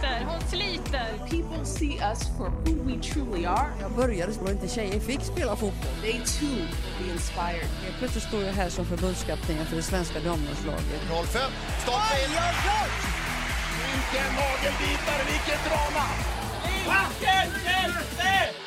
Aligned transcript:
Sliter, 0.00 0.24
hon 0.24 0.40
sliter. 0.48 1.18
People 1.28 1.64
see 1.64 1.98
us 2.00 2.28
for 2.38 2.50
who 2.64 2.74
we 2.84 2.96
truly 3.00 3.44
are. 3.44 3.70
Jag 3.80 3.92
började 3.92 4.32
och 4.40 4.50
inte 4.50 4.68
tjejer 4.68 5.00
fick 5.00 5.20
spela 5.20 5.56
fotboll. 5.56 5.92
They 6.02 6.12
too 6.12 6.48
will 6.48 7.06
be 7.06 7.12
inspired. 7.12 7.68
Helt 7.84 7.98
plötsligt 7.98 8.24
står 8.24 8.42
jag 8.42 8.52
här 8.52 8.68
som 8.68 8.84
förbundskapten 8.84 9.66
för 9.66 9.76
det 9.76 9.82
svenska 9.82 10.20
damlandslaget. 10.20 11.00
05, 11.08 11.24
stopp 11.82 11.94
in! 11.94 12.30
Vilken 13.90 14.30
nagelbitare, 14.40 15.22
vilket 15.32 15.64
drama! 15.64 16.06
Vilken 16.64 17.64
hjälte! 17.64 18.59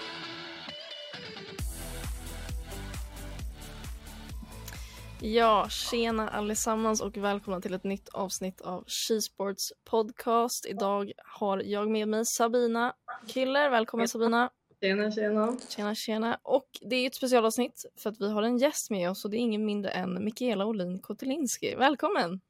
Ja, 5.26 5.68
tjena 5.70 6.30
allesammans 6.30 7.02
och 7.02 7.18
välkomna 7.18 7.62
till 7.62 7.74
ett 7.74 7.84
nytt 7.84 8.10
avsnitt 8.10 8.62
av 8.62 8.84
Skisports 8.88 9.74
podcast. 9.84 10.66
Idag 10.66 11.12
har 11.18 11.62
jag 11.66 11.90
med 11.90 12.08
mig 12.08 12.26
Sabina 12.26 12.94
Killer. 13.28 13.70
Välkommen 13.70 14.08
Sabina! 14.08 14.50
Tjena, 14.82 15.12
tjena. 15.12 15.58
Tjena, 15.70 15.96
tjena! 15.96 16.40
Och 16.42 16.70
det 16.82 16.96
är 16.96 17.08
ett 17.08 17.16
specialavsnitt 17.16 17.86
för 17.98 18.10
att 18.10 18.22
vi 18.22 18.32
har 18.32 18.44
en 18.44 18.58
gäst 18.58 18.90
med 18.90 19.10
oss 19.10 19.26
och 19.26 19.32
det 19.32 19.38
är 19.38 19.40
ingen 19.40 19.66
mindre 19.66 19.92
än 19.92 20.24
Mikaela 20.24 20.66
Olin 20.66 21.00
Kotelinski. 21.00 21.76
Välkommen! 21.76 22.42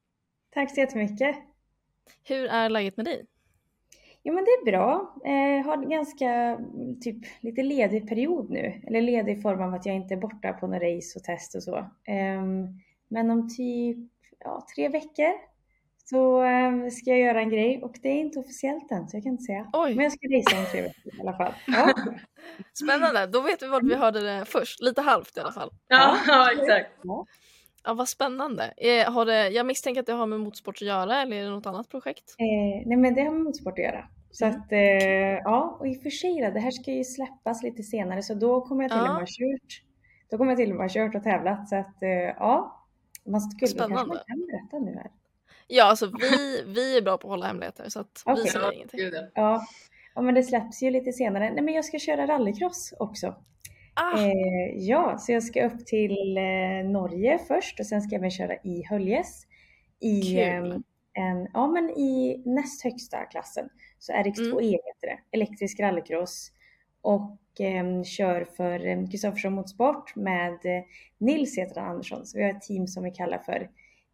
Tack 0.50 0.74
så 0.74 0.80
jättemycket. 0.80 1.36
Hur 2.24 2.46
är 2.46 2.68
läget 2.68 2.96
med 2.96 3.06
dig? 3.06 3.26
Jo 4.26 4.34
men 4.34 4.44
det 4.44 4.50
är 4.50 4.64
bra. 4.64 5.14
Eh, 5.24 5.66
har 5.66 5.76
en 5.82 5.88
ganska 5.88 6.58
typ 7.00 7.16
lite 7.40 7.62
ledig 7.62 8.08
period 8.08 8.50
nu. 8.50 8.82
Eller 8.86 9.02
ledig 9.02 9.38
i 9.38 9.42
form 9.42 9.62
av 9.62 9.74
att 9.74 9.86
jag 9.86 9.94
inte 9.94 10.14
är 10.14 10.18
borta 10.18 10.52
på 10.52 10.66
några 10.66 10.96
race 10.96 11.18
och 11.18 11.24
test 11.24 11.54
och 11.54 11.62
så. 11.62 11.76
Eh, 12.06 12.42
men 13.08 13.30
om 13.30 13.48
typ 13.56 13.98
ja, 14.38 14.66
tre 14.76 14.88
veckor 14.88 15.32
så 16.04 16.44
eh, 16.44 16.90
ska 16.90 17.10
jag 17.10 17.18
göra 17.18 17.40
en 17.40 17.50
grej 17.50 17.82
och 17.82 17.96
det 18.02 18.08
är 18.08 18.20
inte 18.20 18.38
officiellt 18.38 18.90
än 18.90 19.08
så 19.08 19.16
jag 19.16 19.22
kan 19.22 19.32
inte 19.32 19.44
säga. 19.44 19.70
Oj. 19.72 19.94
Men 19.94 20.04
jag 20.04 20.12
ska 20.12 20.26
racea 20.26 20.58
om 20.58 20.66
tre 20.72 20.82
veckor 20.82 21.14
i 21.14 21.20
alla 21.20 21.36
fall. 21.36 21.52
Ja. 21.66 21.94
Spännande! 22.74 23.26
Då 23.26 23.40
vet 23.40 23.62
vi 23.62 23.66
vart 23.66 23.82
vi 23.82 23.94
hörde 23.94 24.20
det 24.20 24.44
först. 24.44 24.82
Lite 24.82 25.00
halvt 25.00 25.36
i 25.36 25.40
alla 25.40 25.52
fall. 25.52 25.70
Ja, 25.88 26.16
ja 26.26 26.52
exakt. 26.52 26.90
Ja, 27.84 27.94
vad 27.94 28.08
spännande. 28.08 28.74
Eh, 28.76 29.12
har 29.12 29.26
det, 29.26 29.48
jag 29.48 29.66
misstänker 29.66 30.00
att 30.00 30.06
det 30.06 30.12
har 30.12 30.26
med 30.26 30.40
motorsport 30.40 30.74
att 30.74 30.82
göra 30.82 31.22
eller 31.22 31.36
är 31.36 31.44
det 31.44 31.50
något 31.50 31.66
annat 31.66 31.88
projekt? 31.88 32.34
Eh, 32.38 32.88
nej 32.88 32.96
men 32.96 33.14
det 33.14 33.22
har 33.22 33.30
med 33.30 33.42
motorsport 33.42 33.78
att 33.78 33.84
göra. 33.84 34.08
Så 34.34 34.44
Mm. 34.44 34.60
att 34.60 34.72
eh, 34.72 34.78
ja, 35.44 35.76
och 35.80 35.88
i 35.88 35.98
och 35.98 36.02
för 36.02 36.10
sig 36.10 36.50
det 36.54 36.60
här 36.60 36.70
ska 36.70 36.90
ju 36.92 37.04
släppas 37.04 37.62
lite 37.62 37.82
senare 37.82 38.22
så 38.22 38.34
då 38.34 38.60
kommer 38.60 38.82
jag 38.84 38.90
till 38.90 39.00
och 39.00 39.06
med 39.06 39.14
ha 39.14 39.26
kört. 39.26 39.82
Då 40.30 40.38
kommer 40.38 40.50
jag 40.50 40.58
till 40.58 40.70
och 40.70 40.76
med 40.76 40.84
ha 40.84 40.94
kört 40.94 41.14
och 41.14 41.22
tävlat 41.22 41.68
så 41.68 41.76
att 41.76 42.02
eh, 42.02 42.08
ja. 42.10 42.80
Man 43.26 43.40
skulle 43.40 43.58
kanske 43.68 43.88
man 43.88 43.98
Spännande. 43.98 44.24
kan 44.26 44.46
berätta 44.46 44.78
nu 44.90 44.96
här. 44.96 45.10
Ja, 45.66 45.84
alltså 45.84 46.06
vi, 46.06 46.62
vi 46.66 46.96
är 46.96 47.02
bra 47.02 47.16
på 47.18 47.26
att 47.26 47.30
hålla 47.30 47.46
hemligheter 47.46 47.88
så 47.88 48.00
att 48.00 48.22
vi 48.26 48.32
Okej. 48.32 48.46
säger 48.46 48.72
ingenting. 48.72 49.00
ja. 49.34 49.66
Ja. 50.14 50.22
men 50.22 50.34
det 50.34 50.42
släpps 50.42 50.82
ju 50.82 50.90
lite 50.90 51.12
senare. 51.12 51.50
Nej 51.50 51.62
men 51.62 51.74
jag 51.74 51.84
ska 51.84 51.98
köra 51.98 52.26
rallycross 52.26 52.94
också. 52.98 53.34
Ah, 53.94 54.18
Eh, 54.20 54.76
ja, 54.76 55.18
så 55.18 55.32
jag 55.32 55.42
ska 55.42 55.66
upp 55.66 55.86
till 55.86 56.36
eh, 56.36 56.90
Norge 56.90 57.38
först 57.48 57.80
och 57.80 57.86
sen 57.86 58.02
ska 58.02 58.14
jag 58.14 58.18
även 58.20 58.30
köra 58.30 58.54
i 58.54 58.82
Höljes. 58.90 59.46
I, 60.00 60.22
Kul. 60.22 60.82
En, 61.14 61.48
ja, 61.54 61.66
men 61.66 61.90
i 61.90 62.42
näst 62.46 62.84
högsta 62.84 63.24
klassen. 63.24 63.68
Så 63.98 64.12
RX2E 64.12 64.52
Mm. 64.52 64.64
heter 64.64 65.06
det, 65.06 65.18
elektrisk 65.30 65.80
rallycross. 65.80 66.52
Och 67.02 67.38
ehm, 67.58 68.04
kör 68.04 68.44
för 68.44 68.86
um, 68.86 69.10
Kristoffersson 69.10 69.52
Motorsport 69.52 70.16
med 70.16 70.52
eh, 70.52 70.82
Nils 71.18 71.58
heter 71.58 71.80
han 71.80 71.90
Andersson. 71.90 72.26
Så 72.26 72.38
vi 72.38 72.44
har 72.44 72.50
ett 72.50 72.62
team 72.62 72.86
som 72.86 73.04
vi 73.04 73.10
kallar 73.10 73.38
för 73.38 73.70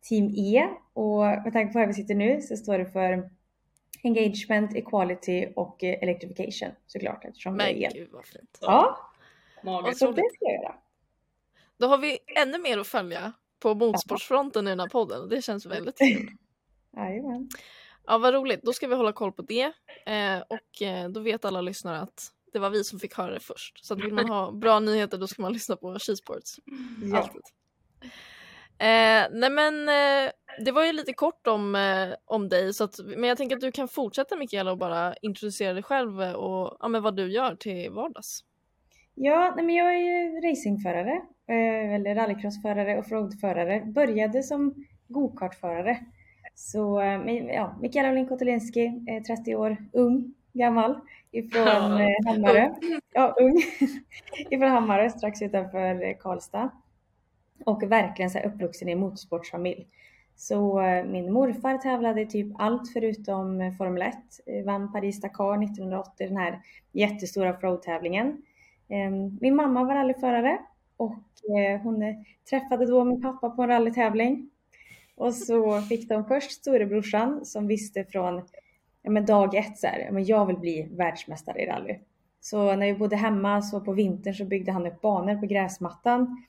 Team 0.09 0.35
E. 0.37 0.69
Och 0.93 1.21
med 1.25 1.53
tanke 1.53 1.73
på 1.73 1.79
var 1.79 1.87
vi 1.87 1.95
sitter 1.95 2.15
nu 2.15 2.41
så 2.41 2.57
står 2.57 2.79
det 2.79 2.87
för 2.87 3.31
Engagement, 4.03 4.75
Equality 4.77 5.47
och 5.57 5.85
eh, 5.85 5.99
Electrification 6.03 6.69
såklart 6.87 7.25
eftersom 7.25 7.53
det 7.53 7.57
men 7.57 7.67
är 7.67 7.87
el. 7.87 7.93
gud 7.95 8.09
vad 8.13 8.25
fint. 8.27 8.59
Ja, 8.61 8.99
Magiskt. 9.65 9.99
så 9.99 10.07
det 10.13 10.23
ska 10.35 10.45
jag 10.45 10.63
göra. 10.63 10.75
Då 11.79 11.87
har 11.87 11.99
vi 11.99 12.19
ännu 12.43 12.59
mer 12.59 12.79
att 12.79 12.87
följa 12.87 13.33
på 13.61 13.75
motorsportsfronten 13.75 14.67
i 14.67 14.71
den 14.71 14.81
här 14.81 14.89
podden 14.89 15.21
och 15.23 15.29
det 15.29 15.43
känns 15.43 15.67
väldigt 15.67 15.99
kul. 15.99 16.31
Jajamän. 16.97 17.49
Ja, 18.07 18.19
vad 18.19 18.35
roligt. 18.35 18.63
Då 18.63 18.73
ska 18.73 18.89
vi 18.89 18.95
hålla 18.95 19.13
koll 19.13 19.33
på 19.33 19.43
det 19.43 19.73
eh, 20.07 20.41
och 20.49 20.83
eh, 20.83 21.09
då 21.09 21.21
vet 21.21 21.45
alla 21.45 21.61
lyssnare 21.61 21.99
att 22.01 22.33
det 22.53 22.59
var 22.59 22.71
vi 22.71 22.85
som 22.85 22.99
fick 22.99 23.15
höra 23.15 23.35
det 23.35 23.41
först. 23.41 23.85
Så 23.85 23.95
att 23.95 24.01
vill 24.01 24.15
man 24.15 24.29
ha 24.29 24.53
bra 24.63 24.81
nyheter 24.81 25.19
då 25.19 25.27
ska 25.27 25.43
man 25.43 25.53
lyssna 25.53 25.77
på 25.77 25.99
Skisports. 25.99 26.59
Ja. 27.13 27.19
Alltid. 27.19 27.43
Eh, 28.79 29.27
nej 29.31 29.51
men 29.51 29.89
eh, 29.89 30.31
det 30.65 30.73
var 30.73 30.85
ju 30.85 30.93
lite 30.93 31.13
kort 31.13 31.47
om, 31.47 31.75
eh, 31.75 32.15
om 32.25 32.49
dig 32.49 32.75
så 32.75 32.85
att, 32.85 33.01
men 33.17 33.29
jag 33.29 33.39
tänker 33.39 33.57
att 33.57 33.61
du 33.63 33.73
kan 33.73 33.89
fortsätta 33.89 34.37
Mikaela 34.37 34.73
och 34.73 34.79
bara 34.79 35.15
introducera 35.23 35.73
dig 35.73 35.83
själv 35.83 36.21
och 36.21 36.77
ja, 36.81 36.89
men 36.89 37.03
vad 37.03 37.17
du 37.17 37.33
gör 37.33 37.55
till 37.55 37.91
vardags. 37.91 38.45
Ja, 39.15 39.53
nej 39.57 39.65
men 39.65 39.75
jag 39.75 39.95
är 39.95 39.99
ju 39.99 40.41
racingförare, 40.41 41.23
eller 41.97 42.15
rallycrossförare 42.15 42.95
och 42.95 43.01
offroadförare. 43.01 43.81
Började 43.81 44.43
som 44.43 44.75
gokartförare. 45.09 45.99
Så 46.61 47.01
eh, 47.01 47.19
men, 47.19 47.49
ja, 47.49 47.77
Mikaela 47.81 48.11
Olin 48.11 48.27
Kotolinski, 48.27 49.05
eh, 49.09 49.23
30 49.23 49.55
år, 49.55 49.77
ung, 49.93 50.35
gammal, 50.53 51.01
ifrån 51.31 51.67
Ja, 51.67 52.03
eh, 52.03 52.27
Hammarö. 52.27 52.75
Ja, 53.13 53.35
ung. 53.41 53.63
ifrån 54.51 54.71
Hammarö, 54.71 55.11
strax 55.11 55.43
utanför 55.43 56.03
eh, 56.03 56.17
Karlstad. 56.17 56.71
Och 57.65 57.83
verkligen 57.83 58.31
så 58.31 58.39
här 58.39 58.47
uppvuxen 58.47 58.89
i 58.89 58.95
motorsportsfamilj. 58.95 59.87
Så 60.37 60.81
eh, 60.81 61.05
min 61.05 61.33
morfar 61.33 61.79
tävlade 61.79 62.27
typ 62.27 62.47
allt 62.59 62.93
förutom 62.93 63.61
eh, 63.61 63.73
Formel 63.73 64.03
1. 64.03 64.15
Eh, 64.47 64.65
Vann 64.65 64.93
Paris-Dakar 64.93 65.65
1980, 65.65 66.29
den 66.29 66.37
här 66.37 66.61
jättestora 66.93 67.51
offroad-tävlingen. 67.51 68.43
Ehm, 68.89 69.39
Min 69.41 69.57
mamma 69.57 69.85
var 69.85 69.95
rallyförare 69.95 70.59
och 70.97 71.57
eh, 71.59 71.81
hon 71.81 72.03
eh, 72.03 72.15
träffade 72.51 72.87
då 72.87 73.05
min 73.05 73.23
pappa 73.23 73.51
på 73.51 73.63
en 73.63 73.69
rallytävling. 73.69 74.51
Och 75.21 75.35
så 75.35 75.81
fick 75.81 76.09
de 76.09 76.25
först 76.25 76.53
storebrorsan 76.53 77.45
som 77.45 77.67
visste 77.67 78.05
från 78.05 78.43
ja, 79.03 79.11
men 79.11 79.27
dag 79.27 79.55
ett 79.55 79.79
så 79.79 79.87
här, 79.87 79.99
ja, 79.99 80.13
men 80.13 80.25
jag 80.25 80.47
vill 80.47 80.59
bli 80.59 80.89
världsmästare 80.91 81.63
i 81.63 81.67
rally. 81.67 81.99
Så 82.41 82.77
när 82.77 82.87
vi 82.87 82.95
bodde 82.95 83.17
hemma 83.17 83.63
så 83.63 83.81
på 83.81 83.93
vintern 83.93 84.35
så 84.35 84.45
byggde 84.45 84.73
han 84.73 84.87
upp 84.87 85.01
banor 85.01 85.35
på 85.35 85.47
gräsmattan. 85.47 86.45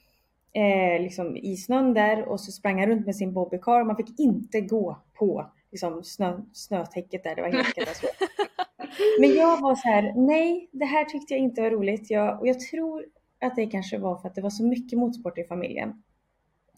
Eh, 0.53 1.01
liksom 1.01 1.37
i 1.37 1.57
snön 1.57 1.93
där 1.93 2.23
och 2.23 2.39
så 2.39 2.51
sprang 2.51 2.79
han 2.79 2.89
runt 2.89 3.05
med 3.05 3.15
sin 3.15 3.33
bobbycar. 3.33 3.83
Man 3.83 3.95
fick 3.95 4.19
inte 4.19 4.61
gå 4.61 5.01
på 5.13 5.51
liksom, 5.71 6.03
snö, 6.03 6.41
snötäcket 6.53 7.23
där, 7.23 7.35
det 7.35 7.41
var 7.41 7.49
helt 7.49 7.75
katastrof. 7.75 8.11
Men 9.19 9.35
jag 9.35 9.61
var 9.61 9.75
så 9.75 9.87
här, 9.87 10.13
nej, 10.15 10.69
det 10.71 10.85
här 10.85 11.05
tyckte 11.05 11.33
jag 11.33 11.41
inte 11.41 11.61
var 11.61 11.69
roligt. 11.71 12.09
Jag, 12.09 12.39
och 12.39 12.47
jag 12.47 12.59
tror 12.59 13.05
att 13.41 13.55
det 13.55 13.65
kanske 13.65 13.97
var 13.97 14.17
för 14.17 14.27
att 14.27 14.35
det 14.35 14.41
var 14.41 14.49
så 14.49 14.63
mycket 14.63 14.99
motorsport 14.99 15.37
i 15.37 15.43
familjen. 15.43 16.03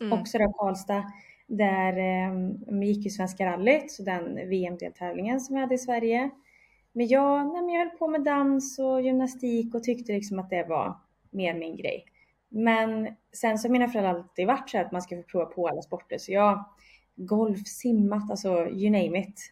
Mm. 0.01 0.19
Också 0.19 0.37
då 0.37 0.53
Karlstad, 0.53 1.03
där 1.47 1.97
eh, 1.97 2.33
vi 2.79 2.85
gick 2.85 3.05
ju 3.05 3.09
Svenska 3.09 3.45
rallyt, 3.45 3.91
så 3.91 4.03
den 4.03 4.49
VM-deltävlingen 4.49 5.39
som 5.39 5.55
vi 5.55 5.61
hade 5.61 5.75
i 5.75 5.77
Sverige. 5.77 6.29
Men 6.91 7.07
jag, 7.07 7.53
nej, 7.53 7.61
men 7.61 7.69
jag 7.69 7.85
höll 7.85 7.97
på 7.97 8.07
med 8.07 8.23
dans 8.23 8.79
och 8.79 9.01
gymnastik 9.01 9.75
och 9.75 9.83
tyckte 9.83 10.13
liksom 10.13 10.39
att 10.39 10.49
det 10.49 10.63
var 10.63 10.97
mer 11.31 11.53
min 11.53 11.77
grej. 11.77 12.05
Men 12.49 13.15
sen 13.33 13.57
så 13.57 13.67
har 13.67 13.71
mina 13.71 13.87
föräldrar 13.87 14.13
alltid 14.13 14.47
varit 14.47 14.69
så 14.69 14.77
här 14.77 14.85
att 14.85 14.91
man 14.91 15.01
ska 15.01 15.15
få 15.15 15.23
prova 15.23 15.45
på 15.45 15.67
alla 15.67 15.81
sporter. 15.81 16.17
Så 16.17 16.31
jag 16.31 16.65
golf, 17.15 17.67
simmat, 17.67 18.31
alltså 18.31 18.67
you 18.67 18.89
name 18.89 19.19
it. 19.19 19.51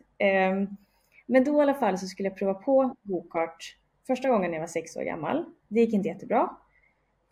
Um, 0.51 0.77
men 1.25 1.43
då 1.43 1.57
i 1.57 1.61
alla 1.61 1.73
fall 1.73 1.97
så 1.97 2.07
skulle 2.07 2.29
jag 2.29 2.37
prova 2.37 2.53
på 2.53 2.95
gokart 3.03 3.77
första 4.07 4.29
gången 4.29 4.51
när 4.51 4.57
jag 4.57 4.61
var 4.61 4.67
sex 4.67 4.95
år 4.95 5.03
gammal. 5.03 5.45
Det 5.67 5.79
gick 5.79 5.93
inte 5.93 6.09
jättebra. 6.09 6.49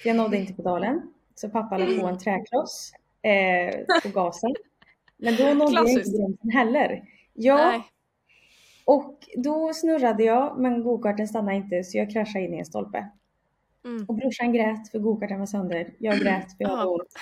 Jag 0.03 0.15
nådde 0.15 0.37
inte 0.37 0.53
pedalen. 0.53 1.13
Så 1.35 1.49
pappa 1.49 1.77
la 1.77 2.01
på 2.01 2.07
en 2.07 2.17
träkloss 2.17 2.93
eh, 3.21 4.01
på 4.03 4.09
gasen. 4.09 4.55
Men 5.17 5.35
då 5.35 5.53
nådde 5.53 5.73
jag 5.73 5.89
inte 5.89 6.09
bromsen 6.11 6.51
heller. 6.51 7.03
Ja, 7.33 7.55
Nej. 7.57 7.81
och 8.85 9.17
då 9.37 9.73
snurrade 9.73 10.23
jag 10.23 10.59
men 10.59 10.83
gokarten 10.83 11.27
stannade 11.27 11.57
inte 11.57 11.83
så 11.83 11.97
jag 11.97 12.11
kraschade 12.11 12.45
in 12.45 12.53
i 12.53 12.59
en 12.59 12.65
stolpe. 12.65 13.09
Mm. 13.85 14.05
Och 14.05 14.15
brorsan 14.15 14.53
grät 14.53 14.91
för 14.91 14.99
gokarten 14.99 15.39
var 15.39 15.45
sönder. 15.45 15.93
Jag 15.99 16.19
grät 16.19 16.45
för 16.57 16.63
jag 16.63 16.69
hade 16.69 16.81
Ja. 16.81 16.87
ont. 16.87 17.13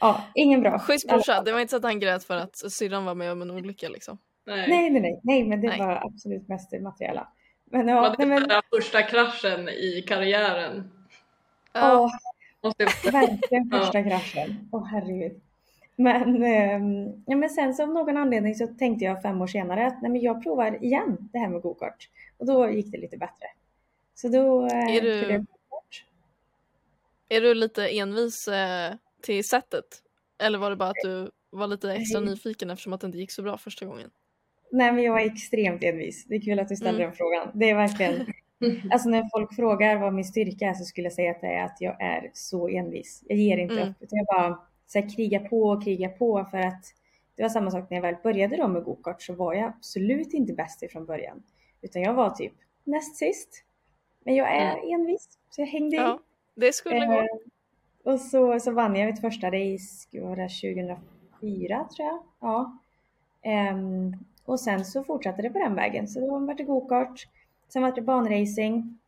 Ja, 0.00 0.24
ingen 0.34 0.60
bra. 0.60 0.78
Schysst 0.78 1.08
brorsa, 1.08 1.42
det 1.42 1.52
var 1.52 1.60
inte 1.60 1.70
så 1.70 1.76
att 1.76 1.82
han 1.82 2.00
grät 2.00 2.24
för 2.24 2.36
att 2.36 2.56
syrran 2.56 3.04
var 3.04 3.14
med 3.14 3.32
om 3.32 3.42
en 3.42 3.50
olycka 3.50 3.88
liksom. 3.88 4.18
Nej. 4.46 4.68
Nej, 4.68 4.90
nej, 4.90 5.00
nej, 5.00 5.20
nej, 5.22 5.44
men 5.44 5.60
det 5.60 5.68
Nej. 5.68 5.78
var 5.78 6.06
absolut 6.06 6.48
mest 6.48 6.70
det 6.70 6.80
materiella. 6.80 7.28
Men 7.64 7.86
Var 7.86 7.92
ja, 7.92 8.08
det 8.08 8.14
nej, 8.18 8.26
men, 8.26 8.48
den 8.48 8.62
första 8.76 9.02
kraschen 9.02 9.68
i 9.68 10.04
karriären? 10.08 10.90
Ja. 11.72 12.10
Verkligen 13.12 13.68
Ja. 13.72 13.78
första 13.78 14.02
kraschen. 14.02 14.68
Åh 14.72 14.86
herregud. 14.86 15.40
Men, 15.96 16.42
ehm, 16.42 17.22
ja, 17.26 17.36
men 17.36 17.50
sen 17.50 17.74
så 17.74 17.82
av 17.82 17.88
någon 17.88 18.16
anledning 18.16 18.54
så 18.54 18.66
tänkte 18.66 19.04
jag 19.04 19.22
fem 19.22 19.40
år 19.40 19.46
senare 19.46 19.86
att 19.86 20.02
nej, 20.02 20.10
men 20.10 20.20
jag 20.20 20.42
provar 20.42 20.84
igen 20.84 21.28
det 21.32 21.38
här 21.38 21.48
med 21.48 21.62
gokart. 21.62 22.08
Och 22.38 22.46
då 22.46 22.70
gick 22.70 22.92
det 22.92 22.98
lite 22.98 23.16
bättre. 23.16 23.46
Så 24.14 24.28
då 24.28 24.66
eh, 24.66 24.96
Är 24.96 25.00
du-. 25.00 25.44
Är 27.28 27.40
du 27.40 27.54
lite 27.54 27.88
envis 27.88 28.48
eh, 28.48 28.94
till 29.22 29.44
sättet? 29.48 29.84
Eller 30.42 30.58
var 30.58 30.70
det 30.70 30.76
bara 30.76 30.88
att 30.88 30.96
du 31.04 31.30
var 31.50 31.66
lite 31.66 31.92
extra 31.92 32.20
Nej. 32.20 32.30
nyfiken 32.30 32.70
eftersom 32.70 32.92
att 32.92 33.00
det 33.00 33.06
inte 33.06 33.18
gick 33.18 33.30
så 33.30 33.42
bra 33.42 33.58
första 33.58 33.86
gången? 33.86 34.10
Nej 34.72 34.92
men 34.92 35.04
jag 35.04 35.12
var 35.12 35.20
extremt 35.20 35.82
envis. 35.82 36.26
Det 36.26 36.34
är 36.34 36.40
kul 36.40 36.58
att 36.60 36.68
du 36.68 36.76
ställer 36.76 36.90
Mm. 36.98 37.02
den 37.02 37.12
frågan. 37.12 37.50
Det 37.54 37.70
är 37.70 37.74
verkligen, 37.74 38.26
alltså 38.90 39.08
när 39.08 39.28
folk 39.32 39.54
frågar 39.54 39.98
vad 39.98 40.14
min 40.14 40.24
styrka 40.24 40.66
är 40.66 40.74
så 40.74 40.84
skulle 40.84 41.06
jag 41.06 41.12
säga 41.12 41.30
att 41.30 41.40
det 41.40 41.46
är 41.46 41.64
att 41.64 41.76
jag 41.80 42.02
är 42.02 42.30
så 42.34 42.68
envis. 42.68 43.22
Jag 43.28 43.38
ger 43.38 43.58
inte 43.58 43.74
Mm. 43.74 43.88
upp 43.88 43.96
utan 44.00 44.16
jag 44.18 44.26
bara 44.26 44.58
så 44.86 44.98
här, 44.98 45.16
krigar 45.16 45.40
på 45.48 45.62
och 45.62 45.84
krigar 45.84 46.08
på 46.08 46.44
för 46.50 46.58
att 46.58 46.84
det 47.36 47.42
var 47.42 47.50
samma 47.50 47.70
sak 47.70 47.90
när 47.90 47.96
jag 47.96 48.02
väl 48.02 48.16
började 48.22 48.56
då 48.56 48.68
med 48.68 48.84
gokart 48.84 49.22
så 49.22 49.34
var 49.34 49.54
jag 49.54 49.64
absolut 49.68 50.32
inte 50.34 50.52
bäst 50.52 50.82
ifrån 50.82 51.06
början. 51.06 51.42
Utan 51.82 52.02
jag 52.02 52.14
var 52.14 52.30
typ 52.30 52.52
näst 52.84 53.16
sist. 53.16 53.64
Men 54.24 54.34
jag 54.34 54.56
är 54.56 54.94
envis 54.94 55.28
så 55.50 55.60
jag 55.60 55.66
hängde 55.66 55.96
i. 55.96 55.98
Ja, 55.98 56.20
det 56.54 56.74
skulle 56.74 57.06
gå. 57.06 57.12
Eh, 57.12 57.26
och 58.04 58.20
så, 58.20 58.60
så 58.60 58.70
vann 58.72 58.96
jag 58.96 59.06
mitt 59.06 59.20
första 59.20 59.46
race, 59.46 60.20
var 60.20 60.36
det 60.36 60.48
2004 61.40 61.88
tror 61.96 62.08
jag. 62.08 62.22
Ja. 62.40 62.78
Ehm, 63.42 64.16
och 64.44 64.60
sen 64.60 64.84
så 64.84 65.04
fortsatte 65.04 65.42
det 65.42 65.50
på 65.50 65.58
den 65.58 65.74
vägen. 65.74 66.08
Så 66.08 66.20
då 66.20 66.38
var 66.38 66.54
det 66.54 66.62
gokart, 66.64 67.26
sen 67.72 67.82
var 67.82 67.92
det 67.92 68.02
banracing, 68.02 68.98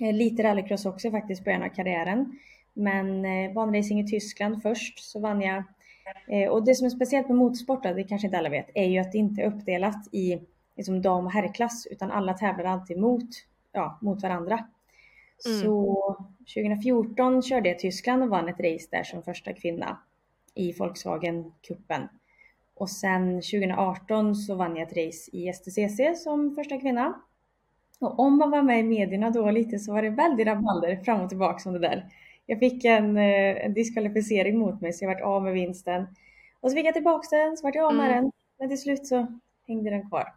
eh, 0.00 0.12
lite 0.12 0.42
rallycross 0.42 0.86
också 0.86 1.10
faktiskt 1.10 1.40
i 1.40 1.44
början 1.44 1.62
av 1.62 1.68
karriären. 1.68 2.38
Men 2.72 3.24
eh, 3.24 3.52
banracing 3.52 4.00
i 4.00 4.06
Tyskland 4.06 4.62
först 4.62 4.98
så 4.98 5.20
vann 5.20 5.40
jag. 5.40 5.62
Eh, 6.28 6.48
och 6.48 6.64
det 6.64 6.74
som 6.74 6.86
är 6.86 6.90
speciellt 6.90 7.28
med 7.28 7.36
motorsport, 7.36 7.82
det 7.82 8.04
kanske 8.04 8.26
inte 8.26 8.38
alla 8.38 8.48
vet, 8.48 8.70
är 8.74 8.84
ju 8.84 8.98
att 8.98 9.12
det 9.12 9.18
inte 9.18 9.42
är 9.42 9.46
uppdelat 9.46 10.08
i 10.12 10.40
liksom, 10.76 11.02
dam 11.02 11.26
och 11.26 11.32
herrklass 11.32 11.86
utan 11.90 12.10
alla 12.10 12.34
tävlar 12.34 12.64
alltid 12.64 12.98
mot, 12.98 13.28
ja, 13.72 13.98
mot 14.02 14.22
varandra. 14.22 14.66
Mm. 15.46 15.60
Så 15.60 16.16
2014 16.54 17.42
körde 17.42 17.68
jag 17.68 17.78
Tyskland 17.78 18.22
och 18.22 18.28
vann 18.28 18.48
ett 18.48 18.60
race 18.60 18.88
där 18.90 19.02
som 19.02 19.22
första 19.22 19.52
kvinna 19.52 19.98
i 20.54 20.72
Volkswagen-cupen. 20.72 22.08
Och 22.74 22.90
sen 22.90 23.34
2018 23.34 24.34
så 24.34 24.54
vann 24.54 24.76
jag 24.76 24.88
ett 24.88 25.06
race 25.06 25.30
i 25.36 25.52
STCC 25.52 26.22
som 26.24 26.54
första 26.54 26.80
kvinna. 26.80 27.20
Och 28.00 28.18
om 28.20 28.38
man 28.38 28.50
var 28.50 28.62
med 28.62 28.80
i 28.80 28.82
medierna 28.82 29.30
då 29.30 29.50
lite 29.50 29.78
så 29.78 29.92
var 29.92 30.02
det 30.02 30.10
väldigt 30.10 30.46
rabalder 30.46 30.96
fram 31.04 31.20
och 31.20 31.28
tillbaka 31.28 31.68
om 31.68 31.72
det 31.72 31.78
där. 31.88 32.06
Jag 32.46 32.58
fick 32.58 32.84
en, 32.84 33.16
eh, 33.16 33.64
en 33.64 33.74
diskvalificering 33.74 34.58
mot 34.58 34.80
mig 34.80 34.92
så 34.92 35.04
jag 35.04 35.08
vart 35.14 35.22
av 35.22 35.42
med 35.42 35.52
vinsten. 35.52 36.06
Och 36.60 36.70
så 36.70 36.76
fick 36.76 36.86
jag 36.86 36.94
tillbaka 36.94 37.36
den, 37.36 37.56
så 37.56 37.66
vart 37.66 37.74
jag 37.74 37.84
av 37.84 37.94
med 37.94 38.10
Mm. 38.10 38.22
den. 38.22 38.32
Men 38.58 38.68
till 38.68 38.80
slut 38.80 39.06
så 39.06 39.26
hängde 39.68 39.90
den 39.90 40.08
kvar. 40.08 40.32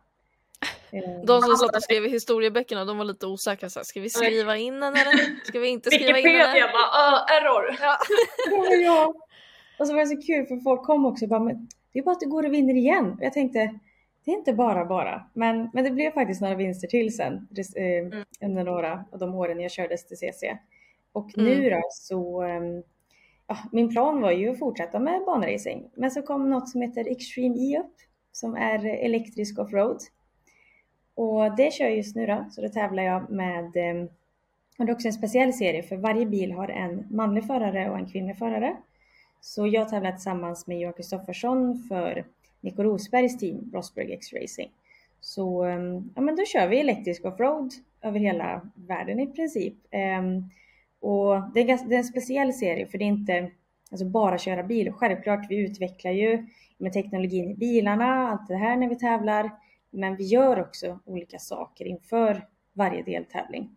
Eh, 0.92 1.26
De 1.26 1.42
som 1.42 1.56
satt 1.56 1.76
och 1.76 1.84
skrev 1.84 2.06
i 2.06 2.10
historieböckerna 2.10 2.86
de 2.86 2.98
var 2.98 3.06
lite 3.06 3.28
osäkra. 3.28 3.70
Så 3.70 3.80
här, 3.80 3.84
ska 3.84 4.00
vi 4.02 4.10
skriva 4.10 4.58
in 4.58 4.74
den 4.80 4.94
eller 4.94 5.46
ska 5.46 5.60
vi 5.60 5.68
inte 5.68 5.92
skriva 5.92 6.18
in 6.20 6.24
den? 6.24 6.34
Wikipedia 6.34 6.68
bara 6.68 7.12
uh, 7.12 7.32
error. 7.38 7.78
Ja. 7.82 7.98
Ja, 8.52 8.76
ja. 8.76 9.14
Och 9.80 9.88
så 9.88 9.94
var 9.94 10.00
det 10.02 10.08
så 10.08 10.22
kul 10.22 10.46
för 10.46 10.58
folk 10.58 10.84
kom 10.84 11.06
också 11.06 11.26
och 11.26 11.30
bara, 11.30 11.40
men 11.40 11.68
det 11.94 12.00
är 12.00 12.04
bara 12.04 12.12
att 12.12 12.20
du 12.20 12.28
går 12.30 12.46
och 12.46 12.54
vinner 12.54 12.74
igen. 12.74 13.12
Och 13.20 13.24
jag 13.26 13.34
tänkte, 13.34 13.60
det 14.26 14.32
är 14.32 14.36
inte 14.36 14.54
bara 14.54 14.86
bara. 14.86 15.30
Men, 15.34 15.70
men 15.74 15.84
det 15.84 15.92
blev 15.92 16.12
faktiskt 16.12 16.42
några 16.42 16.56
vinster 16.56 16.88
till 16.88 17.16
sen 17.16 17.48
eh, 17.76 18.48
under 18.48 18.64
några 18.64 19.06
av 19.12 19.20
de 19.20 19.36
åren 19.36 19.60
jag 19.60 19.72
körde 19.72 19.98
STCC. 19.98 20.44
Och 21.12 21.38
nu 21.38 21.70
då 21.70 21.82
så, 21.92 22.42
ehm, 22.42 22.84
ja, 23.48 23.58
min 23.72 23.90
plan 23.90 24.22
var 24.22 24.32
ju 24.32 24.50
att 24.50 24.60
fortsätta 24.60 25.00
med 25.00 25.26
banracing. 25.26 25.90
Men 25.96 26.12
så 26.12 26.22
kom 26.22 26.50
något 26.50 26.70
som 26.70 26.82
heter 26.82 27.12
Extreme 27.12 27.56
E 27.56 27.80
upp 27.80 27.96
som 28.32 28.56
är 28.56 28.86
elektrisk 28.86 29.60
offroad. 29.60 29.98
Och 31.16 31.56
det 31.56 31.74
kör 31.74 31.86
jag 31.86 31.96
just 31.96 32.16
nu 32.16 32.26
då, 32.26 32.46
så 32.52 32.62
då 32.62 32.70
tävlar 32.70 33.04
jag 33.04 33.30
med 33.30 33.76
ehm, 33.76 34.10
och 34.82 34.86
det 34.86 34.92
är 34.92 34.96
också 34.96 35.08
en 35.08 35.14
speciell 35.14 35.54
serie 35.54 35.84
för 35.84 35.98
varje 35.98 36.26
bil 36.26 36.52
har 36.52 36.68
en 36.68 37.08
manlig 37.10 37.48
förare 37.48 37.90
och 37.90 37.98
en 37.98 38.06
kvinnlig 38.06 38.38
förare. 38.38 38.78
Så 39.42 39.68
jag 39.68 39.90
tävlar 39.90 40.12
tillsammans 40.12 40.68
med 40.68 40.80
Johan 40.80 40.94
Kristoffersson 40.94 41.84
för 41.90 42.26
Nico 42.62 42.84
Rosbergs 42.84 43.38
team 43.38 43.72
Rosberg 43.74 44.14
X 44.14 44.34
Racing. 44.34 44.72
Så 45.22 45.64
ehm, 45.64 46.12
ja, 46.16 46.22
men 46.22 46.36
då 46.36 46.46
kör 46.46 46.68
vi 46.68 46.80
elektrisk 46.80 47.26
offroad 47.26 47.74
över 48.02 48.20
hela 48.20 48.62
världen 48.76 49.20
i 49.20 49.28
princip. 49.28 49.76
Ehm, 49.92 50.44
och 51.00 51.54
det 51.54 51.60
är, 51.60 51.64
ganska, 51.64 51.88
det 51.88 51.96
är 51.96 52.00
en 52.00 52.04
speciell 52.04 52.54
serie 52.54 52.88
för 52.88 52.98
det 52.98 53.04
är 53.04 53.08
inte 53.08 53.52
alltså 53.92 54.06
bara 54.06 54.38
köra 54.38 54.64
bil. 54.64 54.92
Självklart, 54.92 55.46
vi 55.50 55.56
utvecklar 55.56 56.12
ju 56.12 56.48
med 56.78 56.94
teknologin 56.94 57.52
i 57.52 57.56
bilarna, 57.56 58.06
allt 58.06 58.48
det 58.48 58.56
här 58.56 58.76
när 58.76 58.90
vi 58.90 58.96
tävlar. 58.96 59.52
Men 59.90 60.16
vi 60.16 60.24
gör 60.24 60.62
också 60.62 61.00
olika 61.06 61.40
saker 61.40 61.86
inför 61.86 62.48
varje 62.74 63.04
deltävling. 63.04 63.76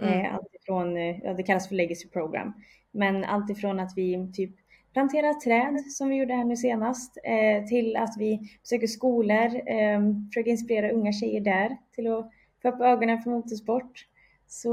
Eh, 0.00 0.34
allt 0.34 0.54
ifrån, 0.54 0.96
eh, 0.96 1.18
ja, 1.22 1.34
det 1.34 1.42
kallas 1.42 1.68
för 1.68 1.74
legacy 1.74 2.08
program. 2.08 2.52
Men 2.90 3.24
allt 3.24 3.50
ifrån 3.50 3.80
att 3.80 3.92
vi 3.96 4.32
typ 4.32 4.50
planterar 4.94 5.34
träd 5.34 5.84
som 5.92 6.08
vi 6.08 6.16
gjorde 6.16 6.34
här 6.34 6.44
nu 6.44 6.56
senast 6.56 7.18
eh, 7.24 7.64
till 7.68 7.96
att 7.96 8.14
vi 8.18 8.40
besöker 8.62 8.86
skolor, 8.86 9.46
eh, 9.68 10.00
försöker 10.28 10.50
inspirera 10.50 10.90
unga 10.92 11.12
tjejer 11.12 11.40
där 11.40 11.76
till 11.94 12.06
att 12.12 12.30
få 12.62 12.68
upp 12.68 12.80
ögonen 12.80 13.22
för 13.22 13.30
motorsport. 13.30 14.06
Så 14.46 14.70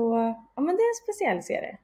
ja, 0.55 0.61
men 0.61 0.75
det 0.75 0.81
är 0.81 0.89
en 0.91 1.03
speciell 1.03 1.43
serie. 1.43 1.77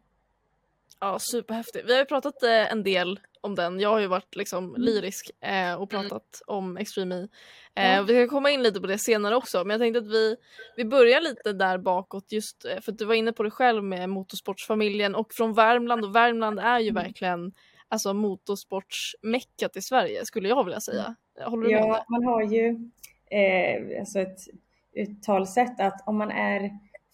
Ja, 0.99 1.17
superhäftig. 1.19 1.85
Vi 1.85 1.91
har 1.93 1.99
ju 1.99 2.05
pratat 2.05 2.43
eh, 2.43 2.71
en 2.71 2.83
del 2.83 3.19
om 3.41 3.55
den. 3.55 3.79
Jag 3.79 3.89
har 3.89 3.99
ju 3.99 4.07
varit 4.07 4.35
liksom 4.35 4.63
Mm. 4.69 4.81
lyrisk 4.81 5.31
eh, 5.41 5.81
och 5.81 5.89
pratat 5.89 6.41
om 6.47 6.77
Extreme 6.77 7.15
E. 7.15 7.27
Eh, 7.97 8.03
Vi 8.05 8.13
ska 8.13 8.27
komma 8.35 8.49
in 8.51 8.63
lite 8.63 8.81
på 8.81 8.87
det 8.87 8.97
senare 8.97 9.35
också, 9.35 9.57
men 9.63 9.69
jag 9.69 9.79
tänkte 9.81 9.99
att 9.99 10.07
vi, 10.13 10.35
vi 10.77 10.85
börjar 10.85 11.21
lite 11.21 11.53
där 11.53 11.77
bakåt 11.77 12.31
just 12.31 12.61
för 12.81 12.91
att 12.91 12.97
du 12.97 13.05
var 13.05 13.13
inne 13.15 13.31
på 13.33 13.43
det 13.43 13.51
själv 13.51 13.83
med 13.83 14.09
motorsportsfamiljen 14.09 15.15
och 15.15 15.33
från 15.33 15.53
Värmland 15.53 16.05
och 16.05 16.15
Värmland 16.15 16.59
är 16.59 16.79
ju 16.79 16.89
Mm. 16.89 17.03
verkligen 17.03 17.51
alltså 17.89 18.13
motorsportsmeckat 18.13 19.75
i 19.77 19.81
Sverige 19.81 20.25
skulle 20.25 20.49
jag 20.49 20.63
vilja 20.63 20.79
säga. 20.81 21.15
Håller 21.45 21.67
du 21.67 21.73
med 21.73 21.83
om 21.83 21.89
det? 21.89 21.95
Ja, 21.97 22.05
man 22.09 22.23
har 22.25 22.41
ju 22.43 22.67
eh, 23.31 23.99
alltså 23.99 24.19
ett 24.19 24.39
uttalsätt 24.95 25.79
att 25.81 26.03
om 26.07 26.17
man 26.17 26.31
är 26.31 26.71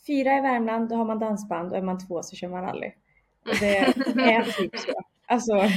fyra 0.07 0.37
i 0.37 0.41
Värmland 0.41 0.89
då 0.89 0.95
har 0.95 1.05
man 1.05 1.19
dansband 1.19 1.71
och 1.71 1.77
är 1.77 1.81
man 1.81 2.07
två 2.07 2.23
så 2.23 2.35
kör 2.35 2.47
man 2.47 2.61
rally. 2.63 2.91
Och 3.49 3.55
det 3.59 3.77
är 4.17 4.43
typ 4.61 4.77
så. 4.79 4.91
Alltså, 5.25 5.51
ja. 5.55 5.69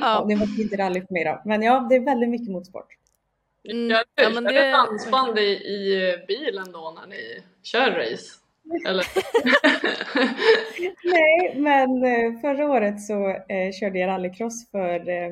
Ja. 0.00 0.24
det 0.28 0.34
var 0.34 0.60
inte 0.60 0.76
rally 0.76 1.00
för 1.00 1.12
mig 1.12 1.24
då. 1.24 1.42
Men 1.44 1.62
ja, 1.62 1.86
det 1.90 1.94
är 1.96 2.00
väldigt 2.00 2.28
mycket 2.28 2.48
motorsport. 2.48 2.86
Mm. 3.70 3.90
Ja, 3.90 4.04
du 4.28 4.34
men 4.34 4.44
det- 4.44 4.70
dansband 4.70 5.38
i, 5.38 5.42
i 5.52 6.14
bilen 6.28 6.72
då 6.72 6.94
när 7.00 7.06
ni 7.06 7.42
kör 7.62 7.90
race? 7.90 8.34
Eller? 8.86 9.04
Nej, 11.04 11.54
men 11.56 12.04
eh, 12.04 12.40
förra 12.40 12.70
året 12.70 13.02
så 13.02 13.28
eh, 13.28 13.72
körde 13.80 13.98
jag 13.98 14.08
rallycross 14.08 14.70
för, 14.70 15.08
eh, 15.08 15.30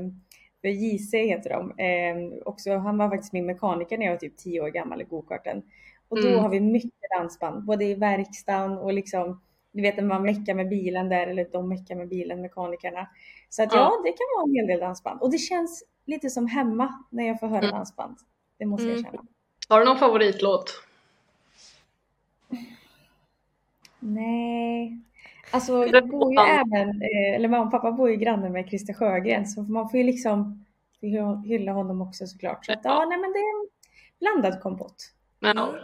för 0.60 0.68
JC 0.68 1.12
heter 1.14 1.50
de. 1.50 1.70
Eh, 1.78 2.16
också, 2.44 2.76
han 2.76 2.98
var 2.98 3.10
faktiskt 3.10 3.32
min 3.32 3.46
mekaniker 3.46 3.98
när 3.98 4.06
jag 4.06 4.12
var 4.12 4.18
typ 4.18 4.36
10 4.36 4.60
år 4.60 4.68
gammal 4.68 5.00
i 5.00 5.04
gokarten. 5.04 5.62
Och 6.08 6.22
då 6.22 6.28
Mm. 6.28 6.40
har 6.40 6.48
vi 6.48 6.60
mycket 6.60 6.90
dansband, 7.18 7.64
både 7.64 7.84
i 7.84 7.94
verkstaden 7.94 8.78
och 8.78 8.92
liksom, 8.92 9.40
du 9.72 9.82
vet 9.82 9.96
när 9.96 10.04
man 10.04 10.22
meckar 10.22 10.54
med 10.54 10.68
bilen 10.68 11.08
där, 11.08 11.26
eller 11.26 11.44
de 11.52 11.68
meckar 11.68 11.94
med 11.94 12.08
bilen, 12.08 12.40
mekanikerna. 12.40 13.08
Så 13.48 13.62
att 13.62 13.72
ja, 13.72 13.78
Ja. 13.78 14.02
det 14.04 14.10
kan 14.12 14.26
vara 14.36 14.44
en 14.48 14.54
hel 14.54 14.66
del 14.66 14.80
dansband. 14.80 15.22
Och 15.22 15.30
det 15.30 15.38
känns 15.38 15.84
lite 16.06 16.30
som 16.30 16.46
hemma 16.46 17.04
när 17.10 17.26
jag 17.26 17.40
får 17.40 17.46
höra 17.46 17.58
Mm. 17.58 17.70
dansband. 17.70 18.16
Det 18.58 18.66
måste 18.66 18.86
jag 18.86 18.92
Mm. 18.98 19.04
känna. 19.04 19.22
Har 19.68 19.78
du 19.78 19.84
någon 19.84 19.98
favoritlåt? 19.98 20.82
Nej. 24.14 24.98
Alltså 25.50 25.86
jag 25.86 26.08
bor 26.08 26.32
ju 26.32 26.38
även, 26.38 27.02
eh, 27.02 27.34
eller 27.34 27.48
mamma 27.48 27.64
och 27.64 27.70
pappa 27.70 27.92
bor 27.92 28.10
ju 28.10 28.16
granne 28.16 28.48
med 28.48 28.68
Christer 28.68 28.94
Sjögren 28.94 29.46
så 29.46 29.62
man 29.62 29.88
får 29.88 29.98
ju 29.98 30.06
liksom 30.06 30.64
hylla 31.44 31.72
honom 31.72 32.02
också 32.02 32.26
såklart. 32.26 32.66
Så 32.66 32.72
att, 32.72 32.80
ja, 32.84 33.04
nej 33.08 33.18
men 33.18 33.32
det 33.32 33.38
är 33.38 33.62
en 33.62 33.68
blandad 34.18 34.62
kompott. 34.62 35.12
Men, 35.40 35.58
Mm. 35.58 35.74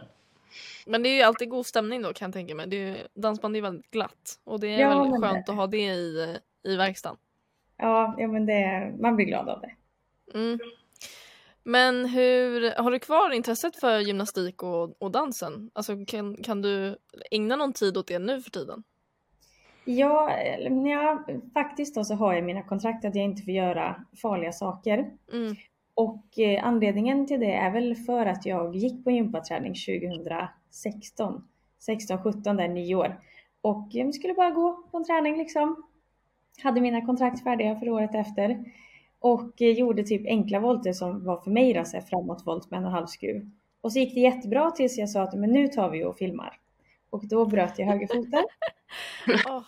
Men 0.86 1.02
det 1.02 1.08
är 1.08 1.16
ju 1.16 1.22
alltid 1.22 1.48
god 1.48 1.66
stämning 1.66 2.02
då 2.02 2.12
kan 2.12 2.26
jag 2.26 2.32
tänka 2.32 2.54
mig. 2.54 2.66
Det 2.66 2.76
är 2.76 2.86
ju, 2.86 2.96
dansband 3.14 3.54
är 3.54 3.58
ju 3.58 3.62
väldigt 3.62 3.90
glatt 3.90 4.40
och 4.44 4.60
det 4.60 4.66
är 4.66 4.80
Ja, 4.80 4.88
väldigt 5.02 5.20
skönt 5.20 5.48
att 5.48 5.56
ha 5.56 5.66
det 5.66 5.86
i, 5.86 6.36
i 6.64 6.76
verkstaden. 6.76 7.18
Ja, 7.76 8.14
ja 8.18 8.28
men 8.28 8.46
det, 8.46 8.92
man 8.98 9.16
blir 9.16 9.26
glad 9.26 9.48
av 9.48 9.60
det. 9.60 9.70
Mm. 10.38 10.58
Men 11.64 12.04
hur, 12.06 12.82
har 12.82 12.90
du 12.90 12.98
kvar 12.98 13.30
intresset 13.30 13.76
för 13.76 13.98
gymnastik 13.98 14.62
och, 14.62 15.02
och 15.02 15.10
dansen? 15.10 15.70
Alltså 15.72 16.04
kan, 16.06 16.36
kan 16.36 16.62
du 16.62 16.96
ägna 17.30 17.56
någon 17.56 17.72
tid 17.72 17.96
åt 17.96 18.06
det 18.06 18.18
nu 18.18 18.42
för 18.42 18.50
tiden? 18.50 18.82
Ja, 19.84 20.38
ja, 20.84 21.24
faktiskt 21.54 21.94
då 21.94 22.04
så 22.04 22.14
har 22.14 22.34
jag 22.34 22.44
mina 22.44 22.62
kontrakt 22.62 23.04
att 23.04 23.14
jag 23.14 23.24
inte 23.24 23.42
får 23.42 23.54
göra 23.54 24.04
farliga 24.22 24.52
saker. 24.52 25.10
Mm. 25.32 25.56
Och 25.94 26.38
eh, 26.38 26.66
anledningen 26.66 27.26
till 27.26 27.40
det 27.40 27.52
är 27.52 27.70
väl 27.70 27.96
för 27.96 28.26
att 28.26 28.46
jag 28.46 28.76
gick 28.76 29.04
på 29.04 29.10
gympaträning 29.10 29.74
2016. 29.74 31.48
16, 31.78 32.22
17 32.22 32.56
där 32.56 32.68
nio 32.68 32.94
år. 32.94 33.20
Och 33.60 33.88
jag 33.90 34.14
skulle 34.14 34.34
bara 34.34 34.50
gå 34.50 34.88
på 34.90 34.96
en 34.96 35.04
träning 35.04 35.38
liksom. 35.38 35.82
Hade 36.62 36.80
mina 36.80 37.06
kontrakt 37.06 37.44
färdiga 37.44 37.76
för 37.76 37.88
året 37.88 38.14
efter. 38.14 38.64
Och 39.22 39.62
eh, 39.62 39.70
gjorde 39.70 40.02
typ 40.02 40.26
enkla 40.26 40.60
volter 40.60 40.92
som 40.92 41.24
var 41.24 41.36
för 41.36 41.50
mig 41.50 41.72
då, 41.72 41.84
så 41.84 41.96
här 41.96 42.04
framåtvolt 42.04 42.70
med 42.70 42.78
en 42.78 42.84
och 42.84 42.92
halv 42.92 43.06
skruv. 43.06 43.50
Och 43.80 43.92
så 43.92 43.98
gick 43.98 44.14
det 44.14 44.20
jättebra 44.20 44.70
tills 44.70 44.98
jag 44.98 45.10
sa 45.10 45.22
att 45.22 45.34
men 45.34 45.52
nu 45.52 45.68
tar 45.68 45.90
vi 45.90 46.04
och 46.04 46.16
filmar. 46.16 46.58
Och 47.10 47.28
då 47.28 47.46
bröt 47.46 47.78
jag 47.78 47.86
högerfoten. 47.86 48.44
Åh, 49.48 49.62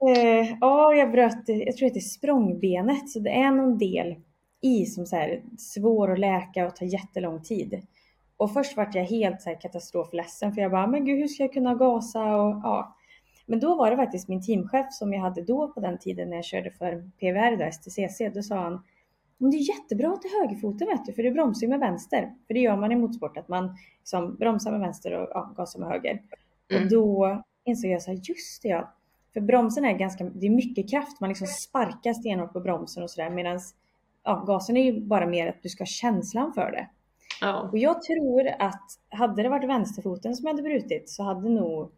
Eh, 0.00 0.56
ja, 0.60 0.94
jag 0.94 1.12
bröt, 1.12 1.42
jag 1.46 1.76
tror 1.76 1.86
att 1.86 1.94
det 1.94 1.98
är 1.98 2.00
språngbenet, 2.00 3.10
så 3.10 3.18
det 3.18 3.30
är 3.30 3.50
någon 3.50 3.78
del 3.78 4.16
i 4.60 4.86
som 4.86 5.06
så 5.06 5.16
här, 5.16 5.42
svår 5.58 6.12
att 6.12 6.18
läka 6.18 6.66
och 6.66 6.76
tar 6.76 6.86
jättelång 6.86 7.42
tid. 7.42 7.86
Och 8.36 8.52
först 8.52 8.76
vart 8.76 8.94
jag 8.94 9.04
helt 9.04 9.42
så 9.42 9.48
här, 9.50 9.60
katastrofledsen 9.60 10.52
för 10.52 10.62
jag 10.62 10.70
bara, 10.70 10.86
men 10.86 11.04
gud 11.04 11.18
hur 11.18 11.28
ska 11.28 11.42
jag 11.42 11.52
kunna 11.52 11.74
gasa 11.74 12.36
och 12.36 12.60
ja. 12.62 12.96
Men 13.46 13.60
då 13.60 13.76
var 13.76 13.90
det 13.90 13.96
faktiskt 13.96 14.28
min 14.28 14.42
teamchef 14.42 14.86
som 14.90 15.12
jag 15.12 15.20
hade 15.20 15.42
då 15.42 15.68
på 15.68 15.80
den 15.80 15.98
tiden 15.98 16.28
när 16.30 16.36
jag 16.36 16.44
körde 16.44 16.70
för 16.70 17.10
PVR, 17.20 17.56
då, 17.56 17.72
STCC, 17.72 18.34
då 18.34 18.42
sa 18.42 18.56
han, 18.56 18.82
men 19.38 19.50
det 19.50 19.56
är 19.56 19.68
jättebra 19.78 20.16
till 20.16 20.30
högerfoten 20.40 20.88
vet 20.88 21.04
du, 21.06 21.12
för 21.12 21.22
du 21.22 21.30
bromsar 21.30 21.62
ju 21.62 21.68
med 21.68 21.80
vänster. 21.80 22.34
För 22.46 22.54
det 22.54 22.60
gör 22.60 22.76
man 22.76 22.92
i 22.92 22.96
motorsport, 22.96 23.36
att 23.36 23.48
man 23.48 23.76
liksom 23.98 24.36
bromsar 24.36 24.70
med 24.70 24.80
vänster 24.80 25.12
och 25.12 25.28
ja, 25.34 25.52
gasar 25.56 25.80
med 25.80 25.88
höger. 25.88 26.22
Mm. 26.70 26.82
Och 26.82 26.90
då 26.90 27.42
insåg 27.64 27.90
jag 27.90 28.02
så 28.02 28.10
här, 28.10 28.20
just 28.22 28.62
det 28.62 28.68
ja. 28.68 28.92
För 29.32 29.40
bromsen 29.40 29.84
är 29.84 29.92
ganska, 29.92 30.24
det 30.24 30.46
är 30.46 30.50
mycket 30.50 30.90
kraft, 30.90 31.20
man 31.20 31.28
liksom 31.28 31.46
sparkar 31.46 32.12
stenhårt 32.12 32.52
på 32.52 32.60
bromsen 32.60 33.02
och 33.02 33.10
sådär. 33.10 33.30
Medan 33.30 33.60
ja, 34.24 34.44
gasen 34.46 34.76
är 34.76 34.84
ju 34.84 35.00
bara 35.00 35.26
mer 35.26 35.46
att 35.46 35.62
du 35.62 35.68
ska 35.68 35.82
ha 35.82 35.86
känslan 35.86 36.52
för 36.52 36.70
det. 36.70 36.88
Ja. 37.40 37.68
Och 37.72 37.78
jag 37.78 38.02
tror 38.02 38.48
att 38.58 38.82
hade 39.08 39.42
det 39.42 39.48
varit 39.48 39.68
vänsterfoten 39.68 40.34
som 40.34 40.46
hade 40.46 40.62
brutit 40.62 41.10
så 41.10 41.22
hade 41.22 41.48
nog 41.48 41.90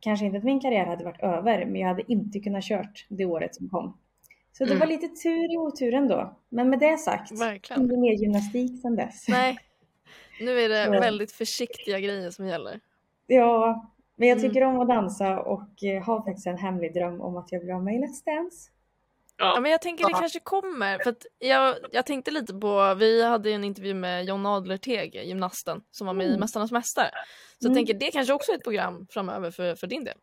kanske 0.00 0.26
inte 0.26 0.38
att 0.38 0.44
min 0.44 0.60
karriär 0.60 0.86
hade 0.86 1.04
varit 1.04 1.22
över, 1.22 1.66
men 1.66 1.80
jag 1.80 1.88
hade 1.88 2.12
inte 2.12 2.40
kunnat 2.40 2.64
kört 2.64 3.06
det 3.08 3.24
året 3.24 3.54
som 3.54 3.68
kom. 3.68 3.96
Så 4.58 4.64
det 4.64 4.70
Mm. 4.70 4.80
var 4.80 4.86
lite 4.86 5.08
tur 5.08 5.52
i 5.54 5.56
oturen 5.56 6.08
då. 6.08 6.36
Men 6.48 6.70
med 6.70 6.78
det 6.78 6.98
sagt, 6.98 7.32
verkligen. 7.40 7.82
inte 7.82 7.96
mer 7.96 8.12
gymnastik 8.12 8.80
sedan 8.82 8.96
dess. 8.96 9.28
Nej, 9.28 9.58
nu 10.40 10.60
är 10.60 10.68
det 10.68 10.84
Så. 10.94 11.00
väldigt 11.00 11.32
försiktiga 11.32 12.00
grejer 12.00 12.30
som 12.30 12.46
gäller. 12.46 12.80
Ja, 13.26 13.90
men 14.16 14.28
jag 14.28 14.38
Mm. 14.38 14.48
tycker 14.50 14.64
om 14.66 14.80
att 14.80 14.88
dansa 14.88 15.40
och 15.40 15.84
eh, 15.84 16.02
har 16.04 16.22
faktiskt 16.24 16.46
en 16.46 16.58
hemlig 16.58 16.94
dröm 16.94 17.20
om 17.20 17.36
att 17.36 17.52
jag 17.52 17.60
vill 17.60 17.68
vara 17.68 17.82
med 17.82 17.94
i 17.94 17.98
Let's 17.98 18.24
Dance. 18.24 18.70
Ja, 19.36 19.60
men 19.60 19.70
jag 19.70 19.82
tänker 19.82 20.06
det 20.06 20.12
kanske 20.12 20.40
kommer. 20.40 20.98
För 20.98 21.10
att 21.10 21.26
jag, 21.38 21.74
jag 21.92 22.06
tänkte 22.06 22.30
lite 22.30 22.54
på, 22.54 22.94
vi 22.94 23.24
hade 23.24 23.50
en 23.50 23.64
intervju 23.64 23.94
med 23.94 24.24
John 24.24 24.46
Adlerteg, 24.46 25.14
gymnasten, 25.24 25.82
som 25.90 26.06
var 26.06 26.14
med 26.14 26.24
i 26.26 26.28
Mm. 26.28 26.40
Mästarnas 26.40 26.72
Mästare. 26.72 27.10
Så 27.58 27.66
jag 27.66 27.70
Mm. 27.70 27.74
tänker 27.76 27.94
det 27.94 28.10
kanske 28.10 28.32
också 28.32 28.52
är 28.52 28.56
ett 28.56 28.62
program 28.64 29.06
framöver 29.10 29.50
för, 29.50 29.74
för 29.74 29.86
din 29.86 30.04
del. 30.04 30.18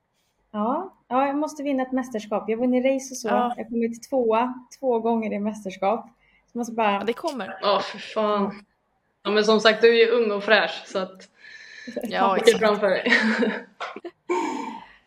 Ja, 0.51 0.97
ja, 1.07 1.27
jag 1.27 1.35
måste 1.35 1.63
vinna 1.63 1.83
ett 1.83 1.91
mästerskap. 1.91 2.43
Jag 2.47 2.57
har 2.57 2.61
vunnit 2.61 2.85
race 2.85 3.13
och 3.13 3.17
så. 3.17 3.27
Ja. 3.27 3.53
Jag 3.57 3.63
har 3.63 3.69
kommit 3.69 4.09
tvåa 4.09 4.53
två 4.79 4.99
gånger 4.99 5.33
i 5.33 5.39
mästerskap. 5.39 6.09
Så 6.51 6.57
måste 6.57 6.73
bara... 6.73 6.91
Ja, 6.93 7.03
det 7.03 7.13
kommer. 7.13 7.57
Ja, 7.61 7.79
för 7.79 7.97
fan. 7.97 8.65
Ja, 9.23 9.31
men 9.31 9.43
som 9.43 9.59
sagt, 9.59 9.81
du 9.81 9.89
är 9.89 10.05
ju 10.05 10.11
ung 10.11 10.31
och 10.31 10.43
fräsch 10.43 10.83
så 10.85 10.99
att 10.99 11.29
Ja, 12.03 12.37
exakt. 12.37 12.59
framför 12.59 12.89
dig. 12.89 13.13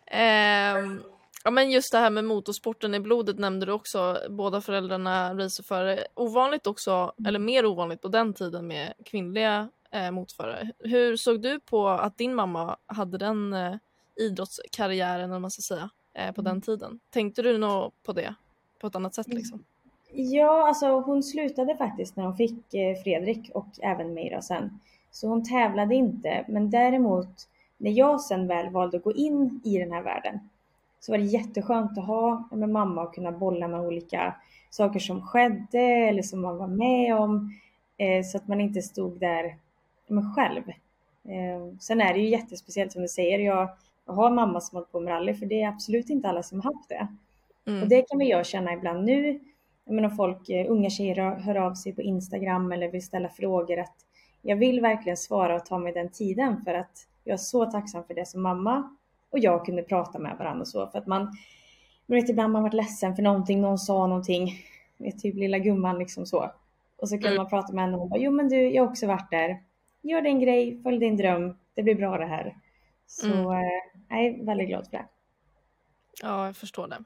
Ehm, 0.06 1.02
ja, 1.44 1.50
men 1.50 1.70
just 1.70 1.92
det 1.92 1.98
här 1.98 2.10
med 2.10 2.24
motorsporten 2.24 2.94
i 2.94 3.00
blodet 3.00 3.38
nämnde 3.38 3.66
du 3.66 3.72
också. 3.72 4.18
Båda 4.30 4.60
föräldrarna 4.60 5.34
racerförare. 5.34 6.06
Ovanligt 6.14 6.66
också, 6.66 7.12
eller 7.26 7.38
mer 7.38 7.66
ovanligt 7.66 8.02
på 8.02 8.08
den 8.08 8.34
tiden 8.34 8.66
med 8.66 8.92
kvinnliga 9.04 9.68
eh, 9.92 10.10
motorförare. 10.10 10.70
Hur 10.78 11.16
såg 11.16 11.42
du 11.42 11.60
på 11.60 11.88
att 11.88 12.18
din 12.18 12.34
mamma 12.34 12.76
hade 12.86 13.18
den 13.18 13.52
eh, 13.52 13.74
idrottskarriären, 14.16 15.30
vad 15.30 15.40
man 15.40 15.50
ska 15.50 15.62
säga, 15.62 15.90
eh, 16.14 16.32
på 16.32 16.42
den 16.42 16.60
tiden? 16.60 17.00
Tänkte 17.10 17.42
du 17.42 17.58
nog 17.58 17.92
på 18.02 18.12
det 18.12 18.34
på 18.80 18.86
ett 18.86 18.96
annat 18.96 19.14
sätt 19.14 19.28
liksom? 19.28 19.64
Ja, 20.12 20.68
alltså 20.68 21.00
hon 21.00 21.22
slutade 21.22 21.76
faktiskt 21.76 22.16
när 22.16 22.24
hon 22.24 22.36
fick 22.36 22.74
eh, 22.74 22.96
Fredrik 23.02 23.50
och 23.54 23.66
även 23.82 24.14
då 24.14 24.40
sen. 24.42 24.80
Så 25.10 25.28
hon 25.28 25.44
tävlade 25.44 25.94
inte, 25.94 26.44
men 26.48 26.70
däremot 26.70 27.48
när 27.76 27.90
jag 27.90 28.20
sen 28.20 28.46
väl 28.46 28.70
valde 28.70 28.96
att 28.96 29.04
gå 29.04 29.12
in 29.12 29.60
i 29.64 29.78
den 29.78 29.92
här 29.92 30.02
världen 30.02 30.38
så 31.00 31.12
var 31.12 31.18
det 31.18 31.24
jätteskönt 31.24 31.98
att 31.98 32.06
ha 32.06 32.48
med 32.52 32.68
mamma 32.68 33.02
och 33.02 33.14
kunna 33.14 33.32
bolla 33.32 33.68
med 33.68 33.80
olika 33.80 34.34
saker 34.70 35.00
som 35.00 35.22
skedde 35.22 35.80
eller 35.80 36.22
som 36.22 36.40
man 36.40 36.56
var 36.56 36.66
med 36.66 37.16
om 37.16 37.54
eh, 37.98 38.24
så 38.24 38.36
att 38.36 38.48
man 38.48 38.60
inte 38.60 38.82
stod 38.82 39.20
där 39.20 39.56
själv. 40.36 40.62
Sen 41.80 42.00
är 42.00 42.14
det 42.14 42.20
ju 42.20 42.28
jättespeciellt 42.28 42.92
som 42.92 43.02
du 43.02 43.08
säger, 43.08 43.38
jag, 43.38 43.68
har 44.06 44.26
en 44.26 44.34
mamma 44.34 44.60
som 44.60 44.76
hållit 44.76 44.92
på 44.92 45.00
med 45.00 45.10
rally 45.12 45.34
för 45.34 45.46
det 45.46 45.62
är 45.62 45.68
absolut 45.68 46.10
inte 46.10 46.28
alla 46.28 46.42
som 46.42 46.60
har 46.60 46.72
haft 46.74 46.88
det. 46.88 47.08
Och 47.62 47.68
Mm. 47.72 47.88
det 47.88 48.02
kan 48.02 48.18
väl 48.18 48.28
jag 48.28 48.46
känna 48.46 48.72
ibland 48.72 49.04
nu, 49.04 49.40
jag 49.84 49.94
menar 49.94 50.08
folk, 50.10 50.48
eh, 50.48 50.70
unga 50.70 50.90
tjejer 50.90 51.16
hör- 51.16 51.36
hör 51.40 51.54
av 51.54 51.74
sig 51.74 51.92
på 51.94 52.02
Instagram 52.02 52.72
eller 52.72 52.88
vill 52.88 53.04
ställa 53.04 53.28
frågor 53.28 53.78
att 53.80 53.94
jag 54.42 54.56
vill 54.56 54.80
verkligen 54.80 55.16
svara 55.16 55.54
och 55.56 55.64
ta 55.66 55.78
mig 55.78 55.92
den 55.92 56.08
tiden 56.08 56.60
för 56.64 56.74
att 56.74 57.06
jag 57.24 57.32
är 57.34 57.36
så 57.38 57.66
tacksam 57.70 58.04
för 58.04 58.14
det 58.14 58.28
som 58.28 58.42
mamma 58.42 58.96
och 59.30 59.38
jag 59.38 59.64
kunde 59.66 59.82
prata 59.82 60.18
med 60.18 60.36
varandra 60.38 60.60
och 60.60 60.68
så 60.68 60.86
för 60.86 60.98
att 60.98 61.06
man, 61.06 61.22
man 62.06 62.16
vet 62.16 62.28
ibland 62.28 62.52
man 62.52 62.62
varit 62.62 62.74
ledsen 62.74 63.16
för 63.16 63.22
någonting, 63.22 63.60
någon 63.60 63.78
sa 63.78 64.06
någonting, 64.06 64.52
vet, 64.96 65.18
typ 65.18 65.34
lilla 65.34 65.58
gumman 65.58 65.98
liksom 65.98 66.26
så. 66.26 66.50
Och 66.96 67.08
så 67.08 67.18
kan 67.18 67.26
Mm. 67.26 67.36
man 67.36 67.48
prata 67.50 67.72
med 67.72 67.84
henne 67.84 67.94
och 67.94 68.00
hon 68.00 68.08
bara, 68.10 68.20
jo 68.20 68.30
men 68.32 68.48
du, 68.48 68.56
jag 68.70 68.82
har 68.82 68.90
också 68.90 69.06
varit 69.06 69.30
där. 69.30 69.56
Gör 70.02 70.22
din 70.22 70.40
grej, 70.40 70.82
följ 70.82 70.98
din 70.98 71.16
dröm, 71.16 71.56
det 71.74 71.82
blir 71.82 71.94
bra 71.94 72.18
det 72.18 72.26
här. 72.26 72.54
Så 73.06 73.26
Mm. 73.26 73.38
eh, 73.50 73.68
jag 74.08 74.24
är 74.24 74.46
väldigt 74.46 74.68
glad 74.68 74.84
för 74.86 74.96
det. 74.96 75.06
Ja, 76.22 76.46
jag 76.46 76.56
förstår 76.56 76.88
det. 76.88 76.98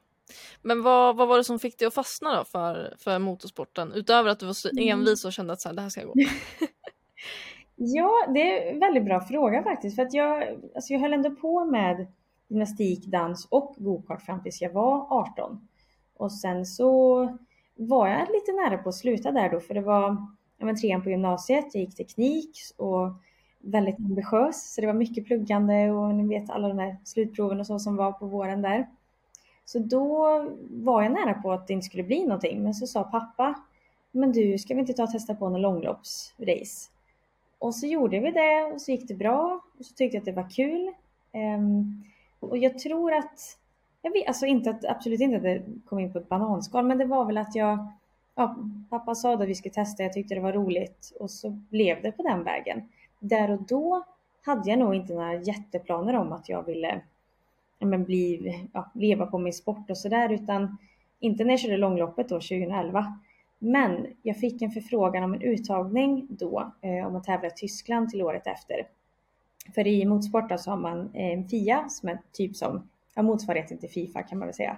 Men 0.63 0.83
vad, 0.83 1.17
vad 1.17 1.29
var 1.29 1.37
det 1.37 1.45
som 1.45 1.59
fick 1.59 1.79
dig 1.79 1.89
att 1.89 1.95
fastna 1.95 2.37
då 2.37 2.45
för, 2.45 2.95
för 2.99 3.19
motorsporten? 3.19 3.93
Utöver 3.93 4.31
att 4.31 4.41
du 4.41 4.47
var 4.47 4.53
så 4.53 4.69
Mm. 4.69 4.89
envis 4.89 5.25
och 5.25 5.33
kände 5.33 5.53
att 5.53 5.61
så 5.61 5.69
här, 5.69 5.77
det 5.77 5.83
här 5.83 5.89
ska 5.89 6.05
gå. 6.05 6.15
Ja, 7.81 8.27
det 8.35 8.41
är 8.69 8.73
en 8.73 8.81
väldigt 8.81 9.05
bra 9.05 9.21
fråga 9.21 9.63
faktiskt. 9.63 9.97
För 9.97 10.03
att 10.03 10.13
jag, 10.15 10.43
alltså 10.75 10.93
jag 10.93 11.01
höll 11.01 11.13
ändå 11.13 11.31
på 11.31 11.65
med 11.65 12.07
gymnastik, 12.49 13.07
dans 13.07 13.49
och 13.51 13.75
gokart 13.79 14.23
fram 14.23 14.43
tills 14.43 14.61
jag 14.63 14.73
var 14.73 15.07
18. 15.11 15.69
Och 16.17 16.33
sen 16.33 16.67
så 16.67 17.19
var 17.77 18.09
jag 18.09 18.21
lite 18.21 18.53
nära 18.53 18.79
på 18.79 18.89
att 18.89 18.95
sluta 18.95 19.33
där 19.33 19.49
då, 19.51 19.61
för 19.61 19.75
det 19.75 19.81
var 19.81 20.17
ja, 20.59 20.67
men, 20.67 20.77
trean 20.81 21.03
på 21.03 21.11
gymnasiet, 21.11 21.65
jag 21.75 21.81
gick 21.85 21.97
teknik 21.97 22.51
och 22.77 23.09
väldigt 23.61 23.99
ambitiös, 23.99 24.75
så 24.75 24.81
det 24.81 24.87
var 24.87 24.95
mycket 24.95 25.27
pluggande 25.27 25.91
och 25.91 26.15
ni 26.15 26.29
vet 26.29 26.51
alla 26.51 26.69
de 26.69 26.79
här 26.79 26.97
slutproven 27.05 27.61
och 27.61 27.67
så 27.67 27.79
som 27.79 27.97
var 27.97 28.13
på 28.13 28.27
våren 28.27 28.63
där. 28.63 28.89
Så 29.65 29.79
då 29.79 30.45
var 30.71 31.03
jag 31.03 31.13
nära 31.13 31.35
på 31.35 31.53
att 31.53 31.67
det 31.67 31.73
inte 31.73 31.87
skulle 31.87 32.03
bli 32.03 32.23
någonting, 32.23 32.63
men 32.63 32.75
så 32.75 32.87
sa 32.87 33.05
pappa, 33.05 33.55
men 34.11 34.33
du, 34.33 34.59
ska 34.59 34.75
vi 34.75 34.81
inte 34.81 34.93
ta 34.93 35.03
och 35.03 35.11
testa 35.11 35.35
på 35.35 35.47
en 35.47 35.63
långloppsrace? 35.63 36.91
Och 37.59 37.75
så 37.75 37.87
gjorde 37.87 38.21
vi 38.21 38.31
det 38.31 38.73
och 38.75 38.81
så 38.81 38.91
gick 38.91 39.09
det 39.09 39.15
bra 39.15 39.61
och 39.79 39.85
så 39.85 39.95
tyckte 39.95 40.17
jag 40.17 40.21
att 40.21 40.25
det 40.25 40.33
var 40.33 40.51
kul. 40.51 40.93
Um, 41.35 42.05
och 42.41 42.59
jag 42.59 42.79
tror 42.79 43.13
att, 43.13 43.59
jag 44.03 44.13
vet 44.13 44.29
alltså 44.29 44.47
inte 44.47 44.71
att, 44.71 44.85
absolut 44.85 45.21
inte 45.21 45.37
att 45.37 45.43
det 45.43 45.63
kom 45.87 45.99
in 45.99 46.13
på 46.13 46.19
ett 46.19 46.29
bananskal, 46.29 46.85
men 46.85 46.99
det 46.99 47.05
var 47.05 47.25
väl 47.25 47.39
att 47.39 47.55
jag, 47.55 47.87
ja, 48.35 48.57
pappa 48.91 49.15
sa 49.15 49.35
att 49.35 49.49
vi 49.49 49.55
skulle 49.55 49.75
testa, 49.75 50.03
jag 50.03 50.13
tyckte 50.13 50.35
det 50.35 50.41
var 50.41 50.53
roligt 50.53 51.13
och 51.21 51.31
så 51.31 51.51
blev 51.51 52.03
det 52.03 52.13
på 52.13 52.23
den 52.23 52.45
vägen. 52.45 52.89
Där 53.19 53.51
och 53.51 53.63
då 53.63 54.05
hade 54.43 54.71
jag 54.71 54.79
nog 54.79 54.95
inte 54.95 55.15
några 55.15 55.35
jätteplaner 55.35 56.17
om 56.17 56.33
att 56.33 56.49
jag 56.49 56.63
ville 56.63 57.01
men 57.79 58.05
bli, 58.05 58.69
ja, 58.73 58.91
leva 58.95 59.27
på 59.27 59.39
min 59.39 59.53
sport 59.53 59.91
och 59.91 59.99
sådär, 59.99 60.33
utan 60.33 60.79
inte 61.21 61.45
när 61.45 61.51
jag 61.51 61.61
körde 61.61 61.77
långloppet 61.77 62.29
då 62.29 62.35
2011. 62.35 63.19
Men 63.59 64.07
jag 64.23 64.37
fick 64.37 64.63
en 64.63 64.71
förfrågan 64.71 65.25
om 65.25 65.35
en 65.35 65.43
uttagning 65.43 66.27
då 66.31 66.73
eh, 66.81 67.07
om 67.07 67.17
att 67.17 67.25
tävla 67.25 67.49
i 67.49 67.51
Tyskland 67.57 68.09
till 68.11 68.23
året 68.23 68.47
efter. 68.47 68.87
För 69.75 69.87
i 69.87 70.05
motorsport 70.05 70.49
då 70.49 70.59
så 70.59 70.71
har 70.71 70.77
man 70.77 71.15
eh, 71.15 71.47
FIA 71.47 71.89
som 71.89 72.09
är 72.09 72.19
typ 72.33 72.57
som 72.57 72.89
ja, 73.15 73.23
motsvarigheten 73.23 73.79
till 73.79 73.91
Fifa 73.91 74.23
kan 74.23 74.39
man 74.39 74.49
väl 74.49 74.55
säga. 74.55 74.77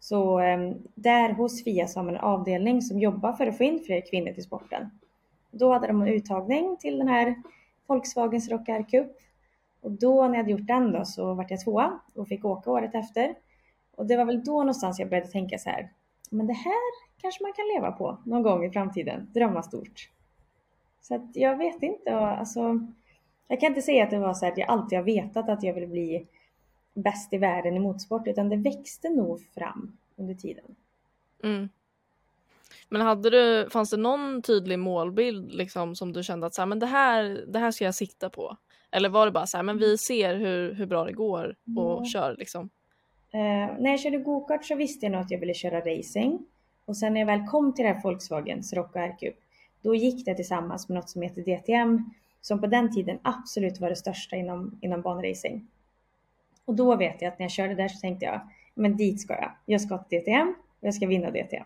Så 0.00 0.40
eh, 0.40 0.72
där 0.94 1.32
hos 1.32 1.64
FIA 1.64 1.86
så 1.86 1.98
har 1.98 2.04
man 2.04 2.14
en 2.14 2.20
avdelning 2.20 2.82
som 2.82 2.98
jobbar 2.98 3.32
för 3.32 3.46
att 3.46 3.58
få 3.58 3.64
in 3.64 3.80
fler 3.86 4.10
kvinnor 4.10 4.32
till 4.32 4.42
sporten. 4.44 4.90
Då 5.50 5.72
hade 5.72 5.86
de 5.86 6.02
en 6.02 6.08
uttagning 6.08 6.76
till 6.76 6.98
den 6.98 7.08
här 7.08 7.34
Volkswagens 7.90 8.48
Rockar 8.48 8.82
Cup. 8.82 9.16
Och 9.80 9.90
då 9.90 10.22
när 10.22 10.28
jag 10.28 10.36
hade 10.36 10.50
gjort 10.50 10.66
den 10.66 10.92
då 10.92 11.04
så 11.04 11.34
vart 11.34 11.50
jag 11.50 11.60
tvåa 11.60 12.00
och 12.14 12.28
fick 12.28 12.44
åka 12.44 12.70
året 12.70 12.94
efter. 12.94 13.34
Och 13.96 14.06
det 14.06 14.16
var 14.16 14.24
väl 14.24 14.44
då 14.44 14.58
någonstans 14.58 14.98
jag 14.98 15.08
började 15.08 15.28
tänka 15.28 15.58
så 15.58 15.70
här, 15.70 15.92
men 16.30 16.46
det 16.46 16.52
här 16.52 17.10
kanske 17.20 17.42
man 17.42 17.52
kan 17.52 17.64
leva 17.74 17.92
på 17.92 18.18
någon 18.24 18.42
gång 18.42 18.64
i 18.64 18.70
framtiden, 18.70 19.30
drömma 19.32 19.62
stort. 19.62 20.10
Så 21.00 21.14
att 21.14 21.36
jag 21.36 21.56
vet 21.56 21.82
inte, 21.82 22.16
och 22.16 22.26
alltså, 22.26 22.80
jag 23.48 23.60
kan 23.60 23.68
inte 23.68 23.82
säga 23.82 24.04
att 24.04 24.10
det 24.10 24.18
var 24.18 24.34
så 24.34 24.46
att 24.46 24.58
jag 24.58 24.68
alltid 24.68 24.98
har 24.98 25.04
vetat 25.04 25.48
att 25.48 25.62
jag 25.62 25.74
vill 25.74 25.88
bli 25.88 26.26
bäst 26.94 27.32
i 27.32 27.38
världen 27.38 27.76
i 27.76 27.80
motorsport, 27.80 28.26
utan 28.26 28.48
det 28.48 28.56
växte 28.56 29.10
nog 29.10 29.40
fram 29.54 29.98
under 30.16 30.34
tiden. 30.34 30.76
Mm. 31.44 31.68
Men 32.90 33.00
hade 33.00 33.30
du, 33.30 33.70
fanns 33.70 33.90
det 33.90 33.96
någon 33.96 34.42
tydlig 34.42 34.78
målbild 34.78 35.52
liksom, 35.52 35.94
som 35.96 36.12
du 36.12 36.22
kände 36.22 36.46
att 36.46 36.54
så 36.54 36.62
här, 36.62 36.66
men 36.66 36.78
det, 36.78 36.86
här, 36.86 37.44
det 37.48 37.58
här 37.58 37.70
ska 37.70 37.84
jag 37.84 37.94
sikta 37.94 38.30
på? 38.30 38.56
Eller 38.90 39.08
var 39.08 39.26
det 39.26 39.32
bara 39.32 39.46
så 39.46 39.56
här, 39.56 39.64
men 39.64 39.78
vi 39.78 39.98
ser 39.98 40.34
hur, 40.34 40.74
hur 40.74 40.86
bra 40.86 41.04
det 41.04 41.12
går 41.12 41.56
och 41.76 42.00
Ja. 42.00 42.04
kör 42.04 42.36
liksom? 42.38 42.70
Eh, 43.32 43.38
när 43.78 43.90
jag 43.90 44.00
körde 44.00 44.18
gokart 44.18 44.64
så 44.64 44.74
visste 44.74 45.06
jag 45.06 45.12
nog 45.12 45.20
att 45.20 45.30
jag 45.30 45.38
ville 45.38 45.54
köra 45.54 45.80
racing. 45.80 46.38
Och 46.84 46.96
sen 46.96 47.12
när 47.14 47.20
jag 47.20 47.26
väl 47.26 47.46
kom 47.46 47.74
till 47.74 47.84
det 47.84 47.92
här 47.92 48.02
Volkswagens 48.02 48.72
Rock 48.72 48.94
och 48.94 49.00
R-Cup, 49.00 49.34
då 49.82 49.94
gick 49.94 50.24
det 50.24 50.34
tillsammans 50.34 50.88
med 50.88 50.96
något 50.96 51.10
som 51.10 51.22
heter 51.22 51.42
DTM, 51.42 52.10
som 52.40 52.60
på 52.60 52.66
den 52.66 52.94
tiden 52.94 53.18
absolut 53.22 53.80
var 53.80 53.88
det 53.88 53.96
största 53.96 54.36
inom, 54.36 54.78
inom 54.82 55.02
banracing. 55.02 55.66
Och 56.64 56.74
då 56.74 56.96
vet 56.96 57.22
jag 57.22 57.32
att 57.32 57.38
när 57.38 57.44
jag 57.44 57.50
körde 57.50 57.74
där 57.74 57.88
så 57.88 58.00
tänkte 58.00 58.26
jag, 58.26 58.40
men 58.74 58.96
dit 58.96 59.20
ska 59.20 59.32
jag. 59.34 59.52
Jag 59.66 59.80
ska 59.80 59.98
till 59.98 60.18
DTM 60.18 60.48
och 60.80 60.86
jag 60.86 60.94
ska 60.94 61.06
vinna 61.06 61.30
DTM. 61.30 61.64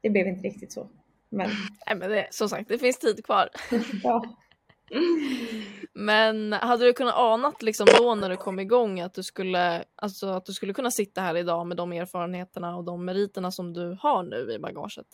Det 0.00 0.10
blev 0.10 0.26
inte 0.26 0.48
riktigt 0.48 0.72
så. 0.72 0.88
Men, 1.28 1.50
Nej, 1.86 1.96
men 1.96 2.10
det, 2.10 2.26
som 2.30 2.48
sagt, 2.48 2.68
det 2.68 2.78
finns 2.78 2.98
tid 2.98 3.24
kvar. 3.24 3.48
ja. 4.02 4.24
Men 5.94 6.52
hade 6.52 6.84
du 6.84 6.92
kunnat 6.92 7.14
anat 7.14 7.62
liksom 7.62 7.86
då 7.98 8.14
när 8.14 8.30
du 8.30 8.36
kom 8.36 8.58
igång 8.58 9.00
att 9.00 9.14
du 9.14 9.22
skulle, 9.22 9.84
alltså 9.96 10.26
att 10.26 10.44
du 10.44 10.52
skulle 10.52 10.72
kunna 10.72 10.90
sitta 10.90 11.20
här 11.20 11.36
idag 11.36 11.66
med 11.66 11.76
de 11.76 11.92
erfarenheterna 11.92 12.76
och 12.76 12.84
de 12.84 13.04
meriterna 13.04 13.50
som 13.50 13.72
du 13.72 13.98
har 14.00 14.22
nu 14.22 14.52
i 14.52 14.58
bagaget? 14.58 15.06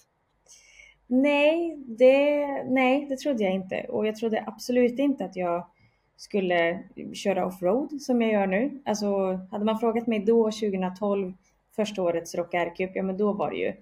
Nej, 1.07 1.77
det, 1.77 2.47
nej, 2.65 3.07
det 3.07 3.17
trodde 3.17 3.45
jag 3.45 3.53
inte. 3.53 3.87
Och 3.89 4.07
jag 4.07 4.17
trodde 4.17 4.45
absolut 4.47 4.99
inte 4.99 5.25
att 5.25 5.37
jag 5.37 5.67
skulle 6.17 6.83
köra 7.15 7.47
offroad 7.47 8.03
som 8.03 8.23
jag 8.23 8.33
gör 8.33 8.47
nu. 8.47 8.83
Alltså, 8.85 9.07
hade 9.51 9.65
man 9.65 9.79
frågat 9.79 10.07
mig 10.07 10.19
då, 10.19 10.45
2012, 10.45 11.33
första 11.77 12.03
årets 12.03 12.35
Rock 12.35 12.55
R-Cup, 12.55 12.91
ja 12.95 13.03
men 13.03 13.17
då 13.17 13.33
var 13.33 13.51
det 13.51 13.57
ju 13.57 13.73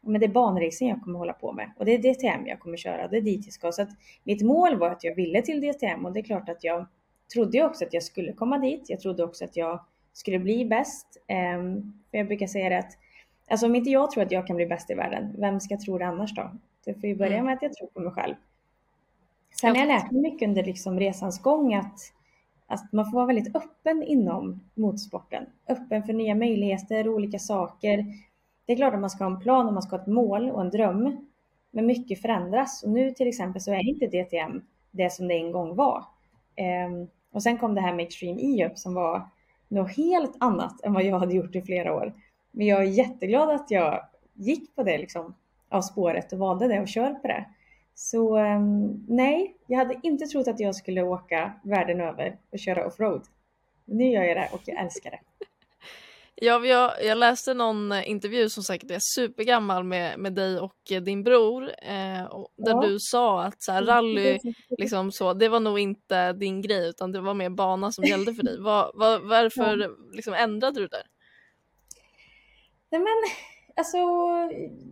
men 0.00 0.20
det 0.20 0.26
är 0.26 0.30
banracing 0.30 0.88
jag 0.88 1.02
kommer 1.02 1.18
hålla 1.18 1.32
på 1.32 1.52
med 1.52 1.72
och 1.78 1.84
det 1.84 1.92
är 1.92 1.98
DTM 1.98 2.46
jag 2.46 2.60
kommer 2.60 2.76
köra. 2.76 3.08
Det 3.08 3.16
är 3.16 3.20
dit 3.20 3.44
jag 3.44 3.52
ska. 3.52 3.72
Så 3.72 3.82
att 3.82 3.90
mitt 4.24 4.42
mål 4.42 4.76
var 4.76 4.90
att 4.90 5.04
jag 5.04 5.14
ville 5.14 5.42
till 5.42 5.60
DTM 5.60 6.06
och 6.06 6.12
det 6.12 6.20
är 6.20 6.24
klart 6.24 6.48
att 6.48 6.64
jag 6.64 6.86
trodde 7.32 7.64
också 7.64 7.84
att 7.84 7.92
jag 7.92 8.02
skulle 8.02 8.32
komma 8.32 8.58
dit. 8.58 8.90
Jag 8.90 9.00
trodde 9.00 9.24
också 9.24 9.44
att 9.44 9.56
jag 9.56 9.80
skulle 10.12 10.38
bli 10.38 10.64
bäst. 10.64 11.06
Um, 11.56 12.02
för 12.10 12.18
jag 12.18 12.26
brukar 12.26 12.46
säga 12.46 12.68
det 12.68 12.78
att 12.78 12.92
alltså 13.48 13.66
om 13.66 13.74
inte 13.74 13.90
jag 13.90 14.10
tror 14.10 14.22
att 14.22 14.32
jag 14.32 14.46
kan 14.46 14.56
bli 14.56 14.66
bäst 14.66 14.90
i 14.90 14.94
världen, 14.94 15.34
vem 15.38 15.60
ska 15.60 15.78
tro 15.78 15.98
det 15.98 16.06
annars 16.06 16.34
då? 16.34 16.50
Det 16.84 16.94
får 16.94 17.04
ju 17.04 17.16
börja 17.16 17.34
mm. 17.34 17.44
med 17.44 17.54
att 17.54 17.62
jag 17.62 17.72
tror 17.72 17.88
på 17.88 18.00
mig 18.00 18.12
själv. 18.12 18.34
Sen 19.60 19.70
har 19.70 19.76
jag 19.76 19.88
lärt 19.88 20.10
mig 20.10 20.22
mycket 20.22 20.48
under 20.48 20.64
liksom 20.64 21.00
resans 21.00 21.42
gång 21.42 21.74
att, 21.74 21.98
att 22.66 22.92
man 22.92 23.04
får 23.04 23.12
vara 23.12 23.26
väldigt 23.26 23.56
öppen 23.56 24.02
inom 24.02 24.60
motorsporten. 24.74 25.46
Öppen 25.68 26.02
för 26.02 26.12
nya 26.12 26.34
möjligheter, 26.34 27.08
olika 27.08 27.38
saker. 27.38 28.04
Det 28.66 28.72
är 28.72 28.76
klart 28.76 28.94
att 28.94 29.00
man 29.00 29.10
ska 29.10 29.24
ha 29.24 29.30
en 29.30 29.40
plan 29.40 29.66
och 29.66 29.72
man 29.72 29.82
ska 29.82 29.96
ha 29.96 30.02
ett 30.02 30.08
mål 30.08 30.50
och 30.50 30.60
en 30.60 30.70
dröm. 30.70 31.26
Men 31.70 31.86
mycket 31.86 32.22
förändras 32.22 32.82
och 32.82 32.90
nu 32.90 33.10
till 33.10 33.28
exempel 33.28 33.62
så 33.62 33.72
är 33.72 33.88
inte 33.88 34.06
DTM 34.06 34.62
det 34.90 35.12
som 35.12 35.28
det 35.28 35.34
en 35.34 35.52
gång 35.52 35.76
var. 35.76 36.04
Um, 36.88 37.08
och 37.32 37.42
sen 37.42 37.58
kom 37.58 37.74
det 37.74 37.80
här 37.80 37.94
med 37.94 38.06
Extreme 38.06 38.40
E 38.40 38.66
upp 38.66 38.78
som 38.78 38.94
var 38.94 39.28
något 39.68 39.96
helt 39.96 40.36
annat 40.40 40.84
än 40.84 40.92
vad 40.92 41.04
jag 41.04 41.18
hade 41.18 41.34
gjort 41.34 41.56
i 41.56 41.62
flera 41.62 41.94
år. 41.94 42.14
Men 42.50 42.66
jag 42.66 42.80
är 42.80 42.86
jätteglad 42.86 43.50
att 43.50 43.70
jag 43.70 44.00
gick 44.34 44.74
på 44.76 44.82
det 44.82 44.98
liksom 44.98 45.34
av 45.68 45.82
spåret 45.82 46.32
och 46.32 46.38
valde 46.38 46.68
det 46.68 46.80
och 46.80 46.88
kör 46.88 47.14
på 47.14 47.28
det. 47.28 47.44
Så 47.94 48.38
um, 48.38 49.04
nej, 49.08 49.56
jag 49.66 49.78
hade 49.78 50.00
inte 50.02 50.26
trott 50.26 50.48
att 50.48 50.60
jag 50.60 50.74
skulle 50.74 51.02
åka 51.02 51.52
världen 51.62 52.00
över 52.00 52.38
och 52.52 52.58
köra 52.58 52.86
offroad. 52.86 53.22
Nu 53.84 54.10
gör 54.10 54.22
jag 54.22 54.36
det 54.36 54.48
och 54.52 54.60
jag 54.64 54.84
älskar 54.84 55.10
det. 55.10 55.20
Ja, 56.40 56.66
jag, 56.66 57.04
jag 57.04 57.18
läste 57.18 57.54
någon 57.54 57.92
intervju 57.92 58.48
som 58.48 58.62
säkert 58.62 58.90
är 58.90 58.98
supergammal 59.00 59.84
med, 59.84 60.18
med 60.18 60.34
dig 60.34 60.58
och 60.58 61.02
din 61.02 61.22
bror 61.22 61.70
eh, 61.82 62.24
och 62.24 62.48
där 62.56 62.72
ja. 62.72 62.80
du 62.80 62.96
sa 63.00 63.42
att 63.42 63.62
så 63.62 63.72
här, 63.72 63.82
rally, 63.82 64.38
liksom 64.78 65.12
så, 65.12 65.32
det 65.32 65.48
var 65.48 65.60
nog 65.60 65.78
inte 65.78 66.32
din 66.32 66.62
grej 66.62 66.88
utan 66.88 67.12
det 67.12 67.20
var 67.20 67.34
mer 67.34 67.50
bana 67.50 67.92
som 67.92 68.04
gällde 68.04 68.34
för 68.34 68.42
dig. 68.42 68.60
Var, 68.66 68.90
var, 68.94 69.18
varför 69.28 69.78
ja. 69.78 69.88
liksom, 70.12 70.34
ändrade 70.34 70.80
du 70.80 70.86
där? 70.86 71.02
Nej 72.90 73.00
men 73.00 73.14
alltså, 73.76 73.96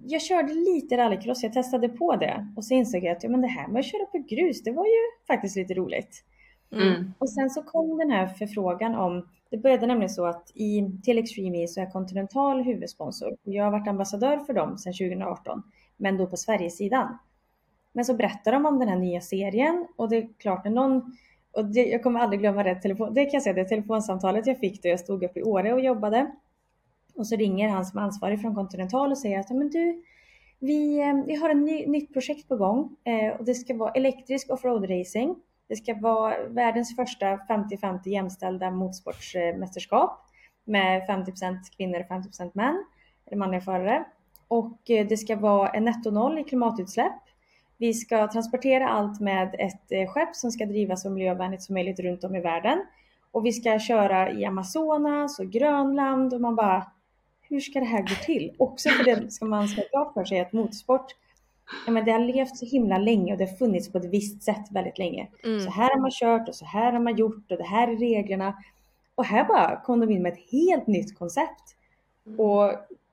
jag 0.07 0.23
körde 0.23 0.55
lite 0.55 0.97
rallycross, 0.97 1.43
jag 1.43 1.53
testade 1.53 1.89
på 1.89 2.17
det 2.17 2.47
och 2.57 2.65
så 2.65 2.75
insåg 2.75 3.05
jag 3.05 3.17
att 3.17 3.23
ja, 3.23 3.31
men 3.31 3.41
det 3.41 3.49
här 3.49 3.69
med 3.69 3.81
att 3.81 3.87
köra 3.87 4.07
på 4.07 4.19
grus, 4.19 4.63
det 4.63 4.73
var 4.73 4.87
ju 4.87 5.27
faktiskt 5.27 5.57
lite 5.57 5.75
roligt. 5.75 6.25
Mm. 6.73 7.13
Och 7.19 7.31
sen 7.31 7.51
så 7.51 7.63
kom 7.63 7.99
den 7.99 8.11
här 8.11 8.27
förfrågan 8.27 8.95
om, 8.95 9.29
det 9.55 9.59
började 9.59 9.87
nämligen 9.87 10.11
så 10.11 10.27
att 10.27 10.51
i, 10.55 10.91
till 11.03 11.19
Extreme 11.19 11.69
så 11.69 11.81
är 11.81 11.91
Continental 11.91 12.63
huvudsponsor. 12.63 13.37
Jag 13.43 13.65
har 13.65 13.71
varit 13.71 13.89
ambassadör 13.89 14.39
för 14.39 14.53
dem 14.53 14.79
sedan 14.79 14.93
2018, 14.93 15.63
men 15.97 16.17
då 16.17 16.27
på 16.27 16.37
Sverigesidan. 16.37 17.19
Men 17.93 18.05
så 18.05 18.15
berättar 18.15 18.53
de 18.53 18.67
om 18.67 18.79
den 18.79 18.89
här 18.89 18.97
nya 18.97 19.21
serien 19.21 19.87
och 19.97 20.09
det 20.09 20.17
är 20.17 20.29
klart 20.39 20.65
när 20.65 20.71
någon, 20.71 21.17
och 21.53 21.65
det, 21.65 21.87
jag 21.87 22.03
kommer 22.03 22.21
aldrig 22.21 22.41
glömma 22.41 22.63
det, 22.63 22.75
telefon, 22.75 23.15
det 23.15 23.25
kan 23.25 23.33
jag 23.33 23.43
säga, 23.43 23.55
det 23.55 23.65
telefonsamtalet 23.65 24.47
jag 24.47 24.59
fick 24.59 24.83
då 24.83 24.89
jag 24.89 25.01
stod 25.01 25.25
upp 25.25 25.37
i 25.37 25.43
Åre 25.43 25.73
och 25.73 25.81
jobbade. 25.81 26.33
Och 27.15 27.27
så 27.27 27.37
ringer 27.37 27.69
han 27.69 27.85
som 27.85 27.99
är 27.99 28.03
ansvarig 28.03 28.41
från 28.41 28.55
Continental 28.55 29.11
och 29.11 29.19
säger 29.19 29.41
att 29.41 29.51
men 29.51 29.71
du, 29.71 30.03
vi, 30.59 31.01
eh, 31.01 31.25
vi 31.27 31.35
har 31.35 31.51
ett 31.51 31.57
ny, 31.57 31.87
nytt 31.87 32.13
projekt 32.13 32.49
på 32.49 32.57
gång 32.57 32.97
eh, 33.05 33.37
och 33.37 33.45
det 33.45 33.55
ska 33.55 33.77
vara 33.77 33.91
elektrisk 33.91 34.51
offroad 34.51 34.91
racing. 34.91 35.37
Det 35.69 35.77
ska 35.77 35.95
vara 35.95 36.49
världens 36.49 36.97
första 36.97 37.27
50-50 37.27 38.09
jämställda 38.09 38.71
motorsportsmästerskap 38.71 40.21
med 40.65 41.03
50% 41.09 41.57
kvinnor 41.77 42.01
och 42.01 42.07
50 42.07 42.51
män, 42.53 42.85
eller 43.27 43.37
manliga 43.37 43.61
förare. 43.61 44.05
Och 44.49 44.91
eh, 44.91 45.07
det 45.07 45.17
ska 45.17 45.37
vara 45.37 45.69
en 45.69 45.85
netto 45.85 46.11
noll 46.11 46.39
i 46.39 46.45
klimatutsläpp. 46.45 47.21
Vi 47.77 47.95
ska 47.95 48.29
transportera 48.29 48.89
allt 48.89 49.21
med 49.21 49.55
ett 49.59 49.93
eh, 49.93 50.09
skepp 50.09 50.37
som 50.37 50.51
ska 50.51 50.67
drivas 50.67 51.03
så 51.03 51.11
miljövänligt 51.11 51.63
som 51.63 51.75
möjligt 51.75 52.01
runt 52.01 52.25
om 52.25 52.35
i 52.35 52.41
världen. 52.41 52.87
Och 53.31 53.47
vi 53.47 53.53
ska 53.53 53.79
köra 53.79 54.33
i 54.33 54.45
Amazonas 54.45 55.39
och 55.39 55.51
Grönland 55.51 56.35
och 56.35 56.41
man 56.41 56.57
bara, 56.57 56.93
hur 57.41 57.61
ska 57.61 57.81
det 57.81 57.87
här 57.87 58.03
gå 58.03 58.15
till? 58.25 58.55
Också 58.59 58.89
för 58.89 59.05
det 59.05 59.33
ska 59.33 59.45
man 59.45 59.69
ska 59.69 59.81
ha 59.81 59.89
klart 59.89 60.15
för 60.15 60.25
sig 60.25 60.41
att 60.41 60.53
motorsport 60.53 61.07
ja, 61.87 61.93
men 61.93 62.05
det 62.05 62.13
har 62.13 62.19
levt 62.19 62.57
så 62.57 62.67
himla 62.67 62.99
länge 62.99 63.33
och 63.33 63.39
det 63.39 63.45
har 63.45 63.57
funnits 63.57 63.93
på 63.93 63.99
ett 63.99 64.05
visst 64.05 64.43
sätt 64.43 64.67
väldigt 64.71 64.99
länge. 64.99 65.29
Mm. 65.45 65.61
Så 65.61 65.71
här 65.71 65.91
har 65.91 66.01
man 66.01 66.11
kört 66.11 66.49
och 66.49 66.55
så 66.55 66.65
här 66.65 66.93
har 66.93 67.01
man 67.01 67.17
gjort 67.17 67.51
och 67.51 67.59
det 67.59 67.65
här 67.65 67.89
är 67.89 67.97
reglerna. 67.97 68.57
Och 69.15 69.25
här 69.25 69.45
bara 69.45 69.81
kom 69.81 70.01
de 70.01 70.11
in 70.11 70.23
med 70.23 70.33
ett 70.33 70.51
helt 70.53 70.87
nytt 70.87 71.19
koncept. 71.19 71.77
Mm. 72.27 72.41
Och 72.41 72.73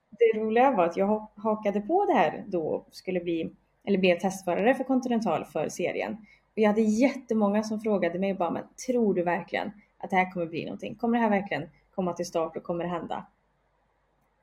det 0.09 0.39
roliga 0.39 0.71
var 0.71 0.85
att 0.85 0.97
jag 0.97 1.27
hakade 1.35 1.81
på 1.81 2.05
det 2.05 2.13
här 2.13 2.43
då 2.47 2.61
och 2.61 2.87
skulle 2.91 3.19
bli, 3.19 3.51
eller 3.83 3.97
blev 3.97 4.19
testförare 4.19 4.75
för 4.75 4.83
Continental 4.83 5.45
för 5.45 5.69
serien. 5.69 6.13
Och 6.51 6.57
jag 6.57 6.69
hade 6.69 6.81
jättemånga 6.81 7.63
som 7.63 7.79
frågade 7.79 8.19
mig 8.19 8.33
bara, 8.33 8.51
men 8.51 8.63
tror 8.87 9.13
du 9.13 9.23
verkligen 9.23 9.71
att 9.97 10.09
det 10.09 10.15
här 10.15 10.31
kommer 10.31 10.45
bli 10.45 10.65
någonting? 10.65 10.95
Kommer 10.95 11.17
det 11.17 11.23
här 11.23 11.29
verkligen 11.29 11.69
komma 11.95 12.13
till 12.13 12.25
start 12.25 12.57
och 12.57 12.63
kommer 12.63 12.83
det 12.83 12.89
hända? 12.89 13.25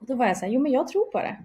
Och 0.00 0.06
då 0.06 0.14
var 0.14 0.26
jag 0.26 0.36
så 0.36 0.44
här, 0.44 0.52
jo 0.52 0.60
men 0.60 0.72
jag 0.72 0.88
tror 0.88 1.04
på 1.04 1.18
det. 1.18 1.36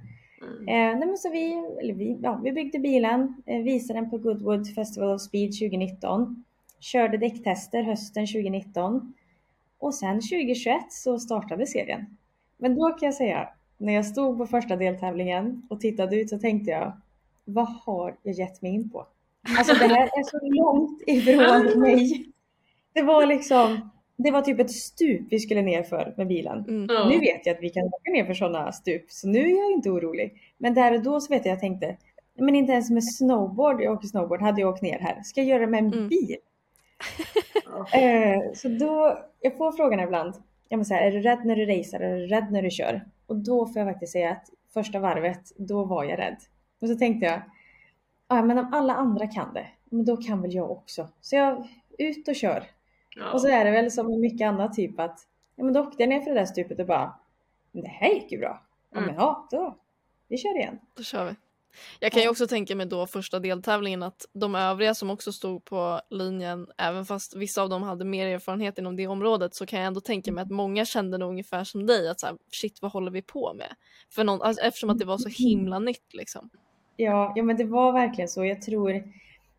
Mm. 0.43 0.67
Eh, 0.67 0.99
nej 0.99 1.17
så 1.17 1.29
vi, 1.29 1.63
vi, 1.93 2.19
ja, 2.21 2.39
vi 2.43 2.51
byggde 2.51 2.79
bilen, 2.79 3.41
eh, 3.45 3.61
visade 3.61 3.99
den 3.99 4.09
på 4.09 4.17
Goodwood 4.17 4.75
Festival 4.75 5.15
of 5.15 5.21
Speed 5.21 5.51
2019. 5.51 6.43
Körde 6.79 7.17
däcktester 7.17 7.83
hösten 7.83 8.27
2019. 8.27 9.13
Och 9.77 9.95
sen 9.95 10.15
2021 10.15 10.91
så 10.91 11.19
startade 11.19 11.67
serien. 11.67 12.17
Men 12.57 12.75
då 12.75 12.89
kan 12.89 13.05
jag 13.05 13.13
säga, 13.13 13.49
när 13.77 13.93
jag 13.93 14.05
stod 14.05 14.37
på 14.37 14.45
första 14.45 14.75
deltävlingen 14.75 15.67
och 15.69 15.79
tittade 15.79 16.15
ut 16.15 16.29
så 16.29 16.39
tänkte 16.39 16.71
jag, 16.71 16.93
vad 17.45 17.67
har 17.67 18.15
jag 18.23 18.35
gett 18.35 18.61
mig 18.61 18.73
in 18.73 18.89
på? 18.89 19.07
Alltså 19.57 19.73
det 19.73 19.87
här 19.87 20.03
är 20.03 20.23
så 20.23 20.39
långt 20.41 21.01
ifrån 21.07 21.79
mig. 21.81 22.25
Det 22.93 23.01
var 23.01 23.25
liksom, 23.25 23.89
det 24.17 24.31
var 24.31 24.41
typ 24.41 24.59
ett 24.59 24.71
stup 24.71 25.21
vi 25.29 25.39
skulle 25.39 25.61
ner 25.61 25.83
för 25.83 26.13
med 26.17 26.27
bilen. 26.27 26.65
Mm. 26.67 27.09
Nu 27.09 27.19
vet 27.19 27.45
jag 27.45 27.55
att 27.55 27.63
vi 27.63 27.69
kan 27.69 27.83
åka 27.83 28.11
ner 28.11 28.25
för 28.25 28.33
sådana 28.33 28.71
stup, 28.71 29.11
så 29.11 29.27
nu 29.27 29.39
är 29.39 29.59
jag 29.59 29.71
inte 29.71 29.89
orolig. 29.89 30.41
Men 30.57 30.73
där 30.73 30.93
och 30.93 31.03
då 31.03 31.19
så 31.19 31.33
vet 31.33 31.45
jag, 31.45 31.53
jag 31.53 31.59
tänkte, 31.59 31.97
men 32.35 32.55
inte 32.55 32.73
ens 32.73 32.89
med 32.89 33.03
snowboard, 33.03 33.81
jag 33.81 33.93
åker 33.93 34.07
snowboard, 34.07 34.41
hade 34.41 34.61
jag 34.61 34.69
åkt 34.69 34.81
ner 34.81 34.99
här. 34.99 35.21
Ska 35.23 35.41
jag 35.41 35.49
göra 35.49 35.59
det 35.59 35.67
med 35.67 35.79
en 35.79 35.93
mm. 35.93 36.07
bil? 36.07 36.35
uh, 37.95 38.53
så 38.53 38.67
då, 38.67 39.19
jag 39.41 39.57
får 39.57 39.71
frågan 39.71 39.99
ibland, 39.99 40.33
jag 40.69 40.77
måste 40.77 40.89
säga, 40.89 41.07
är 41.07 41.11
du 41.11 41.21
rädd 41.21 41.45
när 41.45 41.55
du 41.55 41.65
racear, 41.65 41.99
är 41.99 42.15
du 42.15 42.27
rädd 42.27 42.51
när 42.51 42.61
du 42.61 42.69
kör? 42.69 43.05
Och 43.25 43.35
då 43.35 43.65
får 43.65 43.81
jag 43.81 43.91
faktiskt 43.93 44.11
säga 44.11 44.31
att 44.31 44.49
första 44.73 44.99
varvet, 44.99 45.51
då 45.57 45.85
var 45.85 46.03
jag 46.03 46.19
rädd. 46.19 46.37
Och 46.81 46.87
så 46.87 46.95
tänkte 46.95 47.25
jag, 47.25 47.41
ja 48.27 48.43
men 48.43 48.57
om 48.57 48.73
alla 48.73 48.93
andra 48.93 49.27
kan 49.27 49.53
det, 49.53 49.67
men 49.89 50.05
då 50.05 50.17
kan 50.17 50.41
väl 50.41 50.53
jag 50.53 50.71
också. 50.71 51.07
Så 51.21 51.35
jag, 51.35 51.67
ut 51.97 52.27
och 52.27 52.35
kör. 52.35 52.63
Ja. 53.15 53.31
Och 53.31 53.41
så 53.41 53.47
är 53.47 53.65
det 53.65 53.71
väl 53.71 53.91
som 53.91 54.07
med 54.07 54.19
mycket 54.19 54.47
annat 54.47 54.73
typ 54.73 54.99
att 54.99 55.19
ja, 55.55 55.63
men 55.63 55.73
då 55.73 55.79
åkte 55.79 56.03
jag 56.03 56.09
ner 56.09 56.21
för 56.21 56.29
det 56.29 56.39
där 56.39 56.45
stupet 56.45 56.79
och 56.79 56.85
bara 56.85 57.13
det 57.71 57.87
här 57.87 58.13
gick 58.13 58.31
ju 58.31 58.39
bra. 58.39 58.63
Ja, 58.91 58.97
mm. 58.97 59.07
men 59.07 59.15
ja, 59.15 59.47
då 59.51 59.77
vi 60.27 60.37
kör 60.37 60.57
igen. 60.57 60.79
Då 60.97 61.03
kör 61.03 61.25
vi. 61.25 61.35
Jag 61.99 62.11
kan 62.11 62.21
ju 62.21 62.29
också 62.29 62.47
tänka 62.47 62.75
mig 62.75 62.85
då 62.85 63.07
första 63.07 63.39
deltävlingen 63.39 64.03
att 64.03 64.25
de 64.33 64.55
övriga 64.55 64.93
som 64.93 65.09
också 65.09 65.31
stod 65.31 65.65
på 65.65 66.01
linjen, 66.09 66.67
även 66.77 67.05
fast 67.05 67.35
vissa 67.35 67.61
av 67.61 67.69
dem 67.69 67.83
hade 67.83 68.05
mer 68.05 68.27
erfarenhet 68.27 68.77
inom 68.77 68.95
det 68.95 69.07
området 69.07 69.55
så 69.55 69.65
kan 69.65 69.79
jag 69.79 69.87
ändå 69.87 70.01
tänka 70.01 70.31
mig 70.31 70.41
att 70.41 70.51
många 70.51 70.85
kände 70.85 71.17
nog 71.17 71.29
ungefär 71.29 71.63
som 71.63 71.85
dig 71.85 72.09
att 72.09 72.19
så 72.19 72.25
här, 72.27 72.37
shit 72.51 72.81
vad 72.81 72.91
håller 72.91 73.11
vi 73.11 73.21
på 73.21 73.53
med? 73.53 73.73
För 74.09 74.23
någon, 74.23 74.41
alltså, 74.41 74.63
eftersom 74.63 74.89
att 74.89 74.99
det 74.99 75.05
var 75.05 75.17
så 75.17 75.29
himla 75.29 75.79
nytt 75.79 76.13
liksom. 76.13 76.49
Ja, 76.95 77.33
ja 77.35 77.43
men 77.43 77.57
det 77.57 77.65
var 77.65 77.93
verkligen 77.93 78.27
så. 78.27 78.45
Jag 78.45 78.61
tror 78.61 79.03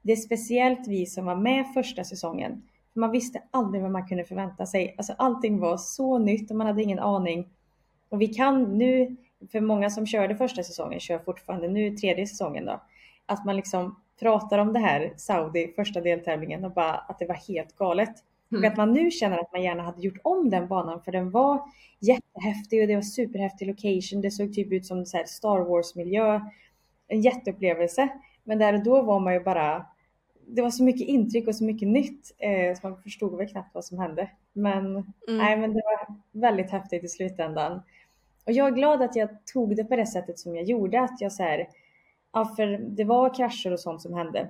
det 0.03 0.13
är 0.13 0.17
speciellt 0.17 0.89
vi 0.89 1.07
som 1.07 1.25
var 1.25 1.37
med 1.37 1.67
första 1.75 2.05
säsongen 2.05 2.63
man 2.95 3.11
visste 3.11 3.43
aldrig 3.51 3.83
vad 3.83 3.91
man 3.91 4.09
kunde 4.09 4.25
förvänta 4.25 4.67
sig. 4.67 4.95
Alltså 4.99 5.15
allting 5.19 5.61
var 5.61 5.77
så 5.77 6.19
nytt 6.19 6.51
och 6.51 6.57
man 6.57 6.67
hade 6.67 6.83
ingen 6.83 6.99
aning. 6.99 7.49
Och 8.09 8.21
vi 8.21 8.27
kan 8.27 8.79
nu, 8.79 9.17
för 9.53 9.61
många 9.61 9.91
som 9.91 10.07
körde 10.07 10.37
första 10.37 10.63
säsongen 10.63 11.01
kör 11.01 11.19
fortfarande 11.19 11.69
nu 11.69 11.97
tredje 11.97 12.27
säsongen 12.27 12.65
då, 12.65 12.83
att 13.27 13.45
man 13.45 13.57
liksom 13.57 14.01
pratar 14.21 14.59
om 14.59 14.73
det 14.73 14.79
här 14.79 15.15
Saudi 15.17 15.73
första 15.77 16.01
deltävlingen 16.01 16.65
och 16.65 16.73
bara 16.73 16.95
att 16.95 17.19
det 17.19 17.27
var 17.27 17.35
helt 17.35 17.77
galet. 17.77 18.15
Mm. 18.53 18.65
Och 18.65 18.71
att 18.71 18.77
man 18.77 18.93
nu 18.93 19.11
känner 19.11 19.39
att 19.39 19.53
man 19.53 19.63
gärna 19.63 19.83
hade 19.83 20.03
gjort 20.03 20.19
om 20.23 20.51
den 20.51 20.69
banan 20.69 21.03
för 21.03 21.13
den 21.13 21.31
var 21.31 21.63
jättehäftig 22.01 22.83
och 22.83 22.89
det 22.89 22.95
var 22.95 23.03
superhäftig 23.03 23.67
location. 23.69 24.21
Det 24.21 24.31
såg 24.31 24.55
typ 24.55 24.73
ut 24.73 24.87
som 24.87 25.07
så 25.07 25.17
här 25.17 25.25
Star 25.25 25.59
Wars 25.59 25.95
miljö. 25.95 26.41
En 27.09 27.21
jätteupplevelse. 27.21 28.09
Men 28.45 28.59
där 28.59 28.75
och 28.75 28.83
då 28.85 29.03
var 29.03 29.21
man 29.21 29.35
ju 29.35 29.41
bara 29.41 29.87
det 30.47 30.63
var 30.63 30.71
så 30.71 30.85
mycket 30.85 31.09
intryck 31.09 31.49
och 31.49 31.57
så 31.57 31.65
mycket 31.65 31.89
nytt 31.89 32.35
eh, 32.39 32.75
så 32.81 32.89
man 32.89 33.03
förstod 33.03 33.37
väl 33.37 33.49
knappt 33.49 33.75
vad 33.75 33.85
som 33.85 33.99
hände. 33.99 34.31
Men, 34.53 34.87
Mm. 34.87 35.05
nej, 35.39 35.57
men 35.57 35.73
det 35.75 35.83
var 35.85 36.17
väldigt 36.41 36.71
häftigt 36.71 37.05
i 37.05 37.09
slutändan. 37.09 37.83
Och 38.47 38.53
jag 38.53 38.67
är 38.67 38.71
glad 38.73 39.03
att 39.03 39.17
jag 39.17 39.29
tog 39.53 39.77
det 39.77 39.85
på 39.85 39.97
det 39.97 40.07
sättet 40.07 40.39
som 40.39 40.57
jag 40.57 40.65
gjorde. 40.65 41.01
Att 41.01 41.21
jag 41.21 41.33
så 41.33 41.43
här, 41.43 41.69
ja, 42.33 42.45
för 42.57 42.67
det 42.67 43.05
var 43.05 43.35
krascher 43.35 43.73
och 43.73 43.81
sånt 43.81 44.03
som 44.03 44.15
hände. 44.15 44.49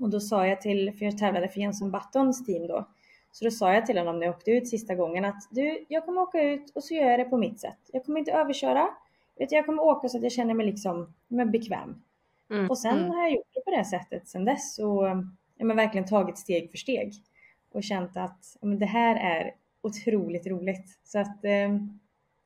Och 0.00 0.10
då 0.10 0.20
sa 0.20 0.46
jag 0.46 0.60
till, 0.60 0.92
för 0.98 1.04
jag 1.04 1.18
tävlade 1.18 1.48
för 1.48 1.60
Jenson 1.60 1.90
Buttons 1.90 2.46
team 2.46 2.66
då. 2.66 2.88
Så 3.32 3.44
då 3.44 3.50
sa 3.50 3.74
jag 3.74 3.86
till 3.86 3.98
honom 3.98 4.18
när 4.18 4.26
jag 4.26 4.34
åkte 4.36 4.50
ut 4.50 4.68
sista 4.68 4.94
gången 4.94 5.24
att 5.24 5.48
du, 5.50 5.84
jag 5.88 6.04
kommer 6.04 6.20
åka 6.20 6.42
ut 6.42 6.70
och 6.74 6.84
så 6.84 6.94
gör 6.94 7.10
jag 7.10 7.20
det 7.20 7.24
på 7.24 7.36
mitt 7.36 7.60
sätt. 7.60 7.78
Jag 7.92 8.04
kommer 8.04 8.18
inte 8.18 8.32
överköra. 8.32 8.88
Du, 9.38 9.46
jag 9.50 9.66
kommer 9.66 9.82
åka 9.82 10.08
så 10.08 10.16
att 10.16 10.22
jag 10.22 10.32
känner 10.32 10.54
mig 10.54 10.66
liksom 10.66 11.14
men 11.28 11.50
bekväm. 11.50 12.02
Mm. 12.50 12.70
Och 12.70 12.78
sen 12.78 12.98
mm. 12.98 13.10
har 13.10 13.22
jag 13.22 13.32
gjort 13.32 13.50
det 13.54 13.60
på 13.60 13.70
det 13.70 13.84
sättet 13.84 14.28
sen 14.28 14.44
dess 14.44 14.78
och 14.78 15.06
ja, 15.56 15.64
men 15.64 15.76
verkligen 15.76 16.06
tagit 16.06 16.38
steg 16.38 16.70
för 16.70 16.78
steg 16.78 17.12
och 17.72 17.82
känt 17.82 18.16
att 18.16 18.56
ja, 18.60 18.66
men 18.66 18.78
det 18.78 18.86
här 18.86 19.16
är 19.16 19.54
otroligt 19.80 20.46
roligt. 20.46 20.98
Så 21.04 21.18
att 21.18 21.44
eh, 21.44 21.74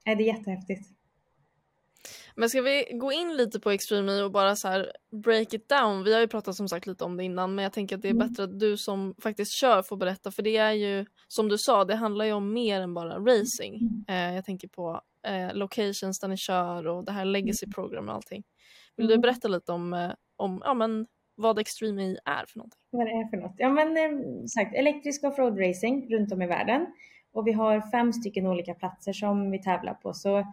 är 0.05 0.17
det 0.17 0.23
är 0.23 0.35
jättehäftigt. 0.35 0.89
Men 2.35 2.51
ska 2.51 2.63
vi 2.63 2.85
gå 2.93 3.13
in 3.13 3.37
lite 3.37 3.61
på 3.61 3.71
Extreme 3.71 4.13
E 4.13 4.23
och 4.23 4.33
bara 4.33 4.57
så 4.57 4.69
här 4.69 4.93
break 5.11 5.55
it 5.55 5.69
down? 5.69 6.05
Vi 6.05 6.15
har 6.15 6.21
ju 6.21 6.29
pratat 6.29 6.55
som 6.55 6.69
sagt 6.69 6.87
lite 6.87 7.05
om 7.05 7.17
det 7.17 7.25
innan 7.25 7.55
men 7.55 7.63
jag 7.63 7.73
tänker 7.73 7.97
att 7.97 8.03
det 8.03 8.09
är 8.09 8.15
Mm. 8.15 8.29
bättre 8.29 8.45
att 8.45 8.61
du 8.61 8.77
som 8.77 9.15
faktiskt 9.23 9.61
kör 9.61 9.83
får 9.83 9.97
berätta 9.97 10.31
för 10.31 10.43
det 10.43 10.57
är 10.57 10.73
ju 10.73 11.07
som 11.29 11.49
du 11.49 11.59
sa, 11.59 11.85
det 11.85 11.95
handlar 11.95 12.25
ju 12.25 12.33
om 12.33 12.53
mer 12.53 12.81
än 12.81 12.95
bara 12.95 13.19
racing. 13.19 14.05
Eh, 14.09 14.35
jag 14.35 14.45
tänker 14.45 14.69
på 14.69 15.01
eh, 15.27 15.55
locations 15.55 16.21
där 16.21 16.29
ni 16.29 16.37
kör 16.37 16.87
och 16.87 17.05
det 17.05 17.13
här 17.13 17.25
legacy 17.25 17.67
program 17.75 18.09
och 18.09 18.15
allting. 18.15 18.43
Vill 19.01 19.09
du 19.09 19.15
Mm. 19.15 19.21
berätta 19.23 19.49
lite 19.49 19.73
om, 19.73 19.93
eh, 19.95 20.11
om 20.37 20.63
ja, 20.65 20.75
men, 20.75 21.07
vad 21.35 21.59
Extreme 21.59 22.03
är 22.25 22.45
för 22.47 22.59
någonting? 22.59 22.79
Vad 22.91 23.07
det 23.07 23.11
är 23.13 23.29
för 23.31 23.37
något? 23.37 23.55
Ja 23.57 23.69
men 23.69 23.97
eh, 23.97 24.45
sagt, 24.47 24.75
elektrisk 24.75 25.25
offroad 25.25 25.61
racing 25.61 26.15
runt 26.15 26.33
om 26.33 26.43
i 26.43 26.47
världen. 26.47 26.87
Och 27.33 27.47
vi 27.47 27.53
har 27.53 27.81
fem 27.81 28.13
stycken 28.13 28.47
olika 28.47 28.75
platser 28.75 29.13
som 29.13 29.51
vi 29.51 29.59
tävlar 29.63 29.95
på. 29.95 30.13
Så 30.15 30.47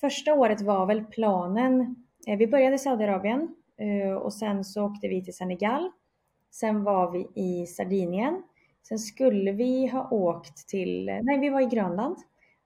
första 0.00 0.34
året 0.34 0.60
var 0.60 0.86
väl 0.86 1.04
planen, 1.04 1.96
eh, 2.26 2.36
vi 2.38 2.46
började 2.46 2.74
i 2.74 2.78
Saudiarabien 2.78 3.54
eh, 3.78 4.12
och 4.14 4.32
sen 4.32 4.64
så 4.64 4.84
åkte 4.84 5.08
vi 5.08 5.24
till 5.24 5.34
Senegal. 5.36 5.90
Sen 6.50 6.84
var 6.84 7.10
vi 7.10 7.28
i 7.42 7.66
Sardinien. 7.66 8.42
Sen 8.88 8.98
skulle 8.98 9.52
vi 9.52 9.86
ha 9.86 10.10
åkt 10.10 10.68
till, 10.68 11.04
nej 11.22 11.38
vi 11.40 11.48
var 11.48 11.60
i 11.60 11.66
Grönland. 11.66 12.16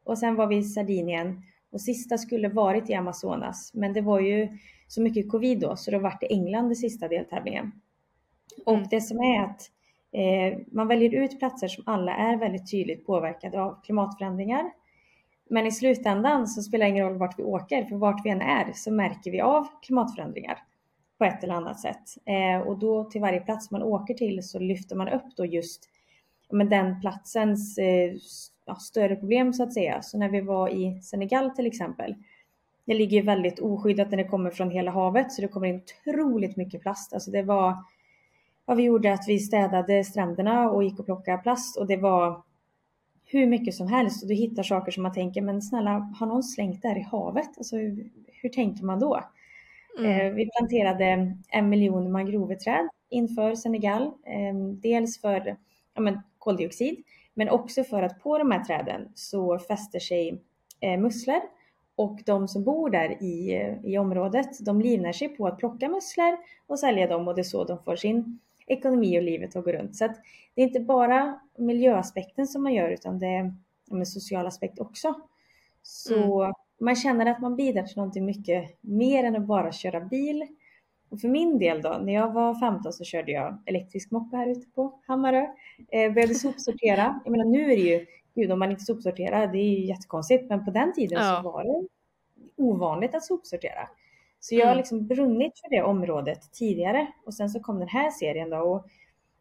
Och 0.04 0.18
sen 0.18 0.34
var 0.36 0.46
vi 0.46 0.56
i 0.56 0.62
Sardinien. 0.62 1.42
Och 1.72 1.80
sista 1.80 2.18
skulle 2.18 2.48
varit 2.48 2.90
i 2.90 2.94
Amazonas. 2.94 3.70
Men 3.74 3.92
det 3.92 4.00
var 4.00 4.20
ju 4.20 4.48
så 4.86 5.02
mycket 5.02 5.30
covid 5.30 5.60
då 5.60 5.76
så 5.76 5.90
då 5.90 5.98
vart 5.98 6.20
det 6.20 6.32
England 6.32 6.68
det 6.68 6.74
sista 6.74 7.08
deltävlingen. 7.08 7.72
Och 8.66 8.74
Mm. 8.74 8.88
det 8.90 9.00
som 9.00 9.18
är 9.20 9.44
att 9.44 9.70
eh, 10.12 10.58
man 10.72 10.88
väljer 10.88 11.14
ut 11.14 11.38
platser 11.38 11.68
som 11.68 11.84
alla 11.86 12.14
är 12.16 12.36
väldigt 12.36 12.70
tydligt 12.70 13.06
påverkade 13.06 13.62
av 13.62 13.82
klimatförändringar. 13.82 14.72
Men 15.50 15.66
i 15.66 15.72
slutändan 15.72 16.46
så 16.46 16.62
spelar 16.62 16.86
det 16.86 16.90
ingen 16.90 17.08
roll 17.08 17.18
vart 17.18 17.38
vi 17.38 17.42
åker, 17.42 17.84
för 17.84 17.96
vart 17.96 18.24
vi 18.26 18.30
än 18.30 18.40
är 18.40 18.72
så 18.74 18.92
märker 18.92 19.30
vi 19.30 19.40
av 19.40 19.66
klimatförändringar 19.82 20.58
på 21.18 21.24
ett 21.24 21.44
eller 21.44 21.54
annat 21.54 21.80
sätt. 21.80 22.02
Eh, 22.26 22.68
och 22.68 22.78
då 22.78 23.04
till 23.04 23.20
varje 23.20 23.40
plats 23.40 23.70
man 23.70 23.82
åker 23.82 24.14
till 24.14 24.42
så 24.42 24.58
lyfter 24.58 24.96
man 24.96 25.08
upp 25.08 25.36
då 25.36 25.46
just 25.46 25.90
men 26.52 26.68
den 26.68 27.00
platsens 27.00 27.78
eh, 27.78 28.12
ja, 28.70 28.76
större 28.76 29.16
problem 29.16 29.52
så 29.52 29.62
att 29.62 29.74
säga. 29.74 30.02
Så 30.02 30.18
när 30.18 30.28
vi 30.28 30.40
var 30.40 30.68
i 30.68 31.02
Senegal 31.02 31.50
till 31.50 31.66
exempel, 31.66 32.14
det 32.84 32.94
ligger 32.94 33.16
ju 33.16 33.22
väldigt 33.22 33.58
oskyddat 33.58 34.10
när 34.10 34.16
det 34.16 34.24
kommer 34.24 34.50
från 34.50 34.70
hela 34.70 34.90
havet 34.90 35.32
så 35.32 35.42
det 35.42 35.48
kommer 35.48 35.66
in 35.66 35.82
otroligt 36.06 36.56
mycket 36.56 36.82
plast. 36.82 37.12
Alltså 37.14 37.30
det 37.30 37.42
var 37.42 37.76
vad 38.64 38.76
vi 38.76 38.82
gjorde 38.82 39.12
att 39.12 39.24
vi 39.28 39.38
städade 39.38 40.04
stränderna 40.04 40.70
och 40.70 40.84
gick 40.84 40.98
och 40.98 41.06
plockade 41.06 41.38
plast 41.38 41.78
och 41.78 41.86
det 41.86 41.96
var 41.96 42.42
hur 43.24 43.46
mycket 43.46 43.74
som 43.74 43.88
helst 43.88 44.22
och 44.22 44.28
du 44.28 44.34
hittar 44.34 44.62
saker 44.62 44.92
som 44.92 45.02
man 45.02 45.12
tänker 45.12 45.42
men 45.42 45.62
snälla 45.62 46.14
har 46.18 46.26
någon 46.26 46.42
slängt 46.42 46.82
det 46.82 46.88
här 46.88 46.98
i 46.98 47.06
havet? 47.10 47.48
Alltså 47.56 47.76
hur, 47.76 48.10
hur 48.26 48.48
tänker 48.48 48.84
man 48.84 49.00
då? 49.00 49.20
Mm. 49.98 50.10
Eh, 50.10 50.32
vi 50.32 50.48
planterade 50.58 51.36
en 51.48 51.68
miljon 51.68 52.12
mangroveträd 52.12 52.88
inför 53.08 53.54
Senegal. 53.54 54.02
Eh, 54.02 54.54
dels 54.82 55.20
för 55.20 55.56
ja, 55.94 56.00
men, 56.00 56.20
koldioxid 56.38 57.04
men 57.40 57.48
också 57.48 57.84
för 57.84 58.02
att 58.02 58.22
på 58.22 58.38
de 58.38 58.50
här 58.50 58.64
träden 58.64 59.08
så 59.14 59.58
fäster 59.58 59.98
sig 59.98 60.42
eh, 60.80 61.00
musslor 61.00 61.40
och 61.96 62.20
de 62.26 62.48
som 62.48 62.64
bor 62.64 62.90
där 62.90 63.22
i, 63.22 63.60
i 63.84 63.98
området 63.98 64.66
de 64.66 64.80
livnär 64.80 65.12
sig 65.12 65.28
på 65.28 65.46
att 65.46 65.58
plocka 65.58 65.88
musslor 65.88 66.38
och 66.66 66.78
sälja 66.78 67.06
dem 67.06 67.28
och 67.28 67.34
det 67.34 67.40
är 67.40 67.44
så 67.44 67.64
de 67.64 67.78
får 67.78 67.96
sin 67.96 68.38
ekonomi 68.66 69.18
och 69.18 69.22
livet 69.22 69.56
att 69.56 69.64
gå 69.64 69.72
runt. 69.72 69.96
Så 69.96 70.04
att 70.04 70.16
det 70.54 70.62
är 70.62 70.66
inte 70.66 70.80
bara 70.80 71.40
miljöaspekten 71.58 72.46
som 72.46 72.62
man 72.62 72.74
gör 72.74 72.90
utan 72.90 73.18
det 73.18 73.26
är 73.26 73.54
en 73.90 74.06
social 74.06 74.46
aspekt 74.46 74.80
också. 74.80 75.14
Så 75.82 76.52
man 76.80 76.96
känner 76.96 77.26
att 77.26 77.40
man 77.40 77.56
bidrar 77.56 77.82
till 77.82 77.96
någonting 77.96 78.24
mycket 78.24 78.78
mer 78.80 79.24
än 79.24 79.36
att 79.36 79.46
bara 79.46 79.72
köra 79.72 80.00
bil. 80.00 80.46
Och 81.10 81.20
för 81.20 81.28
min 81.28 81.58
del 81.58 81.82
då, 81.82 81.98
när 82.02 82.12
jag 82.12 82.32
var 82.32 82.54
15 82.54 82.92
så 82.92 83.04
körde 83.04 83.32
jag 83.32 83.62
elektrisk 83.66 84.10
moppe 84.10 84.36
här 84.36 84.46
ute 84.46 84.66
på 84.70 85.00
Hammarö. 85.06 85.46
Eh, 85.92 86.12
började 86.12 86.34
sopsortera. 86.34 87.20
Jag 87.24 87.30
menar 87.32 87.44
nu 87.44 87.62
är 87.72 87.76
det 87.76 87.82
ju, 87.82 88.06
gud 88.34 88.52
om 88.52 88.58
man 88.58 88.70
inte 88.70 88.84
sopsorterar, 88.84 89.46
det 89.46 89.58
är 89.58 89.78
ju 89.78 89.84
jättekonstigt. 89.86 90.48
Men 90.48 90.64
på 90.64 90.70
den 90.70 90.92
tiden 90.92 91.18
Ja. 91.22 91.40
så 91.42 91.50
var 91.50 91.64
det 91.64 91.88
ovanligt 92.62 93.14
att 93.14 93.24
sopsortera. 93.24 93.88
Så 94.40 94.54
jag 94.54 94.60
har 94.66 94.72
Mm. 94.72 94.76
liksom 94.78 95.06
brunnit 95.06 95.58
för 95.58 95.70
det 95.70 95.82
området 95.82 96.52
tidigare. 96.52 97.06
Och 97.26 97.34
sen 97.34 97.50
så 97.50 97.60
kom 97.60 97.78
den 97.78 97.88
här 97.88 98.10
serien 98.10 98.50
då. 98.50 98.56
Och 98.58 98.86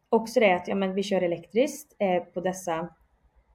också 0.08 0.40
det 0.40 0.52
att 0.52 0.68
ja, 0.68 0.74
men 0.74 0.94
vi 0.94 1.02
kör 1.02 1.22
elektriskt 1.22 1.96
eh, 1.98 2.22
på 2.22 2.40
dessa 2.40 2.88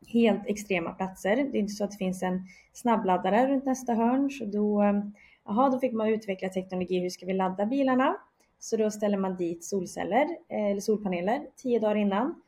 helt 0.08 0.48
extrema 0.48 0.92
platser. 0.92 1.36
Det 1.36 1.58
är 1.58 1.60
inte 1.60 1.74
så 1.74 1.84
att 1.84 1.92
det 1.92 1.98
finns 1.98 2.24
en 2.24 2.42
snabbladdare 2.74 3.48
runt 3.48 3.66
nästa 3.66 3.94
hörn. 3.94 4.30
Så 4.32 4.46
då, 4.46 4.84
eh, 5.46 5.52
aha, 5.52 5.70
då 5.70 5.80
fick 5.80 5.94
man 5.94 6.08
utveckla 6.08 6.50
teknologi. 6.50 7.00
Hur 7.00 7.10
ska 7.10 7.26
vi 7.26 7.34
ladda 7.34 7.66
bilarna? 7.66 8.18
Så 8.60 8.78
då 8.78 8.92
ställer 8.92 9.18
man 9.18 9.36
dit 9.36 9.64
solceller 9.64 10.28
eh, 10.50 10.66
eller 10.66 10.82
solpaneler 10.82 11.48
tio 11.56 11.80
dagar 11.80 11.96
innan. 11.96 12.42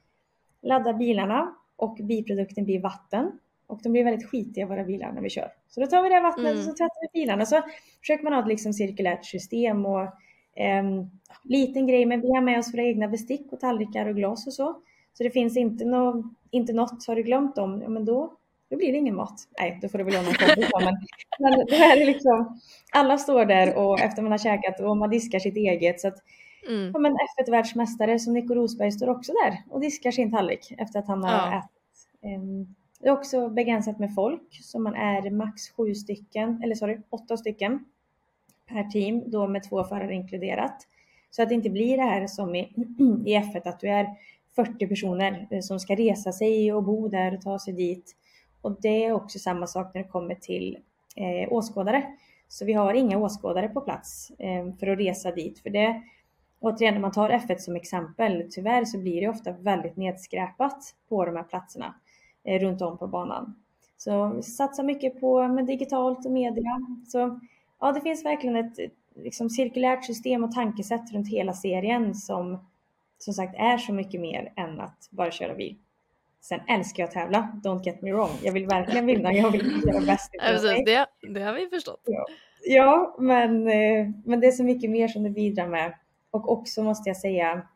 Laddar 0.62 0.94
bilarna 0.94 1.56
och 1.76 1.98
biprodukten 2.02 2.66
blir 2.66 2.82
vatten. 2.82 3.40
Och 3.68 3.80
de 3.84 3.92
blir 3.92 4.04
väldigt 4.04 4.30
skitiga 4.30 4.66
våra 4.66 4.84
bilar 4.84 5.12
när 5.12 5.22
vi 5.22 5.30
kör. 5.30 5.52
Så 5.68 5.82
då 5.82 5.88
tar 5.88 6.04
vi 6.04 6.10
det 6.10 6.20
vattnet 6.20 6.46
Mm. 6.46 6.58
och 6.58 6.64
så 6.64 6.72
tvättar 6.72 7.02
vi 7.02 7.20
bilarna. 7.22 7.46
Så 7.46 7.62
försöker 8.02 8.24
man 8.24 8.34
ha 8.34 8.42
ett 8.42 8.48
liksom 8.48 8.74
cirkulärt 8.74 9.26
system 9.26 9.86
och 9.86 10.08
ehm, 10.56 11.10
liten 11.44 11.88
grej, 11.88 12.06
men 12.06 12.22
vi 12.22 12.34
har 12.34 12.42
med 12.42 12.60
oss 12.60 12.74
våra 12.74 12.84
egna 12.84 13.08
bestick 13.08 13.54
och 13.54 13.60
tallrikar 13.60 14.06
och 14.06 14.16
glas 14.16 14.48
och 14.48 14.54
så. 14.54 14.82
Så 15.14 15.24
det 15.24 15.30
finns 15.30 15.58
inte, 15.58 15.86
nå, 15.86 16.24
inte 16.52 16.74
något, 16.74 17.08
har 17.08 17.16
du 17.16 17.24
glömt 17.24 17.56
dem, 17.56 17.82
ja 17.82 17.90
men 17.90 18.06
då, 18.06 18.34
då 18.70 18.78
blir 18.78 18.92
det 18.92 18.98
ingen 18.98 19.16
mat. 19.16 19.48
Nej, 19.60 19.80
då 19.82 19.90
får 19.90 19.98
du 19.98 20.04
väl 20.04 20.14
låna 20.14 20.28
en 20.28 20.34
kompis 20.36 20.70
men, 20.80 20.98
men 21.40 21.66
det 21.66 21.76
här 21.76 21.98
är 22.02 22.06
liksom, 22.06 22.60
alla 22.92 23.18
står 23.18 23.46
där 23.46 23.76
och 23.78 24.00
efter 24.00 24.22
man 24.22 24.32
har 24.32 24.40
käkat 24.40 24.80
och 24.80 24.98
man 24.98 25.10
diskar 25.10 25.40
sitt 25.40 25.58
eget. 25.58 26.02
Så 26.02 26.08
att, 26.08 26.18
Mm. 26.70 26.92
ja 26.94 27.00
men 27.00 27.14
F1-världsmästare 27.38 28.20
som 28.20 28.34
Nico 28.34 28.54
Rosberg 28.54 28.92
står 28.92 29.10
också 29.10 29.34
där 29.44 29.58
och 29.70 29.82
diskar 29.82 30.12
sin 30.12 30.32
tallrik 30.32 30.74
efter 30.78 31.00
att 31.00 31.08
han 31.08 31.24
har 31.24 31.32
Ja. 31.32 31.58
ätit. 31.60 32.08
Ehm, 32.22 32.76
Det 33.00 33.08
är 33.08 33.12
också 33.14 33.50
begränsat 33.50 34.00
med 34.00 34.16
folk, 34.16 34.60
så 34.64 34.80
man 34.80 34.96
är 34.96 35.30
max 35.30 35.70
sju 35.70 35.96
stycken, 35.96 36.62
eller 36.64 36.76
sorry, 36.76 36.98
åtta 37.10 37.38
stycken 37.38 37.86
per 38.70 38.84
team, 38.84 39.24
då 39.32 39.48
med 39.48 39.64
två 39.70 39.84
förare 39.84 40.14
inkluderat. 40.14 40.88
Så 41.30 41.44
att 41.44 41.50
det 41.50 41.56
inte 41.56 41.70
blir 41.70 41.98
det 41.98 42.04
här 42.04 42.28
som 42.28 42.56
i, 42.56 42.60
i 43.26 43.36
F1, 43.38 43.62
att 43.70 43.80
du 43.80 43.90
är 43.90 44.08
40 44.56 44.88
personer 44.88 45.48
eh, 45.52 45.60
som 45.62 45.80
ska 45.80 45.96
resa 45.96 46.32
sig 46.32 46.74
och 46.74 46.84
bo 46.84 47.08
där 47.08 47.34
och 47.36 47.42
ta 47.42 47.60
sig 47.60 47.74
dit. 47.74 48.16
Och 48.62 48.82
det 48.82 49.06
är 49.06 49.12
också 49.12 49.40
samma 49.40 49.68
sak 49.68 49.94
när 49.94 50.04
det 50.04 50.10
kommer 50.10 50.36
till 50.36 50.78
eh, 51.16 51.54
åskådare. 51.54 52.04
Så 52.48 52.66
vi 52.66 52.74
har 52.74 52.94
inga 52.94 53.18
åskådare 53.18 53.68
på 53.68 53.82
plats 53.82 54.32
eh, 54.40 54.74
för 54.80 54.88
att 54.88 55.00
resa 55.00 55.32
dit. 55.32 55.60
För 55.60 55.70
det, 55.70 56.02
återigen, 56.60 56.96
om 56.96 57.02
man 57.02 57.12
tar 57.12 57.30
F1 57.30 57.58
som 57.58 57.76
exempel, 57.76 58.48
tyvärr 58.52 58.86
så 58.86 58.98
blir 58.98 59.22
det 59.22 59.30
ofta 59.30 59.52
väldigt 59.52 59.98
nedskräpat 59.98 60.96
på 61.10 61.26
de 61.26 61.36
här 61.36 61.44
platserna 61.44 61.96
eh, 62.44 62.60
runt 62.60 62.82
om 62.82 62.98
på 62.98 63.08
banan. 63.08 63.56
Så 63.98 64.28
vi 64.36 64.42
satsar 64.44 64.84
mycket 64.84 65.20
på 65.20 65.48
med 65.48 65.66
digitalt 65.66 66.26
och 66.26 66.32
media. 66.32 66.88
Så 67.08 67.40
ja, 67.80 67.92
det 67.92 68.02
finns 68.02 68.26
verkligen 68.26 68.56
ett 68.56 68.80
ett, 68.80 68.94
liksom, 69.16 69.50
cirkulärt 69.50 70.06
system 70.06 70.44
och 70.44 70.52
tankesätt 70.52 71.14
runt 71.14 71.30
hela 71.30 71.54
serien 71.54 72.16
som 72.16 72.58
som 73.18 73.34
sagt 73.34 73.56
är 73.58 73.78
så 73.78 73.94
mycket 73.94 74.22
mer 74.22 74.54
än 74.56 74.80
att 74.80 75.08
bara 75.12 75.32
köra 75.32 75.56
bil. 75.56 75.76
Sen 76.48 76.60
älskar 76.68 77.04
jag 77.04 77.08
att 77.08 77.14
tävla, 77.14 77.50
don't 77.64 77.84
get 77.84 78.02
me 78.02 78.14
wrong. 78.14 78.30
Jag 78.44 78.54
vill 78.54 78.68
verkligen 78.68 79.06
vinna, 79.06 79.34
jag 79.34 79.52
vill 79.52 79.82
göra 79.86 80.02
bäst 80.02 80.30
Ja, 80.34 80.42
precis, 80.44 80.86
det, 80.86 81.06
det 81.34 81.42
har 81.42 81.54
vi 81.54 81.68
förstått. 81.68 82.02
Ja, 82.64 83.16
men, 83.20 83.68
eh, 83.68 84.10
men 84.26 84.40
det 84.40 84.48
är 84.48 84.52
så 84.52 84.64
mycket 84.64 84.90
mer 84.90 85.08
som 85.08 85.24
det 85.24 85.30
bidrar 85.30 85.68
med. 85.68 85.94
Och 86.32 86.52
också 86.52 86.84
måste 86.84 87.10
jag 87.10 87.18
säga, 87.18 87.68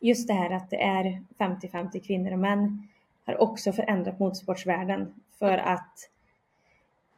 just 0.00 0.28
det 0.28 0.34
här 0.34 0.50
att 0.50 0.70
det 0.70 0.82
är 0.82 1.22
50-50 1.38 2.06
kvinnor 2.06 2.32
och 2.32 2.38
män 2.38 2.88
har 3.26 3.40
också 3.40 3.72
förändrat 3.72 4.18
motorsportsvärlden. 4.18 5.14
För 5.38 5.58
att, 5.58 6.10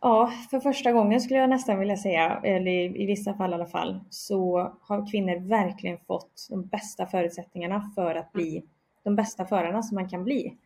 ja, 0.00 0.32
för 0.50 0.60
första 0.60 0.92
gången 0.92 1.20
skulle 1.20 1.40
jag 1.40 1.50
nästan 1.50 1.78
vilja 1.78 1.96
säga, 1.96 2.40
eller 2.44 2.70
i, 2.70 3.02
i 3.02 3.06
vissa 3.06 3.34
fall 3.34 3.50
i 3.50 3.54
alla 3.54 3.66
fall, 3.66 4.00
så 4.10 4.72
har 4.80 5.10
kvinnor 5.10 5.48
verkligen 5.48 5.98
fått 5.98 6.46
de 6.50 6.66
bästa 6.66 7.06
förutsättningarna 7.06 7.90
för 7.94 8.14
att 8.14 8.32
bli 8.32 8.64
de 9.02 9.16
bästa 9.16 9.44
förarna 9.44 9.82
som 9.82 9.94
man 9.94 10.08
kan 10.08 10.24
bli. 10.24 10.56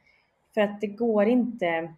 För 0.54 0.60
att 0.60 0.80
det 0.80 0.86
går 0.86 1.26
inte 1.26 1.94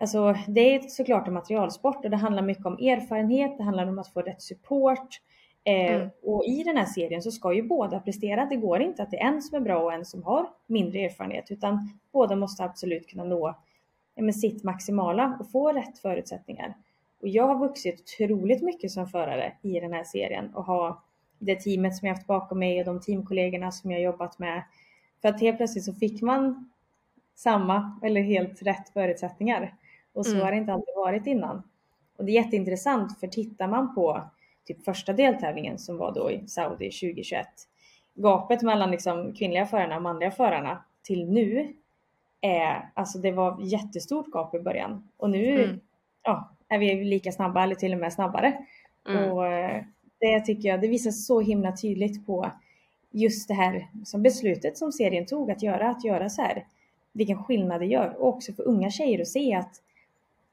Alltså 0.00 0.34
det 0.48 0.74
är 0.74 0.80
såklart 0.80 1.28
en 1.28 1.34
materialsport 1.34 2.04
och 2.04 2.10
det 2.10 2.16
handlar 2.16 2.42
mycket 2.42 2.66
om 2.66 2.72
erfarenhet, 2.72 3.58
det 3.58 3.64
handlar 3.64 3.88
om 3.88 3.98
att 3.98 4.12
få 4.12 4.20
rätt 4.20 4.42
support. 4.42 5.20
Eh, 5.64 5.94
mm. 5.94 6.08
Och 6.22 6.44
i 6.44 6.62
den 6.62 6.76
här 6.76 6.84
serien 6.84 7.22
så 7.22 7.30
ska 7.30 7.52
ju 7.52 7.62
båda 7.62 8.00
prestera. 8.00 8.46
Det 8.46 8.56
går 8.56 8.80
inte 8.80 9.02
att 9.02 9.10
det 9.10 9.20
är 9.20 9.28
en 9.28 9.42
som 9.42 9.56
är 9.56 9.60
bra 9.60 9.82
och 9.82 9.92
en 9.92 10.04
som 10.04 10.22
har 10.22 10.48
mindre 10.66 11.00
erfarenhet 11.00 11.50
utan 11.50 11.90
båda 12.12 12.36
måste 12.36 12.64
absolut 12.64 13.06
kunna 13.06 13.24
nå 13.24 13.54
ja, 14.14 14.32
sitt 14.32 14.64
maximala 14.64 15.36
och 15.40 15.50
få 15.50 15.72
rätt 15.72 15.98
förutsättningar. 15.98 16.74
Och 17.22 17.28
jag 17.28 17.46
har 17.46 17.58
vuxit 17.58 18.00
otroligt 18.00 18.62
mycket 18.62 18.90
som 18.90 19.06
förare 19.06 19.52
i 19.62 19.80
den 19.80 19.92
här 19.92 20.04
serien 20.04 20.54
och 20.54 20.64
ha 20.64 21.02
det 21.38 21.56
teamet 21.56 21.96
som 21.96 22.08
jag 22.08 22.14
haft 22.14 22.26
bakom 22.26 22.58
mig 22.58 22.78
och 22.78 22.86
de 22.86 23.00
teamkollegorna 23.00 23.72
som 23.72 23.90
jag 23.90 24.00
jobbat 24.00 24.38
med. 24.38 24.62
För 25.22 25.28
att 25.28 25.40
helt 25.40 25.56
plötsligt 25.56 25.84
så 25.84 25.94
fick 25.94 26.22
man 26.22 26.70
samma 27.38 28.00
eller 28.02 28.20
helt 28.20 28.62
rätt 28.62 28.88
förutsättningar. 28.88 29.74
Och 30.12 30.26
så 30.26 30.32
mm. 30.32 30.44
har 30.44 30.52
det 30.52 30.58
inte 30.58 30.72
alltid 30.72 30.94
varit 30.96 31.26
innan. 31.26 31.62
Och 32.16 32.24
det 32.24 32.32
är 32.32 32.44
jätteintressant 32.44 33.20
för 33.20 33.26
tittar 33.26 33.68
man 33.68 33.94
på 33.94 34.22
typ 34.66 34.84
första 34.84 35.12
deltävlingen 35.12 35.78
som 35.78 35.98
var 35.98 36.14
då 36.14 36.30
i 36.30 36.48
Saudi 36.48 36.90
2021. 36.90 37.46
Gapet 38.14 38.62
mellan 38.62 38.90
liksom 38.90 39.34
kvinnliga 39.34 39.66
förarna 39.66 39.96
och 39.96 40.02
manliga 40.02 40.30
förarna 40.30 40.84
till 41.02 41.30
nu 41.30 41.74
är, 42.40 42.90
alltså 42.94 43.18
det 43.18 43.32
var 43.32 43.60
jättestort 43.60 44.26
gap 44.32 44.54
i 44.54 44.60
början 44.60 45.08
och 45.16 45.30
nu 45.30 45.64
mm. 45.64 45.80
ja, 46.22 46.50
är 46.68 46.78
vi 46.78 47.04
lika 47.04 47.32
snabba 47.32 47.62
eller 47.62 47.74
till 47.74 47.92
och 47.92 48.00
med 48.00 48.12
snabbare. 48.12 48.58
Mm. 49.08 49.32
Och 49.32 49.46
eh, 49.46 49.84
det 50.20 50.40
tycker 50.40 50.68
jag, 50.68 50.80
det 50.80 50.88
visar 50.88 51.10
så 51.10 51.40
himla 51.40 51.72
tydligt 51.72 52.26
på 52.26 52.50
just 53.10 53.48
det 53.48 53.54
här 53.54 53.88
som 54.04 54.22
beslutet 54.22 54.78
som 54.78 54.92
serien 54.92 55.26
tog 55.26 55.50
att 55.50 55.62
göra, 55.62 55.90
att 55.90 56.04
göra 56.04 56.28
så 56.28 56.42
här. 56.42 56.64
Vilken 57.12 57.44
skillnad 57.44 57.80
det 57.80 57.86
gör 57.86 58.14
och 58.18 58.28
också 58.28 58.52
för 58.52 58.62
unga 58.62 58.90
tjejer 58.90 59.20
att 59.20 59.28
se 59.28 59.54
att 59.54 59.82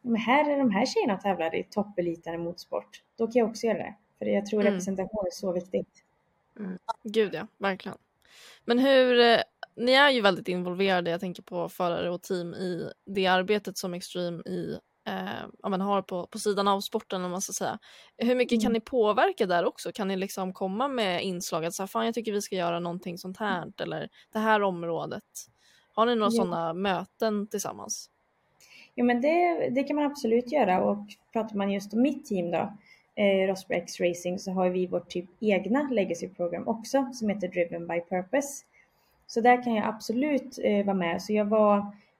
men 0.06 0.15
här 0.15 0.52
är 0.52 0.58
de 0.58 0.72
här 0.72 0.86
tjejerna 0.86 1.18
tävlar 1.18 1.56
i 1.56 1.63
toppeliten 1.63 2.34
i 2.34 2.38
motorsport. 2.38 3.04
Då 3.18 3.28
kan 3.28 3.39
jag 3.39 3.50
också 3.50 3.68
göra 3.68 3.78
det. 3.78 3.96
För 4.20 4.26
jag 4.26 4.46
tror 4.46 4.62
mm. 4.62 4.74
representation 4.74 5.26
är 5.26 5.32
så 5.32 5.52
viktigt. 5.52 6.04
Mm. 6.60 6.78
Gud 7.04 7.34
ja, 7.34 7.48
verkligen. 7.58 7.98
Men 8.65 8.80
hur, 8.80 9.20
eh, 9.20 9.39
ni 9.76 9.91
är 9.91 10.10
ju 10.10 10.22
väldigt 10.22 10.48
involverade, 10.48 11.12
jag 11.12 11.20
tänker 11.20 11.44
på 11.44 11.70
förare 11.70 12.10
och 12.10 12.22
team 12.22 12.54
i 12.54 12.89
det 13.06 13.28
arbetet 13.28 13.78
som 13.78 13.94
Extreme 13.94 14.44
i, 14.46 14.78
eh, 15.08 15.70
men 15.70 15.82
har 15.82 16.02
på, 16.02 16.28
på 16.28 16.39
sidan 16.39 16.68
av 16.68 16.82
sporten 16.82 17.24
om 17.24 17.32
man 17.32 17.41
ska 17.41 17.54
säga. 17.54 17.80
Hur 18.18 18.36
mycket 18.36 18.56
mm. 18.56 18.63
kan 18.63 18.74
ni 18.74 18.80
påverka 18.80 19.46
där 19.46 19.65
också? 19.65 19.91
Kan 19.91 20.08
ni 20.08 20.15
liksom 20.15 20.54
komma 20.54 20.88
med 20.88 21.24
inslag 21.24 21.65
att 21.65 21.74
så 21.74 21.84
här, 21.84 21.88
fan 21.88 22.06
jag 22.06 22.13
tycker 22.13 22.32
vi 22.32 22.41
ska 22.41 22.56
göra 22.56 22.80
någonting 22.80 23.18
sånt 23.18 23.38
här 23.38 23.72
eller 23.82 24.10
det 24.34 24.39
här 24.39 24.62
området? 24.62 25.24
Har 25.96 26.06
ni 26.06 26.16
några 26.16 26.32
ja. 26.32 26.32
sådana 26.32 26.74
möten 26.74 27.48
tillsammans? 27.48 28.10
Jo 28.96 29.06
men 29.06 29.22
det, 29.22 29.70
det 29.70 29.84
kan 29.84 29.96
man 29.96 30.06
absolut 30.06 30.52
göra 30.52 30.84
och 30.84 30.98
pratar 31.34 31.56
man 31.56 31.72
just 31.72 31.94
om 31.94 32.02
mitt 32.02 32.26
team 32.26 32.52
då, 32.52 32.74
eh, 33.16 33.48
Rosberg 33.48 33.78
X 33.78 34.00
Racing, 34.00 34.40
så 34.40 34.52
har 34.52 34.70
vi 34.70 34.88
vårt 34.88 35.10
typ 35.10 35.26
egna 35.40 35.90
legacy 35.92 36.30
program 36.30 36.68
också 36.68 37.10
som 37.14 37.30
heter 37.30 37.48
Driven 37.48 37.88
by 37.88 38.02
Purpose. 38.02 38.66
Så 39.28 39.42
där 39.42 39.64
kan 39.64 39.76
jag 39.76 39.86
absolut 39.86 40.60
eh, 40.64 40.86
vara 40.86 40.96
med. 40.96 41.22
Så 41.22 41.34
jag 41.34 41.46
var 41.46 41.78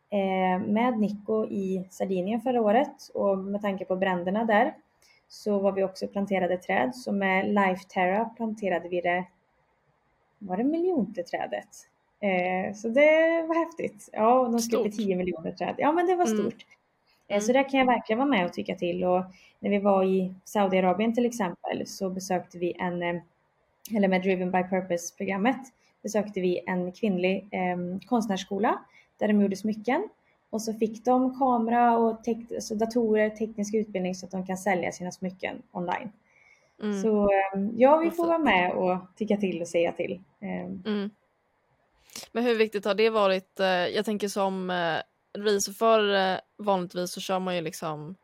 eh, 0.10 0.60
med 0.68 1.00
Nico 1.00 1.46
i 1.46 1.88
Sardinien 1.90 2.42
förra 2.42 2.62
året 2.62 3.10
och 3.14 3.38
med 3.38 3.62
tanke 3.62 3.86
på 3.86 3.96
bränderna 3.96 4.46
där 4.46 4.76
så 5.28 5.60
var 5.60 5.72
vi 5.72 5.84
också 5.84 6.08
planterade 6.08 6.58
träd. 6.58 6.96
Så 6.96 7.12
med 7.12 7.54
Life 7.54 7.84
Terra 7.90 8.26
planterade 8.26 8.90
vi 8.90 9.02
det, 9.02 9.26
var 10.40 10.58
det 10.58 10.64
miljonte 10.64 11.24
trädet? 11.24 11.70
Eh, 12.20 12.74
så 12.74 12.90
det 12.90 13.46
var 13.48 13.66
häftigt. 13.66 14.10
Ja, 14.14 14.50
de 14.52 14.60
skulle 14.60 14.84
bli 14.84 14.92
10 14.92 15.16
miljoner 15.16 15.52
träd. 15.52 15.76
Ja, 15.78 15.92
men 15.92 16.06
det 16.06 16.16
var 16.16 16.26
mm. 16.26 16.38
stort. 16.38 16.66
Mm. 17.28 17.42
Så 17.42 17.54
där 17.54 17.70
kan 17.70 17.80
jag 17.80 17.88
verkligen 17.88 18.18
vara 18.18 18.30
med 18.30 18.46
och 18.46 18.54
tycka 18.54 18.76
till. 18.76 19.04
Och 19.04 19.24
när 19.60 19.70
vi 19.70 19.80
var 19.80 20.04
i 20.04 20.34
Saudiarabien 20.44 21.14
till 21.14 21.26
exempel 21.26 21.88
så 21.88 22.10
besökte 22.10 22.58
vi 22.58 22.74
en, 22.80 23.04
eh, 23.04 23.22
eller 23.96 24.08
med 24.08 24.22
Driven 24.22 24.52
by 24.52 24.64
Purpose-programmet, 24.64 25.58
besökte 26.04 26.42
vi 26.42 26.62
en 26.68 26.92
kvinnlig 26.92 27.48
eh, 27.52 28.08
konstnärsskola 28.08 28.80
där 29.18 29.28
de 29.28 29.42
gjorde 29.42 29.56
smycken. 29.56 30.10
Och 30.50 30.62
så 30.62 30.74
fick 30.74 31.06
de 31.06 31.40
kamera 31.40 31.98
och 31.98 32.24
tek- 32.24 32.56
alltså 32.56 32.76
datorer, 32.76 33.30
teknisk 33.30 33.74
utbildning 33.74 34.16
så 34.16 34.26
att 34.26 34.32
de 34.32 34.46
kan 34.46 34.58
sälja 34.58 34.92
sina 34.92 35.12
smycken 35.12 35.62
online. 35.72 36.12
Mm. 36.82 37.02
Så 37.02 37.30
ja, 37.76 37.98
vi 37.98 38.12
får 38.12 38.28
vara 38.28 38.38
med 38.38 38.72
och 38.72 38.98
tycka 39.16 39.38
till 39.38 39.62
och 39.62 39.68
säga 39.68 39.92
till. 39.92 40.22
Mm. 40.42 41.10
Men 42.32 42.44
hur 42.44 42.56
viktigt 42.56 42.86
har 42.86 42.96
det 42.96 43.10
varit? 43.10 43.60
Eh, 43.60 43.68
jag 43.68 44.06
tänker 44.06 44.28
som 44.28 44.70
eh, 44.70 44.98
racerförare 45.38 46.42
vanligtvis 46.58 47.12
så 47.12 47.22
kör 47.22 47.40
man 47.40 47.56
ju 47.56 47.62
liksom, 47.62 48.16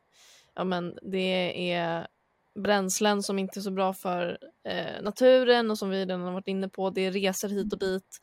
ja 0.56 0.63
men 0.63 0.97
det 1.01 1.71
är 1.71 2.08
bränslen 2.56 3.23
som 3.23 3.39
inte 3.39 3.60
är 3.60 3.62
så 3.62 3.71
bra 3.71 3.93
för 3.93 4.38
eh, 4.63 5.04
naturen 5.04 5.71
och 5.71 5.77
som 5.77 5.89
vi 5.89 5.97
redan 5.97 6.21
har 6.21 6.32
varit 6.32 6.47
inne 6.47 6.69
på, 6.69 6.89
det 6.89 7.01
är 7.01 7.12
resor 7.12 7.49
hit 7.49 7.73
och 7.73 7.80
dit. 7.80 8.21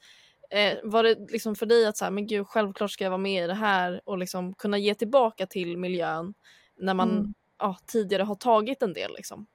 Eh, 0.50 0.78
var 0.82 1.02
det 1.02 1.30
liksom 1.30 1.54
för 1.54 1.66
dig 1.66 1.86
att 1.86 1.96
så 1.96 2.04
här, 2.04 2.12
men 2.12 2.26
gud, 2.26 2.46
självklart 2.46 2.90
ska 2.90 3.04
jag 3.04 3.10
vara 3.10 3.18
med 3.18 3.44
i 3.44 3.46
det 3.46 3.54
här 3.54 4.00
och 4.04 4.18
liksom 4.18 4.54
kunna 4.54 4.78
ge 4.78 4.94
tillbaka 4.94 5.46
till 5.46 5.76
miljön 5.76 6.34
när 6.78 6.94
man 6.94 7.10
mm. 7.10 7.34
ja, 7.58 7.76
tidigare 7.86 8.22
har 8.22 8.34
tagit 8.34 8.82
en 8.82 8.92
del 8.92 9.14
liksom? 9.16 9.46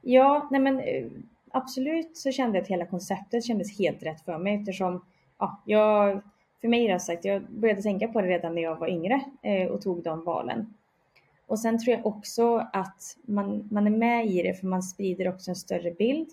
Ja, 0.00 0.48
nej 0.50 0.60
men 0.60 0.82
absolut 1.50 2.16
så 2.16 2.32
kände 2.32 2.58
jag 2.58 2.62
att 2.62 2.70
hela 2.70 2.86
konceptet 2.86 3.44
kändes 3.44 3.78
helt 3.78 4.02
rätt 4.02 4.24
för 4.24 4.38
mig 4.38 4.54
eftersom 4.54 5.04
ja, 5.42 5.62
jag, 5.64 6.20
för 6.60 6.68
mig 6.68 6.86
är 6.86 6.92
det 6.92 7.00
sagt, 7.00 7.24
jag 7.24 7.42
började 7.42 7.82
tänka 7.82 8.08
på 8.08 8.20
det 8.20 8.28
redan 8.28 8.54
när 8.54 8.62
jag 8.62 8.76
var 8.76 8.88
yngre 8.88 9.20
eh, 9.42 9.68
och 9.68 9.80
tog 9.80 10.02
de 10.02 10.24
valen. 10.24 10.74
Och 11.46 11.58
sen 11.58 11.78
tror 11.78 11.96
jag 11.96 12.06
också 12.06 12.68
att 12.72 13.16
man, 13.22 13.68
man 13.70 13.86
är 13.86 13.90
med 13.90 14.26
i 14.26 14.42
det 14.42 14.54
för 14.54 14.66
man 14.66 14.82
sprider 14.82 15.28
också 15.28 15.50
en 15.50 15.56
större 15.56 15.90
bild. 15.90 16.28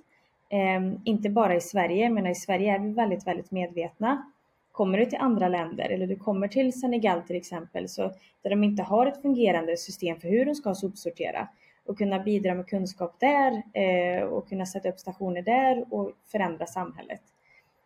Eh, 0.50 0.94
inte 1.04 1.30
bara 1.30 1.56
i 1.56 1.62
Sverige, 1.62 2.10
men 2.10 2.28
i 2.28 2.36
Sverige 2.36 2.76
är 2.76 2.80
vi 2.80 2.92
väldigt, 2.92 3.28
väldigt 3.28 3.52
medvetna. 3.52 4.32
Kommer 4.72 4.98
du 4.98 5.06
till 5.06 5.20
andra 5.22 5.48
länder 5.48 5.90
eller 5.90 6.08
du 6.08 6.16
kommer 6.16 6.48
till 6.48 6.80
Senegal 6.82 7.22
till 7.22 7.36
exempel, 7.36 7.90
så 7.90 8.02
där 8.42 8.50
de 8.50 8.64
inte 8.64 8.84
har 8.84 9.06
ett 9.06 9.22
fungerande 9.22 9.78
system 9.78 10.20
för 10.20 10.28
hur 10.28 10.46
de 10.46 10.56
ska 10.56 10.76
sopsortera 10.76 11.48
och 11.86 11.98
kunna 11.98 12.20
bidra 12.20 12.54
med 12.56 12.68
kunskap 12.68 13.16
där 13.20 13.64
eh, 13.74 14.24
och 14.24 14.50
kunna 14.50 14.66
sätta 14.66 14.90
upp 14.90 15.00
stationer 15.00 15.42
där 15.42 15.86
och 15.94 16.12
förändra 16.32 16.66
samhället. 16.66 17.22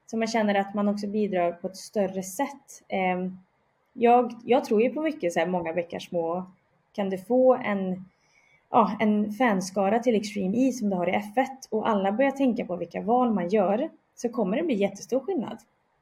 Så 0.06 0.18
man 0.18 0.28
känner 0.28 0.56
att 0.56 0.74
man 0.74 0.88
också 0.88 1.08
bidrar 1.08 1.52
på 1.52 1.68
ett 1.68 1.78
större 1.78 2.24
sätt. 2.24 2.84
Ehm, 2.88 3.38
jag, 3.94 4.34
jag 4.44 4.66
tror 4.66 4.82
ju 4.82 4.90
på 4.90 5.02
mycket 5.02 5.34
så 5.34 5.40
här, 5.40 5.48
många 5.48 5.74
bäckar 5.74 6.00
små. 6.00 6.46
Kan 6.94 7.10
du 7.10 7.18
få 7.18 7.56
en, 7.56 8.06
ja, 8.70 8.98
en 9.00 9.32
fanskara 9.32 10.00
till 10.00 10.16
Extreme 10.16 10.58
E 10.58 10.72
som 10.72 10.90
du 10.90 10.96
har 10.96 11.10
i 11.10 11.12
F1 11.12 11.48
och 11.70 11.90
alla 11.90 12.12
börjar 12.12 12.32
tänka 12.32 12.66
på 12.66 12.76
vilka 12.76 13.02
val 13.02 13.34
man 13.34 13.50
gör 13.50 13.90
så 14.16 14.30
kommer 14.30 14.58
det 14.58 14.64
bli 14.64 14.76
jättestor 14.76 15.20
skillnad. 15.20 15.58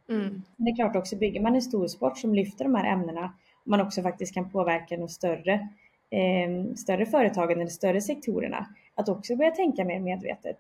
Mm. 0.10 0.42
Men 0.56 0.66
det 0.66 0.72
är 0.72 0.76
klart 0.76 0.96
också, 0.96 1.16
bygger 1.16 1.42
man 1.42 1.56
en 1.56 1.62
stor 1.62 1.88
sport 1.88 2.18
som 2.18 2.36
lyfter 2.36 2.64
de 2.64 2.76
här 2.76 2.94
ämnena 2.94 3.34
och 3.64 3.68
man 3.68 3.82
också 3.82 4.02
faktiskt 4.02 4.34
kan 4.34 4.50
påverka 4.50 4.98
de 4.98 5.08
större, 5.10 5.54
eh, 6.10 6.76
större 6.76 7.06
företagen 7.06 7.60
eller 7.60 7.70
större 7.70 8.02
sektorerna 8.02 8.68
att 8.96 9.10
också 9.10 9.36
börja 9.36 9.52
tänka 9.52 9.86
mer 9.86 10.00
medvetet. 10.00 10.58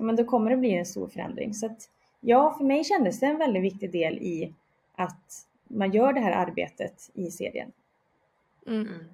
Men 0.00 0.16
då 0.16 0.24
kommer 0.24 0.50
det 0.50 0.56
bli 0.56 0.74
en 0.74 0.86
stor 0.86 1.08
förändring. 1.08 1.54
Så 1.54 1.66
att, 1.66 1.88
ja, 2.22 2.54
för 2.58 2.64
mig 2.64 2.84
kändes 2.84 3.20
det 3.20 3.26
en 3.26 3.38
väldigt 3.38 3.62
viktig 3.62 3.92
del 3.92 4.14
i 4.14 4.54
att 4.94 5.46
man 5.68 5.92
gör 5.92 6.12
det 6.12 6.20
här 6.20 6.46
arbetet 6.46 7.10
i 7.14 7.30
serien. 7.30 7.72
Mm. 8.66 8.80
mm. 8.80 9.04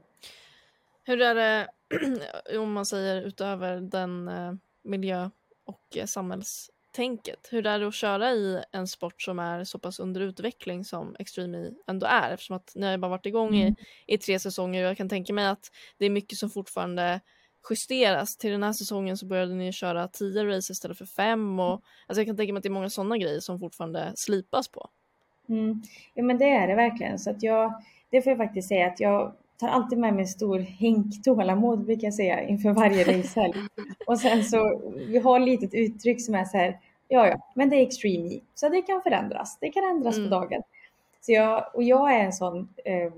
Hur 1.04 1.20
är 1.22 1.34
det 1.34 1.68
om 2.58 2.72
man 2.72 2.86
säger 2.86 3.22
utöver 3.22 3.80
den 3.80 4.28
eh, 4.28 4.52
miljö 4.82 5.30
och 5.64 5.96
eh, 5.96 6.06
samhällstänket? 6.06 7.48
Hur 7.50 7.66
är 7.66 7.78
det 7.78 7.88
att 7.88 7.94
köra 7.94 8.32
i 8.32 8.62
en 8.72 8.88
sport 8.88 9.22
som 9.22 9.38
är 9.38 9.64
så 9.64 9.78
pass 9.78 10.00
under 10.00 10.20
utveckling 10.20 10.84
som 10.84 11.16
Extreme 11.18 11.58
E 11.58 11.70
ändå 11.86 12.06
är? 12.06 12.30
Eftersom 12.30 12.56
att 12.56 12.72
ni 12.74 12.86
har 12.86 12.98
bara 12.98 13.08
varit 13.10 13.26
igång 13.26 13.56
mm. 13.56 13.74
i, 14.06 14.14
i 14.14 14.18
tre 14.18 14.38
säsonger 14.38 14.84
och 14.84 14.90
jag 14.90 14.96
kan 14.96 15.08
tänka 15.08 15.32
mig 15.32 15.46
att 15.46 15.70
det 15.98 16.06
är 16.06 16.10
mycket 16.10 16.38
som 16.38 16.50
fortfarande 16.50 17.20
justeras. 17.70 18.36
Till 18.36 18.50
den 18.50 18.62
här 18.62 18.72
säsongen 18.72 19.16
så 19.16 19.26
började 19.26 19.54
ni 19.54 19.72
köra 19.72 20.08
10 20.08 20.44
race 20.44 20.72
istället 20.72 20.98
för 20.98 21.06
5 21.06 21.60
och 21.60 21.72
alltså 22.06 22.20
jag 22.20 22.26
kan 22.26 22.36
tänka 22.36 22.52
mig 22.52 22.58
att 22.58 22.62
det 22.62 22.68
är 22.68 22.70
många 22.70 22.90
sådana 22.90 23.18
grejer 23.18 23.40
som 23.40 23.58
fortfarande 23.58 24.12
slipas 24.16 24.68
på. 24.68 24.88
Mm. 25.48 25.82
Ja 26.14 26.22
men 26.22 26.38
det 26.38 26.50
är 26.50 26.66
det 26.68 26.74
verkligen. 26.74 27.18
Så 27.18 27.30
att 27.30 27.42
jag, 27.42 27.82
det 28.10 28.22
får 28.22 28.30
jag 28.30 28.38
faktiskt 28.38 28.68
säga 28.68 28.86
att 28.86 29.00
jag 29.00 29.34
tar 29.56 29.68
alltid 29.68 29.98
med 29.98 30.14
mig 30.14 30.22
en 30.22 30.28
stor 30.28 30.58
hink 30.58 31.22
tålamod 31.24 31.84
brukar 31.84 32.06
jag 32.06 32.14
säga 32.14 32.42
inför 32.42 32.70
varje 32.70 33.18
racehelg. 33.18 33.54
Och 34.06 34.18
sen 34.20 34.44
så, 34.44 34.80
vi 34.96 35.18
har 35.18 35.40
ett 35.40 35.46
litet 35.46 35.74
uttryck 35.74 36.24
som 36.24 36.34
är 36.34 36.44
så 36.44 36.56
här, 36.56 36.78
ja 37.08 37.26
ja, 37.28 37.38
men 37.54 37.70
det 37.70 37.76
är 37.76 37.82
extreme 37.86 38.40
så 38.54 38.68
det 38.68 38.82
kan 38.82 39.02
förändras. 39.02 39.58
Det 39.60 39.70
kan 39.70 39.84
ändras 39.84 40.16
Mm. 40.16 40.30
på 40.30 40.34
dagen. 40.36 40.62
Så 41.20 41.32
jag, 41.32 41.64
och 41.74 41.82
jag 41.82 42.14
är 42.14 42.24
en 42.24 42.32
sån, 42.32 42.68
eh, 42.84 43.12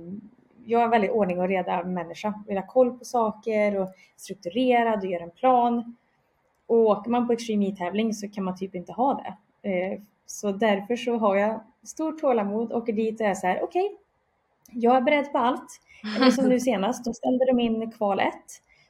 jag 0.70 0.80
är 0.80 0.84
en 0.84 0.90
väldigt 0.90 1.10
ordning 1.10 1.40
och 1.40 1.48
reda 1.48 1.84
människa. 1.84 2.34
Vill 2.46 2.58
ha 2.58 2.66
koll 2.66 2.98
på 2.98 3.04
saker 3.04 3.80
och 3.80 3.88
strukturerad 4.16 4.98
och 4.98 5.10
göra 5.10 5.22
en 5.22 5.30
plan. 5.30 5.96
Och 6.66 6.76
åker 6.76 7.10
man 7.10 7.26
på 7.26 7.32
extreme 7.32 7.68
E-tävling 7.68 8.14
så 8.14 8.28
kan 8.28 8.44
man 8.44 8.56
typ 8.56 8.74
inte 8.74 8.92
ha 8.92 9.14
det. 9.14 9.36
Eh, 9.70 10.00
så 10.26 10.52
därför 10.52 10.96
så 10.96 11.16
har 11.16 11.36
jag 11.36 11.60
stort 11.84 12.20
tålamod, 12.20 12.72
åker 12.72 12.92
dit 12.92 13.20
och 13.20 13.26
är 13.26 13.34
så 13.34 13.46
här, 13.46 13.62
okej, 13.62 13.96
jag 14.72 14.96
är 14.96 15.00
beredd 15.00 15.32
på 15.32 15.38
allt. 15.38 15.80
Eller 16.16 16.30
som 16.30 16.48
nu 16.48 16.60
senast, 16.60 17.04
då 17.04 17.12
ställde 17.12 17.44
de 17.46 17.60
in 17.60 17.90
kval 17.90 18.20
1. 18.20 18.34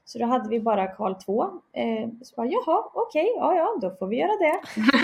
Så 0.05 0.19
då 0.19 0.25
hade 0.25 0.49
vi 0.49 0.61
bara 0.61 0.87
kval 0.87 1.15
2. 1.15 1.45
Eh, 1.73 2.09
så 2.23 2.35
bara, 2.37 2.47
jaha, 2.47 2.85
okej, 2.95 3.33
ja, 3.37 3.55
ja, 3.55 3.79
då 3.81 3.97
får 3.97 4.07
vi 4.07 4.17
göra 4.17 4.37
det. 4.37 4.61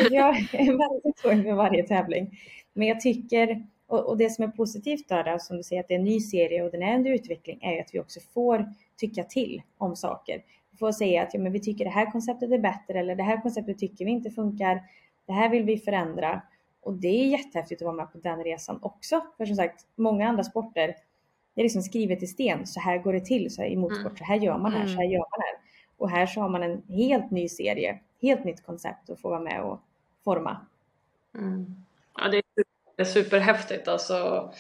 Så 0.09 0.15
jag 0.15 0.37
är 0.37 0.79
väldigt 0.93 1.19
så 1.19 1.33
inför 1.33 1.53
varje 1.53 1.87
tävling. 1.87 2.39
Men 2.73 2.89
jag 2.89 3.01
tycker, 3.01 3.67
och, 3.87 4.09
och 4.09 4.17
det 4.17 4.31
som 4.31 4.45
är 4.45 4.49
positivt 4.49 5.09
då, 5.09 5.23
då, 5.23 5.37
som 5.41 5.57
du 5.57 5.63
säger 5.63 5.83
att 5.83 5.89
det 5.89 5.95
är 5.95 5.99
en 5.99 6.05
ny 6.05 6.21
serie 6.21 6.63
och 6.63 6.71
den 6.71 6.83
är 6.83 6.97
under 6.97 7.11
utveckling, 7.11 7.59
är 7.63 7.73
ju 7.73 7.81
att 7.81 7.95
vi 7.95 8.01
också 8.01 8.21
får 8.21 8.73
tycka 8.97 9.25
till 9.25 9.63
om 9.79 9.97
saker. 9.97 10.43
Vi 10.71 10.79
får 10.79 10.93
säga 10.93 11.23
att 11.23 11.35
ja, 11.35 11.41
men 11.41 11.53
vi 11.53 11.61
tycker 11.61 11.85
det 11.85 11.91
här 11.91 12.11
konceptet 12.11 12.51
är 12.51 12.59
bättre 12.59 13.01
eller 13.01 13.17
det 13.17 13.23
här 13.23 13.43
konceptet 13.43 13.79
tycker 13.79 14.05
vi 14.05 14.11
inte 14.11 14.31
funkar. 14.31 14.83
Det 15.27 15.33
här 15.33 15.49
vill 15.49 15.65
vi 15.65 15.79
förändra. 15.79 16.43
Och 16.81 16.95
det 16.95 17.09
är 17.09 17.27
jättehäftigt 17.27 17.83
att 17.83 17.87
vara 17.87 17.97
med 17.97 18.13
på 18.13 18.19
den 18.19 18.45
resan 18.45 18.79
också. 18.83 19.21
För 19.37 19.47
som 19.47 19.57
sagt, 19.57 19.87
många 19.95 20.29
andra 20.29 20.45
sporter, 20.45 20.97
det 21.55 21.61
är 21.61 21.63
liksom 21.63 21.83
skrivet 21.83 22.23
i 22.23 22.27
sten. 22.27 22.67
Så 22.67 22.81
här 22.81 22.99
går 22.99 23.13
det 23.13 23.25
till 23.25 23.55
så 23.55 23.63
här, 23.63 23.69
i 23.69 23.77
motorsport. 23.77 24.19
Så 24.19 24.25
här 24.25 24.37
gör 24.37 24.59
man 24.59 24.73
här, 24.73 24.87
så 24.87 24.97
här 24.97 25.05
gör 25.05 25.19
man 25.19 25.41
här. 25.41 25.59
Och 25.97 26.11
här 26.11 26.27
så 26.27 26.41
har 26.41 26.49
man 26.49 26.63
en 26.63 26.83
helt 26.89 27.31
ny 27.31 27.49
serie, 27.49 27.99
helt 28.23 28.45
nytt 28.45 28.63
koncept 28.67 29.11
att 29.11 29.21
få 29.21 29.29
vara 29.29 29.41
med 29.41 29.63
och 29.63 29.81
forma. 30.25 30.67
Mm. 31.35 31.85
Ja, 32.19 32.29
det 32.29 32.37
är, 32.37 32.43
det 32.43 32.46
är 32.97 33.05
superhäftigt 33.05 33.89
alltså. 33.89 34.51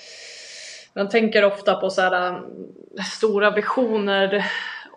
Man 0.94 1.08
tänker 1.08 1.44
ofta 1.44 1.74
på 1.74 1.90
så 1.90 2.00
här, 2.00 2.28
um, 2.28 2.72
stora 3.16 3.50
visioner 3.50 4.46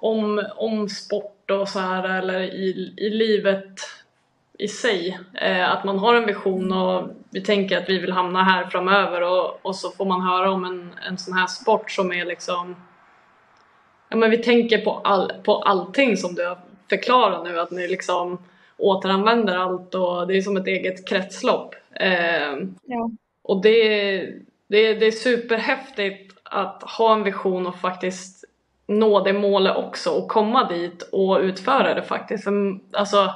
om, 0.02 0.46
om 0.56 0.90
sport 0.90 1.52
och 1.52 1.70
så 1.70 1.80
här 1.80 2.20
eller 2.20 2.40
i, 2.40 2.94
i 2.98 3.10
livet 3.10 3.80
i 4.60 4.68
sig. 4.68 5.20
Eh, 5.34 5.72
att 5.72 5.84
man 5.84 6.00
har 6.00 6.16
en 6.16 6.26
vision 6.26 6.72
och 6.72 7.10
vi 7.30 7.42
tänker 7.42 7.78
att 7.78 7.90
vi 7.90 8.00
vill 8.00 8.12
hamna 8.12 8.44
här 8.44 8.66
framöver 8.66 9.22
och, 9.22 9.66
och 9.66 9.76
så 9.76 9.92
får 9.92 10.06
man 10.06 10.22
höra 10.22 10.52
om 10.52 10.66
en, 10.66 10.94
en 11.08 11.18
sån 11.18 11.34
här 11.34 11.48
sport 11.48 11.92
som 11.92 12.12
är 12.12 12.26
liksom 12.26 12.76
Ja 14.10 14.18
men 14.18 14.30
vi 14.30 14.38
tänker 14.38 14.78
på, 14.78 14.92
all, 15.04 15.32
på 15.44 15.62
allting 15.62 16.18
som 16.18 16.36
du 16.36 16.48
har 16.48 16.58
förklarat 16.90 17.44
nu 17.44 17.60
att 17.60 17.72
ni 17.72 17.88
liksom 17.88 18.38
återanvänder 18.78 19.58
allt 19.58 19.96
och 19.96 20.28
det 20.28 20.38
är 20.38 20.42
som 20.42 20.58
ett 20.58 20.68
eget 20.68 21.10
kretslopp. 21.10 21.76
Eh, 21.92 22.58
Ja 22.84 23.12
och 23.50 23.62
det, 23.62 24.18
det, 24.68 24.94
det 24.94 25.08
är 25.08 25.12
superhäftigt 25.12 26.36
att 26.44 26.84
ha 26.84 27.14
en 27.14 27.24
vision 27.24 27.68
och 27.68 27.76
faktiskt 27.76 28.46
nå 28.88 29.24
det 29.24 29.34
målet 29.34 29.78
också 29.78 30.10
och 30.10 30.28
komma 30.28 30.68
dit 30.68 31.10
och 31.12 31.40
utföra 31.40 31.94
det 31.94 32.04
faktiskt. 32.04 32.44
För, 32.44 32.80
alltså, 32.94 33.34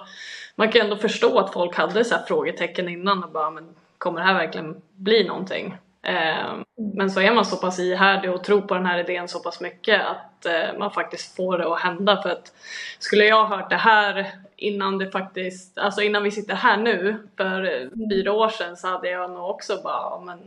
man 0.55 0.71
kan 0.71 0.81
ju 0.81 0.83
ändå 0.83 0.95
förstå 0.95 1.39
att 1.39 1.53
folk 1.53 1.75
hade 1.75 2.05
så 2.05 2.15
här 2.15 2.23
frågetecken 2.27 2.89
innan 2.89 3.23
och 3.23 3.31
bara 3.31 3.49
men 3.49 3.75
kommer 3.97 4.19
det 4.19 4.25
här 4.25 4.33
verkligen 4.33 4.81
bli 4.95 5.23
någonting? 5.23 5.77
Eh, 6.03 6.53
men 6.75 7.11
så 7.11 7.21
är 7.21 7.33
man 7.33 7.45
så 7.45 7.57
pass 7.57 7.79
ihärdig 7.79 8.31
och 8.31 8.43
tror 8.43 8.61
på 8.61 8.73
den 8.73 8.85
här 8.85 8.99
idén 8.99 9.27
så 9.27 9.39
pass 9.39 9.61
mycket 9.61 10.01
att 10.01 10.45
eh, 10.45 10.79
man 10.79 10.91
faktiskt 10.91 11.35
får 11.35 11.57
det 11.57 11.73
att 11.73 11.81
hända 11.81 12.21
för 12.21 12.29
att 12.29 12.53
skulle 12.99 13.25
jag 13.25 13.45
ha 13.45 13.57
hört 13.57 13.69
det 13.69 13.75
här 13.75 14.31
innan 14.57 14.97
det 14.97 15.11
faktiskt, 15.11 15.77
alltså 15.77 16.01
innan 16.01 16.23
vi 16.23 16.31
sitter 16.31 16.55
här 16.55 16.77
nu 16.77 17.15
för 17.37 17.89
fyra 18.09 18.31
år 18.31 18.49
sedan 18.49 18.77
så 18.77 18.87
hade 18.87 19.09
jag 19.09 19.31
nog 19.31 19.49
också 19.49 19.81
bara 19.83 19.93
ja, 19.93 20.23
men 20.25 20.39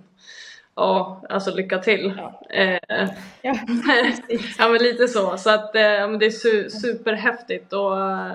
ja 0.75 1.23
alltså 1.29 1.55
lycka 1.55 1.79
till. 1.79 2.13
Eh, 2.51 2.79
Ja, 3.43 3.55
ja 4.59 4.69
men 4.69 4.83
lite 4.83 5.09
så. 5.09 5.37
Så 5.37 5.51
att 5.51 5.75
eh, 5.75 5.83
ja, 5.83 6.07
det 6.07 6.27
är 6.27 6.31
su- 6.31 6.69
superhäftigt 6.69 7.73
och 7.73 8.01
eh, 8.01 8.33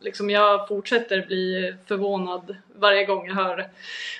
liksom 0.00 0.30
jag 0.30 0.68
fortsätter 0.68 1.26
bli 1.26 1.74
förvånad 1.86 2.56
varje 2.74 3.04
gång 3.04 3.26
jag 3.26 3.34
hör 3.34 3.68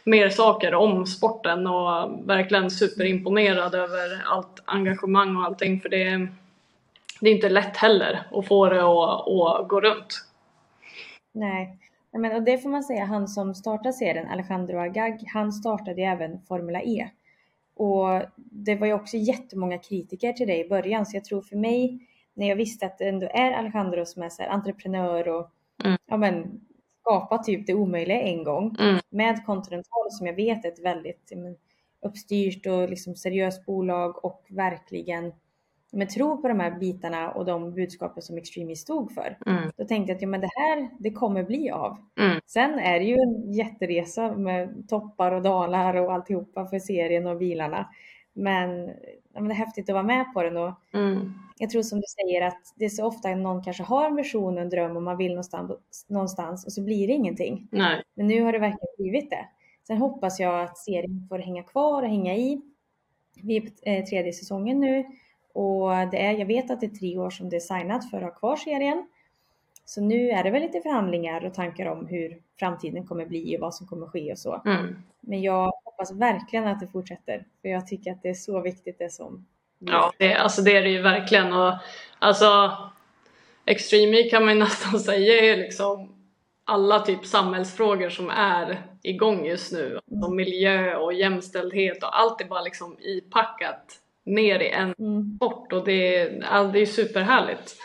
mer 0.05 0.29
saker 0.29 0.75
om 0.75 1.07
sporten 1.07 1.67
och 1.67 2.11
verkligen 2.29 2.71
superimponerad 2.71 3.75
över 3.75 4.23
allt 4.27 4.63
engagemang 4.65 5.37
och 5.37 5.45
allting 5.45 5.81
för 5.81 5.89
det, 5.89 6.27
det 7.21 7.31
är 7.31 7.35
inte 7.35 7.49
lätt 7.49 7.77
heller 7.77 8.23
att 8.33 8.47
få 8.47 8.69
det 8.69 8.83
att, 8.83 9.29
att 9.61 9.69
gå 9.69 9.81
runt. 9.81 10.25
Nej. 11.33 11.79
Men, 12.13 12.33
och 12.37 12.43
det 12.43 12.59
får 12.59 12.71
man 12.71 12.83
säga, 12.83 13.05
han 13.05 13.29
som 13.29 13.55
startade 13.55 13.93
serien, 13.93 14.29
Alejandro 14.29 14.79
Agag, 14.79 15.23
han 15.27 15.53
startade 15.53 16.01
ju 16.01 16.07
även 16.07 16.41
Formula 16.43 16.83
E. 16.83 17.11
Och 17.75 18.23
det 18.37 18.75
var 18.77 18.87
ju 18.87 18.93
också 18.93 19.17
jättemånga 19.17 19.79
kritiker 19.79 20.33
till 20.33 20.47
det 20.47 20.65
i 20.65 20.69
början, 20.69 21.07
så 21.07 21.17
jag 21.17 21.25
tror 21.25 21.43
för 21.43 21.57
mig, 21.57 21.99
när 22.35 22.49
jag 22.49 22.57
visste 22.57 22.87
att 22.87 22.99
det 22.99 23.09
ändå 23.09 23.27
är 23.27 23.53
Alejandro 23.53 24.05
som 24.07 24.23
är 24.23 24.29
så 24.29 24.43
entreprenör 24.43 25.29
och 25.29 25.51
Mm. 25.85 25.99
ja, 26.07 26.17
men, 26.17 26.61
skapa 27.01 27.39
typ 27.39 27.67
det 27.67 27.75
omöjliga 27.75 28.21
en 28.21 28.45
gång 28.45 28.77
Mm. 28.81 29.01
med 29.11 29.47
Continental 29.47 30.11
som 30.11 30.27
jag 30.27 30.35
vet 30.35 30.65
är 30.65 30.69
ett 30.69 30.85
väldigt 30.85 31.33
men, 31.37 31.57
uppstyrt 32.07 32.67
och 32.67 32.89
liksom 32.91 33.17
seriöst 33.17 33.67
bolag 33.67 34.25
och 34.25 34.45
verkligen 34.49 35.33
men, 35.93 36.09
tro 36.09 36.43
på 36.43 36.49
de 36.49 36.61
här 36.61 36.71
bitarna 36.71 37.31
och 37.31 37.45
de 37.45 37.75
budskapen 37.75 38.23
som 38.23 38.39
Extreme 38.39 38.77
stod 38.77 39.13
för. 39.13 39.39
Mm. 39.47 39.71
Då 39.77 39.85
tänkte 39.85 40.11
jag 40.11 40.17
att 40.17 40.23
ja, 40.23 40.29
men 40.29 40.41
det 40.41 40.51
här, 40.57 40.91
det 40.99 41.11
kommer 41.11 41.45
bli 41.45 41.71
av. 41.71 41.97
Mm. 42.21 42.41
Sen 42.47 42.79
är 42.79 42.99
det 42.99 43.05
ju 43.05 43.15
en 43.15 43.53
jätteresa 43.53 44.37
med 44.37 44.89
toppar 44.89 45.33
och 45.33 45.43
dalar 45.43 45.95
och 45.95 46.13
alltihopa 46.13 46.67
för 46.67 46.79
serien 46.79 47.27
och 47.27 47.37
bilarna. 47.39 47.89
Men, 48.33 48.87
ja, 49.33 49.41
men 49.41 49.45
det 49.49 49.53
är 49.53 49.57
häftigt 49.57 49.89
att 49.89 49.95
vara 49.95 50.03
med 50.03 50.35
på 50.35 50.43
den 50.43 50.57
och 50.57 50.73
Mm. 50.93 51.33
jag 51.59 51.71
tror 51.71 51.83
som 51.83 51.99
du 52.01 52.07
säger 52.07 52.47
att 52.47 52.75
det 52.77 52.85
är 52.85 52.89
så 52.89 53.05
ofta 53.07 53.35
någon 53.35 53.63
kanske 53.63 53.83
har 53.83 54.07
en 54.07 54.17
vision 54.17 54.55
och 54.55 54.63
en 54.63 54.69
dröm 54.71 54.97
och 54.97 55.03
man 55.03 55.17
vill 55.17 55.31
någonstans, 55.31 55.71
någonstans 56.09 56.67
och 56.67 56.73
så 56.73 56.83
blir 56.83 57.07
det 57.07 57.13
ingenting. 57.13 57.69
Nej. 57.71 58.03
Men 58.15 58.27
nu 58.27 58.43
har 58.43 58.53
det 58.53 58.59
verkligen 58.59 58.95
blivit 58.99 59.31
det. 59.31 59.49
Sen 59.87 59.97
hoppas 59.97 60.41
jag 60.41 60.63
att 60.63 60.79
serien 60.79 61.27
får 61.29 61.39
hänga 61.39 61.63
kvar 61.63 62.03
och 62.03 62.09
hänga 62.09 62.37
i. 62.37 62.61
Vi 63.43 63.57
är 63.57 63.61
på 63.61 63.69
eh, 63.83 64.05
tredje 64.05 64.33
säsongen 64.33 64.81
nu 64.81 65.05
och 65.55 65.91
det 66.11 66.23
är, 66.23 66.33
jag 66.39 66.47
vet 66.47 66.71
att 66.71 66.81
det 66.81 66.87
är 66.87 66.99
tre 66.99 67.19
år 67.19 67.31
som 67.31 67.49
det 67.49 67.57
är 67.57 67.61
signat 67.61 68.11
för 68.11 68.17
att 68.17 68.23
ha 68.23 68.31
kvar 68.31 68.57
serien. 68.57 69.09
Så 69.85 70.01
nu 70.01 70.31
är 70.31 70.45
det 70.45 70.51
väl 70.51 70.63
lite 70.63 70.81
förhandlingar 70.81 71.45
och 71.45 71.55
tankar 71.55 71.87
om 71.87 72.07
hur 72.07 72.43
framtiden 72.59 73.07
kommer 73.07 73.27
bli 73.27 73.57
och 73.57 73.61
vad 73.61 73.75
som 73.75 73.87
kommer 73.87 74.07
ske 74.07 74.33
och 74.33 74.39
så. 74.39 74.63
Mm. 74.65 75.03
Men 75.21 75.43
jag 75.43 75.73
hoppas 75.85 76.13
verkligen 76.13 76.67
att 76.67 76.81
det 76.81 76.87
fortsätter. 76.87 77.45
För 77.63 77.69
jag 77.69 77.87
tycker 77.87 78.13
att 78.13 78.23
det 78.23 78.29
är 78.29 78.35
så 78.35 78.61
viktigt 78.61 78.99
det 78.99 79.13
som 79.13 79.47
Ja, 79.81 80.13
det, 80.19 80.35
alltså 80.35 80.63
det 80.63 80.77
är 80.77 80.83
det 80.83 80.91
ju 80.91 81.03
verkligen. 81.03 81.53
Och, 81.53 81.75
alltså, 82.19 82.77
Extreme 83.65 84.17
E 84.17 84.31
kan 84.31 84.45
man 84.45 84.55
ju 84.55 84.61
nästan 84.65 85.01
säga 85.01 85.53
är 85.53 85.57
liksom 85.57 86.15
alla 86.65 87.01
typ 87.01 87.27
samhällsfrågor 87.27 88.09
som 88.09 88.31
är 88.31 88.83
igång 89.03 89.47
just 89.47 89.73
nu. 89.73 89.99
Alltså 90.11 90.31
miljö 90.31 90.97
och 90.97 91.13
jämställdhet 91.13 92.03
och 92.03 92.21
allt 92.21 92.41
är 92.41 92.45
bara 92.45 92.63
liksom 92.63 92.97
ipackat 93.01 94.01
ner 94.31 94.61
i 94.61 94.69
en 94.71 94.95
Mm. 94.99 95.37
sport 95.37 95.73
och 95.73 95.85
det 95.85 96.17
är, 96.17 96.39
ja, 96.53 96.63
det 96.65 96.79
är 96.79 96.87
superhärligt. 96.87 97.77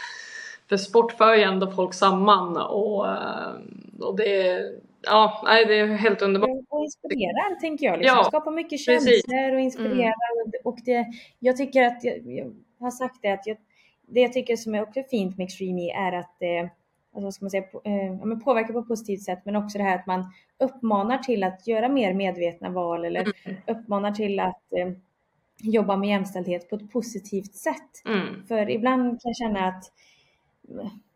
För 0.70 0.78
sport 0.78 1.12
för 1.12 1.36
ju 1.36 1.44
ändå 1.44 1.72
folk 1.72 1.94
samman 1.94 2.58
och, 2.58 3.08
eh, 3.08 3.54
och 4.02 4.18
det 4.18 4.42
är, 4.48 4.76
ja, 5.02 5.42
nej, 5.46 5.66
det 5.66 5.80
är 5.80 5.88
helt 5.88 6.22
underbart. 6.22 6.50
Och 6.70 6.84
inspirerar 6.84 7.60
tänker 7.60 7.86
jag. 7.86 8.00
Liksom. 8.00 8.18
Ja, 8.18 8.24
Skapar 8.24 8.52
mycket 8.52 8.86
precis. 8.86 9.26
känslor 9.26 9.54
och 9.54 9.60
inspirerar. 9.60 10.16
Och 10.64 10.78
det, 10.86 11.06
jag 11.40 11.58
tycker 11.58 11.84
att, 11.84 12.04
jag, 12.04 12.18
jag 12.26 12.52
har 12.80 12.92
sagt 12.92 13.20
det 13.22 13.32
att 13.32 13.48
jag, 13.48 13.58
det 14.08 14.20
jag 14.22 14.34
tycker 14.34 14.56
som 14.56 14.76
är 14.76 14.82
också 14.82 15.04
fint 15.10 15.38
med 15.38 15.46
Extreme 15.46 15.82
E 15.82 15.92
är 15.92 16.12
att 16.12 16.36
det 16.40 16.60
alltså, 16.60 17.24
vad 17.24 17.34
ska 17.34 17.46
man 17.46 17.50
säga, 17.52 17.64
på, 17.64 17.82
eh, 17.84 18.38
påverkar 18.44 18.74
på 18.74 18.80
ett 18.80 18.88
positivt 18.88 19.22
sätt 19.22 19.40
men 19.46 19.56
också 19.56 19.78
det 19.78 19.84
här 19.84 19.96
att 19.96 20.06
man 20.08 20.26
uppmanar 20.60 21.18
till 21.18 21.44
att 21.44 21.68
göra 21.68 21.90
mer 21.90 22.14
medvetna 22.14 22.70
val 22.70 23.06
eller 23.06 23.28
uppmanar 23.68 24.12
till 24.12 24.40
att 24.40 24.74
eh, 24.78 24.88
jobba 25.62 25.96
med 25.98 26.10
jämställdhet 26.10 26.70
på 26.70 26.76
ett 26.76 26.92
positivt 26.92 27.56
sätt. 27.56 28.02
Mm. 28.06 28.48
För 28.48 28.70
ibland 28.70 29.22
kan 29.22 29.30
jag 29.30 29.36
känna 29.38 29.68
att 29.68 29.84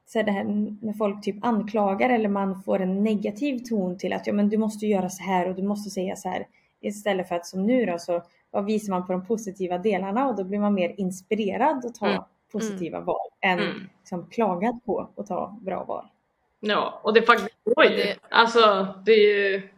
så 0.06 0.20
här, 0.20 0.26
det 0.26 0.32
här 0.32 0.44
när 0.82 0.94
folk 0.94 1.24
typ 1.24 1.46
anklagar 1.46 2.10
eller 2.10 2.30
man 2.30 2.64
får 2.64 2.80
en 2.80 3.04
negativ 3.04 3.60
ton 3.60 3.98
till 3.98 4.14
att 4.14 4.28
ja, 4.28 4.34
men 4.34 4.50
du 4.50 4.58
måste 4.58 4.86
göra 4.86 5.10
så 5.10 5.24
här 5.24 5.50
och 5.50 5.56
du 5.56 5.64
måste 5.64 5.90
säga 5.90 6.16
så 6.16 6.30
här. 6.30 6.48
Istället 6.82 7.28
för 7.28 7.36
att 7.36 7.46
som 7.46 7.66
nu 7.68 7.86
då 7.86 8.00
så 8.00 8.24
vad 8.52 8.66
visar 8.66 8.94
man 8.94 9.06
på 9.08 9.12
de 9.12 9.26
positiva 9.26 9.78
delarna 9.78 10.28
och 10.28 10.36
då 10.36 10.44
blir 10.44 10.60
man 10.60 10.74
mer 10.74 10.94
inspirerad 10.98 11.86
att 11.86 11.96
ta 11.96 12.08
Mm. 12.08 12.24
positiva 12.52 13.00
val 13.00 13.28
än 13.42 13.60
Mm. 13.60 13.74
liksom, 14.00 14.26
klagad 14.30 14.80
på 14.86 15.10
att 15.18 15.28
ta 15.28 15.58
bra 15.62 15.84
val. 15.84 16.06
Ja, 16.60 17.00
och 17.04 17.14
det 17.14 17.22
faktiskt 17.22 17.58
går 17.64 17.86
ju. 17.86 17.96
Det- 17.98 18.16
Alltså, 18.30 18.88
det 19.06 19.12
är 19.12 19.50
ju... 19.52 19.70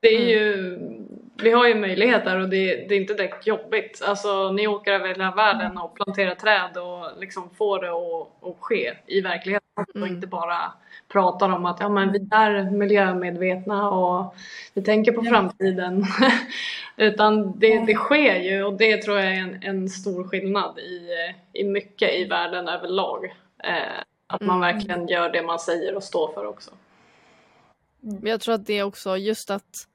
Det 0.00 0.08
är 0.08 0.58
Mm. 0.76 1.06
Vi 1.42 1.50
har 1.50 1.68
ju 1.68 1.74
möjligheter 1.74 2.40
och 2.40 2.48
det, 2.48 2.88
det 2.88 2.94
är 2.94 3.00
inte 3.00 3.14
direkt 3.14 3.46
jobbigt. 3.46 4.02
Alltså 4.06 4.52
ni 4.52 4.66
åker 4.66 4.92
över 4.92 5.08
hela 5.08 5.30
världen 5.30 5.78
och 5.78 5.94
planterar 5.94 6.34
träd 6.34 6.76
och 6.76 7.20
liksom 7.20 7.50
får 7.54 7.80
det 7.80 7.90
att, 7.90 8.50
att 8.50 8.56
ske 8.60 8.94
i 9.06 9.20
verkligheten 9.20 9.66
och 9.76 9.96
Mm. 9.96 10.14
inte 10.14 10.26
bara 10.26 10.72
pratar 11.08 11.48
om 11.50 11.66
att 11.66 11.80
ja, 11.80 11.88
men 11.88 12.12
vi 12.12 12.28
är 12.30 12.70
miljömedvetna 12.70 13.90
och 13.90 14.34
vi 14.74 14.82
tänker 14.82 15.12
på 15.12 15.22
framtiden. 15.22 16.04
Utan 16.96 17.58
det, 17.58 17.78
det 17.86 17.94
sker 17.94 18.36
ju 18.40 18.64
och 18.64 18.72
det 18.74 19.02
tror 19.02 19.18
jag 19.18 19.26
är 19.26 19.40
en, 19.40 19.62
en 19.62 19.88
stor 19.88 20.28
skillnad 20.28 20.78
i, 20.78 21.08
i 21.52 21.64
mycket 21.64 22.14
i 22.14 22.24
världen 22.24 22.68
överlag. 22.68 23.24
Eh, 23.64 24.00
att 24.26 24.40
man 24.40 24.56
Mm. 24.62 24.74
verkligen 24.74 25.08
gör 25.08 25.30
det 25.30 25.42
man 25.42 25.58
säger 25.58 25.96
och 25.96 26.02
står 26.02 26.32
för 26.32 26.46
också. 26.46 26.70
Men 28.00 28.30
jag 28.30 28.40
tror 28.40 28.54
att 28.54 28.66
det 28.66 28.78
är 28.78 28.82
också 28.82 29.16
just 29.16 29.50
att, 29.50 29.88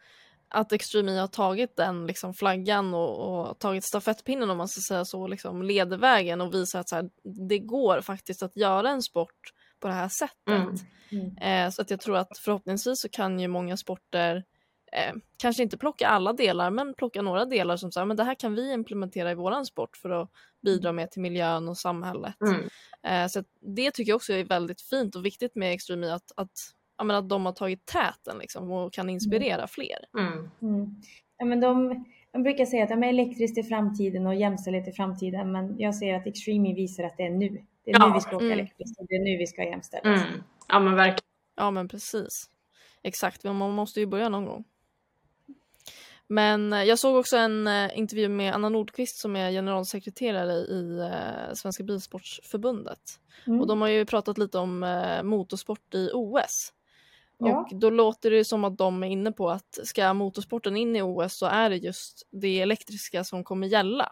att 0.54 0.72
Extreme 0.72 1.12
E 1.12 1.20
har 1.20 1.28
tagit 1.28 1.76
den 1.76 2.08
liksom 2.08 2.34
flaggan 2.34 2.94
och, 2.94 3.50
och 3.50 3.60
tagit 3.60 3.84
stafettpinnen 3.84 4.50
om 4.50 4.58
man 4.58 4.68
ska 4.68 4.82
säga 4.82 5.06
så, 5.06 5.28
liksom 5.28 5.64
leder 5.64 5.98
vägen 5.98 6.42
och 6.42 6.54
visar 6.54 6.80
att 6.80 6.90
så 6.90 6.96
här, 6.96 7.10
det 7.50 7.60
går 7.60 8.02
faktiskt 8.02 8.44
att 8.44 8.56
göra 8.56 8.90
en 8.90 9.02
sport 9.02 9.54
på 9.80 9.88
det 9.88 9.94
här 9.94 10.10
sättet. 10.10 10.48
Mm. 10.48 10.76
Mm. 11.12 11.38
Eh, 11.38 11.72
så 11.72 11.82
att 11.82 11.90
jag 11.90 12.02
tror 12.02 12.18
att 12.18 12.38
förhoppningsvis 12.38 13.02
så 13.02 13.10
kan 13.10 13.40
ju 13.40 13.48
många 13.48 13.78
sporter 13.78 14.44
eh, 14.92 15.16
kanske 15.38 15.64
inte 15.64 15.78
plocka 15.78 16.08
alla 16.08 16.34
delar 16.34 16.72
men 16.72 16.94
plocka 16.94 17.22
några 17.22 17.46
delar 17.46 17.78
som 17.78 17.92
säger 17.92 18.06
men 18.06 18.18
det 18.18 18.24
här 18.24 18.36
kan 18.36 18.56
vi 18.56 18.74
implementera 18.74 19.32
i 19.32 19.36
våran 19.36 19.66
sport 19.66 19.98
för 19.98 20.10
att 20.10 20.30
bidra 20.64 20.92
mer 20.92 21.08
till 21.08 21.22
miljön 21.22 21.70
och 21.70 21.78
samhället. 21.78 22.36
Mm. 22.42 22.70
Eh, 23.04 23.28
så 23.28 23.44
det 23.76 23.92
tycker 23.92 24.12
jag 24.12 24.16
också 24.16 24.34
är 24.34 24.44
väldigt 24.44 24.82
fint 24.82 25.16
och 25.16 25.26
viktigt 25.26 25.56
med 25.56 25.74
Extreme 25.74 26.08
E 26.08 26.14
att, 26.14 26.32
att, 26.36 26.52
ja, 27.02 27.06
men 27.06 27.16
att 27.16 27.30
de 27.30 27.46
har 27.46 27.54
tagit 27.54 27.86
täten 27.86 28.38
liksom, 28.38 28.72
och 28.72 28.94
kan 28.94 29.10
inspirera 29.10 29.68
fler. 29.68 29.98
Mm. 30.18 30.50
Mm. 30.62 30.96
Ja, 31.38 31.46
men 31.46 31.60
de, 31.60 32.06
de 32.32 32.44
brukar 32.44 32.66
säga 32.66 32.84
att 32.84 32.90
ja, 32.90 33.06
elektriskt 33.06 33.58
är 33.58 33.64
framtiden 33.64 34.28
och 34.28 34.36
jämställdhet 34.36 34.88
är 34.88 34.92
framtiden, 34.92 35.52
men 35.52 35.80
jag 35.80 35.96
ser 35.96 36.14
att 36.14 36.28
Extreme 36.28 36.74
visar 36.74 37.04
att 37.04 37.18
det 37.18 37.24
är 37.24 37.30
nu. 37.30 37.50
Det 37.86 37.92
är 37.92 38.00
Ja. 38.00 38.08
nu 38.08 38.14
vi 38.14 38.22
ska 38.22 38.36
åka 38.36 38.46
Mm. 38.46 38.60
elektriskt 38.60 39.00
och 39.00 39.06
det 39.10 39.16
är 39.16 39.20
nu 39.24 39.38
vi 39.38 39.48
ska 39.48 39.62
ha 39.62 39.70
jämställdhet. 39.70 40.28
Mm. 40.28 40.44
Ja 40.68 40.80
men 40.80 40.96
verkligen. 40.96 41.22
Ja 41.56 41.72
men 41.72 41.88
precis. 41.88 42.50
Exakt, 43.04 43.44
men 43.44 43.56
man 43.56 43.72
måste 43.72 44.00
ju 44.00 44.06
börja 44.06 44.30
någon 44.30 44.46
gång. 44.46 44.64
Men 46.28 46.74
eh, 46.74 46.84
jag 46.84 47.00
såg 47.00 47.16
också 47.16 47.38
en 47.38 47.68
eh, 47.68 47.98
intervju 47.98 48.30
med 48.30 48.54
Anna 48.54 48.70
Nordqvist 48.70 49.18
som 49.18 49.36
är 49.36 49.52
generalsekreterare 49.52 50.54
i 50.54 51.00
eh, 51.00 51.54
Svenska 51.54 51.84
Bilsportsförbundet. 51.84 53.00
Mm. 53.48 53.62
Och 53.62 53.68
de 53.68 53.82
har 53.82 53.88
ju 53.88 54.06
pratat 54.06 54.38
lite 54.38 54.58
om 54.58 54.80
motorsport 55.24 55.94
i 55.94 56.10
OS. 56.14 56.74
Ja. 57.50 57.68
Och 57.72 57.80
då 57.80 57.90
låter 57.90 58.32
det 58.32 58.46
som 58.46 58.64
att 58.64 58.78
de 58.78 59.04
är 59.04 59.08
inne 59.08 59.32
på 59.32 59.50
att 59.50 59.80
ska 59.84 60.14
motorsporten 60.14 60.78
in 60.78 60.96
i 60.96 61.02
OS 61.02 61.38
så 61.38 61.46
är 61.46 61.70
det 61.70 61.76
just 61.78 62.28
det 62.32 62.62
elektriska 62.62 63.24
som 63.24 63.44
kommer 63.44 63.68
gälla. 63.68 64.12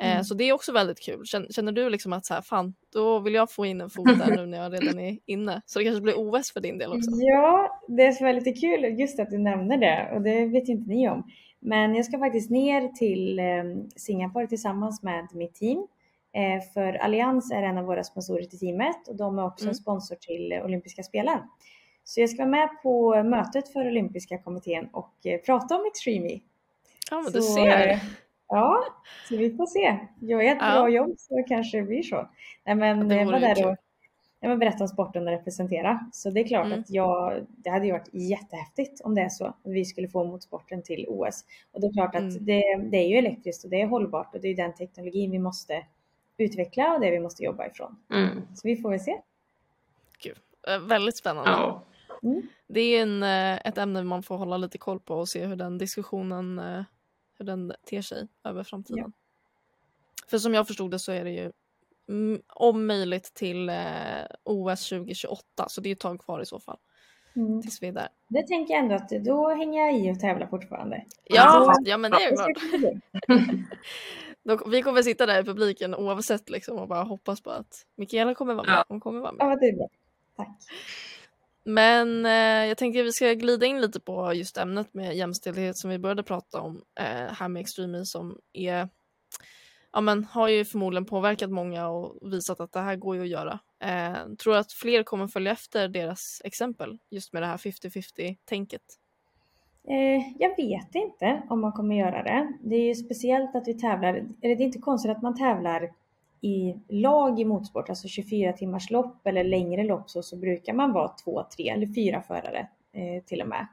Eh, 0.00 0.10
Mm. 0.12 0.24
Så 0.24 0.34
det 0.34 0.44
är 0.44 0.52
också 0.52 0.72
väldigt 0.72 1.00
kul. 1.00 1.24
Känner, 1.26 1.48
känner 1.48 1.72
du 1.72 1.90
liksom 1.90 2.12
att 2.12 2.26
så 2.26 2.34
här, 2.34 2.42
fan, 2.42 2.74
då 2.92 3.18
vill 3.18 3.34
jag 3.34 3.50
få 3.50 3.66
in 3.66 3.80
en 3.80 3.90
fot 3.90 4.18
där 4.18 4.36
nu 4.36 4.46
när 4.46 4.58
jag 4.62 4.72
redan 4.72 4.98
är 4.98 5.18
inne. 5.26 5.62
Så 5.66 5.78
det 5.78 5.84
kanske 5.84 6.00
blir 6.02 6.14
OS 6.18 6.52
för 6.52 6.60
din 6.60 6.78
del 6.78 6.92
också. 6.92 7.10
Ja, 7.14 7.80
det 7.88 8.12
som 8.12 8.26
är 8.26 8.32
lite 8.32 8.52
kul 8.52 8.98
just 9.00 9.20
att 9.20 9.30
du 9.30 9.38
nämner 9.38 9.76
det 9.78 10.10
och 10.14 10.22
det 10.22 10.46
vet 10.46 10.68
inte 10.68 10.90
ni 10.90 11.08
om. 11.08 11.30
Men 11.60 11.94
jag 11.94 12.04
ska 12.04 12.18
faktiskt 12.18 12.50
ner 12.50 12.88
till 12.88 13.38
eh, 13.38 13.44
Singapore 13.96 14.46
tillsammans 14.46 15.02
med 15.02 15.28
mitt 15.34 15.54
team. 15.54 15.78
Eh, 16.34 16.62
för 16.74 16.92
Allians 16.94 17.52
är 17.52 17.62
en 17.62 17.78
av 17.78 17.84
våra 17.84 18.04
sponsorer 18.04 18.42
till 18.44 18.58
teamet 18.58 19.08
och 19.08 19.16
de 19.16 19.38
är 19.38 19.46
också 19.46 19.64
Mm. 19.64 19.70
en 19.70 19.74
sponsor 19.74 20.16
till 20.16 20.52
eh, 20.52 20.64
olympiska 20.64 21.02
spelen. 21.02 21.38
Så 22.08 22.20
jag 22.20 22.30
ska 22.30 22.38
vara 22.38 22.50
med 22.50 22.68
på 22.82 23.22
mötet 23.22 23.72
för 23.72 23.86
olympiska 23.86 24.38
kommittén 24.38 24.88
och 24.92 25.12
eh, 25.26 25.40
prata 25.40 25.76
om 25.76 25.86
Extreme 25.86 26.28
E. 26.28 26.40
Ja 27.10 27.20
men 27.20 27.32
du 27.32 27.42
Så, 27.42 27.54
ser. 27.54 27.88
eh, 27.88 27.98
Ja, 28.48 28.84
så 29.28 29.36
vi 29.36 29.56
får 29.56 29.66
se. 29.66 29.98
Jag 30.20 30.44
gör 30.44 30.52
ett 30.52 30.58
Ja. 30.60 30.72
bra 30.72 30.88
jobb 30.88 31.14
så 31.18 31.42
kanske 31.48 31.76
det 31.78 31.82
blir 31.82 32.02
så. 32.02 32.28
Nej, 32.64 32.74
men 32.74 33.08
Det 33.08 33.14
jag 33.16 33.24
vore 33.26 33.40
var 33.40 33.54
där 33.54 33.66
och 33.70 33.76
jag 34.40 34.48
vill 34.50 34.58
berätta 34.58 34.84
om 34.84 34.88
sporten 34.88 35.22
och 35.26 35.32
representera. 35.32 36.10
Så 36.12 36.30
det 36.30 36.40
är 36.40 36.46
klart 36.48 36.66
Mm. 36.66 36.80
att 36.80 36.90
jag, 36.90 37.46
det 37.48 37.70
hade 37.70 37.86
ju 37.86 37.92
varit 37.92 38.08
jättehäftigt 38.12 39.00
om 39.00 39.14
det 39.14 39.20
är 39.22 39.28
så. 39.28 39.46
Att 39.46 39.56
vi 39.64 39.84
skulle 39.84 40.08
få 40.08 40.24
motorsporten 40.24 40.82
till 40.82 41.04
OS. 41.08 41.44
Och 41.72 41.80
det 41.80 41.86
är 41.86 41.92
klart 41.92 42.14
att 42.14 42.20
Mm. 42.22 42.44
det, 42.44 42.76
det 42.90 42.96
är 42.96 43.08
ju 43.08 43.16
elektriskt 43.16 43.64
och 43.64 43.70
det 43.70 43.80
är 43.80 43.86
hållbart 43.86 44.34
och 44.34 44.40
det 44.40 44.48
är 44.48 44.56
den 44.56 44.74
teknologin 44.74 45.30
vi 45.30 45.38
måste 45.38 45.86
utveckla 46.38 46.94
och 46.94 47.00
det 47.00 47.10
vi 47.10 47.20
måste 47.20 47.42
jobba 47.44 47.66
ifrån. 47.66 47.96
Mm. 48.12 48.28
Så 48.54 48.68
vi 48.68 48.76
får 48.76 48.90
väl 48.90 49.00
se. 49.00 49.20
Eh, 50.68 50.78
Väldigt 50.88 51.16
spännande. 51.16 51.50
Ja. 51.50 51.82
Det 52.66 52.80
är 52.80 53.02
en, 53.02 53.22
eh, 53.22 53.66
ett 53.66 53.78
ämne 53.78 54.02
man 54.02 54.22
får 54.22 54.36
hålla 54.36 54.56
lite 54.56 54.78
koll 54.78 55.00
på 55.00 55.14
och 55.14 55.28
se 55.28 55.46
hur 55.46 55.56
den 55.56 55.78
diskussionen 55.78 56.58
eh, 56.58 56.82
hur 57.38 57.44
den 57.44 57.72
ter 57.86 58.02
sig 58.02 58.28
över 58.44 58.62
framtiden. 58.62 59.12
För 60.26 60.38
som 60.38 60.54
jag 60.54 60.66
förstod 60.66 60.90
det 60.90 60.98
så 60.98 61.12
är 61.12 61.24
det 61.24 61.30
ju 61.30 61.52
mm, 62.08 62.42
om 62.46 62.86
möjligt 62.86 63.34
till 63.34 63.68
eh, 63.68 63.76
OS 64.44 64.88
2028 64.88 65.68
så 65.68 65.80
det 65.80 65.88
är 65.88 65.92
ett 65.92 66.00
tag 66.00 66.20
kvar 66.20 66.40
i 66.40 66.46
så 66.46 66.60
fall 66.60 66.78
Mm. 67.36 67.62
tills 67.62 67.82
vi 67.82 67.86
är 67.88 67.92
där. 67.92 68.08
Det 68.28 68.46
tänker 68.46 68.74
jag 68.74 68.82
ändå 68.82 68.94
att 68.94 69.08
då 69.08 69.48
hänger 69.48 69.86
jag 69.86 69.98
i 69.98 70.12
och 70.12 70.20
tävlar 70.20 70.46
fortfarande. 70.46 71.04
Ja, 71.24 71.74
ja 71.84 71.96
men 71.96 72.10
det 72.10 72.16
är 72.16 72.30
Det 72.30 72.36
klart. 72.36 73.38
Då, 74.42 74.68
vi 74.70 74.82
kommer 74.82 75.02
sitta 75.02 75.26
där 75.26 75.42
i 75.42 75.44
publiken 75.44 75.94
oavsett 75.94 76.50
liksom 76.50 76.78
och 76.78 76.88
bara 76.88 77.02
hoppas 77.02 77.40
på 77.40 77.50
att 77.50 77.86
Mikaela 77.94 78.34
kommer 78.34 78.54
vara 78.54 78.66
med. 78.66 78.74
Ja. 78.74 78.84
Hon 78.88 79.00
kommer 79.00 79.20
vara 79.20 79.32
med. 79.32 79.46
Ja, 79.46 79.56
det 79.56 79.66
är 79.66 79.76
bra. 79.76 79.88
Tack. 80.36 80.48
Men 81.68 82.26
eh, 82.26 82.68
jag 82.68 82.78
tänkte 82.78 83.00
att 83.00 83.06
vi 83.06 83.12
ska 83.12 83.32
glida 83.32 83.66
in 83.66 83.80
lite 83.80 84.00
på 84.00 84.32
just 84.34 84.58
ämnet 84.58 84.94
med 84.94 85.16
jämställdhet 85.16 85.78
som 85.78 85.90
vi 85.90 85.98
började 85.98 86.22
prata 86.22 86.60
om 86.60 86.82
eh, 87.00 87.32
här 87.32 87.48
med 87.48 87.60
Extreme 87.60 88.04
som 88.04 88.38
är, 88.52 88.88
ja 89.92 90.00
men 90.00 90.24
har 90.24 90.48
ju 90.48 90.64
förmodligen 90.64 91.04
påverkat 91.04 91.50
många 91.50 91.88
och 91.88 92.32
visat 92.32 92.60
att 92.60 92.72
det 92.72 92.80
här 92.80 92.96
går 92.96 93.16
ju 93.16 93.22
att 93.22 93.28
göra. 93.28 93.58
Eh, 93.84 94.34
tror 94.42 94.56
att 94.56 94.72
fler 94.72 95.02
kommer 95.02 95.26
följa 95.26 95.52
efter 95.52 95.88
deras 95.88 96.40
exempel 96.44 96.98
just 97.10 97.32
med 97.32 97.42
det 97.42 97.46
här 97.46 97.56
50-50 97.56 98.36
tänket. 98.44 98.82
Eh, 99.88 100.32
jag 100.38 100.56
vet 100.56 100.94
inte 100.94 101.42
om 101.48 101.60
man 101.60 101.72
kommer 101.72 101.96
göra 101.96 102.22
det. 102.22 102.52
Det 102.60 102.76
är 102.76 102.86
ju 102.86 102.94
speciellt 102.94 103.56
att 103.56 103.68
vi 103.68 103.74
tävlar, 103.74 104.14
eller 104.14 104.56
det 104.56 104.62
är 104.62 104.66
inte 104.66 104.78
konstigt 104.78 105.10
att 105.10 105.22
man 105.22 105.36
tävlar 105.36 105.90
i 106.40 106.74
lag 106.88 107.40
i 107.40 107.44
motorsport, 107.44 107.88
alltså 107.88 108.08
24 108.08 108.52
timmars 108.52 108.90
lopp 108.90 109.26
eller 109.26 109.44
längre 109.44 109.84
lopp 109.84 110.10
så, 110.10 110.22
så 110.22 110.36
brukar 110.36 110.72
man 110.72 110.92
vara 110.92 111.08
två, 111.08 111.44
tre 111.56 111.68
eller 111.68 111.86
fyra 111.86 112.22
förare 112.22 112.68
eh, 112.92 113.22
till 113.24 113.42
och 113.42 113.48
med. 113.48 113.66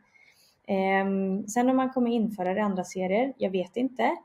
Eh, 0.68 1.06
sen 1.48 1.70
om 1.70 1.76
man 1.76 1.90
kommer 1.90 2.12
införa 2.12 2.54
det 2.54 2.60
i 2.60 2.64
andra 2.64 2.84
serier, 2.84 3.34
jag 3.38 3.50
vet 3.50 3.78
inte. 3.78 4.16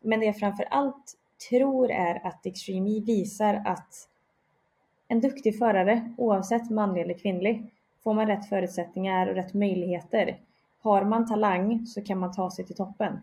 Men 0.00 0.20
det 0.20 0.26
jag 0.26 0.38
framför 0.38 0.64
allt 0.70 1.16
tror 1.50 1.90
är 1.90 2.26
att 2.26 2.46
Extreme 2.46 2.90
E 2.90 3.02
visar 3.06 3.62
att 3.64 4.08
en 5.08 5.20
duktig 5.20 5.58
förare, 5.58 6.14
oavsett 6.16 6.70
manlig 6.70 7.02
eller 7.02 7.18
kvinnlig, 7.18 7.70
får 8.04 8.14
man 8.14 8.26
rätt 8.26 8.48
förutsättningar 8.48 9.26
och 9.26 9.34
rätt 9.34 9.54
möjligheter 9.54 10.38
har 10.82 11.04
man 11.04 11.26
talang 11.26 11.86
så 11.86 12.02
kan 12.02 12.18
man 12.18 12.32
ta 12.32 12.50
sig 12.50 12.66
till 12.66 12.76
toppen. 12.76 13.18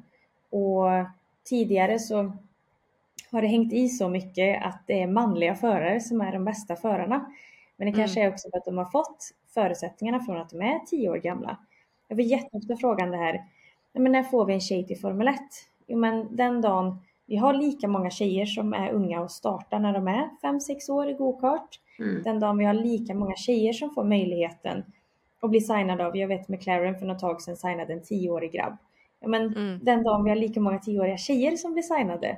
Och 0.49 0.85
tidigare 1.43 1.99
så 1.99 2.31
har 3.31 3.41
det 3.41 3.47
hängt 3.47 3.73
i 3.73 3.89
så 3.89 4.09
mycket 4.09 4.65
att 4.65 4.83
det 4.87 5.01
är 5.01 5.07
manliga 5.07 5.55
förare 5.55 5.99
som 5.99 6.21
är 6.21 6.31
de 6.31 6.45
bästa 6.45 6.75
förarna. 6.75 7.31
Men 7.77 7.91
det 7.91 7.93
kanske 7.93 8.23
är 8.23 8.29
också 8.29 8.49
för 8.49 8.57
att 8.57 8.65
de 8.65 8.77
har 8.77 8.85
fått 8.85 9.29
förutsättningarna 9.53 10.19
från 10.19 10.37
att 10.37 10.49
de 10.49 10.61
är 10.61 10.79
tio 10.79 11.09
år 11.09 11.17
gamla. 11.17 11.57
Jag 12.07 12.17
får 12.17 12.25
jätteofta 12.25 12.75
frågan 12.75 13.11
det 13.11 13.17
här, 13.17 13.33
"Ja, 13.93 14.01
men 14.01 14.11
när 14.11 14.23
får 14.23 14.45
vi 14.45 14.53
en 14.53 14.61
tjej 14.61 14.87
till 14.87 14.99
Formel 14.99 15.27
1? 15.27 15.39
Jo 15.87 15.97
men 15.97 16.35
den 16.35 16.61
dagen 16.61 16.97
vi 17.25 17.35
har 17.35 17.53
lika 17.53 17.87
många 17.87 18.09
tjejer 18.09 18.45
som 18.45 18.73
är 18.73 18.91
unga 18.91 19.21
och 19.21 19.31
startar 19.31 19.79
när 19.79 19.93
de 19.93 20.07
är 20.07 20.29
5-6 20.41 20.89
år 20.89 21.09
i 21.09 21.13
gokart. 21.13 21.79
Mm. 21.99 22.23
Den 22.23 22.39
dagen 22.39 22.57
vi 22.57 22.65
har 22.65 22.73
lika 22.73 23.13
många 23.15 23.35
tjejer 23.35 23.73
som 23.73 23.89
får 23.89 24.03
möjligheten 24.03 24.83
att 25.41 25.49
bli 25.49 25.61
signade 25.61 26.05
av, 26.05 26.17
jag 26.17 26.27
vet 26.27 26.47
McLaren 26.49 26.99
för 26.99 27.05
något 27.05 27.19
tag 27.19 27.41
sedan 27.41 27.55
signade 27.57 27.93
en 27.93 28.01
10-årig 28.01 28.51
grabb. 28.51 28.77
Ja, 29.19 29.27
men 29.27 29.41
Mm. 29.55 29.79
Den 29.83 30.03
dagen 30.03 30.23
vi 30.23 30.29
har 30.29 30.35
lika 30.37 30.59
många 30.59 30.77
10-åriga 30.79 31.17
tjejer 31.17 31.55
som 31.55 31.73
blir 31.73 31.83
signade 31.83 32.37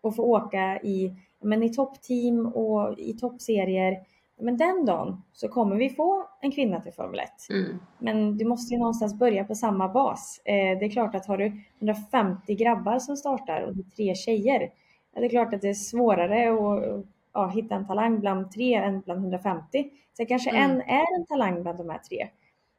och 0.00 0.16
får 0.16 0.22
åka 0.22 0.80
i, 0.80 1.14
men 1.42 1.62
i 1.62 1.74
toppteam 1.74 2.46
och 2.46 2.98
i 2.98 3.12
toppserier. 3.12 3.98
Men 4.40 4.56
den 4.56 4.86
dagen 4.86 5.22
så 5.32 5.48
kommer 5.48 5.76
vi 5.76 5.90
få 5.90 6.26
en 6.40 6.52
kvinna 6.52 6.80
till 6.80 6.92
Formel 6.92 7.20
1. 7.20 7.30
Mm. 7.50 7.78
Men 7.98 8.38
du 8.38 8.44
måste 8.44 8.74
ju 8.74 8.78
någonstans 8.78 9.14
börja 9.14 9.44
på 9.44 9.54
samma 9.54 9.88
bas. 9.88 10.40
Eh, 10.44 10.78
det 10.78 10.84
är 10.84 10.90
klart 10.90 11.14
att 11.14 11.26
har 11.26 11.38
du 11.38 11.52
150 11.78 12.54
grabbar 12.54 12.98
som 12.98 13.16
startar 13.16 13.62
och 13.62 13.74
tre 13.96 14.14
tjejer. 14.14 14.70
Det 15.14 15.24
är 15.24 15.28
klart 15.28 15.54
att 15.54 15.60
det 15.60 15.68
är 15.68 15.74
svårare 15.74 16.50
att 16.50 17.04
ja, 17.32 17.48
hitta 17.48 17.74
en 17.74 17.86
talang 17.86 18.20
bland 18.20 18.52
tre 18.52 18.74
än 18.74 19.00
bland 19.00 19.20
150. 19.20 19.90
Så 20.16 20.26
kanske 20.26 20.50
Mm. 20.50 20.70
en 20.70 20.80
är 20.80 21.18
en 21.18 21.26
talang 21.26 21.62
bland 21.62 21.78
de 21.78 21.90
här 21.90 21.98
tre. 21.98 22.28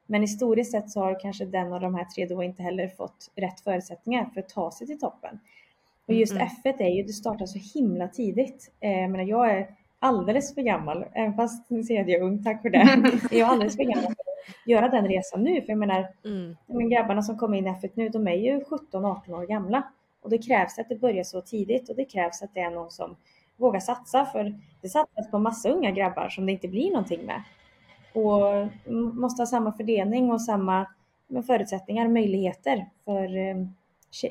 Men 0.05 0.21
historiskt 0.21 0.71
sett 0.71 0.89
så 0.89 0.99
har 0.99 1.19
kanske 1.19 1.45
den 1.45 1.73
av 1.73 1.81
de 1.81 1.95
här 1.95 2.05
tre 2.05 2.25
då 2.25 2.43
inte 2.43 2.63
heller 2.63 2.87
fått 2.87 3.31
rätt 3.35 3.59
förutsättningar 3.59 4.25
för 4.33 4.39
att 4.39 4.49
ta 4.49 4.71
sig 4.71 4.87
till 4.87 4.99
toppen. 4.99 5.39
Och 6.07 6.13
just 6.13 6.33
Mm. 6.33 6.47
F1 6.47 6.81
är 6.81 6.89
ju, 6.89 7.03
det 7.03 7.13
startar 7.13 7.45
så 7.45 7.79
himla 7.79 8.07
tidigt. 8.07 8.71
Eh, 8.79 8.99
jag, 9.01 9.09
menar, 9.11 9.25
jag 9.25 9.51
är 9.51 9.67
alldeles 9.99 10.55
för 10.55 10.61
gammal, 10.61 11.05
även 11.13 11.33
fast 11.33 11.69
ni 11.69 11.83
säger 11.83 12.01
att 12.01 12.07
jag 12.09 12.21
är 12.21 12.25
ung, 12.25 12.43
tack 12.43 12.61
för 12.61 12.69
det. 12.69 12.77
Jag 13.31 13.39
är 13.39 13.45
alldeles 13.45 13.75
för 13.75 13.83
gammal 13.83 14.03
för 14.03 14.09
att 14.09 14.67
göra 14.67 14.87
den 14.89 15.07
resan 15.07 15.43
nu. 15.43 15.61
För 15.61 15.69
jag 15.69 15.77
menar, 15.77 16.07
Mm. 16.25 16.55
men 16.67 16.89
grabbarna 16.89 17.21
som 17.21 17.37
kommer 17.37 17.57
in 17.57 17.67
i 17.67 17.69
F1 17.69 17.89
nu, 17.93 18.09
de 18.09 18.27
är 18.27 18.35
ju 18.35 18.59
17-18 18.63 19.33
år 19.33 19.45
gamla. 19.45 19.83
Och 20.21 20.29
det 20.29 20.37
krävs 20.37 20.79
att 20.79 20.89
det 20.89 20.95
börjar 20.95 21.23
så 21.23 21.41
tidigt 21.41 21.89
och 21.89 21.95
det 21.95 22.05
krävs 22.05 22.41
att 22.41 22.53
det 22.53 22.59
är 22.59 22.69
någon 22.71 22.91
som 22.91 23.15
vågar 23.57 23.79
satsa. 23.79 24.25
För 24.25 24.59
det 24.81 24.89
satsas 24.89 25.31
på 25.31 25.39
massa 25.39 25.69
unga 25.69 25.91
grabbar 25.91 26.29
som 26.29 26.45
det 26.45 26.51
inte 26.51 26.67
blir 26.67 26.91
någonting 26.91 27.25
med. 27.25 27.43
Och 28.13 28.67
måste 29.13 29.41
ha 29.41 29.47
samma 29.47 29.71
fördelning 29.71 30.31
och 30.31 30.41
samma 30.41 30.85
förutsättningar, 31.47 32.07
möjligheter 32.07 32.85
för 33.05 33.37
eh, 33.37 33.55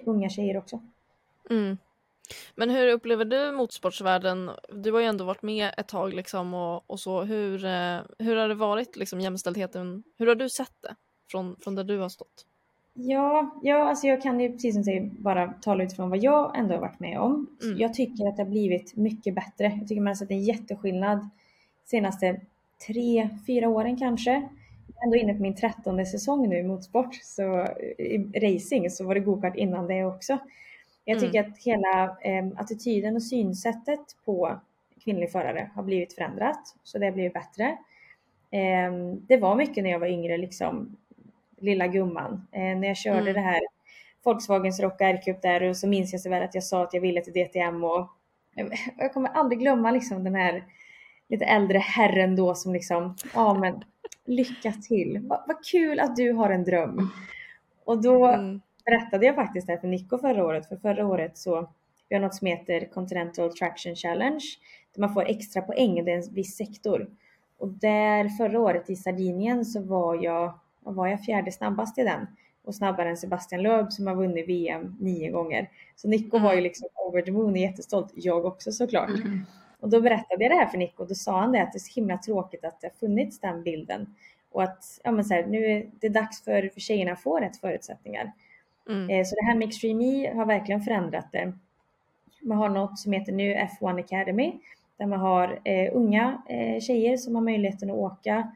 unga 0.05 0.29
tjejer 0.29 0.57
också. 0.57 0.81
Mm. 1.51 1.79
Men 2.55 2.71
hur 2.71 2.89
upplever 2.89 3.25
du 3.25 3.53
motorsportsvärlden? 3.53 4.51
Du 4.69 4.93
har 4.93 5.01
ju 5.01 5.07
ändå 5.07 5.25
varit 5.25 5.43
med 5.43 5.75
ett 5.77 5.89
tag 5.89 6.15
liksom 6.15 6.55
och, 6.55 6.91
och 6.91 7.01
så. 7.01 7.23
Hur, 7.23 7.65
eh, 7.65 7.99
hur 8.19 8.37
har 8.37 8.49
det 8.49 8.55
varit 8.55 8.97
liksom 8.97 9.21
jämställdheten? 9.21 10.03
Hur 10.19 10.27
har 10.27 10.35
du 10.35 10.49
sett 10.49 10.83
det 10.83 10.95
från, 11.31 11.57
från 11.61 11.75
där 11.75 11.85
du 11.85 11.99
har 11.99 12.09
stått? 12.09 12.47
Ja, 12.95 13.61
ja 13.63 13.89
alltså 13.89 14.07
jag 14.07 14.23
kan 14.23 14.41
ju 14.41 14.53
precis 14.53 14.75
som 14.75 14.83
du 14.83 14.85
säger 14.85 15.11
bara 15.19 15.53
tala 15.53 15.85
utifrån 15.85 16.11
vad 16.11 16.19
jag 16.19 16.59
ändå 16.59 16.75
har 16.75 16.81
varit 16.81 17.01
med 17.01 17.21
om. 17.21 17.47
Mm. 17.63 17.79
Jag 17.79 17.95
tycker 17.95 18.29
att 18.29 18.37
det 18.37 18.43
har 18.43 18.51
blivit 18.51 18.97
mycket 18.97 19.35
bättre. 19.35 19.65
Jag 19.79 19.89
tycker 19.89 20.01
man 20.01 20.07
har 20.07 20.15
sett 20.15 20.31
en 20.31 20.45
jätteskillnad 20.45 21.29
senaste 21.85 22.41
tre, 22.87 23.29
fyra 23.47 23.69
åren 23.69 23.97
kanske. 23.97 24.31
Jag 24.31 25.03
är 25.03 25.05
ändå 25.05 25.17
inne 25.17 25.35
på 25.35 25.43
min 25.43 25.57
trettonde 25.57 26.07
säsong 26.07 26.49
nu 26.49 26.59
i 26.59 26.63
motorsport, 26.63 27.15
så 27.15 27.67
i 27.99 28.19
racing 28.19 28.91
så 28.91 29.05
var 29.05 29.15
det 29.15 29.21
gokart 29.21 29.57
innan 29.57 29.87
det 29.87 30.05
också. 30.05 30.39
Jag 31.05 31.17
Mm. 31.19 31.29
tycker 31.31 31.49
att 31.51 31.59
hela 31.59 32.05
eh, 32.21 32.47
attityden 32.57 33.17
och 33.17 33.23
synsättet 33.23 34.01
på 34.25 34.61
kvinnlig 35.05 35.33
förare 35.33 35.71
har 35.75 35.83
blivit 35.83 36.15
förändrat, 36.15 36.77
så 36.83 36.99
det 36.99 37.05
har 37.07 37.13
blivit 37.13 37.33
bättre. 37.33 37.65
Eh, 38.51 38.93
det 39.29 39.37
var 39.37 39.57
mycket 39.57 39.85
när 39.85 39.91
jag 39.91 39.99
var 39.99 40.07
yngre, 40.07 40.37
liksom 40.37 40.97
lilla 41.59 41.87
gumman. 41.87 42.47
Eh, 42.53 42.61
när 42.79 42.89
jag 42.89 42.97
körde 42.97 43.21
Mm. 43.21 43.35
det 43.35 43.41
här 43.41 43.61
Volkswagens 44.23 44.81
Rock 44.81 45.01
R-Cup 45.01 45.43
där 45.43 45.63
och 45.63 45.77
så 45.77 45.89
minns 45.89 46.13
jag 46.13 46.21
så 46.21 46.31
väl 46.31 46.43
att 46.43 46.55
jag 46.55 46.65
sa 46.65 46.83
att 46.83 46.95
jag 46.95 47.01
ville 47.01 47.21
till 47.21 47.33
DTM 47.33 47.85
och 47.85 48.09
jag 48.99 49.13
kommer 49.15 49.29
aldrig 49.29 49.59
glömma 49.59 49.91
liksom 49.91 50.25
den 50.25 50.35
här 50.35 50.65
lite 51.29 51.45
äldre 51.45 51.79
herren 51.79 52.37
då 52.37 52.55
som 52.55 52.73
liksom, 52.73 53.17
ja 53.35 53.55
men 53.55 53.85
lycka 54.25 54.73
till. 54.73 55.19
Va- 55.23 55.45
Vad 55.49 55.65
kul 55.65 56.01
att 56.01 56.17
du 56.17 56.33
har 56.33 56.51
en 56.51 56.65
dröm. 56.65 57.09
Och 57.85 58.03
då 58.03 58.27
Mm. 58.27 58.61
Berättade 58.85 59.27
jag 59.27 59.35
faktiskt 59.35 59.67
det 59.67 59.73
här 59.73 59.81
för 59.81 59.89
Nico 59.89 60.19
förra 60.19 60.45
året, 60.45 60.69
för 60.69 60.77
förra 60.77 61.07
året 61.07 61.39
så 61.39 61.71
vi 62.09 62.17
har 62.17 62.23
något 62.23 62.35
som 62.35 62.47
heter 62.47 62.93
Continental 62.93 63.53
Traction 63.53 63.97
Challenge 63.97 64.45
där 64.95 65.01
man 65.01 65.15
får 65.15 65.29
extra 65.29 65.63
poäng, 65.63 66.05
det 66.05 66.13
är 66.13 66.17
en 66.17 66.35
viss 66.35 66.57
sektor. 66.57 67.11
Och 67.59 67.69
där 67.69 68.29
förra 68.29 68.61
året 68.61 68.91
i 68.91 68.97
Sardinien 68.97 69.65
så 69.65 69.83
var 69.83 70.25
jag, 70.25 70.59
var 70.81 71.07
jag, 71.07 71.25
fjärde 71.25 71.53
snabbast 71.53 71.99
i 71.99 72.03
den 72.03 72.27
och 72.65 72.75
snabbare 72.75 73.09
än 73.09 73.17
Sebastian 73.17 73.63
Loeb 73.63 73.93
som 73.93 74.07
har 74.07 74.15
vunnit 74.15 74.49
VM 74.49 74.97
nio 75.01 75.31
gånger. 75.31 75.71
Så 75.97 76.09
Nico 76.09 76.39
var 76.39 76.55
ju 76.55 76.61
liksom 76.61 76.89
over 77.07 77.23
the 77.23 77.31
moon 77.33 77.53
och 77.53 77.59
jättestolt, 77.59 78.13
jag 78.15 78.45
också 78.45 78.73
såklart. 78.73 79.11
Och 79.81 79.89
då 79.89 80.01
berättade 80.01 80.45
jag 80.45 80.51
det 80.51 80.57
här 80.57 80.67
för 80.67 80.79
Nico 80.79 81.03
och 81.03 81.09
då 81.09 81.15
sa 81.15 81.41
han 81.41 81.53
det 81.53 81.63
att 81.63 81.73
det 81.73 81.77
är 81.77 81.81
så 81.81 82.01
himla 82.01 82.19
tråkigt 82.19 82.65
att 82.65 82.81
det 82.81 82.87
har 82.87 83.09
funnits 83.09 83.41
den 83.41 83.63
bilden. 83.63 84.15
Och 84.51 84.63
att 84.63 85.01
ja, 85.05 85.11
men 85.11 85.25
så 85.25 85.35
här, 85.35 85.47
nu 85.47 85.65
är 85.65 85.91
det 86.01 86.09
dags 86.09 86.45
för, 86.45 86.69
för 86.69 86.81
tjejerna 86.81 87.13
att 87.13 87.23
få 87.23 87.39
rätt 87.39 87.57
förutsättningar. 87.57 88.33
Mm. 88.91 89.11
Eh, 89.11 89.25
Så 89.25 89.35
det 89.37 89.45
här 89.47 89.55
med 89.55 89.69
Extreme 89.69 90.05
E 90.05 90.33
har 90.35 90.47
verkligen 90.47 90.81
förändrat 90.81 91.33
det. 91.33 91.53
Man 92.43 92.59
har 92.59 92.69
något 92.69 92.99
som 92.99 93.13
heter 93.13 93.33
nu 93.33 93.55
F1 93.55 94.01
Academy 94.01 94.53
där 94.97 95.07
man 95.07 95.21
har 95.21 95.61
eh, 95.65 95.91
unga 95.97 96.43
eh, 96.49 96.81
tjejer 96.81 97.17
som 97.17 97.35
har 97.35 97.43
möjligheten 97.43 97.91
att 97.91 97.97
åka 97.97 98.53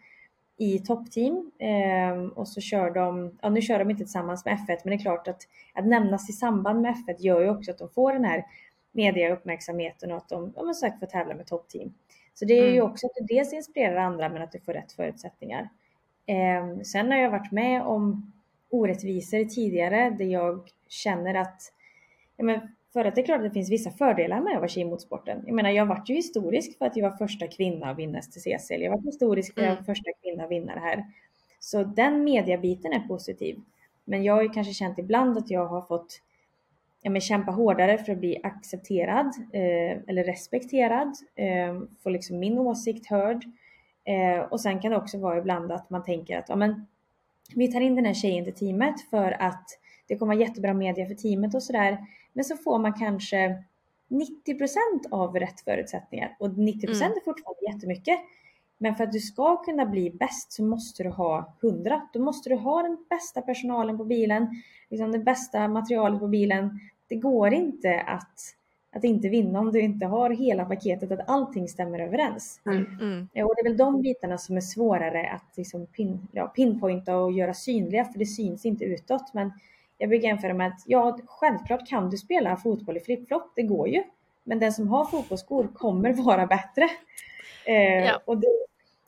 i 0.57 0.79
toppteam 0.79 1.51
eh, 1.59 2.23
och 2.39 2.49
så 2.49 2.61
kör 2.61 2.91
de, 2.91 3.39
ja 3.43 3.49
nu 3.51 3.63
kör 3.63 3.79
de 3.79 3.91
inte 3.91 4.03
tillsammans 4.05 4.45
med 4.45 4.55
F1 4.55 4.79
men 4.85 4.91
det 4.91 4.95
är 4.95 4.99
klart 4.99 5.29
att 5.29 5.43
att 5.75 5.87
nämnas 5.87 6.31
i 6.31 6.33
samband 6.33 6.81
med 6.83 6.95
F1 6.95 7.17
gör 7.19 7.41
ju 7.41 7.51
också 7.51 7.71
att 7.71 7.79
de 7.79 7.89
får 7.89 8.13
den 8.13 8.25
här 8.25 8.45
mediauppmärksamheten 8.93 10.11
och 10.11 10.17
att 10.17 10.29
de 10.29 10.53
men 10.65 10.75
sagt 10.75 10.99
får 11.01 11.07
tävla 11.07 11.35
med 11.35 11.47
toppteam. 11.47 11.95
Så 12.35 12.45
det 12.45 12.55
är 12.55 12.67
ju 12.71 12.77
Mm. 12.79 12.91
också 12.91 13.07
att 13.07 13.13
det 13.15 13.35
dels 13.35 13.53
inspirerar 13.53 13.97
andra 13.97 14.29
men 14.29 14.43
att 14.43 14.53
du 14.53 14.61
får 14.61 14.73
rätt 14.73 14.93
förutsättningar. 14.93 15.69
Eh, 16.27 16.81
sen 16.85 17.11
har 17.11 17.19
jag 17.19 17.31
varit 17.31 17.53
med 17.53 17.83
om 17.83 18.33
orättvisor 18.75 19.45
tidigare 19.45 20.11
där 20.11 20.25
jag 20.25 20.69
känner 20.89 21.35
att 21.35 21.73
ja, 22.37 22.45
men 22.45 22.61
för 22.93 23.05
att 23.05 23.15
det 23.15 23.21
är 23.21 23.25
klart 23.27 23.39
att 23.39 23.45
det 23.45 23.51
finns 23.51 23.71
vissa 23.71 23.91
fördelar 23.91 24.41
med 24.41 24.53
att 24.53 24.59
vara 24.59 24.69
tjej 24.69 24.83
i 24.83 24.87
motorsporten. 24.87 25.43
Jag 25.47 25.55
menar, 25.55 25.71
jag 25.71 25.87
varit 25.87 26.11
ju 26.11 26.15
historisk 26.15 26.79
för 26.79 26.87
att 26.87 26.97
jag 26.97 27.11
var 27.11 27.17
första 27.17 27.47
kvinna 27.47 27.91
att 27.91 27.99
vinna 27.99 28.23
STCC. 28.23 28.71
Jag 28.71 28.91
var 28.91 29.03
historisk 29.03 29.55
för 29.55 29.61
att 29.61 29.65
jag 29.67 29.71
var 29.73 29.77
Mm. 29.77 29.85
första 29.85 30.11
kvinna 30.23 30.45
att 30.45 30.51
vinna 30.51 30.75
det 30.75 30.81
här. 30.81 31.05
Så 31.61 31.85
den 31.85 32.25
mediabiten 32.25 32.93
är 32.93 33.01
positiv. 33.09 33.59
Men 34.05 34.25
jag 34.25 34.35
har 34.35 34.43
ju 34.43 34.49
kanske 34.49 34.73
känt 34.75 34.99
ibland 34.99 35.39
att 35.39 35.51
jag 35.51 35.67
har 35.67 35.81
fått 35.83 36.21
ja, 37.03 37.11
men 37.11 37.21
kämpa 37.21 37.53
hårdare 37.53 37.99
för 37.99 38.13
att 38.13 38.19
bli 38.19 38.41
accepterad 38.43 39.27
eh, 39.53 39.99
eller 40.07 40.25
respekterad. 40.25 41.13
Eh, 41.35 41.81
få 42.03 42.11
liksom 42.11 42.39
min 42.39 42.59
åsikt 42.59 43.07
hörd. 43.07 43.45
Eh, 44.05 44.41
och 44.41 44.61
sen 44.61 44.81
kan 44.81 44.91
det 44.91 44.97
också 44.97 45.19
vara 45.19 45.39
ibland 45.39 45.73
att 45.73 45.91
man 45.91 46.03
tänker 46.03 46.39
att 46.39 46.49
ja, 46.49 46.57
men, 46.57 46.87
vi 47.55 47.73
tar 47.73 47.81
in 47.81 47.95
den 47.95 48.05
här 48.05 48.15
tjejen 48.15 48.45
till 48.45 48.55
teamet 48.55 49.01
för 49.11 49.43
att 49.43 49.65
det 50.07 50.17
kommer 50.17 50.35
vara 50.35 50.47
jättebra 50.47 50.75
media 50.75 51.07
för 51.07 51.15
teamet 51.15 51.55
och 51.55 51.63
sådär. 51.63 51.99
Men 52.33 52.45
så 52.45 52.57
får 52.57 52.79
man 52.79 52.93
kanske 52.93 53.65
90% 54.09 55.11
av 55.11 55.37
rätt 55.37 55.61
förutsättningar 55.61 56.37
och 56.39 56.49
90% 56.49 57.03
Mm. 57.07 57.13
är 57.17 57.25
fortfarande 57.25 57.73
jättemycket. 57.75 58.19
Men 58.79 58.95
för 58.95 59.05
att 59.05 59.13
du 59.13 59.21
ska 59.21 59.57
kunna 59.57 59.87
bli 59.87 60.11
bäst 60.11 60.53
så 60.53 60.63
måste 60.65 61.03
du 61.03 61.09
ha 61.09 61.57
100. 61.63 62.09
Då 62.13 62.21
måste 62.21 62.49
du 62.49 62.57
ha 62.57 62.83
den 62.83 62.97
bästa 63.11 63.43
personalen 63.43 63.99
på 63.99 64.05
bilen, 64.05 64.49
liksom 64.91 65.13
det 65.13 65.19
bästa 65.19 65.69
materialet 65.69 66.21
på 66.21 66.29
bilen. 66.29 66.81
Det 67.07 67.17
går 67.17 67.55
inte 67.55 68.01
att, 68.01 68.41
att 68.95 69.05
inte 69.05 69.29
vinna 69.29 69.59
om 69.61 69.73
du 69.73 69.81
inte 69.81 70.07
har 70.07 70.31
hela 70.31 70.65
paketet, 70.65 71.13
att 71.13 71.29
allting 71.29 71.69
stämmer 71.69 71.99
överens. 71.99 72.61
Mm. 72.67 73.29
Ja, 73.33 73.45
och 73.45 73.55
det 73.57 73.61
är 73.61 73.65
väl 73.65 73.77
de 73.77 74.03
bitarna 74.03 74.39
som 74.39 74.57
är 74.57 74.61
svårare 74.61 75.31
att 75.31 75.57
liksom 75.57 75.87
pin, 75.87 76.29
ja, 76.33 76.47
pinpointa 76.47 77.17
och 77.17 77.33
göra 77.33 77.55
synliga 77.55 78.05
för 78.05 78.19
det 78.19 78.27
syns 78.27 78.65
inte 78.67 78.85
utåt. 78.85 79.35
Men 79.35 79.53
jag 79.99 80.09
brukar 80.09 80.29
jämföra 80.29 80.55
med 80.55 80.67
att 80.67 80.83
ja, 80.87 81.19
självklart 81.27 81.89
kan 81.89 82.11
du 82.11 82.17
spela 82.17 82.57
fotboll 82.57 82.97
i 82.97 83.01
flipflop, 83.01 83.53
det 83.57 83.63
går 83.63 83.89
ju. 83.89 84.03
Men 84.45 84.59
den 84.59 84.73
som 84.73 84.89
har 84.89 85.05
fotbollsskor 85.05 85.69
kommer 85.75 86.13
vara 86.13 86.47
bättre. 86.47 86.89
Eh, 87.67 88.05
Ja. 88.07 88.21
och 88.25 88.39
det, 88.39 88.47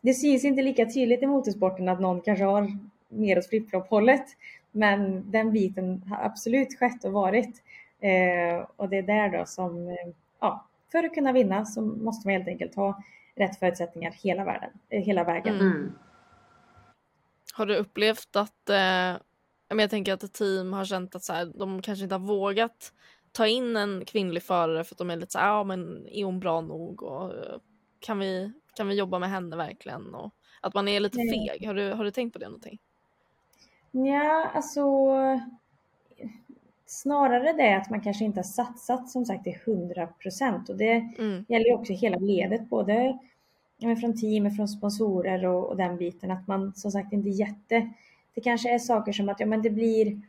det 0.01 0.15
syns 0.15 0.45
inte 0.45 0.63
lika 0.63 0.87
tydligt 0.87 1.23
i 1.23 1.27
motorsporten 1.27 1.89
att 1.89 2.01
någon 2.01 2.21
kanske 2.21 2.45
har 2.45 2.79
mer 3.09 3.39
åt 3.39 3.49
flipflop-hållet. 3.49 4.25
Men 4.73 5.31
den 5.31 5.53
biten 5.53 6.03
har 6.09 6.25
absolut 6.25 6.79
skett 6.79 7.05
och 7.05 7.13
varit. 7.13 7.63
Eh, 8.01 8.67
och 8.77 8.89
det 8.89 8.97
är 8.97 9.03
där 9.03 9.39
då 9.39 9.47
som, 9.47 9.89
eh, 9.89 9.95
ja, 10.41 10.67
för 10.93 11.05
att 11.05 11.15
kunna 11.15 11.33
vinna 11.33 11.65
så 11.65 11.81
måste 11.81 12.29
man 12.29 12.33
helt 12.37 12.49
enkelt 12.49 12.75
ha 12.75 13.03
rätt 13.35 13.59
förutsättningar 13.59 14.11
hela, 14.11 14.45
världen, 14.45 14.71
eh, 14.89 15.03
hela 15.03 15.25
vägen. 15.25 15.55
Mm. 15.55 15.93
Har 17.55 17.67
du 17.67 17.77
upplevt 17.77 18.37
att, 18.37 18.69
eh, 18.71 19.17
jag 19.69 19.91
tänker 19.91 20.13
att 20.13 20.23
ett 20.23 20.33
team 20.33 20.73
har 20.73 20.85
känt 20.85 21.15
att 21.15 21.23
så 21.23 21.33
här, 21.33 21.53
de 21.55 21.83
kanske 21.83 22.03
inte 22.03 22.15
har 22.15 22.21
vågat 22.27 22.93
ta 23.33 23.47
in 23.47 23.77
en 23.77 24.05
kvinnlig 24.05 24.43
förare 24.43 24.85
för 24.85 24.95
att 24.95 24.99
de 24.99 25.11
är 25.11 25.17
lite 25.17 25.33
så 25.33 25.39
här, 25.39 25.49
ja 25.49 25.65
men 25.65 26.07
är 26.07 26.25
hon 26.25 26.41
bra 26.41 26.61
nog 26.61 27.03
och 27.03 27.35
eh, 27.35 27.59
kan 28.01 28.19
vi, 28.19 28.53
kan 28.77 28.89
vi 28.89 28.95
jobba 28.95 29.19
med 29.19 29.31
henne 29.31 29.57
verkligen? 29.57 30.15
Och 30.15 30.35
att 30.61 30.75
man 30.75 30.89
är 30.89 31.01
lite 31.01 31.21
Mm. 31.21 31.29
feg. 31.33 31.67
Har 31.67 31.75
du, 31.75 31.93
har 31.93 32.05
du 32.05 32.11
tänkt 32.11 32.33
på 32.33 32.39
det 32.39 32.47
någonting? 32.47 32.79
Ja, 33.91 34.51
alltså 34.55 34.81
snarare 36.87 37.53
det 37.53 37.77
att 37.77 37.91
man 37.91 38.01
kanske 38.01 38.25
inte 38.25 38.39
har 38.39 38.45
satsat 38.45 39.11
som 39.11 39.25
sagt 39.27 39.45
till 39.45 39.57
100 39.65 40.07
procent 40.07 40.69
och 40.69 40.77
det 40.77 40.93
Mm. 41.19 41.45
gäller 41.49 41.67
ju 41.67 41.75
också 41.75 41.93
hela 41.93 42.19
ledet, 42.19 42.69
både 42.69 43.19
från 44.01 44.21
team, 44.21 44.51
från 44.51 44.69
sponsorer 44.69 45.47
och, 45.47 45.65
och 45.69 45.77
den 45.77 45.97
biten 45.97 46.31
att 46.31 46.47
man 46.49 46.73
som 46.75 46.91
sagt 46.91 47.13
inte 47.13 47.29
jätte, 47.29 47.91
det 48.35 48.41
kanske 48.41 48.75
är 48.75 48.79
saker 48.79 49.13
som 49.13 49.29
att 49.29 49.41
ja, 49.41 49.47
men 49.47 49.63
det 49.63 49.71
blir 49.71 50.21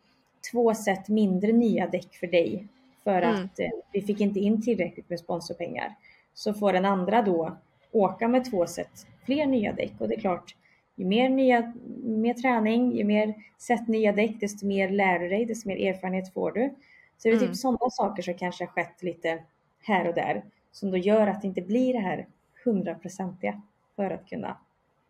två 0.51 0.73
set 0.73 1.09
mindre 1.09 1.51
nya 1.51 1.87
däck 1.87 2.15
för 2.15 2.27
dig 2.27 2.67
för 3.03 3.21
Mm. 3.21 3.35
att 3.45 3.59
eh, 3.59 3.69
vi 3.91 4.01
fick 4.01 4.21
inte 4.21 4.39
in 4.39 4.61
tillräckligt 4.61 5.09
med 5.09 5.19
sponsorpengar. 5.19 5.95
Så 6.33 6.53
får 6.53 6.73
den 6.73 6.85
andra 6.85 7.21
då 7.21 7.57
åka 7.91 8.27
med 8.27 8.51
två 8.51 8.67
set 8.67 9.07
fler 9.25 9.45
nya 9.45 9.73
däck 9.73 9.93
och 9.99 10.07
det 10.07 10.15
är 10.15 10.19
klart 10.19 10.55
ju 10.97 11.05
mer, 11.05 11.29
nya, 11.29 11.73
mer 12.03 12.33
träning, 12.33 12.97
ju 12.97 13.03
mer 13.03 13.33
set 13.57 13.87
nya 13.87 14.11
däck, 14.11 14.39
desto 14.39 14.65
mer 14.65 14.89
lär 14.89 15.19
du 15.19 15.29
dig, 15.29 15.45
desto 15.45 15.67
mer 15.67 15.77
erfarenhet 15.77 16.33
får 16.33 16.51
du. 16.51 16.73
Så 17.17 17.27
det 17.27 17.29
är 17.29 17.37
Mm. 17.37 17.47
typ 17.47 17.55
sådana 17.55 17.89
saker 17.89 18.23
som 18.23 18.33
kanske 18.33 18.63
har 18.63 18.71
skett 18.71 19.03
lite 19.03 19.43
här 19.79 20.07
och 20.07 20.15
där 20.15 20.43
som 20.71 20.91
då 20.91 20.97
gör 20.97 21.27
att 21.27 21.41
det 21.41 21.47
inte 21.47 21.61
blir 21.61 21.93
det 21.93 21.99
här 21.99 22.27
hundraprocentiga 22.65 23.61
för 23.95 24.11
att 24.11 24.29
kunna 24.29 24.57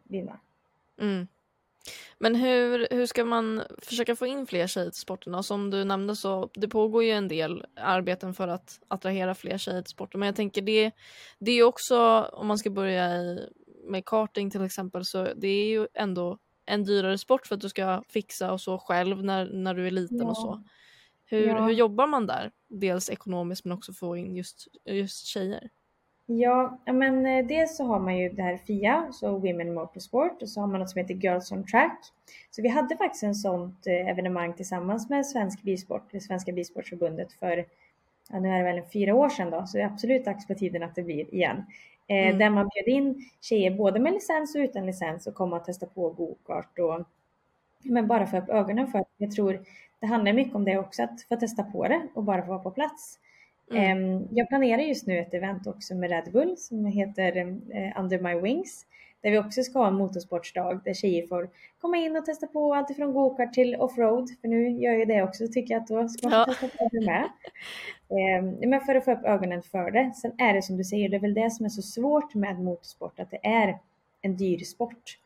vinna. 0.03 0.39
Mm. 1.01 1.27
Men 2.17 2.35
hur, 2.35 2.87
hur 2.91 3.05
ska 3.05 3.25
man 3.25 3.61
försöka 3.81 4.15
få 4.15 4.25
in 4.25 4.47
fler 4.47 4.67
tjejer 4.67 4.89
till 4.89 4.99
sporten? 4.99 5.43
Som 5.43 5.69
du 5.71 5.83
nämnde 5.83 6.15
så 6.15 6.49
det 6.53 6.67
pågår 6.67 7.03
ju 7.03 7.11
en 7.11 7.27
del 7.27 7.65
arbeten 7.75 8.33
för 8.33 8.47
att 8.47 8.79
attrahera 8.87 9.35
fler 9.35 9.57
tjejer 9.57 9.81
till 9.81 9.91
sporten. 9.91 10.19
Men 10.19 10.27
jag 10.27 10.35
tänker 10.35 10.61
det, 10.61 10.91
det 11.39 11.51
är 11.51 11.63
också, 11.63 12.21
om 12.33 12.47
man 12.47 12.57
ska 12.57 12.69
börja 12.69 13.15
i, 13.15 13.49
med 13.87 14.05
karting 14.05 14.49
till 14.49 14.65
exempel, 14.65 15.05
så 15.05 15.27
det 15.35 15.47
är 15.47 15.67
ju 15.67 15.87
ändå 15.93 16.37
en 16.65 16.83
dyrare 16.83 17.17
sport 17.17 17.47
för 17.47 17.55
att 17.55 17.61
du 17.61 17.69
ska 17.69 18.03
fixa 18.09 18.51
och 18.53 18.61
så 18.61 18.77
själv 18.77 19.23
när, 19.23 19.45
när 19.53 19.73
du 19.73 19.87
är 19.87 19.91
liten 19.91 20.17
Ja. 20.17 20.25
och 20.29 20.37
så. 20.37 20.63
Hur, 21.25 21.47
Ja. 21.47 21.65
hur 21.65 21.73
jobbar 21.73 22.07
man 22.07 22.27
där? 22.27 22.51
Dels 22.67 23.09
ekonomiskt 23.09 23.65
men 23.65 23.77
också 23.77 23.93
få 23.93 24.17
in 24.17 24.35
just, 24.35 24.67
just 24.85 25.25
tjejer. 25.25 25.69
Ja, 26.29 26.79
men 26.85 27.25
eh, 27.25 27.45
dels 27.47 27.77
så 27.77 27.83
har 27.83 27.99
man 27.99 28.17
ju 28.17 28.29
det 28.29 28.41
här 28.41 28.57
FIA, 28.57 29.07
så 29.11 29.31
Women 29.37 29.73
Motorsport, 29.73 30.41
och 30.41 30.49
så 30.49 30.59
har 30.61 30.67
man 30.67 30.79
något 30.79 30.89
som 30.89 30.99
heter 31.01 31.13
Girls 31.13 31.51
on 31.51 31.65
Track. 31.65 31.99
Så 32.51 32.61
vi 32.61 32.67
hade 32.67 32.97
faktiskt 32.97 33.23
en 33.23 33.35
sånt 33.35 33.87
eh, 33.87 34.09
evenemang 34.09 34.53
tillsammans 34.53 35.09
med 35.09 35.25
Svensk 35.25 35.61
Bilsport, 35.61 36.03
det 36.11 36.19
Svenska 36.21 36.51
Bilsportförbundet 36.51 37.33
för, 37.33 37.65
ja, 38.29 38.39
nu 38.39 38.49
är 38.49 38.57
det 38.57 38.63
väl 38.63 38.77
en 38.77 38.89
fyra 38.93 39.15
år 39.15 39.29
sedan 39.29 39.51
då, 39.51 39.65
så 39.67 39.77
det 39.77 39.83
är 39.83 39.87
absolut 39.87 40.25
dags 40.25 40.47
på 40.47 40.53
tiden 40.55 40.83
att 40.83 40.95
det 40.95 41.03
blir 41.03 41.33
igen. 41.33 41.63
Eh, 42.07 42.17
Mm. 42.27 42.37
Där 42.39 42.49
man 42.49 42.69
bjöd 42.73 42.87
in 42.97 43.29
tjejer 43.41 43.71
både 43.71 43.99
med 43.99 44.13
licens 44.13 44.55
och 44.55 44.59
utan 44.59 44.85
licens 44.85 45.27
och 45.27 45.35
komma 45.35 45.55
och 45.55 45.65
testa 45.65 45.85
på 45.85 46.09
gokart 46.09 46.79
och 46.79 47.05
men 47.83 48.07
bara 48.07 48.27
få 48.27 48.37
upp 48.37 48.49
ögonen 48.49 48.87
för 48.87 48.99
att 48.99 49.07
jag 49.17 49.31
tror 49.31 49.59
det 49.99 50.07
handlar 50.07 50.33
mycket 50.33 50.55
om 50.55 50.65
det 50.65 50.77
också, 50.77 51.03
att 51.03 51.21
få 51.29 51.35
testa 51.35 51.63
på 51.63 51.87
det 51.87 52.01
och 52.15 52.23
bara 52.23 52.41
få 52.41 52.47
vara 52.47 52.59
på 52.59 52.71
plats. 52.71 53.19
Mm. 53.71 53.83
Ehm, 54.17 54.27
Jag 54.31 54.47
planerar 54.49 54.81
just 54.81 55.07
nu 55.07 55.19
ett 55.19 55.33
event 55.33 55.67
också 55.67 55.95
med 55.95 56.09
Red 56.09 56.31
Bull 56.33 56.57
som 56.57 56.85
heter 56.85 57.37
eh, 57.71 58.01
Under 58.01 58.19
My 58.19 58.41
Wings. 58.41 58.85
Där 59.21 59.31
vi 59.31 59.37
också 59.39 59.63
ska 59.63 59.79
ha 59.79 59.87
en 59.87 59.93
motorsportsdag 59.93 60.79
där 60.85 60.93
tjejer 60.93 61.27
får 61.27 61.49
komma 61.81 61.97
in 61.97 62.17
och 62.17 62.25
testa 62.25 62.47
på 62.47 62.73
allt 62.73 62.89
ifrån 62.89 63.13
gokart 63.13 63.53
till 63.53 63.75
offroad. 63.75 64.29
För 64.41 64.47
nu 64.47 64.69
gör 64.69 64.93
jag 64.93 65.07
det 65.07 65.23
också, 65.23 65.47
tycker 65.47 65.73
jag 65.73 65.81
att 65.81 65.87
då 65.87 66.07
ska 66.07 66.29
man 66.29 66.39
Ja. 66.39 66.45
testa 66.45 66.67
på 66.77 66.89
det 66.91 67.05
med. 67.05 67.29
Ehm, 68.09 68.69
Men 68.69 68.81
för 68.81 68.95
att 68.95 69.05
få 69.05 69.11
upp 69.11 69.23
ögonen 69.25 69.61
för 69.61 69.91
det. 69.91 70.11
Sen 70.15 70.31
är 70.37 70.53
det 70.53 70.61
som 70.61 70.77
du 70.77 70.83
säger, 70.83 71.09
det 71.09 71.15
är 71.15 71.19
väl 71.19 71.33
det 71.33 71.51
som 71.51 71.65
är 71.65 71.69
så 71.69 71.81
svårt 71.81 72.33
med 72.33 72.59
motorsport, 72.59 73.19
att 73.19 73.31
det 73.31 73.45
är 73.47 73.77
en 74.21 74.37
dyr 74.37 74.57
sport. 74.59 75.19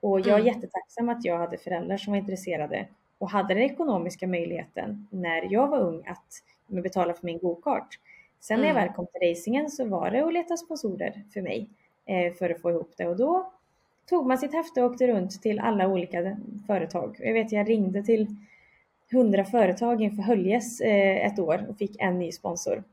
Och 0.00 0.20
jag 0.20 0.28
är 0.28 0.34
Mm. 0.40 0.46
jättetacksam 0.46 1.08
att 1.08 1.24
jag 1.24 1.38
hade 1.38 1.58
föräldrar 1.58 1.96
som 1.96 2.10
var 2.12 2.18
intresserade 2.18 2.86
och 3.18 3.30
hade 3.30 3.54
den 3.54 3.62
ekonomiska 3.62 4.26
möjligheten 4.26 5.06
när 5.10 5.52
jag 5.52 5.68
var 5.68 5.78
ung 5.78 6.02
att 6.06 6.42
betala 6.82 7.14
för 7.14 7.26
min 7.26 7.38
gokart. 7.38 7.98
Sen 8.40 8.60
när 8.60 8.66
jag 8.66 8.76
Mm. 8.76 8.86
väl 8.86 8.94
kom 8.94 9.06
till 9.06 9.28
racingen 9.30 9.70
så 9.70 9.84
var 9.84 10.10
det 10.10 10.20
att 10.26 10.32
leta 10.32 10.56
sponsorer 10.56 11.22
för 11.32 11.42
mig 11.42 11.60
eh, 11.60 11.66
för 12.38 12.50
att 12.50 12.60
få 12.60 12.70
ihop 12.70 12.92
det 12.96 13.06
och 13.06 13.16
då 13.16 13.52
tog 14.08 14.26
man 14.26 14.38
sitt 14.38 14.52
häfte 14.52 14.82
och 14.82 14.90
åkte 14.90 15.06
runt 15.06 15.42
till 15.42 15.58
alla 15.58 15.88
olika 15.88 16.36
företag. 16.66 17.16
Jag 17.20 17.32
vet 17.32 17.52
jag 17.52 17.68
ringde 17.68 18.02
till 18.02 18.36
hundra 19.12 19.44
företag 19.44 20.02
inför 20.02 20.22
Höljes 20.22 20.80
eh, 20.80 21.26
ett 21.26 21.38
år 21.38 21.66
och 21.68 21.78
fick 21.78 21.96
en 22.00 22.18
ny 22.18 22.32
sponsor. 22.32 22.84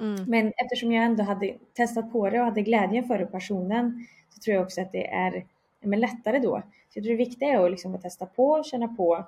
Mm. 0.00 0.24
Men 0.24 0.52
eftersom 0.56 0.92
jag 0.92 1.04
ändå 1.04 1.22
hade 1.22 1.54
testat 1.72 2.12
på 2.12 2.30
det 2.30 2.38
och 2.38 2.44
hade 2.44 2.62
glädjen 2.62 3.04
för 3.04 3.18
det, 3.18 3.26
passionen, 3.26 4.06
så 4.30 4.40
tror 4.40 4.54
jag 4.54 4.62
också 4.64 4.80
att 4.80 4.92
det 4.92 5.06
är 5.06 5.44
men 5.80 6.00
lättare 6.00 6.38
då. 6.38 6.62
Så 6.88 6.98
jag 6.98 7.04
tror 7.04 7.12
det 7.12 7.24
viktiga 7.24 7.48
är 7.48 7.64
att 7.64 7.70
liksom 7.70 7.94
att 7.94 8.02
testa 8.02 8.26
på, 8.26 8.62
känna 8.64 8.88
på 8.88 9.24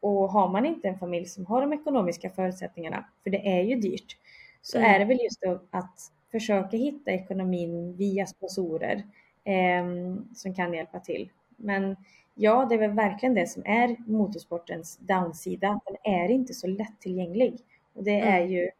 och 0.00 0.30
har 0.30 0.48
man 0.48 0.66
inte 0.66 0.88
en 0.88 0.98
familj 0.98 1.26
som 1.26 1.46
har 1.46 1.60
de 1.60 1.72
ekonomiska 1.72 2.30
förutsättningarna, 2.30 3.04
för 3.22 3.30
det 3.30 3.48
är 3.58 3.62
ju 3.62 3.76
dyrt, 3.76 4.16
så 4.62 4.78
Mm. 4.78 4.90
är 4.94 4.98
det 4.98 5.04
väl 5.04 5.18
just 5.22 5.42
att 5.70 6.12
försöka 6.30 6.76
hitta 6.76 7.10
ekonomin 7.10 7.96
via 7.96 8.26
sponsorer 8.26 9.02
ehm, 9.44 10.28
som 10.34 10.54
kan 10.54 10.74
hjälpa 10.74 11.00
till. 11.00 11.30
Men 11.56 11.96
ja, 12.34 12.66
det 12.68 12.74
är 12.74 12.78
väl 12.78 12.90
verkligen 12.92 13.34
det 13.34 13.46
som 13.46 13.62
är 13.66 13.96
motorsportens 14.06 14.96
downsida. 14.96 15.80
Den 15.86 16.14
är 16.14 16.28
inte 16.28 16.54
så 16.54 16.66
lättillgänglig 16.66 17.60
och 17.94 18.04
det 18.04 18.20
är 18.20 18.40
Mm. 18.40 18.50
ju 18.52 18.70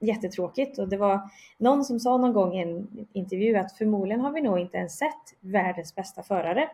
jättetråkigt 0.00 0.78
och 0.78 0.88
det 0.88 0.96
var 0.96 1.20
någon 1.58 1.84
som 1.84 2.00
sa 2.00 2.16
någon 2.16 2.32
gång 2.32 2.54
i 2.54 2.62
en 2.62 3.06
intervju 3.12 3.56
att 3.56 3.72
förmodligen 3.72 4.20
har 4.20 4.32
vi 4.32 4.40
nog 4.42 4.58
inte 4.58 4.76
ens 4.78 4.98
sett 4.98 5.34
världens 5.40 5.94
bästa 5.94 6.22
förare, 6.22 6.68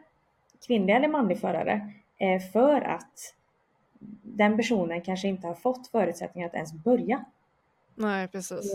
kvinnlig 0.66 0.94
eller 0.96 1.08
manlig 1.08 1.40
förare, 1.40 1.92
eh, 2.18 2.40
för 2.40 2.80
att 2.80 3.34
den 4.22 4.56
personen 4.56 5.00
kanske 5.02 5.28
inte 5.28 5.46
har 5.46 5.54
fått 5.54 5.88
förutsättningar 5.88 6.48
att 6.48 6.54
ens 6.54 6.72
börja. 6.72 7.24
Nej, 7.94 8.28
precis. 8.28 8.72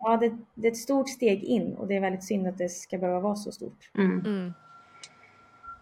Ja, 0.00 0.16
det, 0.16 0.32
det 0.54 0.68
är 0.68 0.72
ett 0.72 0.76
stort 0.78 1.08
steg 1.08 1.44
in 1.44 1.74
och 1.74 1.86
det 1.86 1.96
är 1.96 2.00
väldigt 2.00 2.24
synd 2.24 2.46
att 2.46 2.58
det 2.58 2.68
ska 2.68 2.98
behöva 2.98 3.20
vara 3.20 3.36
så 3.36 3.52
stort. 3.52 3.90
Mm. 3.98 4.20
Mm. 4.26 4.52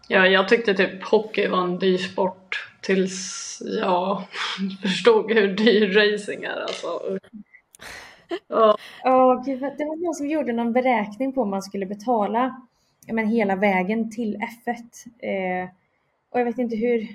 Ja, 0.07 0.27
jag 0.27 0.47
tyckte 0.49 0.73
typ 0.73 1.03
hockey 1.03 1.47
var 1.47 1.63
en 1.63 1.79
dyr 1.79 1.97
sport 1.97 2.69
tills 2.81 3.47
jag 3.81 4.21
förstod 4.81 5.31
hur 5.31 5.47
dyr 5.47 5.87
racing 5.93 6.43
är. 6.43 6.61
Alltså. 6.61 7.19
Ja, 9.03 9.43
gud, 9.45 9.59
vad- 9.59 9.77
det 9.77 9.85
var 9.85 9.95
någon 10.05 10.15
som 10.15 10.27
gjorde 10.27 10.53
någon 10.53 10.73
beräkning 10.73 11.33
på 11.33 11.41
om 11.41 11.49
man 11.49 11.61
skulle 11.61 11.85
betala 11.85 12.61
men, 13.11 13.27
hela 13.27 13.55
vägen 13.55 14.11
till 14.11 14.35
F1. 14.37 14.75
Eh, 15.19 15.69
och 16.29 16.39
jag 16.39 16.45
vet 16.45 16.57
inte 16.57 16.75
hur, 16.75 17.07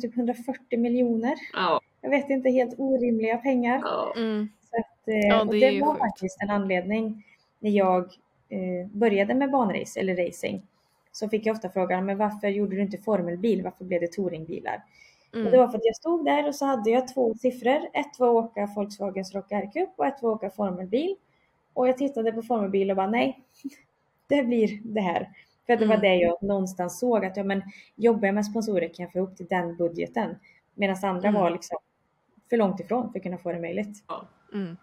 typ 0.00 0.16
140 0.16 0.78
miljoner. 0.78 1.34
ja, 1.52 1.80
Jag 2.00 2.10
vet 2.10 2.30
inte, 2.30 2.50
helt 2.50 2.74
orimliga 2.78 3.36
pengar. 3.36 3.80
ja. 3.84 4.12
Mm. 4.16 4.48
Att, 4.78 5.08
eh, 5.08 5.14
Ja, 5.18 5.40
och 5.40 5.46
det 5.46 5.64
är 5.64 5.72
det 5.72 5.80
var 5.80 5.92
sjukt. 5.92 6.00
faktiskt 6.04 6.42
en 6.42 6.50
anledning 6.50 7.24
när 7.58 7.70
jag 7.70 8.02
eh, 8.48 8.86
började 8.92 9.34
med 9.34 9.50
banrace 9.50 10.00
eller 10.00 10.26
racing. 10.26 10.62
Så 11.12 11.28
fick 11.28 11.46
jag 11.46 11.54
ofta 11.54 11.68
frågan, 11.70 12.06
men 12.06 12.18
varför 12.18 12.48
gjorde 12.48 12.76
du 12.76 12.82
inte 12.82 12.98
formelbil? 12.98 13.62
Varför 13.62 13.84
blev 13.84 14.00
det 14.00 14.12
touringbilar? 14.12 14.82
Mm. 15.34 15.46
Och 15.46 15.52
det 15.52 15.58
var 15.58 15.68
för 15.68 15.78
att 15.78 15.84
jag 15.84 15.96
stod 15.96 16.24
där 16.24 16.48
och 16.48 16.54
så 16.54 16.64
hade 16.66 16.90
jag 16.90 17.08
två 17.14 17.34
siffror. 17.34 17.78
Ett 17.92 18.18
var 18.18 18.28
att 18.28 18.44
åka 18.44 18.68
Volkswagens 18.76 19.34
Rock 19.34 19.52
R-Cup 19.52 19.88
och 19.96 20.06
ett 20.06 20.22
var 20.22 20.30
att 20.32 20.36
åka 20.36 20.50
formelbil. 20.50 21.16
Och 21.74 21.88
jag 21.88 21.98
tittade 21.98 22.32
på 22.32 22.42
formelbil 22.42 22.90
och 22.90 22.96
bara 22.96 23.06
nej, 23.10 23.42
det 24.26 24.42
blir 24.42 24.80
det 24.94 25.00
här. 25.00 25.28
För 25.66 25.76
det 25.76 25.86
var 25.86 25.94
Mm. 25.94 26.00
det 26.00 26.14
jag 26.16 26.42
någonstans 26.42 26.98
såg 26.98 27.24
att 27.24 27.36
ja, 27.36 27.44
men 27.44 27.62
jobbar 27.96 28.26
jag 28.28 28.34
med 28.34 28.46
sponsorer 28.46 28.88
kan 28.94 29.02
jag 29.04 29.12
få 29.12 29.18
ihop 29.18 29.36
till 29.36 29.46
den 29.46 29.76
budgeten. 29.76 30.36
Medan 30.74 30.96
andra 31.02 31.28
Mm. 31.28 31.40
var 31.40 31.50
liksom 31.50 31.78
för 32.50 32.56
långt 32.56 32.80
ifrån 32.80 33.12
för 33.12 33.18
att 33.18 33.22
kunna 33.22 33.38
få 33.38 33.52
det 33.52 33.60
möjligt. 33.60 34.04
Mm. 34.52 34.76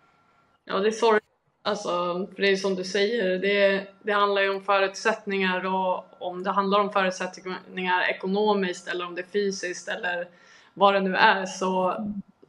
ja, 0.66 0.80
det 0.80 0.88
är 0.88 0.92
sorgligt. 0.92 1.24
Alltså, 1.62 1.90
för 2.36 2.42
det 2.42 2.52
är 2.52 2.56
som 2.56 2.76
du 2.76 2.84
säger, 2.84 3.40
det, 3.40 3.88
det 4.04 4.12
handlar 4.12 4.42
ju 4.42 4.50
om 4.50 4.62
förutsättningar 4.62 5.66
och 5.66 6.06
om 6.20 6.44
det 6.44 6.52
handlar 6.52 6.80
om 6.80 6.92
förutsättningar 6.92 8.10
ekonomiskt 8.10 8.88
eller 8.88 9.06
om 9.06 9.16
det 9.16 9.22
är 9.22 9.32
fysiskt 9.34 9.88
eller 9.88 10.28
vad 10.74 10.94
det 10.94 11.00
nu 11.00 11.16
är 11.16 11.46
så, 11.46 12.06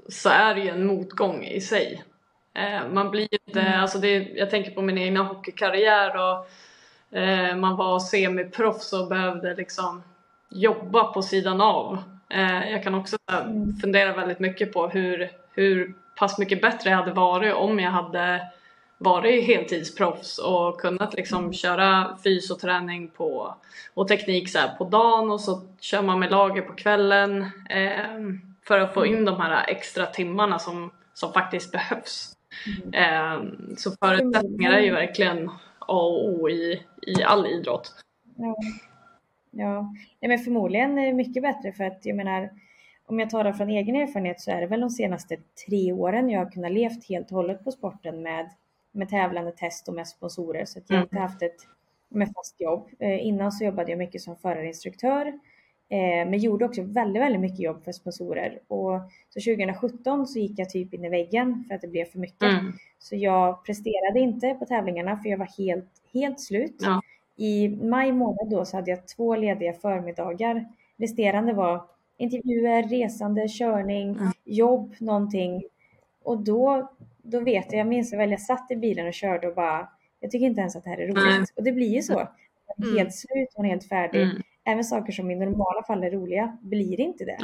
så 0.08 0.28
är 0.28 0.54
det 0.54 0.60
ju 0.60 0.68
en 0.68 0.86
motgång 0.86 1.44
i 1.44 1.60
sig. 1.60 2.04
Eh, 2.54 2.88
man 2.92 3.10
blir 3.10 3.28
inte, 3.30 3.78
alltså 3.78 3.98
det, 3.98 4.14
jag 4.14 4.50
tänker 4.50 4.70
på 4.70 4.82
min 4.82 4.98
egna 4.98 5.22
hockeykarriär 5.22 6.12
och 6.16 6.48
eh, 7.18 7.56
man 7.56 7.76
var 7.76 7.98
semiproffs 7.98 8.92
och 8.92 9.08
behövde 9.08 9.54
liksom 9.54 10.02
jobba 10.50 11.04
på 11.04 11.22
sidan 11.22 11.60
av. 11.60 11.98
Eh, 12.30 12.70
jag 12.70 12.82
kan 12.82 12.94
också 12.94 13.16
eh, 13.32 13.44
fundera 13.80 14.16
väldigt 14.16 14.40
mycket 14.40 14.72
på 14.72 14.88
hur, 14.88 15.30
hur 15.52 15.94
pass 16.20 16.38
mycket 16.38 16.62
bättre 16.62 16.90
jag 16.90 16.96
hade 16.96 17.12
varit 17.12 17.54
om 17.54 17.78
jag 17.78 17.90
hade 17.90 18.48
varit 18.98 19.46
heltidsproffs 19.46 20.38
och 20.38 20.80
kunnat 20.80 21.14
liksom 21.14 21.52
köra 21.52 22.16
fys 22.24 22.50
och 22.50 22.58
träning 22.58 23.08
på, 23.08 23.54
och 23.94 24.08
teknik 24.08 24.48
så 24.48 24.58
på 24.78 24.84
dagen 24.84 25.30
och 25.30 25.40
så 25.40 25.62
kör 25.80 26.02
man 26.02 26.18
med 26.18 26.30
lager 26.30 26.62
på 26.62 26.72
kvällen 26.72 27.42
eh, 27.70 28.18
för 28.62 28.80
att 28.80 28.94
få 28.94 29.06
in 29.06 29.24
de 29.24 29.40
här 29.40 29.68
extra 29.68 30.06
timmarna 30.06 30.58
som, 30.58 30.90
som 31.14 31.32
faktiskt 31.32 31.72
behövs. 31.72 32.36
Eh, 32.92 33.42
så 33.76 33.90
förutsättningar 33.90 34.72
är 34.72 34.80
ju 34.80 34.92
verkligen 34.92 35.48
A 35.78 36.00
och 36.00 36.28
O 36.28 36.48
i, 36.48 36.82
i 37.02 37.22
all 37.22 37.46
idrott. 37.46 37.92
Ja, 38.36 38.56
ja. 39.50 39.94
Men 40.20 40.38
förmodligen 40.38 40.98
är 40.98 41.06
det 41.06 41.12
mycket 41.12 41.42
bättre 41.42 41.72
för 41.72 41.84
att 41.84 42.00
jag 42.02 42.16
menar 42.16 42.50
om 43.10 43.18
jag 43.18 43.30
talar 43.30 43.52
från 43.52 43.68
egen 43.70 43.96
erfarenhet 43.96 44.40
så 44.40 44.50
är 44.50 44.60
det 44.60 44.66
väl 44.66 44.80
de 44.80 44.90
senaste 44.90 45.36
tre 45.66 45.92
åren 45.92 46.30
jag 46.30 46.40
har 46.44 46.50
kunnat 46.50 46.72
levt 46.72 47.08
helt 47.08 47.30
och 47.30 47.36
hållet 47.36 47.64
på 47.64 47.72
sporten 47.72 48.22
med, 48.22 48.50
med 48.92 49.08
tävlande 49.08 49.52
test 49.52 49.88
och 49.88 49.94
med 49.94 50.08
sponsorer 50.08 50.64
så 50.64 50.80
jag 50.86 50.96
Mm. 50.96 51.02
inte 51.02 51.18
haft 51.18 51.42
ett 51.42 51.56
med 52.08 52.28
fast 52.34 52.60
jobb. 52.60 52.88
Eh, 52.98 53.26
innan 53.26 53.52
så 53.52 53.64
jobbade 53.64 53.90
jag 53.90 53.98
mycket 53.98 54.20
som 54.20 54.36
förarinstruktör 54.36 55.26
eh, 55.88 56.28
men 56.30 56.38
gjorde 56.38 56.64
också 56.64 56.82
väldigt, 56.82 57.22
väldigt 57.22 57.40
mycket 57.40 57.60
jobb 57.60 57.84
för 57.84 57.92
sponsorer 57.92 58.58
och 58.68 59.00
så 59.28 59.40
2017 59.40 60.26
så 60.26 60.38
gick 60.38 60.58
jag 60.58 60.70
typ 60.70 60.94
in 60.94 61.04
i 61.04 61.08
väggen 61.08 61.64
för 61.68 61.74
att 61.74 61.80
det 61.80 61.88
blev 61.88 62.04
för 62.04 62.18
mycket. 62.18 62.42
Mm. 62.42 62.72
Så 62.98 63.16
jag 63.16 63.64
presterade 63.64 64.20
inte 64.20 64.54
på 64.54 64.66
tävlingarna 64.66 65.16
för 65.16 65.28
jag 65.28 65.38
var 65.38 65.50
helt, 65.58 65.90
helt 66.12 66.40
slut. 66.40 66.76
Ja. 66.80 67.00
I 67.36 67.68
maj 67.68 68.12
månad 68.12 68.50
då 68.50 68.64
så 68.64 68.76
hade 68.76 68.90
jag 68.90 69.08
två 69.08 69.36
lediga 69.36 69.72
förmiddagar. 69.72 70.64
Resterande 70.96 71.52
var 71.52 71.84
intervjuer, 72.20 72.82
resande, 72.82 73.48
körning, 73.48 74.08
Mm. 74.10 74.32
jobb, 74.44 74.94
någonting. 75.00 75.62
Och 76.22 76.38
då, 76.44 76.90
då 77.22 77.40
vet 77.40 77.72
jag, 77.72 77.80
jag 77.80 77.86
minns 77.86 78.12
väl 78.12 78.30
jag 78.30 78.40
satt 78.40 78.70
i 78.70 78.76
bilen 78.76 79.06
och 79.06 79.14
körde 79.14 79.48
och 79.48 79.54
bara, 79.54 79.88
jag 80.20 80.30
tycker 80.30 80.46
inte 80.46 80.60
ens 80.60 80.76
att 80.76 80.84
det 80.84 80.90
här 80.90 80.98
är 80.98 81.06
roligt. 81.06 81.24
Nej. 81.24 81.44
Och 81.56 81.62
det 81.64 81.72
blir 81.72 81.94
ju 81.94 82.02
så. 82.02 82.12
Man 82.14 82.26
är 82.76 82.84
Mm. 82.84 82.98
helt 82.98 83.14
slut, 83.14 83.48
man 83.56 83.66
är 83.66 83.70
helt 83.70 83.88
färdig. 83.88 84.22
Mm. 84.22 84.42
även 84.64 84.84
saker 84.84 85.12
som 85.12 85.30
i 85.30 85.34
normala 85.36 85.82
fall 85.82 86.04
är 86.04 86.10
roliga 86.10 86.56
blir 86.60 87.00
inte 87.00 87.24
det. 87.24 87.36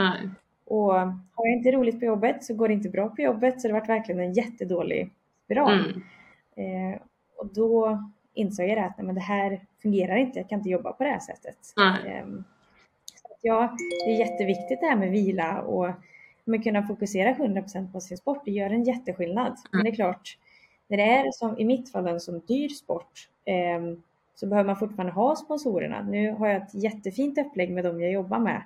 Och 0.65 0.93
har 0.95 1.47
jag 1.47 1.53
inte 1.57 1.73
roligt 1.73 1.99
på 2.01 2.05
jobbet 2.07 2.45
så 2.45 2.55
går 2.55 2.69
det 2.69 2.75
inte 2.75 2.89
bra 2.89 3.09
på 3.09 3.23
jobbet 3.23 3.61
så 3.61 3.69
det 3.69 3.75
varit 3.75 3.89
verkligen 3.89 4.21
en 4.21 4.33
jättedålig 4.33 5.11
spiral. 5.45 5.73
Mm. 6.57 6.93
Eh, 6.93 6.99
och 7.39 7.47
då 7.55 8.03
insåg 8.35 8.69
jag 8.69 8.79
att 8.79 8.99
nej, 8.99 9.07
men 9.07 9.15
det 9.15 9.21
här 9.21 9.61
fungerar 9.83 10.17
inte, 10.17 10.39
jag 10.39 10.49
kan 10.49 10.59
inte 10.59 10.71
jobba 10.71 10.93
på 10.93 11.05
det 11.05 11.11
här 11.11 11.19
sättet. 11.19 11.57
Nej. 11.77 12.25
Ja, 13.43 13.77
det 14.05 14.11
är 14.15 14.19
jätteviktigt 14.19 14.81
det 14.81 14.87
här 14.87 14.97
med 14.97 15.11
vila 15.11 15.61
och 15.63 15.91
men 16.45 16.63
kunna 16.63 16.83
fokusera 16.87 17.35
100% 17.35 17.93
på 17.93 18.01
sin 18.01 18.17
sport. 18.17 18.43
Det 18.45 18.51
gör 18.51 18.71
en 18.71 18.85
jätteskillnad. 18.85 19.57
Men 19.73 19.85
det 19.85 19.91
är 19.91 19.95
klart, 19.95 20.39
när 20.89 20.97
det 20.97 21.03
är 21.03 21.33
som 21.33 21.59
i 21.59 21.65
mitt 21.65 21.93
fall 21.93 22.07
en 22.09 22.21
sån 22.21 22.41
dyr 22.49 22.69
sport 22.69 23.29
eh, 23.45 23.97
så 24.35 24.47
behöver 24.47 24.67
man 24.67 24.77
fortfarande 24.77 25.13
ha 25.13 25.37
sponsorerna. 25.37 26.03
Nu 26.03 26.31
har 26.33 26.49
jag 26.49 26.63
ett 26.63 26.75
jättefint 26.75 27.39
upplägg 27.39 27.71
med 27.71 27.85
dem 27.85 28.01
jag 28.01 28.13
jobbar 28.13 28.39
med. 28.39 28.63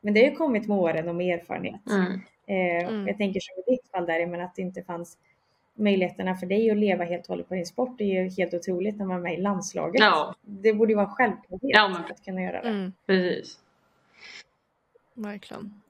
Men 0.00 0.14
det 0.14 0.20
har 0.24 0.30
ju 0.30 0.36
kommit 0.36 0.68
med 0.68 0.78
åren 0.78 1.08
och 1.08 1.14
med 1.14 1.38
erfarenhet. 1.38 1.80
Mm. 1.90 2.12
Eh, 2.46 2.88
Mm. 2.88 3.06
Jag 3.06 3.16
tänker 3.18 3.40
som 3.40 3.62
i 3.66 3.76
ditt 3.76 3.90
fall 3.90 4.06
där, 4.06 4.26
men 4.26 4.40
att 4.40 4.54
det 4.54 4.62
inte 4.62 4.82
fanns 4.82 5.18
möjligheterna 5.74 6.34
för 6.34 6.46
dig 6.46 6.70
att 6.70 6.76
leva 6.76 7.04
helt 7.04 7.22
och 7.22 7.28
hållet 7.28 7.48
på 7.48 7.54
din 7.54 7.66
sport. 7.66 7.98
Det 7.98 8.04
är 8.04 8.22
ju 8.22 8.28
helt 8.30 8.54
otroligt 8.54 8.96
när 8.96 9.06
man 9.06 9.16
är 9.16 9.20
med 9.20 9.34
i 9.34 9.42
landslaget. 9.42 10.00
Ja. 10.00 10.34
Det 10.42 10.72
borde 10.74 10.92
ju 10.92 10.96
vara 10.96 11.06
en 11.06 11.12
självklarhet 11.12 11.60
Ja, 11.62 11.88
men- 11.88 12.10
att 12.12 12.24
kunna 12.24 12.42
göra 12.42 12.62
det. 12.62 12.68
Mm. 12.68 12.92
Precis. 13.06 13.58
Verkligen. 15.14 15.80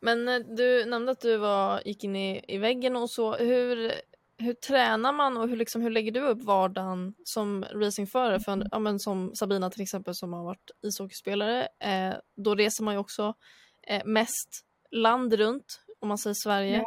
Men 0.00 0.28
eh, 0.28 0.38
du 0.38 0.84
nämnde 0.84 1.12
att 1.12 1.20
du 1.20 1.36
var, 1.36 1.82
gick 1.84 2.04
in 2.04 2.16
i, 2.16 2.44
i 2.48 2.58
väggen 2.58 2.96
och 2.96 3.10
så. 3.10 3.36
Hur, 3.36 3.92
hur 4.38 4.52
tränar 4.54 5.12
man 5.12 5.36
och 5.36 5.48
hur, 5.48 5.56
liksom, 5.56 5.82
hur 5.82 5.90
lägger 5.90 6.12
du 6.12 6.20
upp 6.20 6.42
vardagen 6.42 7.14
som 7.24 7.64
racingförare? 7.64 8.40
För, 8.40 8.68
ja, 8.70 8.78
men 8.78 8.98
som 8.98 9.34
Sabina 9.34 9.70
till 9.70 9.82
exempel 9.82 10.14
som 10.14 10.32
har 10.32 10.44
varit 10.44 10.70
ishockeyspelare. 10.82 11.68
Eh, 11.80 12.14
då 12.36 12.54
reser 12.54 12.84
man 12.84 12.94
ju 12.94 13.00
också 13.00 13.34
eh, 13.86 14.02
mest 14.04 14.64
land 14.90 15.32
runt 15.34 15.80
om 16.04 16.08
man 16.08 16.18
säger 16.18 16.34
Sverige. 16.34 16.76
Ja. 16.76 16.84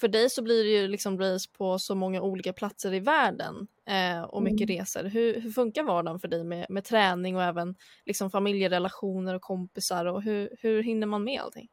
För 0.00 0.08
dig 0.08 0.30
så 0.30 0.42
blir 0.42 0.64
det 0.64 0.70
ju 0.70 0.88
liksom 0.88 1.20
race 1.20 1.48
på 1.58 1.78
så 1.78 1.94
många 1.94 2.22
olika 2.22 2.52
platser 2.52 2.94
i 2.94 3.00
världen 3.00 3.66
eh, 3.86 4.22
och 4.22 4.42
mycket 4.42 4.70
resor. 4.70 5.04
Hur, 5.04 5.40
hur 5.40 5.50
funkar 5.50 5.82
vardagen 5.82 6.20
för 6.20 6.28
dig 6.28 6.44
med, 6.44 6.66
med 6.68 6.84
träning 6.84 7.36
och 7.36 7.42
även 7.42 7.74
liksom 8.06 8.30
familjerelationer 8.30 9.34
och 9.34 9.42
kompisar 9.42 10.04
och 10.06 10.22
hur, 10.22 10.50
hur 10.60 10.82
hinner 10.82 11.06
man 11.06 11.24
med 11.24 11.40
allting? 11.40 11.68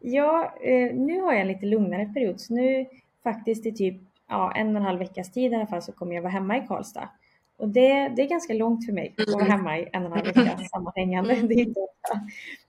Ja, 0.00 0.54
eh, 0.62 0.94
nu 0.94 1.20
har 1.20 1.32
jag 1.32 1.40
en 1.40 1.48
lite 1.48 1.66
lugnare 1.66 2.06
period. 2.06 2.40
Så 2.40 2.54
nu 2.54 2.86
faktiskt 3.22 3.66
i 3.66 3.72
typ 3.72 3.96
ja, 4.28 4.52
en 4.56 4.68
och 4.68 4.76
en 4.76 4.86
halv 4.86 4.98
veckas 4.98 5.32
tid 5.32 5.52
i 5.52 5.54
alla 5.54 5.66
fall 5.66 5.82
så 5.82 5.92
kommer 5.92 6.14
jag 6.14 6.22
vara 6.22 6.32
hemma 6.32 6.56
i 6.56 6.66
Karlstad. 6.66 7.08
Och 7.56 7.68
det, 7.68 8.12
det 8.16 8.22
är 8.22 8.28
ganska 8.28 8.54
långt 8.54 8.86
för 8.86 8.92
mig 8.92 9.14
att 9.18 9.34
vara 9.34 9.44
hemma 9.44 9.78
i 9.78 9.88
en 9.92 10.06
och 10.06 10.16
en 10.16 10.24
halv 10.24 10.26
vecka 10.26 10.58
sammanhängande. 10.70 11.34
Det 11.34 11.54
är 11.54 11.60
inte 11.60 11.80
ofta. 11.80 12.20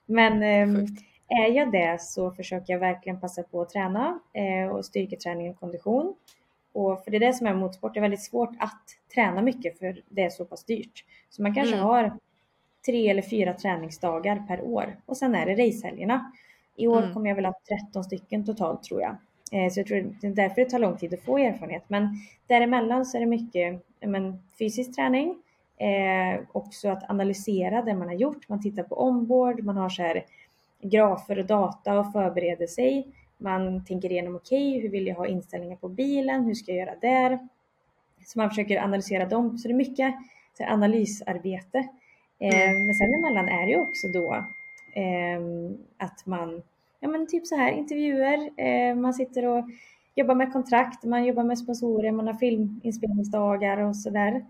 Men 0.05 0.75
Sjukt. 0.75 1.01
Är 1.27 1.51
jag 1.51 1.71
det 1.71 2.01
så 2.01 2.31
försöker 2.31 2.73
jag 2.73 2.79
verkligen 2.79 3.19
passa 3.19 3.43
på 3.43 3.61
att 3.61 3.69
träna 3.69 4.19
eh, 4.33 4.69
och 4.69 4.85
styrketräning 4.85 5.49
och 5.49 5.59
kondition. 5.59 6.15
Och 6.73 7.03
för 7.03 7.11
det 7.11 7.17
är 7.17 7.19
det 7.19 7.33
som 7.33 7.47
är 7.47 7.53
motorsport, 7.53 7.93
det 7.93 7.99
är 7.99 8.01
väldigt 8.01 8.23
svårt 8.23 8.55
att 8.59 8.81
träna 9.13 9.41
mycket 9.41 9.79
för 9.79 10.01
det 10.09 10.21
är 10.23 10.29
så 10.29 10.45
pass 10.45 10.63
dyrt. 10.63 11.05
Så 11.29 11.41
man 11.41 11.53
kanske 11.55 11.75
Mm. 11.75 11.85
har 11.87 12.19
tre 12.85 13.09
eller 13.09 13.21
fyra 13.21 13.53
träningsdagar 13.53 14.43
per 14.47 14.61
år 14.61 14.95
och 15.05 15.17
sen 15.17 15.35
är 15.35 15.45
det 15.45 15.53
racehelgerna. 15.67 16.31
I 16.75 16.87
år 16.87 17.01
Mm. 17.01 17.13
kommer 17.13 17.29
jag 17.29 17.35
väl 17.35 17.45
ha 17.45 17.53
13 17.85 18.03
stycken 18.03 18.45
totalt 18.45 18.83
tror 18.83 19.01
jag. 19.01 19.15
Eh, 19.51 19.69
så 19.71 19.79
jag 19.79 19.87
tror 19.87 20.13
det 20.21 20.27
är 20.27 20.31
därför 20.31 20.55
det 20.61 20.69
tar 20.69 20.79
lång 20.79 20.97
tid 20.97 21.13
att 21.13 21.21
få 21.21 21.37
erfarenhet. 21.37 21.83
Men 21.87 22.09
däremellan 22.47 23.05
så 23.05 23.17
är 23.17 23.21
det 23.21 23.27
mycket 23.27 23.85
men, 23.99 24.43
fysisk 24.59 24.95
träning. 24.95 25.35
Eh, 25.77 26.39
också 26.51 26.89
att 26.89 27.09
analysera 27.09 27.81
det 27.81 27.93
man 27.93 28.07
har 28.07 28.15
gjort. 28.15 28.49
Man 28.49 28.61
tittar 28.61 28.83
på 28.83 29.03
onboard, 29.07 29.63
man 29.63 29.77
har 29.77 29.89
så 29.89 30.01
här 30.03 30.25
grafer 30.81 31.39
och 31.39 31.45
data 31.45 31.99
och 31.99 32.11
förbereder 32.11 32.67
sig. 32.67 33.07
Man 33.37 33.85
tänker 33.85 34.11
igenom, 34.11 34.35
okej, 34.35 34.79
hur 34.79 34.89
vill 34.89 35.07
jag 35.07 35.15
ha 35.15 35.27
inställningar 35.27 35.75
på 35.75 35.89
bilen? 35.89 36.43
Hur 36.45 36.53
ska 36.53 36.71
jag 36.71 36.87
göra 36.87 36.99
där? 37.01 37.39
Så 38.25 38.39
man 38.39 38.49
försöker 38.49 38.81
analysera 38.81 39.25
dem. 39.25 39.57
Så 39.57 39.67
det 39.67 39.73
är 39.73 39.75
mycket 39.75 40.15
så 40.57 40.63
här, 40.63 40.73
analysarbete. 40.73 41.77
Eh, 42.39 42.71
Men 42.85 42.93
sen 42.93 43.13
emellan 43.13 43.49
är 43.49 43.67
det 43.67 43.77
också 43.77 44.07
då 44.07 44.33
eh, 44.93 45.41
att 45.97 46.25
man, 46.25 46.63
ja 46.99 47.07
men 47.07 47.27
typ 47.27 47.47
så 47.47 47.55
här 47.55 47.71
intervjuer, 47.71 48.49
eh, 48.57 48.95
man 48.95 49.13
sitter 49.13 49.45
och 49.45 49.65
jobbar 50.15 50.35
med 50.35 50.53
kontrakt, 50.53 51.03
man 51.03 51.25
jobbar 51.25 51.43
med 51.43 51.59
sponsorer, 51.59 52.11
man 52.11 52.27
har 52.27 52.33
filminspelningsdagar 52.33 53.77
och 53.77 53.95
sådär. 53.95 54.45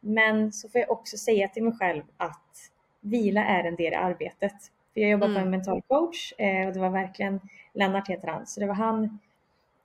Men 0.00 0.52
så 0.52 0.68
får 0.68 0.80
jag 0.80 0.90
också 0.90 1.16
säga 1.16 1.48
till 1.48 1.62
mig 1.62 1.72
själv 1.72 2.02
att 2.16 2.70
vila 3.00 3.44
är 3.44 3.64
en 3.64 3.76
del 3.76 3.92
i 3.92 3.96
arbetet. 3.96 4.54
För 4.94 5.00
jag 5.00 5.10
jobbar 5.10 5.26
på 5.26 5.32
Mm. 5.32 5.42
en 5.42 5.50
mental 5.50 5.82
coach 5.88 6.32
eh, 6.38 6.66
och 6.66 6.72
det 6.72 6.80
var 6.80 6.90
verkligen 6.90 7.40
Lennart 7.74 8.08
heter 8.08 8.28
han, 8.28 8.46
så 8.46 8.60
det 8.60 8.66
var 8.66 8.74
han 8.74 9.18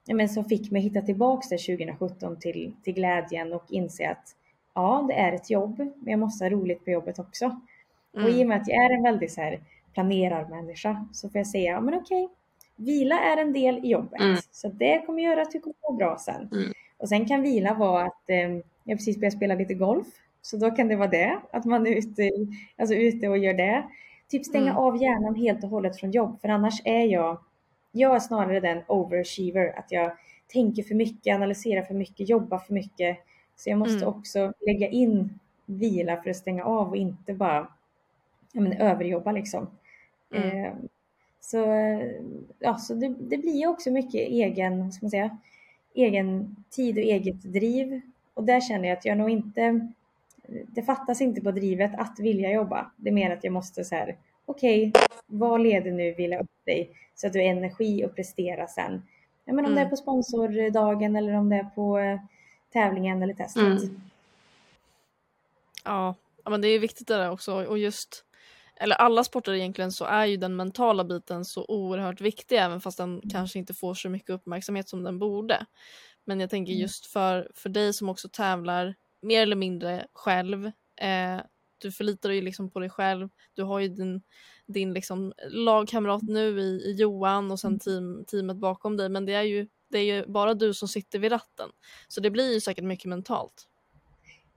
ja, 0.06 0.14
men 0.14 0.28
som 0.28 0.44
fick 0.44 0.70
mig 0.70 0.82
hitta 0.82 1.02
tillbaks 1.02 1.48
där 1.48 1.76
2017 1.76 2.36
till, 2.36 2.72
till 2.84 2.94
glädjen 2.94 3.52
och 3.52 3.64
inse 3.68 4.10
att 4.10 4.36
ja, 4.74 5.04
det 5.08 5.14
är 5.14 5.32
ett 5.32 5.50
jobb, 5.50 5.78
men 5.78 6.10
jag 6.10 6.20
måste 6.20 6.44
ha 6.44 6.50
roligt 6.50 6.84
på 6.84 6.90
jobbet 6.90 7.18
också. 7.18 7.60
Och 8.12 8.30
i 8.30 8.44
och 8.44 8.48
med 8.48 8.60
att 8.60 8.68
jag 8.68 8.84
är 8.84 8.90
en 8.96 9.02
väldigt 9.02 9.32
så 9.32 9.40
här 9.40 9.60
planerarmänniska 9.94 11.06
så 11.12 11.28
får 11.28 11.38
jag 11.38 11.46
säga, 11.46 11.72
ja 11.72 11.80
men 11.80 11.94
okej, 11.94 12.28
vila 12.76 13.20
är 13.20 13.36
en 13.36 13.52
del 13.52 13.78
i 13.84 13.88
jobbet. 13.88 14.20
Mm. 14.20 14.36
Så 14.50 14.68
det 14.68 15.06
kommer 15.06 15.22
göra 15.22 15.42
att 15.42 15.50
du 15.50 15.60
kommer 15.60 15.74
må 15.90 15.96
bra 15.96 16.18
sen. 16.18 16.48
Mm. 16.52 16.72
Och 16.98 17.08
sen 17.08 17.26
kan 17.26 17.42
vila 17.42 17.74
vara 17.74 18.04
att 18.04 18.30
eh, 18.30 18.50
jag 18.84 18.98
precis 18.98 19.16
börjat 19.16 19.34
spela 19.34 19.54
lite 19.54 19.74
golf. 19.74 20.06
Så 20.42 20.56
då 20.56 20.70
kan 20.70 20.88
det 20.88 20.96
vara 20.96 21.08
det, 21.08 21.38
att 21.50 21.64
man 21.64 21.86
är 21.86 21.90
ute, 21.90 22.30
alltså 22.78 22.94
ute 22.94 23.28
och 23.28 23.38
gör 23.38 23.54
det. 23.54 23.84
Typ 24.28 24.44
stänga 24.46 24.70
Mm. 24.70 24.76
av 24.76 25.02
hjärnan 25.02 25.34
helt 25.34 25.64
och 25.64 25.70
hållet 25.70 25.96
från 26.00 26.10
jobb. 26.10 26.40
För 26.40 26.48
annars 26.48 26.82
är 26.84 27.02
jag, 27.06 27.38
jag 27.92 28.16
är 28.16 28.20
snarare 28.20 28.60
den 28.60 28.82
overachiever. 28.88 29.78
Att 29.78 29.92
jag 29.92 30.12
tänker 30.48 30.82
för 30.82 30.94
mycket, 30.94 31.34
analyserar 31.34 31.82
för 31.82 31.94
mycket, 31.94 32.28
jobbar 32.28 32.58
för 32.58 32.74
mycket. 32.74 33.18
Så 33.56 33.70
jag 33.70 33.78
måste 33.78 34.04
Mm. 34.04 34.08
också 34.08 34.52
lägga 34.66 34.88
in 34.88 35.38
vila 35.66 36.22
för 36.22 36.30
att 36.30 36.36
stänga 36.36 36.64
av 36.64 36.88
och 36.88 36.96
inte 36.96 37.34
bara 37.34 37.68
ja, 38.52 38.60
men, 38.60 38.72
överjobba 38.72 39.32
liksom. 39.32 39.66
Mm. 40.34 40.64
Eh, 40.64 40.72
så 41.40 41.58
ja, 42.58 42.74
så 42.78 42.94
det, 42.94 43.08
det 43.08 43.38
blir 43.38 43.56
ju 43.60 43.66
också 43.66 43.90
mycket 43.90 44.14
egen, 44.28 44.92
ska 44.92 45.04
man 45.06 45.10
säga, 45.10 45.38
egen 45.94 46.56
tid 46.70 46.96
och 46.98 47.04
eget 47.04 47.42
driv. 47.42 48.00
Och 48.34 48.44
där 48.44 48.60
känner 48.60 48.88
jag 48.88 48.98
att 48.98 49.04
jag 49.04 49.18
nog 49.18 49.30
inte, 49.30 49.88
det 50.66 50.82
fattas 50.82 51.20
inte 51.20 51.40
på 51.40 51.50
drivet 51.50 51.92
att 51.98 52.18
vilja 52.18 52.52
jobba. 52.52 52.90
Det 52.96 53.08
är 53.08 53.14
mer 53.14 53.30
att 53.36 53.44
jag 53.44 53.52
måste 53.52 53.84
så 53.84 53.94
här, 53.94 54.16
okej, 54.46 54.92
vad 55.26 55.60
leder 55.62 55.90
nu 55.90 56.14
vilja 56.14 56.40
upp 56.40 56.64
dig 56.66 56.90
så 57.14 57.26
att 57.26 57.32
du 57.32 57.38
har 57.38 57.46
energi 57.46 58.04
att 58.04 58.14
prestera 58.16 58.66
sen. 58.66 59.02
Ja, 59.44 59.52
men 59.52 59.66
om 59.66 59.74
det 59.74 59.80
är 59.80 59.84
Mm. 59.84 59.90
på 59.90 59.96
sponsordagen 59.96 61.16
eller 61.16 61.32
om 61.32 61.48
det 61.48 61.56
är 61.56 61.64
på 61.74 61.98
eh, 61.98 62.20
tävlingen 62.72 63.22
eller 63.22 63.34
testet. 63.34 63.62
Mm. 63.62 64.00
Ja, 65.84 66.14
men 66.44 66.60
det 66.60 66.68
är 66.68 66.78
viktigt 66.78 67.08
det 67.08 67.16
där 67.16 67.30
också 67.30 67.54
och 67.66 67.78
just 67.78 68.24
eller 68.80 68.96
alla 68.96 69.24
sporter 69.24 69.52
egentligen 69.52 69.92
så 69.92 70.04
är 70.04 70.26
ju 70.26 70.36
den 70.36 70.56
mentala 70.56 71.04
biten 71.04 71.44
så 71.44 71.64
oerhört 71.68 72.20
viktig 72.20 72.56
även 72.56 72.80
fast 72.80 72.98
den 72.98 73.20
kanske 73.30 73.58
inte 73.58 73.74
får 73.74 73.94
så 73.94 74.08
mycket 74.08 74.30
uppmärksamhet 74.30 74.88
som 74.88 75.02
den 75.02 75.18
borde. 75.18 75.66
Men 76.24 76.40
jag 76.40 76.50
tänker 76.50 76.72
Mm. 76.72 76.80
just 76.82 77.06
för, 77.06 77.50
för 77.54 77.68
dig 77.68 77.92
som 77.92 78.08
också 78.08 78.28
tävlar 78.28 78.94
mer 79.22 79.42
eller 79.42 79.56
mindre 79.56 80.06
själv. 80.12 80.66
Eh, 81.00 81.40
du 81.78 81.92
förlitar 81.92 82.28
dig 82.28 82.40
liksom 82.40 82.70
på 82.70 82.80
dig 82.80 82.90
själv. 82.90 83.28
Du 83.54 83.62
har 83.62 83.80
ju 83.80 83.88
din, 83.88 84.22
din 84.66 84.92
liksom 84.92 85.32
lagkamrat 85.50 86.22
nu 86.22 86.60
i, 86.60 86.82
i 86.90 86.92
Johan 86.92 87.50
och 87.50 87.60
sen 87.60 87.78
team, 87.78 88.24
teamet 88.28 88.56
bakom 88.56 88.96
dig 88.96 89.08
men 89.08 89.26
det 89.26 89.32
är, 89.34 89.42
ju, 89.42 89.68
det 89.90 89.98
är 89.98 90.14
ju 90.16 90.26
bara 90.26 90.54
du 90.54 90.74
som 90.74 90.88
sitter 90.88 91.18
vid 91.18 91.32
ratten. 91.32 91.68
Så 92.08 92.20
det 92.20 92.30
blir 92.30 92.54
ju 92.54 92.60
säkert 92.60 92.84
mycket 92.84 93.06
mentalt. 93.06 93.68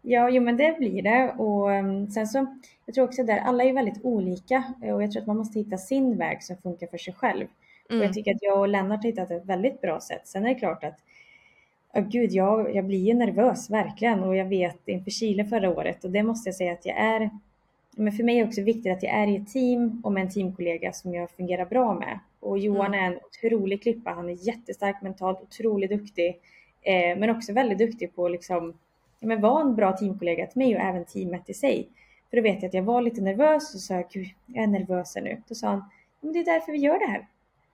Ja, 0.01 0.29
jo 0.29 0.41
men 0.43 0.57
det 0.57 0.75
blir 0.77 1.01
det. 1.01 1.33
Och 1.37 1.69
um, 1.69 2.07
sen 2.07 2.27
så, 2.27 2.59
jag 2.85 2.95
tror 2.95 3.05
också 3.05 3.23
där, 3.23 3.37
alla 3.37 3.63
är 3.63 3.73
väldigt 3.73 4.03
olika 4.05 4.63
eh, 4.83 4.95
och 4.95 5.03
jag 5.03 5.11
tror 5.11 5.21
att 5.21 5.27
man 5.27 5.37
måste 5.37 5.59
hitta 5.59 5.77
sin 5.77 6.17
väg 6.17 6.43
som 6.43 6.57
funkar 6.57 6.87
för 6.87 6.97
sig 6.97 7.13
själv. 7.13 7.47
Och 7.85 7.91
Mm. 7.91 8.03
jag 8.03 8.13
tycker 8.13 8.31
att 8.31 8.41
jag 8.41 8.59
och 8.59 8.67
Lennart 8.67 9.03
har 9.03 9.09
hittat 9.09 9.31
ett 9.31 9.45
väldigt 9.45 9.81
bra 9.81 9.99
sätt. 9.99 10.27
Sen 10.27 10.45
är 10.45 10.49
det 10.49 10.55
klart 10.55 10.83
att, 10.83 10.99
oh, 11.93 12.07
gud, 12.07 12.31
jag, 12.31 12.75
jag 12.75 12.85
blir 12.85 13.07
ju 13.07 13.13
nervös 13.13 13.69
verkligen 13.69 14.23
och 14.23 14.35
jag 14.35 14.45
vet 14.45 14.87
inför 14.87 15.11
Chile 15.11 15.45
förra 15.45 15.69
året 15.69 16.03
och 16.03 16.11
det 16.11 16.23
måste 16.23 16.49
jag 16.49 16.55
säga 16.55 16.73
att 16.73 16.85
jag 16.85 16.97
är. 16.97 17.29
Men 17.95 18.13
för 18.13 18.23
mig 18.23 18.37
är 18.37 18.43
det 18.43 18.47
också 18.47 18.61
viktigt 18.61 18.91
att 18.91 19.03
jag 19.03 19.13
är 19.13 19.27
i 19.27 19.35
ett 19.35 19.47
team 19.53 20.01
och 20.03 20.11
med 20.11 20.21
en 20.21 20.29
teamkollega 20.29 20.93
som 20.93 21.13
jag 21.13 21.31
fungerar 21.31 21.65
bra 21.65 21.93
med. 21.93 22.19
Och 22.39 22.59
Johan 22.59 22.93
är 22.93 23.07
en 23.07 23.17
otrolig 23.17 23.83
klippa. 23.83 24.11
Han 24.11 24.29
är 24.29 24.47
jättestark 24.47 25.01
mentalt, 25.01 25.41
otroligt 25.41 25.91
duktig, 25.91 26.39
eh, 26.81 27.17
men 27.17 27.29
också 27.29 27.53
väldigt 27.53 27.77
duktig 27.77 28.15
på 28.15 28.25
att 28.25 28.31
liksom 28.31 28.73
ja, 29.19 29.27
men 29.27 29.41
vara 29.41 29.61
en 29.61 29.75
bra 29.75 29.97
teamkollega 29.97 30.47
till 30.47 30.57
mig 30.57 30.75
och 30.75 30.81
även 30.81 31.05
teamet 31.05 31.49
i 31.49 31.53
sig. 31.53 31.89
För 32.29 32.37
då 32.37 32.43
vet 32.43 32.61
jag 32.61 32.67
att 32.69 32.73
jag 32.73 32.83
var 32.83 33.01
lite 33.01 33.21
nervös 33.21 33.75
och 33.75 33.81
sa 33.81 34.03
gud, 34.11 34.27
jag 34.45 34.63
är 34.63 34.67
nervös 34.67 35.15
nu. 35.15 35.41
Då 35.47 35.55
sa 35.55 35.67
han, 35.67 35.83
men 36.21 36.33
det 36.33 36.39
är 36.39 36.45
därför 36.45 36.71
vi 36.71 36.77
gör 36.77 36.99
det 36.99 37.05
här. 37.05 37.27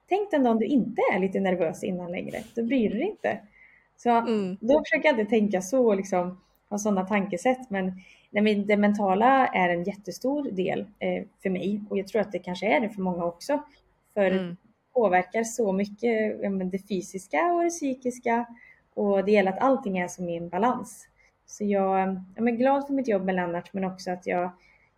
Tänk 0.09 0.32
den 0.32 0.43
dagen 0.43 0.57
du 0.57 0.65
inte 0.65 1.01
är 1.13 1.20
lite 1.20 1.39
nervös 1.39 1.84
innan 1.84 2.11
längre, 2.11 2.43
då 2.55 2.63
bryr 2.63 2.89
du 2.89 2.97
dig 2.97 3.07
inte. 3.07 3.39
Så 3.98 4.10
Mm. 4.10 4.58
då 4.62 4.80
försöker 4.84 5.06
jag 5.08 5.14
alltid 5.14 5.30
tänka 5.30 5.62
så 5.62 5.93
liksom, 5.95 6.41
ha 6.70 6.78
sådana 6.78 7.06
tankesätt. 7.06 7.70
Men 7.70 7.86
nej, 8.32 8.43
men 8.43 8.68
det 8.68 8.78
mentala 8.78 9.48
är 9.48 9.70
en 9.70 9.84
jättestor 9.84 10.52
del 10.52 10.80
eh, 11.00 11.24
för 11.43 11.50
mig 11.50 11.82
och 11.89 11.98
jag 11.98 12.08
tror 12.08 12.22
att 12.22 12.32
det 12.32 12.39
kanske 12.39 12.76
är 12.78 12.80
det 12.80 12.89
för 12.89 13.02
många 13.02 13.26
också. 13.26 13.64
För 14.14 14.32
Mm. 14.32 14.58
påverkar 14.93 15.43
så 15.43 15.72
mycket 15.72 16.39
men 16.52 16.70
det 16.70 16.88
fysiska 16.88 17.45
och 17.54 17.64
det 17.64 17.70
psykiska 17.70 18.45
och 18.93 19.26
det 19.26 19.32
gäller 19.32 19.52
att 19.52 19.60
allting 19.60 19.98
är 19.98 20.08
som 20.08 20.30
i 20.30 20.38
en 20.38 20.50
balans. 20.50 21.08
Så 21.45 21.64
jag, 21.64 22.22
jag 22.36 22.48
är 22.48 22.52
glad 22.52 22.88
för 22.88 22.93
mitt 22.93 23.08
jobb 23.08 23.26
med 23.26 23.36
Lennart 23.36 23.74
men 23.74 23.84
också 23.84 24.12
att 24.12 24.28
jag 24.28 24.52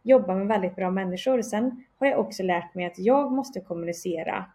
jobbar 0.04 0.36
med 0.36 0.48
väldigt 0.48 0.76
bra 0.76 0.92
människor. 0.92 1.42
Sen 1.42 1.84
har 2.00 2.08
jag 2.08 2.20
också 2.20 2.44
lärt 2.44 2.76
mig 2.76 2.86
att 2.86 3.00
jag 3.00 3.32
måste 3.32 3.60
kommunicera 3.60 4.46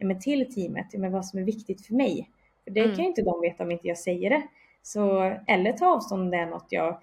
men 0.00 0.20
till 0.20 0.54
teamet 0.54 0.86
men 0.94 1.12
vad 1.12 1.26
som 1.26 1.38
är 1.38 1.44
viktigt 1.44 1.86
för 1.86 1.94
mig. 1.94 2.30
Det 2.70 2.80
Mm. 2.80 2.94
kan 2.94 3.04
ju 3.04 3.08
inte 3.08 3.22
de 3.22 3.40
veta 3.40 3.62
om 3.64 3.70
inte 3.70 3.88
jag 3.88 3.98
säger 3.98 4.30
det. 4.30 4.42
Så, 4.82 5.36
eller 5.46 5.72
ta 5.72 5.86
avstånd 5.86 6.22
om 6.22 6.30
det 6.30 6.36
är 6.36 6.46
något 6.46 6.66
jag 6.68 7.00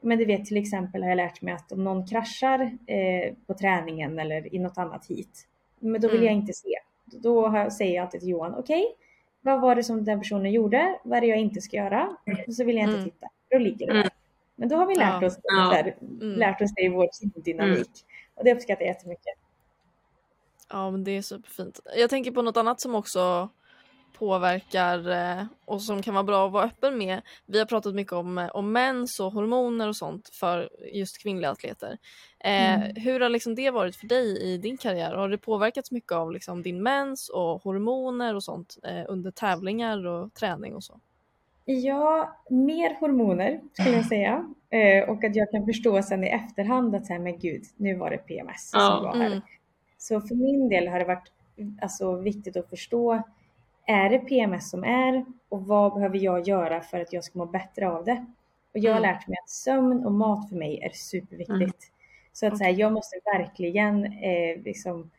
men 0.00 0.18
du 0.18 0.24
vet 0.24 0.44
till 0.46 0.56
exempel 0.56 1.02
har 1.02 1.08
jag 1.08 1.16
lärt 1.16 1.42
mig 1.42 1.54
att 1.54 1.72
om 1.72 1.84
någon 1.84 2.06
kraschar 2.06 2.60
eh, 2.86 3.34
på 3.46 3.54
träningen 3.54 4.18
eller 4.18 4.54
i 4.54 4.58
något 4.58 4.78
annat 4.78 5.06
hit, 5.06 5.46
men 5.78 6.00
då 6.00 6.08
vill 6.08 6.16
Mm. 6.16 6.26
jag 6.26 6.34
inte 6.34 6.52
se. 6.52 6.74
Då 7.04 7.70
säger 7.70 7.94
jag 7.94 8.02
alltid 8.04 8.20
till 8.20 8.28
Johan, 8.28 8.54
okej, 8.54 8.84
vad 9.40 9.60
var 9.60 9.74
det 9.74 9.84
som 9.84 10.04
den 10.04 10.18
personen 10.20 10.52
gjorde? 10.52 10.98
Vad 11.04 11.16
är 11.16 11.20
det 11.20 11.26
jag 11.26 11.38
inte 11.38 11.60
ska 11.60 11.76
göra? 11.76 12.16
Och 12.46 12.54
så 12.54 12.64
vill 12.64 12.76
jag 12.76 12.84
inte 12.84 12.96
Mm. 12.98 13.10
titta. 13.10 13.26
Då 13.50 13.58
ligger 13.58 13.86
det 13.86 13.92
där. 13.92 14.10
Men 14.56 14.68
då 14.68 14.76
har 14.76 14.86
vi 14.86 14.94
lärt 14.94 15.22
oss, 15.22 15.38
Ja. 15.42 15.70
här, 15.74 15.96
Mm. 16.00 16.38
lärt 16.38 16.60
oss 16.62 16.72
det 16.74 16.82
i 16.82 16.88
vår 16.88 17.06
teamdynamik. 17.06 17.90
Och 18.34 18.44
det 18.44 18.54
uppskattar 18.54 18.82
jag 18.82 18.88
jättemycket. 18.88 19.34
Ja 20.68 20.90
men 20.90 21.04
det 21.04 21.10
är 21.10 21.22
superfint. 21.22 21.80
Jag 21.96 22.10
tänker 22.10 22.30
på 22.30 22.42
något 22.42 22.56
annat 22.56 22.80
som 22.80 22.94
också 22.94 23.48
påverkar 24.18 25.10
eh, 25.10 25.44
och 25.64 25.82
som 25.82 26.02
kan 26.02 26.14
vara 26.14 26.24
bra 26.24 26.46
att 26.46 26.52
vara 26.52 26.64
öppen 26.64 26.98
med. 26.98 27.22
Vi 27.46 27.58
har 27.58 27.66
pratat 27.66 27.94
mycket 27.94 28.12
om, 28.12 28.38
eh, 28.38 28.48
om 28.48 28.72
mens 28.72 29.20
och 29.20 29.32
hormoner 29.32 29.88
och 29.88 29.96
sånt 29.96 30.28
för 30.32 30.68
just 30.92 31.22
kvinnliga 31.22 31.50
atleter. 31.50 31.98
Eh, 32.40 32.74
Mm. 32.74 32.96
Hur 32.96 33.20
har 33.20 33.28
liksom 33.28 33.54
det 33.54 33.70
varit 33.70 33.96
för 33.96 34.06
dig 34.06 34.38
i 34.42 34.58
din 34.58 34.76
karriär? 34.76 35.14
Har 35.14 35.28
det 35.28 35.38
påverkats 35.38 35.90
mycket 35.92 36.12
av 36.12 36.32
liksom 36.32 36.62
din 36.62 36.82
mens 36.82 37.28
och 37.28 37.62
hormoner 37.62 38.34
och 38.34 38.44
sånt 38.44 38.78
eh, 38.84 39.04
under 39.08 39.30
tävlingar 39.30 40.06
och 40.06 40.34
träning 40.34 40.74
och 40.74 40.84
så? 40.84 41.00
Ja, 41.64 42.36
mer 42.50 42.96
hormoner 43.00 43.60
skulle 43.72 43.96
jag 43.96 44.06
säga. 44.06 44.46
Eh, 44.70 45.08
och 45.10 45.24
att 45.24 45.36
jag 45.36 45.50
kan 45.50 45.66
förstå 45.66 46.02
sen 46.02 46.24
i 46.24 46.28
efterhand 46.28 46.94
att 46.94 47.06
säga, 47.06 47.18
men 47.18 47.38
gud, 47.38 47.62
nu 47.76 47.94
var 47.96 48.10
det 48.10 48.16
PMS 48.18 48.70
Ja. 48.72 48.80
som 48.80 49.04
var 49.04 49.14
här. 49.16 49.26
Mm. 49.26 49.40
Så 49.98 50.20
för 50.20 50.34
min 50.34 50.68
del 50.68 50.88
har 50.88 50.98
det 50.98 51.04
varit 51.04 51.32
alltså, 51.82 52.16
viktigt 52.16 52.56
att 52.56 52.68
förstå, 52.70 53.22
är 53.86 54.10
det 54.10 54.18
PMS 54.18 54.70
som 54.70 54.84
är 54.84 55.24
och 55.48 55.66
vad 55.66 55.94
behöver 55.94 56.18
jag 56.18 56.48
göra 56.48 56.80
för 56.80 57.00
att 57.00 57.12
jag 57.12 57.24
ska 57.24 57.38
må 57.38 57.46
bättre 57.46 57.88
av 57.88 58.04
det? 58.04 58.26
Och 58.72 58.78
jag 58.78 58.92
har 58.92 58.98
Mm. 58.98 59.10
lärt 59.12 59.28
mig 59.28 59.36
att 59.44 59.50
sömn 59.50 60.04
och 60.06 60.12
mat 60.12 60.48
för 60.48 60.56
mig 60.56 60.80
är 60.82 60.90
superviktigt. 60.90 61.90
Så 62.32 62.46
att 62.46 62.58
så 62.58 62.64
här, 62.64 62.70
jag 62.78 62.92
måste 62.92 63.16
verkligen 63.24 64.04
eh, 64.04 64.62
liksom, 64.64 65.10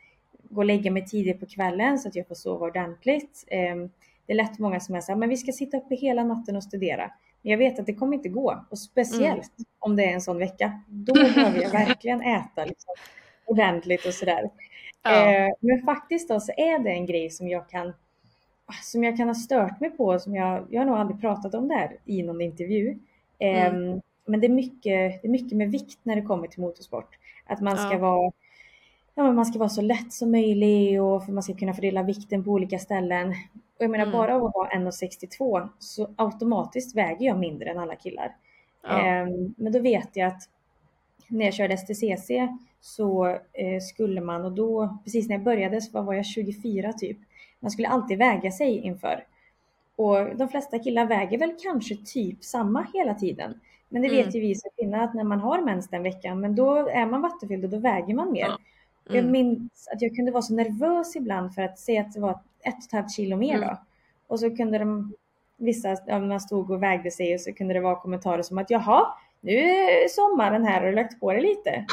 gå 0.49 0.61
och 0.61 0.65
lägga 0.65 0.91
mig 0.91 1.05
tidigt 1.05 1.39
på 1.39 1.45
kvällen 1.45 1.99
så 1.99 2.07
att 2.07 2.15
jag 2.15 2.27
får 2.27 2.35
sova 2.35 2.65
ordentligt. 2.65 3.43
Eh, 3.47 3.75
det 4.25 4.33
är 4.33 4.35
lätt 4.35 4.59
många 4.59 4.79
som 4.79 4.95
är 4.95 5.01
så 5.01 5.11
här, 5.11 5.19
men 5.19 5.29
vi 5.29 5.37
ska 5.37 5.51
sitta 5.51 5.77
uppe 5.77 5.95
hela 5.95 6.23
natten 6.23 6.55
och 6.55 6.63
studera. 6.63 7.11
Men 7.41 7.51
jag 7.51 7.57
vet 7.57 7.79
att 7.79 7.85
det 7.85 7.93
kommer 7.93 8.13
inte 8.13 8.29
gå. 8.29 8.65
Och 8.69 8.79
speciellt 8.79 9.51
om 9.79 9.95
det 9.95 10.03
är 10.05 10.13
en 10.13 10.21
sån 10.21 10.37
vecka. 10.37 10.81
Då 10.87 11.13
behöver 11.35 11.61
jag 11.61 11.69
verkligen 11.69 12.21
äta 12.21 12.65
liksom, 12.65 12.93
ordentligt 13.45 14.05
och 14.05 14.13
sådär. 14.13 14.49
Ja. 15.03 15.31
Eh, 15.33 15.49
men 15.59 15.81
faktiskt 15.85 16.29
då 16.29 16.39
så 16.39 16.51
är 16.57 16.79
det 16.79 16.89
en 16.89 17.05
grej 17.05 17.29
som 17.29 17.47
jag 17.47 17.69
kan 17.69 17.93
som 18.83 19.03
jag 19.03 19.17
kan 19.17 19.27
ha 19.27 19.35
stört 19.35 19.79
mig 19.79 19.89
på. 19.89 20.19
Som 20.19 20.35
jag, 20.35 20.65
jag 20.69 20.81
har 20.81 20.85
nog 20.85 20.95
aldrig 20.95 21.21
pratat 21.21 21.53
om 21.53 21.67
det 21.67 21.73
här 21.73 21.97
i 22.05 22.23
någon 22.23 22.41
intervju. 22.41 22.89
Eh, 23.39 23.73
Men 24.27 24.39
det 24.39 24.47
är, 24.47 24.51
mycket, 24.51 25.21
det 25.21 25.27
är 25.27 25.29
mycket 25.29 25.57
med 25.57 25.71
vikt 25.71 25.99
när 26.03 26.15
det 26.15 26.21
kommer 26.21 26.47
till 26.47 26.61
motorsport. 26.61 27.17
Att 27.45 27.61
man 27.61 27.77
ska 27.77 27.91
Ja. 27.91 27.97
vara 27.97 28.31
Ja, 29.17 29.23
men 29.23 29.35
man 29.35 29.45
ska 29.45 29.59
vara 29.59 29.69
så 29.69 29.81
lätt 29.81 30.13
som 30.13 30.31
möjligt 30.31 31.01
och 31.01 31.25
för 31.25 31.31
man 31.31 31.43
ska 31.43 31.53
kunna 31.53 31.73
fördela 31.73 32.03
vikten 32.03 32.43
på 32.43 32.51
olika 32.51 32.79
ställen. 32.79 33.29
Och 33.77 33.83
jag 33.83 33.89
menar 33.91 34.05
Mm. 34.05 34.17
bara 34.17 34.35
av 34.35 34.45
att 34.45 34.53
vara 34.55 34.69
1,62 34.69 35.69
så 35.79 36.07
automatiskt 36.15 36.95
väger 36.95 37.25
jag 37.25 37.39
mindre 37.39 37.69
än 37.69 37.79
alla 37.79 37.95
killar. 37.95 38.35
Ja. 38.83 39.05
Ehm, 39.05 39.53
men 39.57 39.71
då 39.73 39.79
vet 39.79 40.09
jag 40.13 40.27
att 40.27 40.41
när 41.27 41.45
jag 41.45 41.53
körde 41.53 41.77
STCC 41.77 42.31
så 42.81 43.25
eh, 43.53 43.79
skulle 43.81 44.21
man, 44.21 44.45
och 44.45 44.51
då 44.51 44.97
precis 45.03 45.27
när 45.29 45.35
jag 45.35 45.43
började 45.43 45.81
så 45.81 46.01
var 46.01 46.13
jag 46.13 46.25
24 46.25 46.93
typ. 46.93 47.17
Man 47.65 47.71
skulle 47.71 47.87
alltid 47.87 48.17
väga 48.17 48.51
sig 48.51 48.77
inför. 48.77 49.23
Och 49.95 50.35
de 50.35 50.49
flesta 50.49 50.79
killar 50.79 51.05
väger 51.05 51.37
väl 51.37 51.53
kanske 51.63 51.95
typ 52.05 52.43
samma 52.43 52.87
hela 52.93 53.13
tiden. 53.13 53.59
Men 53.89 54.01
det 54.01 54.07
Mm. 54.07 54.25
vet 54.25 54.35
ju 54.35 54.39
vi 54.39 54.55
som 54.55 54.69
kvinnor 54.77 54.99
att 54.99 55.13
när 55.13 55.23
man 55.23 55.39
har 55.39 55.61
mens 55.61 55.87
den 55.89 56.03
veckan, 56.03 56.39
men 56.39 56.55
då 56.55 56.75
är 56.89 57.05
man 57.05 57.21
vattenfylld 57.21 57.63
och 57.63 57.69
då 57.69 57.77
väger 57.77 58.13
man 58.13 58.31
mer. 58.31 58.41
Ja. 58.47 58.57
Jag 59.07 59.17
Mm. 59.17 59.31
minns 59.31 59.87
att 59.93 60.01
jag 60.01 60.15
kunde 60.15 60.31
vara 60.31 60.41
så 60.41 60.53
nervös 60.53 61.15
ibland 61.15 61.55
för 61.55 61.61
att 61.61 61.79
se 61.79 61.99
att 61.99 62.13
det 62.13 62.19
var 62.19 62.31
ett 62.63 62.73
och 62.77 62.83
ett 62.83 62.91
halvt 62.91 63.11
kilo 63.11 63.37
mer 63.37 63.55
Mm. 63.55 63.67
då. 63.67 63.77
Och 64.27 64.39
så 64.39 64.55
kunde 64.55 64.77
de, 64.77 65.13
vissa, 65.57 65.97
ja, 66.07 66.19
man 66.19 66.39
stod 66.41 66.71
och 66.71 66.83
vägde 66.83 67.11
sig 67.11 67.33
och 67.33 67.41
så 67.41 67.53
kunde 67.53 67.73
det 67.73 67.79
vara 67.79 67.95
kommentarer 67.95 68.41
som 68.41 68.57
att 68.57 68.69
jaha, 68.69 69.07
nu 69.41 69.51
är 69.57 70.07
sommaren 70.07 70.65
här 70.65 70.81
och 70.83 70.89
du 70.89 70.95
lagt 70.95 71.19
på 71.19 71.31
dig 71.33 71.41
lite. 71.41 71.85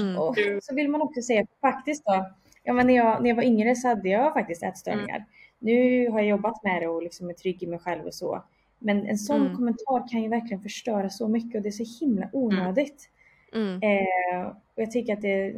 Mm. 0.00 0.18
Och 0.18 0.36
så 0.62 0.74
vill 0.74 0.88
man 0.90 1.02
också 1.02 1.22
säga 1.22 1.46
faktiskt 1.60 2.04
då, 2.04 2.26
ja 2.68 2.74
men 2.74 2.86
när 2.86 2.94
jag, 2.94 3.22
när 3.22 3.28
jag 3.28 3.36
var 3.36 3.42
yngre 3.42 3.74
så 3.76 3.88
hade 3.88 4.08
jag 4.08 4.32
faktiskt 4.32 4.62
ätstörningar. 4.62 5.24
Nu 5.58 6.08
har 6.10 6.18
jag 6.18 6.28
jobbat 6.28 6.62
med 6.62 6.82
det 6.82 6.88
och 6.88 7.02
liksom 7.02 7.28
är 7.28 7.34
trygg 7.34 7.62
i 7.62 7.66
mig 7.66 7.78
själv 7.78 8.06
och 8.06 8.14
så. 8.14 8.42
Men 8.78 9.06
en 9.06 9.18
sån 9.18 9.40
Mm. 9.40 9.56
kommentar 9.56 10.08
kan 10.08 10.22
ju 10.22 10.28
verkligen 10.28 10.62
förstöra 10.62 11.10
så 11.10 11.28
mycket 11.28 11.54
och 11.56 11.62
det 11.62 11.68
är 11.68 11.84
så 11.84 12.04
himla 12.04 12.28
onödigt. 12.32 13.10
Mm. 13.54 13.80
Eh, 13.82 14.46
och 14.46 14.82
jag 14.82 14.90
tycker 14.90 15.12
att 15.12 15.22
det 15.22 15.54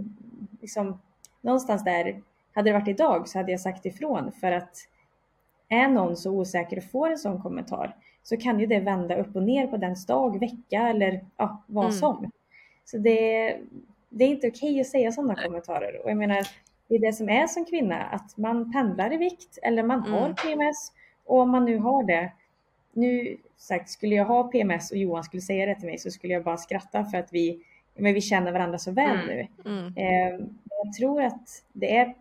liksom 0.61 1.01
någonstans 1.41 1.85
där, 1.85 2.23
hade 2.55 2.71
det 2.71 2.79
varit 2.79 2.89
idag 2.89 3.29
så 3.29 3.39
hade 3.39 3.51
jag 3.51 3.61
sagt 3.61 3.87
ifrån 3.87 4.33
för 4.33 4.53
att 4.53 4.77
är 5.69 5.89
någon 5.89 6.17
så 6.17 6.31
osäker 6.31 6.77
och 6.77 6.85
får 6.85 7.11
en 7.11 7.19
sån 7.19 7.43
kommentar 7.43 7.97
så 8.23 8.37
kan 8.37 8.61
ju 8.61 8.67
det 8.67 8.81
vända 8.81 9.17
upp 9.17 9.37
och 9.37 9.43
ner 9.43 9.67
på 9.67 9.77
dens 9.77 10.07
dag, 10.07 10.41
vecka 10.41 10.89
eller 10.89 11.25
ja, 11.37 11.63
vad 11.67 11.85
Mm. 11.85 11.97
som. 11.97 12.31
Så 12.85 12.99
det, 12.99 13.57
det 14.09 14.25
är 14.25 14.29
inte 14.29 14.49
okej 14.49 14.81
att 14.81 14.87
säga 14.87 15.13
sådana 15.13 15.35
kommentarer. 15.35 16.05
Och 16.05 16.11
jag 16.11 16.17
menar, 16.17 16.47
det 16.91 16.97
är 16.97 17.01
det 17.01 17.13
som 17.13 17.29
är 17.29 17.47
som 17.47 17.65
kvinna, 17.65 18.03
att 18.03 18.37
man 18.37 18.73
pendlar 18.73 19.13
i 19.13 19.17
vikt 19.17 19.59
eller 19.63 19.83
man 19.83 20.01
har 20.01 20.19
Mm. 20.25 20.35
PMS. 20.35 20.93
Och 21.25 21.39
om 21.39 21.51
man 21.51 21.65
nu 21.65 21.79
har 21.79 22.03
det, 22.05 22.33
nu 22.93 23.37
sagt, 23.57 23.91
skulle 23.91 24.15
jag 24.15 24.25
ha 24.25 24.43
PMS 24.49 24.91
och 24.91 24.97
Johan 24.97 25.25
skulle 25.25 25.41
säga 25.41 25.67
det 25.67 25.75
till 25.75 25.87
mig 25.87 25.99
så 25.99 26.11
skulle 26.11 26.33
jag 26.33 26.45
bara 26.45 26.57
skratta 26.57 27.05
för 27.05 27.19
att 27.19 27.33
vi, 27.33 27.63
men 27.97 28.15
vi 28.15 28.21
känner 28.21 28.53
varandra 28.53 28.79
så 28.79 28.91
väl 28.93 29.21
Mm. 29.21 29.27
nu. 29.27 29.47
Mm. 29.71 29.87
Eh, 29.97 30.47
Jag 30.85 30.93
tror 30.93 31.23
att 31.23 31.65
det 31.73 31.97
är 31.97 32.15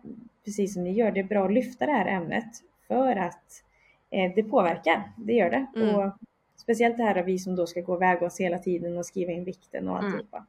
precis 0.44 0.74
som 0.74 0.84
ni 0.84 0.92
gör, 0.92 1.10
det 1.10 1.20
är 1.20 1.24
bra 1.24 1.44
att 1.44 1.52
lyfta 1.52 1.86
det 1.86 1.92
här 1.92 2.06
ämnet 2.06 2.46
för 2.88 3.16
att 3.16 3.64
eh, 4.10 4.32
det 4.34 4.42
påverkar, 4.42 5.12
det 5.16 5.32
gör 5.32 5.50
det. 5.50 5.66
Mm. 5.76 5.94
Och 5.96 6.12
speciellt 6.56 6.96
det 6.96 7.02
här 7.02 7.14
att 7.18 7.26
vi 7.26 7.38
som 7.38 7.56
då 7.56 7.66
ska 7.66 7.80
gå 7.80 7.92
och 7.94 8.02
väga 8.02 8.26
oss 8.26 8.40
hela 8.40 8.58
tiden 8.58 8.98
och 8.98 9.06
skriva 9.06 9.32
in 9.32 9.44
vikten 9.44 9.88
och 9.88 9.98
Mm. 9.98 10.06
alltihopa. 10.12 10.46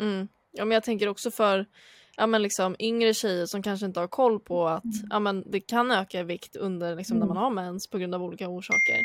Mm. 0.00 0.28
Ja, 0.52 0.64
men 0.64 0.74
jag 0.74 0.82
tänker 0.82 1.08
också 1.08 1.30
för 1.30 1.66
ja, 2.16 2.26
men 2.26 2.42
liksom, 2.42 2.76
yngre 2.78 3.14
tjejer 3.14 3.46
som 3.46 3.62
kanske 3.62 3.86
inte 3.86 4.00
har 4.00 4.08
koll 4.08 4.40
på 4.40 4.68
att 4.68 4.82
ja, 5.10 5.18
men 5.20 5.44
det 5.50 5.60
kan 5.60 5.90
öka 5.90 6.20
i 6.20 6.22
vikt 6.22 6.56
under 6.56 6.96
liksom, 6.96 7.16
när 7.16 7.24
Mm. 7.26 7.34
man 7.34 7.44
har 7.44 7.50
mens 7.50 7.86
på 7.90 7.98
grund 7.98 8.14
av 8.14 8.22
olika 8.22 8.48
orsaker. 8.48 9.00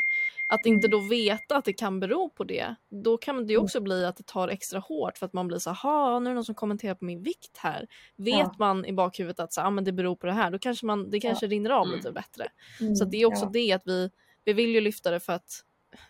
Att 0.48 0.66
inte 0.66 0.88
då 0.88 0.98
veta 0.98 1.56
att 1.56 1.64
det 1.64 1.72
kan 1.72 2.00
bero 2.00 2.28
på 2.30 2.44
det, 2.44 2.74
då 3.04 3.16
kan 3.16 3.46
det 3.46 3.52
ju 3.52 3.58
också 3.58 3.80
bli 3.80 4.04
att 4.04 4.16
det 4.16 4.26
tar 4.26 4.48
extra 4.48 4.78
hårt 4.80 5.18
för 5.18 5.26
att 5.26 5.32
man 5.32 5.48
blir 5.48 5.58
så 5.58 5.70
här, 5.70 6.20
nu 6.20 6.26
är 6.26 6.30
det 6.30 6.34
någon 6.34 6.44
som 6.44 6.54
kommenterar 6.54 6.94
på 6.94 7.04
min 7.04 7.22
vikt 7.22 7.56
här. 7.56 7.86
Vet 8.16 8.34
Ja. 8.38 8.54
man 8.58 8.84
i 8.86 8.92
bakhuvudet 8.92 9.40
att 9.40 9.52
så, 9.52 9.60
ah, 9.60 9.70
men 9.70 9.84
det 9.84 9.92
beror 9.92 10.16
på 10.16 10.26
det 10.26 10.32
här, 10.32 10.50
då 10.50 10.58
kanske 10.58 10.86
man, 10.86 11.10
det 11.10 11.20
kanske 11.20 11.46
rinner 11.46 11.70
av 11.70 11.86
Mm. 11.86 11.96
lite 11.96 12.12
bättre. 12.12 12.46
Mm, 12.80 12.96
Så 12.96 13.04
att 13.04 13.10
det 13.10 13.16
är 13.22 13.26
också 13.26 13.44
ja. 13.44 13.50
det 13.52 13.72
att 13.72 13.82
vi, 13.84 14.10
vi 14.44 14.52
vill 14.52 14.70
ju 14.70 14.80
lyfta 14.80 15.10
det 15.10 15.20
för 15.20 15.32
att, 15.32 15.62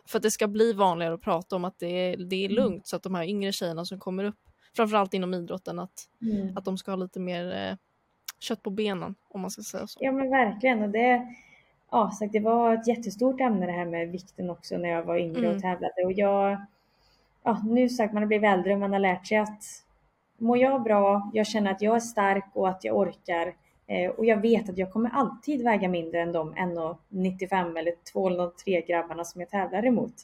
för 0.09 0.19
att 0.19 0.23
det 0.23 0.31
ska 0.31 0.47
bli 0.49 0.73
vanligare 0.73 1.15
att 1.15 1.23
prata 1.23 1.57
om 1.57 1.65
att 1.65 1.79
det 1.79 1.87
är, 2.13 2.17
det 2.17 2.37
är 2.37 2.45
Mm. 2.51 2.57
lugnt 2.57 2.87
så 2.87 2.97
att 2.97 3.03
de 3.03 3.15
här 3.15 3.25
yngre 3.25 3.53
tjejerna 3.53 3.85
som 3.85 4.01
kommer 4.01 4.25
upp, 4.25 4.41
framförallt 4.77 5.15
inom 5.15 5.35
idrotten, 5.35 5.79
att, 5.79 6.09
Mm. 6.23 6.57
att 6.57 6.65
de 6.65 6.79
ska 6.79 6.91
ha 6.91 6.97
lite 6.97 7.21
mer 7.21 7.55
eh, 7.71 7.77
kött 8.39 8.63
på 8.63 8.71
benen 8.71 9.15
om 9.29 9.41
man 9.41 9.51
ska 9.51 9.63
säga 9.63 9.87
så. 9.87 9.99
Ja 10.03 10.13
men 10.13 10.31
verkligen. 10.31 10.83
Och 10.83 10.89
det, 10.89 11.35
ja, 11.91 12.11
sagt, 12.19 12.33
det 12.33 12.41
var 12.41 12.75
ett 12.75 12.89
jättestort 12.89 13.41
ämne 13.41 13.67
det 13.67 13.73
här 13.73 13.85
med 13.85 14.09
vikten 14.11 14.51
också 14.51 14.77
när 14.79 14.89
jag 14.89 15.03
var 15.03 15.17
yngre 15.19 15.39
Mm. 15.45 15.57
och 15.57 15.63
tävlade. 15.63 16.05
Och 16.05 16.13
jag, 16.13 16.59
ja, 17.45 17.63
nu 17.65 17.89
sagt 17.89 18.13
man 18.15 18.23
har 18.23 18.27
blivit 18.29 18.49
äldre 18.51 18.73
och 18.73 18.81
man 18.81 18.93
har 18.93 18.99
lärt 19.01 19.27
sig 19.27 19.37
att 19.39 19.65
mår 20.39 20.59
jag 20.59 20.83
bra, 20.83 21.31
jag 21.35 21.47
känner 21.47 21.71
att 21.71 21.83
jag 21.83 21.97
är 21.97 22.01
stark 22.01 22.45
och 22.53 22.69
att 22.69 22.85
jag 22.85 22.97
orkar 22.97 23.55
eh, 23.87 24.11
och 24.11 24.25
jag 24.25 24.37
vet 24.41 24.69
att 24.69 24.79
jag 24.79 24.93
kommer 24.93 25.11
alltid 25.11 25.63
väga 25.65 25.89
mindre 25.89 26.21
än 26.21 26.33
de 26.33 26.55
1,95 26.55 27.79
eller 27.79 27.93
2,03 28.15 28.87
grabbarna 28.87 29.25
som 29.25 29.41
jag 29.41 29.51
tävlar 29.51 29.87
emot. 29.87 30.15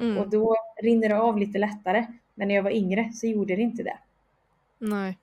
Mm. 0.00 0.18
Och 0.18 0.28
då 0.30 0.56
rinner 0.82 1.08
det 1.08 1.20
av 1.20 1.38
lite 1.38 1.58
lättare. 1.58 2.06
Men 2.38 2.48
när 2.48 2.54
jag 2.54 2.62
var 2.62 2.70
yngre 2.70 3.10
så 3.14 3.26
gjorde 3.26 3.56
det 3.56 3.62
inte 3.62 3.82
det. 3.82 3.98
Nej. 4.78 5.18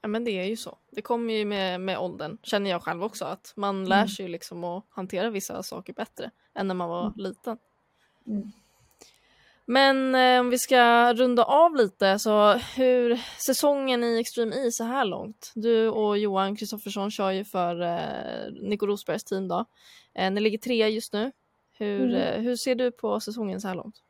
Ja 0.00 0.08
men 0.08 0.24
det 0.24 0.30
är 0.30 0.44
ju 0.44 0.56
så. 0.56 0.76
Det 0.90 1.02
kommer 1.02 1.34
ju 1.34 1.44
med, 1.44 1.80
med 1.80 1.98
åldern, 1.98 2.38
känner 2.42 2.70
jag 2.70 2.82
själv 2.82 3.04
också, 3.04 3.24
att 3.24 3.52
man 3.56 3.84
lär 3.88 3.96
Mm. 3.96 4.08
sig 4.08 4.24
ju 4.26 4.32
liksom 4.32 4.64
att 4.64 4.84
hantera 4.88 5.30
vissa 5.30 5.62
saker 5.62 5.92
bättre 5.92 6.30
än 6.54 6.68
när 6.68 6.74
man 6.74 6.88
var 6.88 7.12
liten. 7.16 7.58
Mm. 8.26 8.52
Men 9.70 10.14
eh, 10.14 10.40
om 10.40 10.50
vi 10.50 10.58
ska 10.58 11.12
runda 11.14 11.44
av 11.44 11.76
lite, 11.76 12.18
så 12.18 12.52
hur 12.52 13.20
säsongen 13.46 14.04
i 14.04 14.20
Extreme 14.20 14.56
E 14.56 14.70
så 14.72 14.84
här 14.84 15.04
långt? 15.04 15.52
Du 15.54 15.88
och 15.88 16.18
Johan 16.18 16.56
Kristoffersson 16.56 17.10
kör 17.10 17.30
ju 17.30 17.44
för 17.44 17.82
eh, 17.82 18.52
Nico 18.68 18.86
Rosbergs 18.86 19.24
team 19.24 19.48
då. 19.48 19.64
Eh, 20.14 20.30
ni 20.30 20.40
ligger 20.40 20.58
trea 20.58 20.88
just 20.88 21.12
nu. 21.12 21.32
Hur, 21.72 22.00
Mm. 22.04 22.14
eh, 22.14 22.40
hur 22.40 22.56
ser 22.56 22.74
du 22.74 22.90
på 22.90 23.20
säsongen 23.20 23.60
så 23.60 23.68
här 23.68 23.74
långt? 23.74 24.02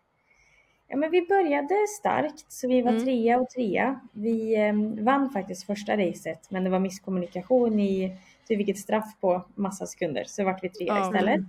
Ja, 0.89 0.97
men 0.97 1.11
vi 1.11 1.26
började 1.26 1.74
starkt, 1.99 2.45
så 2.53 2.68
vi 2.68 2.82
var 2.82 2.91
Mm. 2.91 3.05
trea 3.05 3.39
och 3.41 3.51
trea. 3.51 4.01
Vi 4.12 4.55
eh, 4.57 5.05
vann 5.05 5.30
faktiskt 5.30 5.66
första 5.66 5.97
racet, 5.97 6.51
men 6.51 6.64
det 6.64 6.70
var 6.70 6.78
misskommunikation 6.78 7.80
i, 7.80 8.09
så 8.18 8.45
vi 8.49 8.57
fick 8.57 8.68
ett 8.68 8.78
straff 8.78 9.16
på 9.20 9.43
massa 9.55 9.86
sekunder, 9.86 10.24
så 10.26 10.45
vart 10.45 10.64
vi 10.64 10.68
trea 10.68 10.86
Ja. 10.97 11.03
istället. 11.07 11.41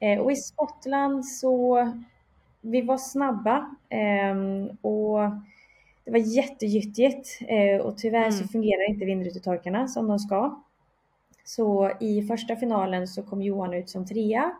Eh, 0.00 0.18
och 0.18 0.32
i 0.32 0.36
Skottland 0.36 1.26
så, 1.26 1.92
vi 2.60 2.80
var 2.82 2.98
snabba 2.98 3.74
ehm, 3.88 4.68
och 4.80 5.18
det 6.04 6.10
var 6.10 6.18
jättegyttigt 6.18 7.38
eh, 7.48 7.80
och 7.80 7.98
tyvärr 7.98 8.30
så 8.30 8.36
Mm. 8.38 8.48
fungerar 8.48 8.90
inte 8.90 9.04
vindrutetorkarna 9.04 9.88
som 9.88 10.08
de 10.08 10.18
ska. 10.18 10.62
Så 11.44 11.92
i 12.00 12.22
första 12.22 12.56
finalen 12.56 13.08
så 13.08 13.22
kom 13.22 13.42
Johan 13.42 13.74
ut 13.74 13.88
som 13.88 14.06
trea 14.06 14.42
eh, 14.42 14.50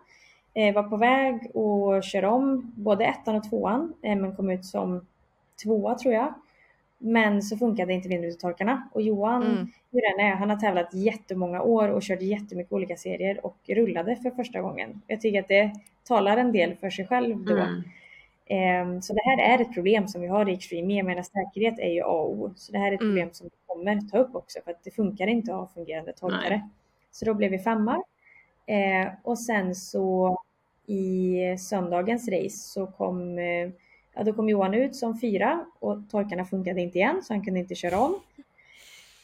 var 0.75 0.83
på 0.83 0.97
väg 0.97 1.35
att 1.57 2.05
köra 2.05 2.31
om 2.31 2.73
både 2.77 3.05
ettan 3.05 3.37
och 3.37 3.51
tvåan, 3.51 3.95
eh, 4.03 4.17
men 4.17 4.37
kom 4.37 4.51
ut 4.51 4.65
som 4.65 5.07
tvåa 5.65 5.95
tror 5.95 6.15
jag. 6.15 6.35
Men 6.99 7.43
så 7.43 7.57
funkade 7.57 7.93
inte 7.93 8.09
vindrutetorkarna 8.09 8.89
och 8.93 9.03
Johan, 9.03 9.43
Mm. 9.43 9.67
hur 9.93 10.01
den 10.17 10.27
är, 10.27 10.35
han 10.35 10.51
har 10.51 10.57
tävlat 10.57 10.95
jättemånga 10.95 11.63
år 11.63 11.89
och 11.89 12.03
kört 12.03 12.23
jättemycket 12.23 12.73
olika 12.73 12.97
serier 12.97 13.47
och 13.47 13.57
rullade 13.69 14.17
för 14.17 14.31
första 14.31 14.61
gången. 14.61 15.01
Jag 15.07 15.21
tycker 15.21 15.41
att 15.41 15.49
det 15.49 15.71
talar 16.05 16.37
en 16.37 16.53
del 16.53 16.75
för 16.75 16.91
sig 16.91 17.07
själv 17.07 17.45
då. 17.45 17.57
Mm. 17.57 17.83
Ehm, 18.47 19.03
Så 19.03 19.13
det 19.15 19.21
här 19.25 19.55
är 19.55 19.63
ett 19.63 19.75
problem 19.75 20.09
som 20.09 20.21
vi 20.21 20.27
har 20.27 20.49
i 20.49 20.55
Extreme. 20.55 20.95
Jag 20.97 21.07
menar 21.07 21.23
säkerhet 21.23 21.79
är 21.79 21.93
ju 21.93 22.01
A 22.03 22.07
och 22.07 22.31
O. 22.33 22.53
Så 22.57 22.73
det 22.73 22.79
här 22.79 22.89
är 22.91 22.95
ett 22.95 23.01
Mm. 23.01 23.11
problem 23.13 23.29
som 23.33 23.45
vi 23.47 23.51
kommer 23.67 24.01
ta 24.11 24.19
upp 24.19 24.35
också 24.37 24.59
för 24.65 24.71
att 24.71 24.85
det 24.85 24.91
funkar 24.91 25.27
inte 25.27 25.53
att 25.55 25.59
ha 25.61 25.67
fungerande 25.67 26.13
torkare. 26.13 26.69
Så 27.11 27.25
då 27.25 27.35
blev 27.35 27.51
vi 27.51 27.59
femma. 27.59 28.03
Eh, 28.67 29.09
och 29.23 29.39
sen 29.39 29.75
så 29.75 30.39
i 30.87 31.57
söndagens 31.59 32.29
race 32.29 32.59
så 32.59 32.87
kom, 32.87 33.39
eh, 33.39 33.71
ja, 34.15 34.23
då 34.25 34.33
kom 34.33 34.49
Johan 34.49 34.75
ut 34.75 34.97
som 34.97 35.21
fyra 35.21 35.65
och 35.79 35.99
torkarna 36.11 36.45
funkade 36.45 36.81
inte 36.81 36.99
igen 36.99 37.23
så 37.23 37.33
han 37.33 37.45
kunde 37.45 37.61
inte 37.61 37.75
köra 37.75 37.99
om. 37.99 38.15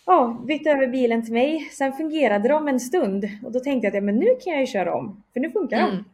Ja, 0.06 0.42
bytte 0.46 0.70
över 0.70 0.86
bilen 0.86 1.24
till 1.24 1.32
mig. 1.32 1.68
Sen 1.72 1.92
fungerade 1.92 2.48
de 2.48 2.68
en 2.68 2.80
stund 2.80 3.28
och 3.44 3.52
då 3.52 3.60
tänkte 3.60 3.86
jag 3.86 3.90
att 3.90 3.94
ja, 3.94 4.00
men 4.00 4.16
nu 4.16 4.26
kan 4.44 4.52
jag 4.52 4.60
ju 4.60 4.66
köra 4.66 4.94
om 4.94 5.22
för 5.32 5.40
nu 5.40 5.50
funkar 5.50 5.80
de. 5.80 5.90
Mm. 5.90 6.04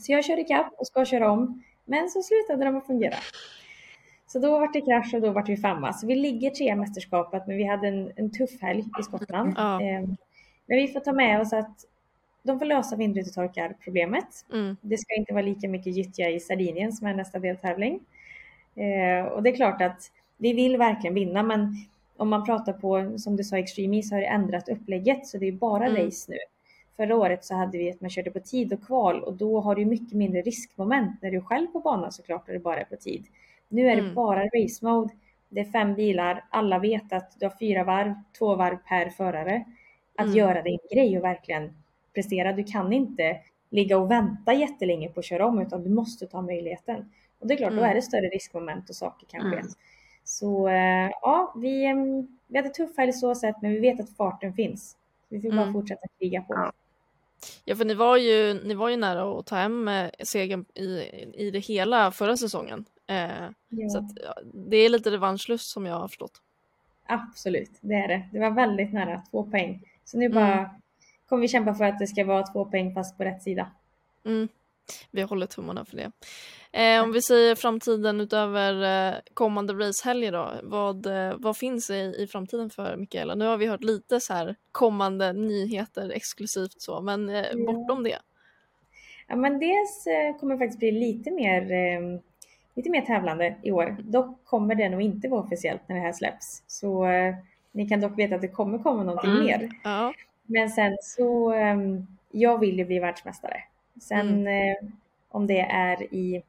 Så 0.00 0.12
jag 0.12 0.24
körde 0.24 0.40
ikapp 0.40 0.72
och 0.78 0.86
ska 0.86 1.04
köra 1.04 1.30
om. 1.30 1.62
Men 1.84 2.10
så 2.10 2.22
slutade 2.22 2.64
de 2.64 2.76
att 2.76 2.86
fungera. 2.86 3.16
Så 4.26 4.38
då 4.38 4.50
var 4.50 4.72
det 4.72 4.80
krasch 4.80 5.14
och 5.14 5.20
då 5.20 5.30
var 5.30 5.46
vi 5.46 5.56
femma. 5.56 5.92
Så 5.92 6.06
vi 6.06 6.14
ligger 6.14 6.50
trea 6.50 6.76
mästerskapet 6.76 7.46
men 7.46 7.56
vi 7.56 7.64
hade 7.64 7.88
en, 7.88 8.12
en 8.16 8.30
tuff 8.30 8.60
helg 8.60 8.84
i 9.00 9.02
Skottland. 9.02 9.54
Ja. 9.56 9.82
Ehm, 9.82 10.16
Men 10.66 10.78
vi 10.78 10.88
får 10.88 11.00
ta 11.00 11.12
med 11.12 11.40
oss 11.40 11.52
att 11.52 11.84
de 12.42 12.58
får 12.58 12.66
lösa 12.66 12.96
vindrutetorkarproblemet. 12.96 14.44
Mm. 14.52 14.76
Det 14.80 14.98
ska 14.98 15.14
inte 15.14 15.32
vara 15.32 15.42
lika 15.44 15.68
mycket 15.68 15.96
gyttja 15.96 16.30
i 16.30 16.40
Sardinien 16.40 16.92
som 16.92 17.06
är 17.06 17.14
nästa 17.14 17.38
deltävling. 17.38 18.00
Eh, 18.74 19.24
och 19.26 19.42
det 19.42 19.50
är 19.50 19.56
klart 19.56 19.82
att 19.82 20.12
vi 20.36 20.52
vill 20.52 20.76
verkligen 20.76 21.14
vinna 21.14 21.42
men 21.42 21.74
om 22.16 22.28
man 22.28 22.44
pratar 22.46 22.72
på, 22.72 23.18
som 23.18 23.36
du 23.36 23.44
sa, 23.44 23.58
Extreme 23.58 24.02
så 24.02 24.14
har 24.14 24.20
det 24.20 24.26
ändrat 24.26 24.68
upplägget 24.68 25.26
så 25.26 25.38
det 25.38 25.48
är 25.48 25.52
bara 25.52 25.86
Mm. 25.86 26.04
race 26.06 26.30
nu. 26.32 26.36
Förra 26.96 27.16
året 27.16 27.44
så 27.44 27.54
hade 27.54 27.78
vi 27.78 27.90
att 27.90 28.00
man 28.00 28.10
körde 28.10 28.30
på 28.30 28.40
tid 28.40 28.72
och 28.72 28.82
kval 28.86 29.22
och 29.22 29.32
då 29.34 29.60
har 29.60 29.74
du 29.74 29.84
mycket 29.84 30.12
mindre 30.12 30.42
riskmoment 30.42 31.22
när 31.22 31.30
du 31.30 31.36
är 31.36 31.40
själv 31.40 31.66
på 31.66 31.80
banan 31.80 32.12
såklart 32.12 32.46
och 32.48 32.52
det 32.52 32.58
bara 32.60 32.80
är 32.80 32.84
på 32.84 32.96
tid. 32.96 33.24
Nu 33.68 33.88
är 33.88 33.96
det 33.96 34.02
Mm. 34.02 34.14
bara 34.14 34.44
race 34.44 34.84
mode. 34.86 35.14
Det 35.48 35.60
är 35.60 35.64
fem 35.64 35.94
bilar, 35.94 36.44
alla 36.50 36.78
vet 36.78 37.12
att 37.12 37.32
du 37.40 37.46
har 37.46 37.54
fyra 37.58 37.84
varv, 37.84 38.14
två 38.38 38.54
varv 38.54 38.76
per 38.88 39.10
förare. 39.10 39.64
Att 40.16 40.26
Mm. 40.26 40.36
göra 40.36 40.62
din 40.62 40.78
grej 40.92 41.18
och 41.18 41.24
verkligen 41.24 41.74
prestera. 42.18 42.52
Du 42.52 42.64
kan 42.64 42.92
inte 42.92 43.40
ligga 43.70 43.98
och 43.98 44.10
vänta 44.10 44.52
jättelänge 44.52 45.08
på 45.08 45.20
att 45.20 45.26
köra 45.26 45.46
om 45.46 45.60
utan 45.60 45.82
du 45.84 45.90
måste 45.90 46.26
ta 46.26 46.42
möjligheten. 46.42 47.12
Och 47.40 47.46
det 47.46 47.54
är 47.54 47.58
klart, 47.58 47.70
då 47.72 47.76
Mm. 47.78 47.90
är 47.90 47.94
det 47.94 48.02
större 48.02 48.28
riskmoment 48.28 48.88
och 48.90 48.96
saker 48.96 49.26
kan 49.26 49.40
ske. 49.50 49.56
Mm. 49.58 49.68
Så 50.24 50.68
eh, 50.68 51.10
ja, 51.22 51.52
vi, 51.56 51.84
em, 51.84 52.28
vi 52.46 52.56
hade 52.56 52.68
tuff 52.68 52.96
helg 52.96 53.12
så 53.12 53.34
sätt 53.34 53.56
men 53.62 53.70
vi 53.72 53.78
vet 53.78 54.00
att 54.00 54.16
farten 54.16 54.52
finns. 54.54 54.96
Vi 55.28 55.40
får 55.40 55.48
bara 55.50 55.62
Mm. 55.62 55.72
fortsätta 55.72 56.06
kriga 56.18 56.42
på. 56.42 56.54
Ja. 56.54 56.72
Ja, 57.64 57.76
för 57.76 57.84
ni 57.84 57.94
var 57.94 58.16
ju, 58.16 58.54
ni 58.64 58.74
var 58.74 58.88
ju 58.88 58.96
nära 58.96 59.38
att 59.38 59.46
ta 59.46 59.56
hem 59.56 59.88
eh, 59.88 60.10
segern 60.24 60.64
i, 60.74 60.84
i 61.34 61.50
det 61.50 61.58
hela 61.58 62.10
förra 62.10 62.36
säsongen. 62.36 62.84
Eh, 63.06 63.28
Ja, 63.68 63.88
Så 63.88 63.98
att, 63.98 64.10
ja, 64.24 64.34
det 64.54 64.76
är 64.76 64.88
lite 64.88 65.10
revanschlust 65.10 65.70
som 65.70 65.86
jag 65.86 65.94
har 65.94 66.08
förstått. 66.08 66.42
Absolut, 67.06 67.70
det 67.80 67.94
är 67.94 68.08
det. 68.08 68.28
Det 68.32 68.38
var 68.38 68.50
väldigt 68.50 68.92
nära, 68.92 69.22
två 69.30 69.44
poäng. 69.50 69.82
Så 70.04 70.18
nu 70.18 70.24
Mm. 70.24 70.34
bara 70.34 70.70
kommer 71.28 71.40
vi 71.42 71.48
kämpa 71.48 71.74
för 71.74 71.84
att 71.84 71.98
det 71.98 72.06
ska 72.06 72.24
vara 72.24 72.42
två 72.42 72.64
poäng 72.64 72.94
fast 72.94 73.18
på 73.18 73.24
rätt 73.24 73.42
sida. 73.42 73.70
Mm. 74.24 74.48
Vi 75.10 75.22
håller 75.22 75.46
tummarna 75.46 75.84
för 75.84 75.96
det. 75.96 76.10
Eh, 76.72 77.02
om 77.02 77.12
vi 77.12 77.22
säger 77.22 77.54
framtiden 77.54 78.20
utöver 78.20 79.08
eh, 79.08 79.14
kommande 79.34 79.72
racehelger 79.72 80.32
då. 80.32 80.52
Vad, 80.62 81.06
eh, 81.06 81.34
vad 81.38 81.56
finns 81.56 81.90
i, 81.90 82.14
i 82.18 82.26
framtiden 82.32 82.70
för 82.70 82.96
Mikaela? 82.96 83.34
Nu 83.34 83.44
har 83.46 83.56
vi 83.56 83.66
hört 83.66 83.84
lite 83.84 84.20
så 84.20 84.32
här 84.32 84.54
kommande 84.72 85.32
nyheter 85.32 86.10
exklusivt 86.10 86.74
så, 86.82 87.00
men 87.00 87.28
eh, 87.28 87.44
Ja. 87.52 87.72
bortom 87.72 88.02
det. 88.02 88.18
Ja, 89.28 89.36
men 89.36 89.58
dels 89.58 90.06
eh, 90.06 90.40
kommer 90.40 90.54
det 90.54 90.58
faktiskt 90.58 90.78
bli 90.78 90.92
lite 90.92 91.30
mer, 91.30 91.62
eh, 91.72 92.20
lite 92.74 92.90
mer 92.90 93.02
tävlande 93.02 93.56
i 93.62 93.72
år. 93.72 93.96
Dock 94.00 94.44
kommer 94.44 94.74
det 94.74 94.88
nog 94.88 95.02
inte 95.02 95.28
vara 95.28 95.40
officiellt 95.40 95.80
när 95.88 95.96
det 95.96 96.02
här 96.02 96.12
släpps. 96.12 96.62
Så 96.66 97.06
eh, 97.06 97.34
ni 97.72 97.88
kan 97.88 98.00
dock 98.00 98.18
veta 98.18 98.34
att 98.34 98.40
det 98.40 98.48
kommer 98.48 98.78
komma 98.78 99.02
någonting 99.04 99.30
Mm. 99.30 99.44
mer. 99.44 99.70
Ja. 99.84 100.12
Men 100.50 100.70
sen 100.70 100.96
så, 101.00 101.52
eh, 101.52 101.76
jag 102.30 102.58
vill 102.58 102.78
ju 102.78 102.84
bli 102.84 102.98
världsmästare. 102.98 103.62
Sen 104.00 104.46
eh, 104.46 104.76
om 105.28 105.46
det 105.46 105.60
är 105.60 106.14
i 106.14 106.42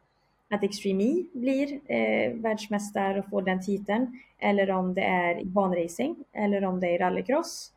att 0.50 0.64
Extreme 0.64 1.04
E 1.04 1.26
blir 1.34 1.80
eh, 1.86 2.34
världsmästare 2.34 3.20
och 3.20 3.30
får 3.30 3.42
den 3.42 3.66
titeln. 3.66 4.20
Eller 4.40 4.72
om 4.72 4.94
det 4.94 5.02
är 5.02 5.40
i 5.40 5.46
banracing. 5.46 6.16
Eller 6.34 6.66
om 6.66 6.80
det 6.80 6.88
är 6.88 6.92
i 6.92 6.98
rallycross. 6.98 7.74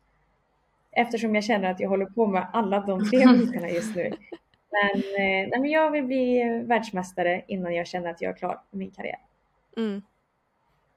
Eftersom 0.91 1.35
jag 1.35 1.43
känner 1.43 1.71
att 1.71 1.79
jag 1.79 1.89
håller 1.89 2.05
på 2.05 2.27
med 2.27 2.47
alla 2.53 2.79
de 2.79 3.09
tre 3.09 3.27
bitarna 3.37 3.69
just 3.69 3.95
nu. 3.95 4.13
Men, 4.71 4.95
eh, 4.95 5.49
nej, 5.49 5.59
men 5.59 5.69
jag 5.69 5.91
vill 5.91 6.03
bli 6.03 6.43
världsmästare 6.65 7.43
innan 7.47 7.75
jag 7.75 7.87
känner 7.87 8.09
att 8.09 8.21
jag 8.21 8.31
är 8.31 8.37
klar 8.37 8.61
med 8.69 8.79
min 8.79 8.91
karriär. 8.91 9.19
Mm. 9.77 10.01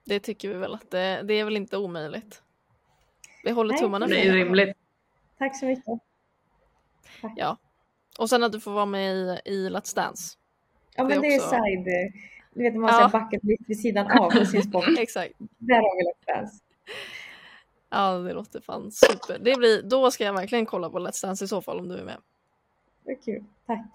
Det 0.05 0.21
tycker 0.21 0.49
vi 0.49 0.55
väl 0.55 0.75
att 0.75 0.91
det, 0.91 1.23
det 1.23 1.35
är 1.35 1.45
väl 1.45 1.57
inte 1.57 1.77
omöjligt. 1.77 2.43
Vi 3.45 3.51
håller 3.51 3.73
Nej, 3.73 3.83
tummarna 3.83 4.07
Det 4.07 4.27
är 4.27 4.33
rimligt. 4.33 4.77
Tack 5.39 5.59
så 5.59 5.67
mycket. 5.67 5.85
Ja. 7.37 7.57
Och 8.19 8.31
sen 8.31 8.43
att 8.45 8.53
du 8.53 8.61
får 8.61 8.71
vara 8.73 8.87
med 8.87 9.15
i, 9.15 9.41
i 9.45 9.69
Let's 9.71 9.95
Dance. 9.97 10.37
Ja 10.95 11.03
Det 11.05 11.09
men 11.09 11.23
det 11.23 11.29
är 11.29 11.39
också- 11.39 11.49
side, 11.51 11.79
eh, 11.89 12.21
du 12.55 12.63
vet 12.63 12.75
man 12.75 12.91
Ja. 13.13 13.21
bucket 13.21 13.45
list 13.45 13.63
vid 13.67 13.81
sidan 13.81 14.19
av 14.19 14.31
sin 14.45 14.63
sport. 14.63 14.85
Exakt. 14.99 15.33
Där 15.59 15.75
har 15.77 15.97
vi 15.97 16.05
Let's 16.11 16.37
Dance. 16.37 16.57
Ja, 17.91 18.13
det 18.13 18.33
låter 18.33 18.61
fan 18.61 18.91
super. 18.93 19.39
Det 19.39 19.57
blir, 19.57 19.83
då 19.83 20.11
ska 20.11 20.25
jag 20.25 20.33
verkligen 20.33 20.67
kolla 20.67 20.91
på 20.91 20.99
Let's 20.99 21.23
Dance 21.27 21.45
i 21.45 21.49
så 21.49 21.63
fall 21.63 21.79
om 21.79 21.89
du 21.89 21.99
är 21.99 22.05
med. 22.05 22.17
Det 23.05 23.11
är 23.11 23.23
kul. 23.25 23.45
Tack. 23.67 23.87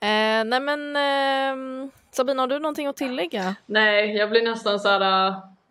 Eh, 0.00 0.44
nej 0.44 0.60
men 0.60 0.96
ehm, 0.96 1.90
Sabina, 2.10 2.42
har 2.42 2.46
du 2.46 2.58
någonting 2.58 2.86
att 2.86 2.96
tillägga? 2.96 3.56
Nej, 3.66 4.16
jag 4.16 4.30
blir 4.30 4.42
nästan 4.42 4.80
så 4.80 4.88
här. 4.88 5.28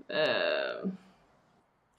Eh, 0.07 0.89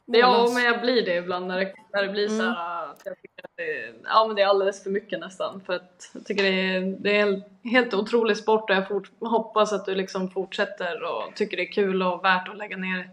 ja, 0.07 0.51
men 0.55 0.65
jag 0.65 0.81
blir 0.81 1.03
det 1.07 1.17
ibland 1.17 1.47
när 1.47 1.59
det, 1.59 1.75
när 1.93 2.03
det 2.03 2.09
blir 2.09 2.29
så 2.29 2.35
Mm. 2.35 2.47
här. 2.47 2.85
Att 2.91 3.03
jag 3.05 3.17
tycker 3.23 3.45
att 3.45 3.57
det, 3.57 3.95
ja, 4.05 4.27
men 4.27 4.37
det 4.37 4.43
är 4.43 4.47
alldeles 4.47 4.83
för 4.83 4.91
mycket 4.91 5.21
nästan. 5.21 5.61
För 5.67 5.73
att 5.73 6.11
jag 6.15 6.25
tycker 6.27 6.43
det 6.43 6.49
är, 6.77 6.81
det 6.81 7.19
är 7.19 7.23
en 7.27 7.43
helt 7.71 7.95
otrolig 7.95 8.37
sport 8.37 8.71
och 8.71 8.77
jag 8.77 8.89
fort, 8.89 9.11
hoppas 9.21 9.73
att 9.73 9.87
du 9.87 9.95
liksom 9.95 10.31
fortsätter 10.31 11.03
och 11.03 11.35
tycker 11.35 11.57
det 11.57 11.63
är 11.63 11.73
kul 11.73 12.03
och 12.03 12.25
värt 12.25 12.49
att 12.49 12.57
lägga 12.57 12.77
ner 12.77 13.11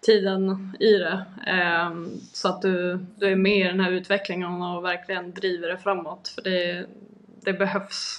tiden 0.00 0.76
i 0.80 0.92
det. 0.92 1.24
Ehm, 1.46 2.08
så 2.32 2.48
att 2.48 2.62
du, 2.62 2.98
du 3.16 3.26
är 3.32 3.36
med 3.36 3.58
i 3.58 3.62
den 3.64 3.80
här 3.80 3.90
utvecklingen 3.90 4.62
och 4.62 4.84
verkligen 4.84 5.32
driver 5.32 5.68
det 5.68 5.78
framåt. 5.78 6.28
För 6.28 6.42
det, 6.42 6.86
det 7.40 7.52
behövs. 7.52 8.18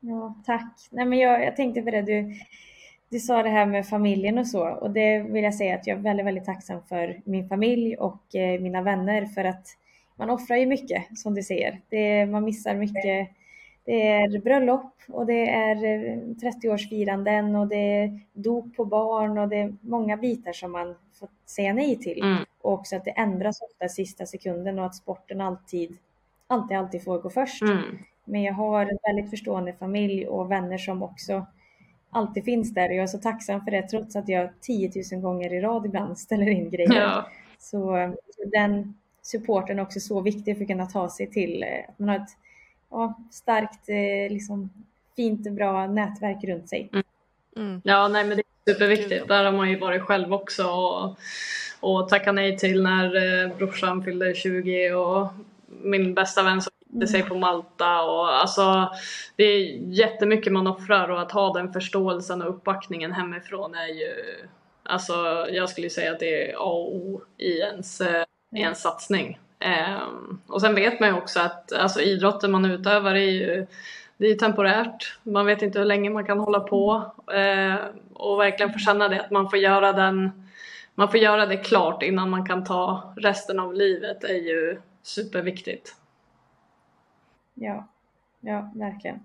Ja, 0.00 0.34
tack. 0.46 0.72
Nej, 0.90 1.04
men 1.04 1.18
jag, 1.18 1.44
jag 1.44 1.56
tänkte 1.56 1.82
på 1.82 1.90
det, 1.90 2.02
du, 2.02 2.34
du 3.12 3.20
sa 3.20 3.42
det 3.42 3.48
här 3.48 3.66
med 3.66 3.86
familjen 3.86 4.38
och 4.38 4.46
så 4.46 4.68
och 4.68 4.90
det 4.90 5.18
vill 5.18 5.44
jag 5.44 5.54
säga 5.54 5.74
att 5.74 5.86
jag 5.86 5.98
är 5.98 6.02
väldigt, 6.02 6.26
väldigt 6.26 6.44
tacksam 6.44 6.82
för 6.88 7.20
min 7.24 7.48
familj 7.48 7.96
och 7.96 8.34
eh, 8.34 8.60
mina 8.60 8.82
vänner 8.82 9.26
för 9.26 9.44
att 9.44 9.66
man 10.16 10.30
offrar 10.30 10.56
ju 10.56 10.66
mycket 10.66 11.18
som 11.18 11.34
du 11.34 11.42
säger. 11.42 11.80
Det, 11.88 12.26
man 12.26 12.44
missar 12.44 12.74
mycket. 12.74 13.28
Det 13.84 14.08
är 14.08 14.40
bröllop 14.40 14.94
och 15.08 15.26
det 15.26 15.50
är 15.50 15.76
eh, 15.76 16.18
30-årsfiranden 16.18 17.60
och 17.60 17.68
det 17.68 17.76
är 17.76 18.20
dop 18.32 18.76
på 18.76 18.84
barn 18.84 19.38
och 19.38 19.48
det 19.48 19.56
är 19.56 19.74
många 19.80 20.16
bitar 20.16 20.52
som 20.52 20.72
man 20.72 20.94
får 21.18 21.28
säga 21.46 21.72
nej 21.72 21.98
till. 21.98 22.22
Mm. 22.22 22.44
Och 22.60 22.72
också 22.72 22.96
att 22.96 23.04
det 23.04 23.10
ändras 23.10 23.62
ofta 23.62 23.88
sista 23.88 24.26
sekunden 24.26 24.78
och 24.78 24.86
att 24.86 24.94
sporten 24.94 25.40
alltid, 25.40 25.96
alltid, 26.46 26.76
alltid 26.76 27.04
får 27.04 27.18
gå 27.18 27.30
först. 27.30 27.62
Mm. 27.62 27.98
Men 28.24 28.42
jag 28.42 28.54
har 28.54 28.82
en 28.82 28.98
väldigt 29.02 29.30
förstående 29.30 29.72
familj 29.72 30.26
och 30.26 30.50
vänner 30.50 30.78
som 30.78 31.02
också 31.02 31.46
alltid 32.12 32.44
finns 32.44 32.74
där 32.74 32.88
och 32.88 32.94
jag 32.94 33.02
är 33.02 33.06
så 33.06 33.18
tacksam 33.18 33.64
för 33.64 33.70
det 33.70 33.82
trots 33.82 34.16
att 34.16 34.28
jag 34.28 34.50
10 34.60 34.90
000 35.12 35.20
gånger 35.20 35.52
i 35.52 35.60
rad 35.60 35.86
ibland 35.86 36.18
ställer 36.18 36.48
in 36.48 36.70
grejer. 36.70 37.00
Ja. 37.00 37.26
Så, 37.58 38.12
så 38.36 38.48
den 38.52 38.94
supporten 39.22 39.78
är 39.78 39.82
också 39.82 40.00
så 40.00 40.20
viktig 40.20 40.56
för 40.56 40.64
att 40.64 40.68
kunna 40.68 40.86
ta 40.86 41.08
sig 41.08 41.30
till 41.30 41.62
eh, 41.62 41.68
att 41.88 41.98
man 41.98 42.08
har 42.08 42.16
ett 42.16 42.36
ja, 42.90 43.18
starkt, 43.30 43.88
eh, 43.88 44.32
liksom, 44.32 44.70
fint 45.16 45.46
och 45.46 45.52
bra 45.52 45.86
nätverk 45.86 46.44
runt 46.44 46.68
sig. 46.68 46.90
Mm. 47.56 47.80
Ja, 47.84 48.08
nej 48.08 48.24
men 48.24 48.36
det 48.36 48.42
är 48.42 48.72
superviktigt. 48.72 49.28
Där 49.28 49.44
har 49.44 49.52
man 49.52 49.70
ju 49.70 49.78
varit 49.78 50.02
själv 50.02 50.34
också 50.34 50.66
och, 50.66 51.18
och 51.80 52.08
tackat 52.08 52.34
nej 52.34 52.58
till 52.58 52.82
när 52.82 53.44
eh, 53.44 53.56
brorsan 53.56 54.04
fyllde 54.04 54.34
20 54.34 54.92
och 54.92 55.28
min 55.66 56.14
bästa 56.14 56.42
vän 56.42 56.62
som 56.62 56.72
gifte 56.92 57.06
sig 57.06 57.22
på 57.22 57.34
Malta 57.34 58.02
och 58.02 58.40
alltså 58.40 58.90
det 59.36 59.44
är 59.44 59.60
jättemycket 59.92 60.52
man 60.52 60.66
offrar 60.66 61.08
och 61.08 61.20
att 61.20 61.32
ha 61.32 61.52
den 61.52 61.72
förståelsen 61.72 62.42
och 62.42 62.48
uppbackningen 62.48 63.12
hemifrån 63.12 63.74
är 63.74 63.86
ju 63.86 64.14
alltså 64.82 65.12
jag 65.50 65.68
skulle 65.68 65.90
säga 65.90 66.12
att 66.12 66.20
det 66.20 66.50
är 66.50 66.54
A 66.54 66.72
och 66.72 66.96
O 66.96 67.20
i 67.38 67.58
ens, 67.58 68.00
eh, 68.00 68.24
i 68.56 68.60
ens 68.60 68.82
satsning. 68.82 69.38
Ehm, 69.58 70.40
och 70.46 70.60
sen 70.60 70.74
vet 70.74 71.00
man 71.00 71.08
ju 71.08 71.14
också 71.14 71.40
att 71.40 71.72
alltså 71.72 72.00
idrotten 72.00 72.50
man 72.50 72.64
utövar 72.64 73.14
är 73.14 73.30
ju 73.30 73.66
det 74.16 74.26
är 74.26 74.34
temporärt. 74.34 75.18
Man 75.22 75.46
vet 75.46 75.62
inte 75.62 75.78
hur 75.78 75.86
länge 75.86 76.10
man 76.10 76.24
kan 76.24 76.38
hålla 76.38 76.60
på 76.60 77.12
eh, 77.32 77.74
och 78.14 78.40
verkligen 78.40 78.78
känna 78.78 79.08
det 79.08 79.20
att 79.20 79.30
man 79.30 79.50
får 79.50 79.58
göra 79.58 79.92
den 79.92 80.30
man 80.94 81.10
får 81.10 81.20
göra 81.20 81.46
det 81.46 81.56
klart 81.56 82.02
innan 82.02 82.30
man 82.30 82.46
kan 82.46 82.64
ta 82.64 83.14
resten 83.16 83.60
av 83.60 83.74
livet 83.74 84.24
är 84.24 84.34
ju 84.34 84.80
superviktigt. 85.02 85.96
Ja, 87.54 87.88
ja 88.40 88.70
verkligen. 88.74 89.20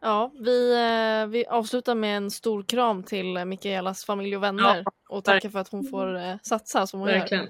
Ja, 0.00 0.30
vi, 0.40 0.72
eh, 0.72 1.26
vi 1.26 1.46
avslutar 1.46 1.94
med 1.94 2.16
en 2.16 2.30
stor 2.30 2.62
kram 2.62 3.02
till 3.02 3.44
Mikaelas 3.44 4.04
familj 4.04 4.36
och 4.36 4.42
vänner 4.42 4.84
och 5.08 5.24
tackar 5.24 5.48
för 5.48 5.58
att 5.58 5.68
hon 5.68 5.84
får 5.84 6.16
eh, 6.16 6.34
satsa 6.42 6.86
som 6.86 7.00
hon 7.00 7.08
gör. 7.08 7.18
Verkligen. 7.18 7.48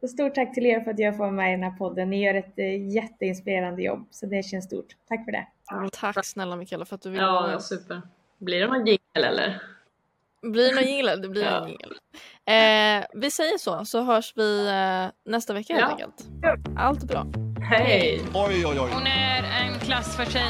Och 0.00 0.10
stort 0.10 0.34
tack 0.34 0.54
till 0.54 0.66
er 0.66 0.80
för 0.80 0.90
att 0.90 0.98
jag 0.98 1.14
får 1.16 1.24
vara 1.24 1.30
med 1.32 1.48
i 1.48 1.50
den 1.50 1.62
här 1.62 1.78
podden. 1.78 2.10
Ni 2.10 2.24
gör 2.24 2.34
ett 2.34 2.58
eh, 2.58 2.88
jätteinspirerande 2.88 3.82
jobb, 3.82 4.06
så 4.10 4.26
det 4.26 4.42
känns 4.42 4.64
stort. 4.64 4.96
Tack 5.08 5.24
för 5.24 5.32
det. 5.32 5.46
Tack 5.92 6.24
snälla 6.26 6.56
Mikaela 6.56 6.84
för 6.84 6.94
att 6.94 7.02
du 7.02 7.10
ville 7.10 7.22
Ja, 7.22 7.32
vara 7.32 7.46
ja, 7.46 7.52
med. 7.52 7.62
super. 7.62 8.02
Blir 8.38 8.60
det 8.60 8.66
någon 8.66 8.86
jingel 8.86 8.98
eller? 9.24 9.62
Blir 10.42 10.68
det 10.68 10.74
någon 10.74 10.84
jingel? 10.84 11.22
Det 11.22 11.28
blir 11.28 11.44
Ja. 11.44 11.50
en 11.64 11.68
jingel. 11.68 11.90
Eh, 12.46 13.06
vi 13.14 13.30
säger 13.30 13.58
så, 13.58 13.84
så 13.84 14.02
hörs 14.02 14.32
vi 14.36 14.68
eh, 14.68 15.30
nästa 15.32 15.52
vecka 15.54 15.72
helt 15.74 15.86
Ja. 15.86 15.90
enkelt. 15.92 16.26
Allt 16.78 17.04
bra. 17.04 17.26
Hej! 17.70 18.22
Oj, 18.34 18.66
oj, 18.66 18.80
oj. 18.80 18.90
Hon 18.92 19.06
är 19.06 19.42
en 19.62 19.78
klass 19.80 20.16
för 20.16 20.24
sig. 20.24 20.42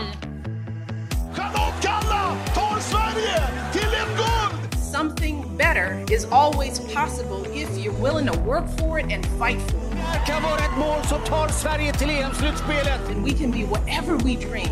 Charlotte 1.37 1.83
Kalla 1.83 2.37
tar 2.55 2.81
Sverige 2.81 3.41
till 3.73 3.89
ett 3.89 4.17
guld! 4.17 4.68
Something 4.91 5.45
better 5.59 6.03
is 6.11 6.25
always 6.33 6.81
possible 6.95 7.45
if 7.53 7.69
you're 7.77 8.01
willing 8.01 8.27
to 8.27 8.39
work 8.39 8.67
for 8.79 8.99
it 8.99 9.13
and 9.13 9.27
fight 9.39 9.61
for 9.71 9.77
it. 9.77 9.93
Det 10.13 10.33
kan 10.33 10.43
vara 10.43 10.59
ett 10.59 10.79
mål 10.79 11.05
som 11.05 11.21
tar 11.21 11.49
Sverige 11.49 11.93
till 11.93 12.11
EM-slutspelet. 12.11 13.01
And 13.11 13.25
we 13.25 13.33
can 13.33 13.51
be 13.51 13.65
whatever 13.65 14.17
we 14.17 14.35
dream. 14.47 14.69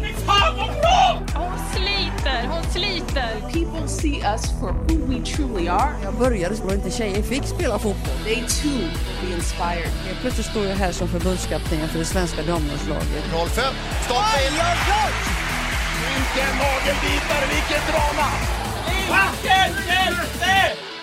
Hon 1.35 1.59
sliter, 1.75 2.49
hon 2.49 2.63
sliter. 2.73 3.41
People 3.53 3.89
see 3.89 4.23
us 4.35 4.61
for 4.61 4.73
who 4.73 4.97
we 5.07 5.25
truly 5.25 5.69
are. 5.69 5.93
Jag 6.03 6.15
började 6.15 6.57
så 6.57 6.75
inte 6.75 6.91
tjejer 6.91 7.23
fick 7.23 7.45
spela 7.45 7.79
fotboll. 7.79 8.19
They 8.25 8.37
too 8.37 8.71
will 8.71 9.29
be 9.29 9.35
inspired. 9.35 9.91
Helt 10.07 10.21
plötsligt 10.21 10.47
står 10.47 10.67
jag 10.67 10.77
här 10.77 10.93
som 10.93 11.09
förbundskapten 11.09 11.89
för 11.89 11.99
det 11.99 12.05
svenska 12.05 12.43
damlandslaget. 12.43 13.25
05, 13.33 13.75
stolpe 14.05 14.39
in. 14.47 14.55
Vilken 16.09 16.53
nagelbitare, 16.59 17.47
vilket 17.55 17.87
drama! 17.93 18.66
There! 18.87 19.73
There! 19.73 20.27
There! 20.39 20.96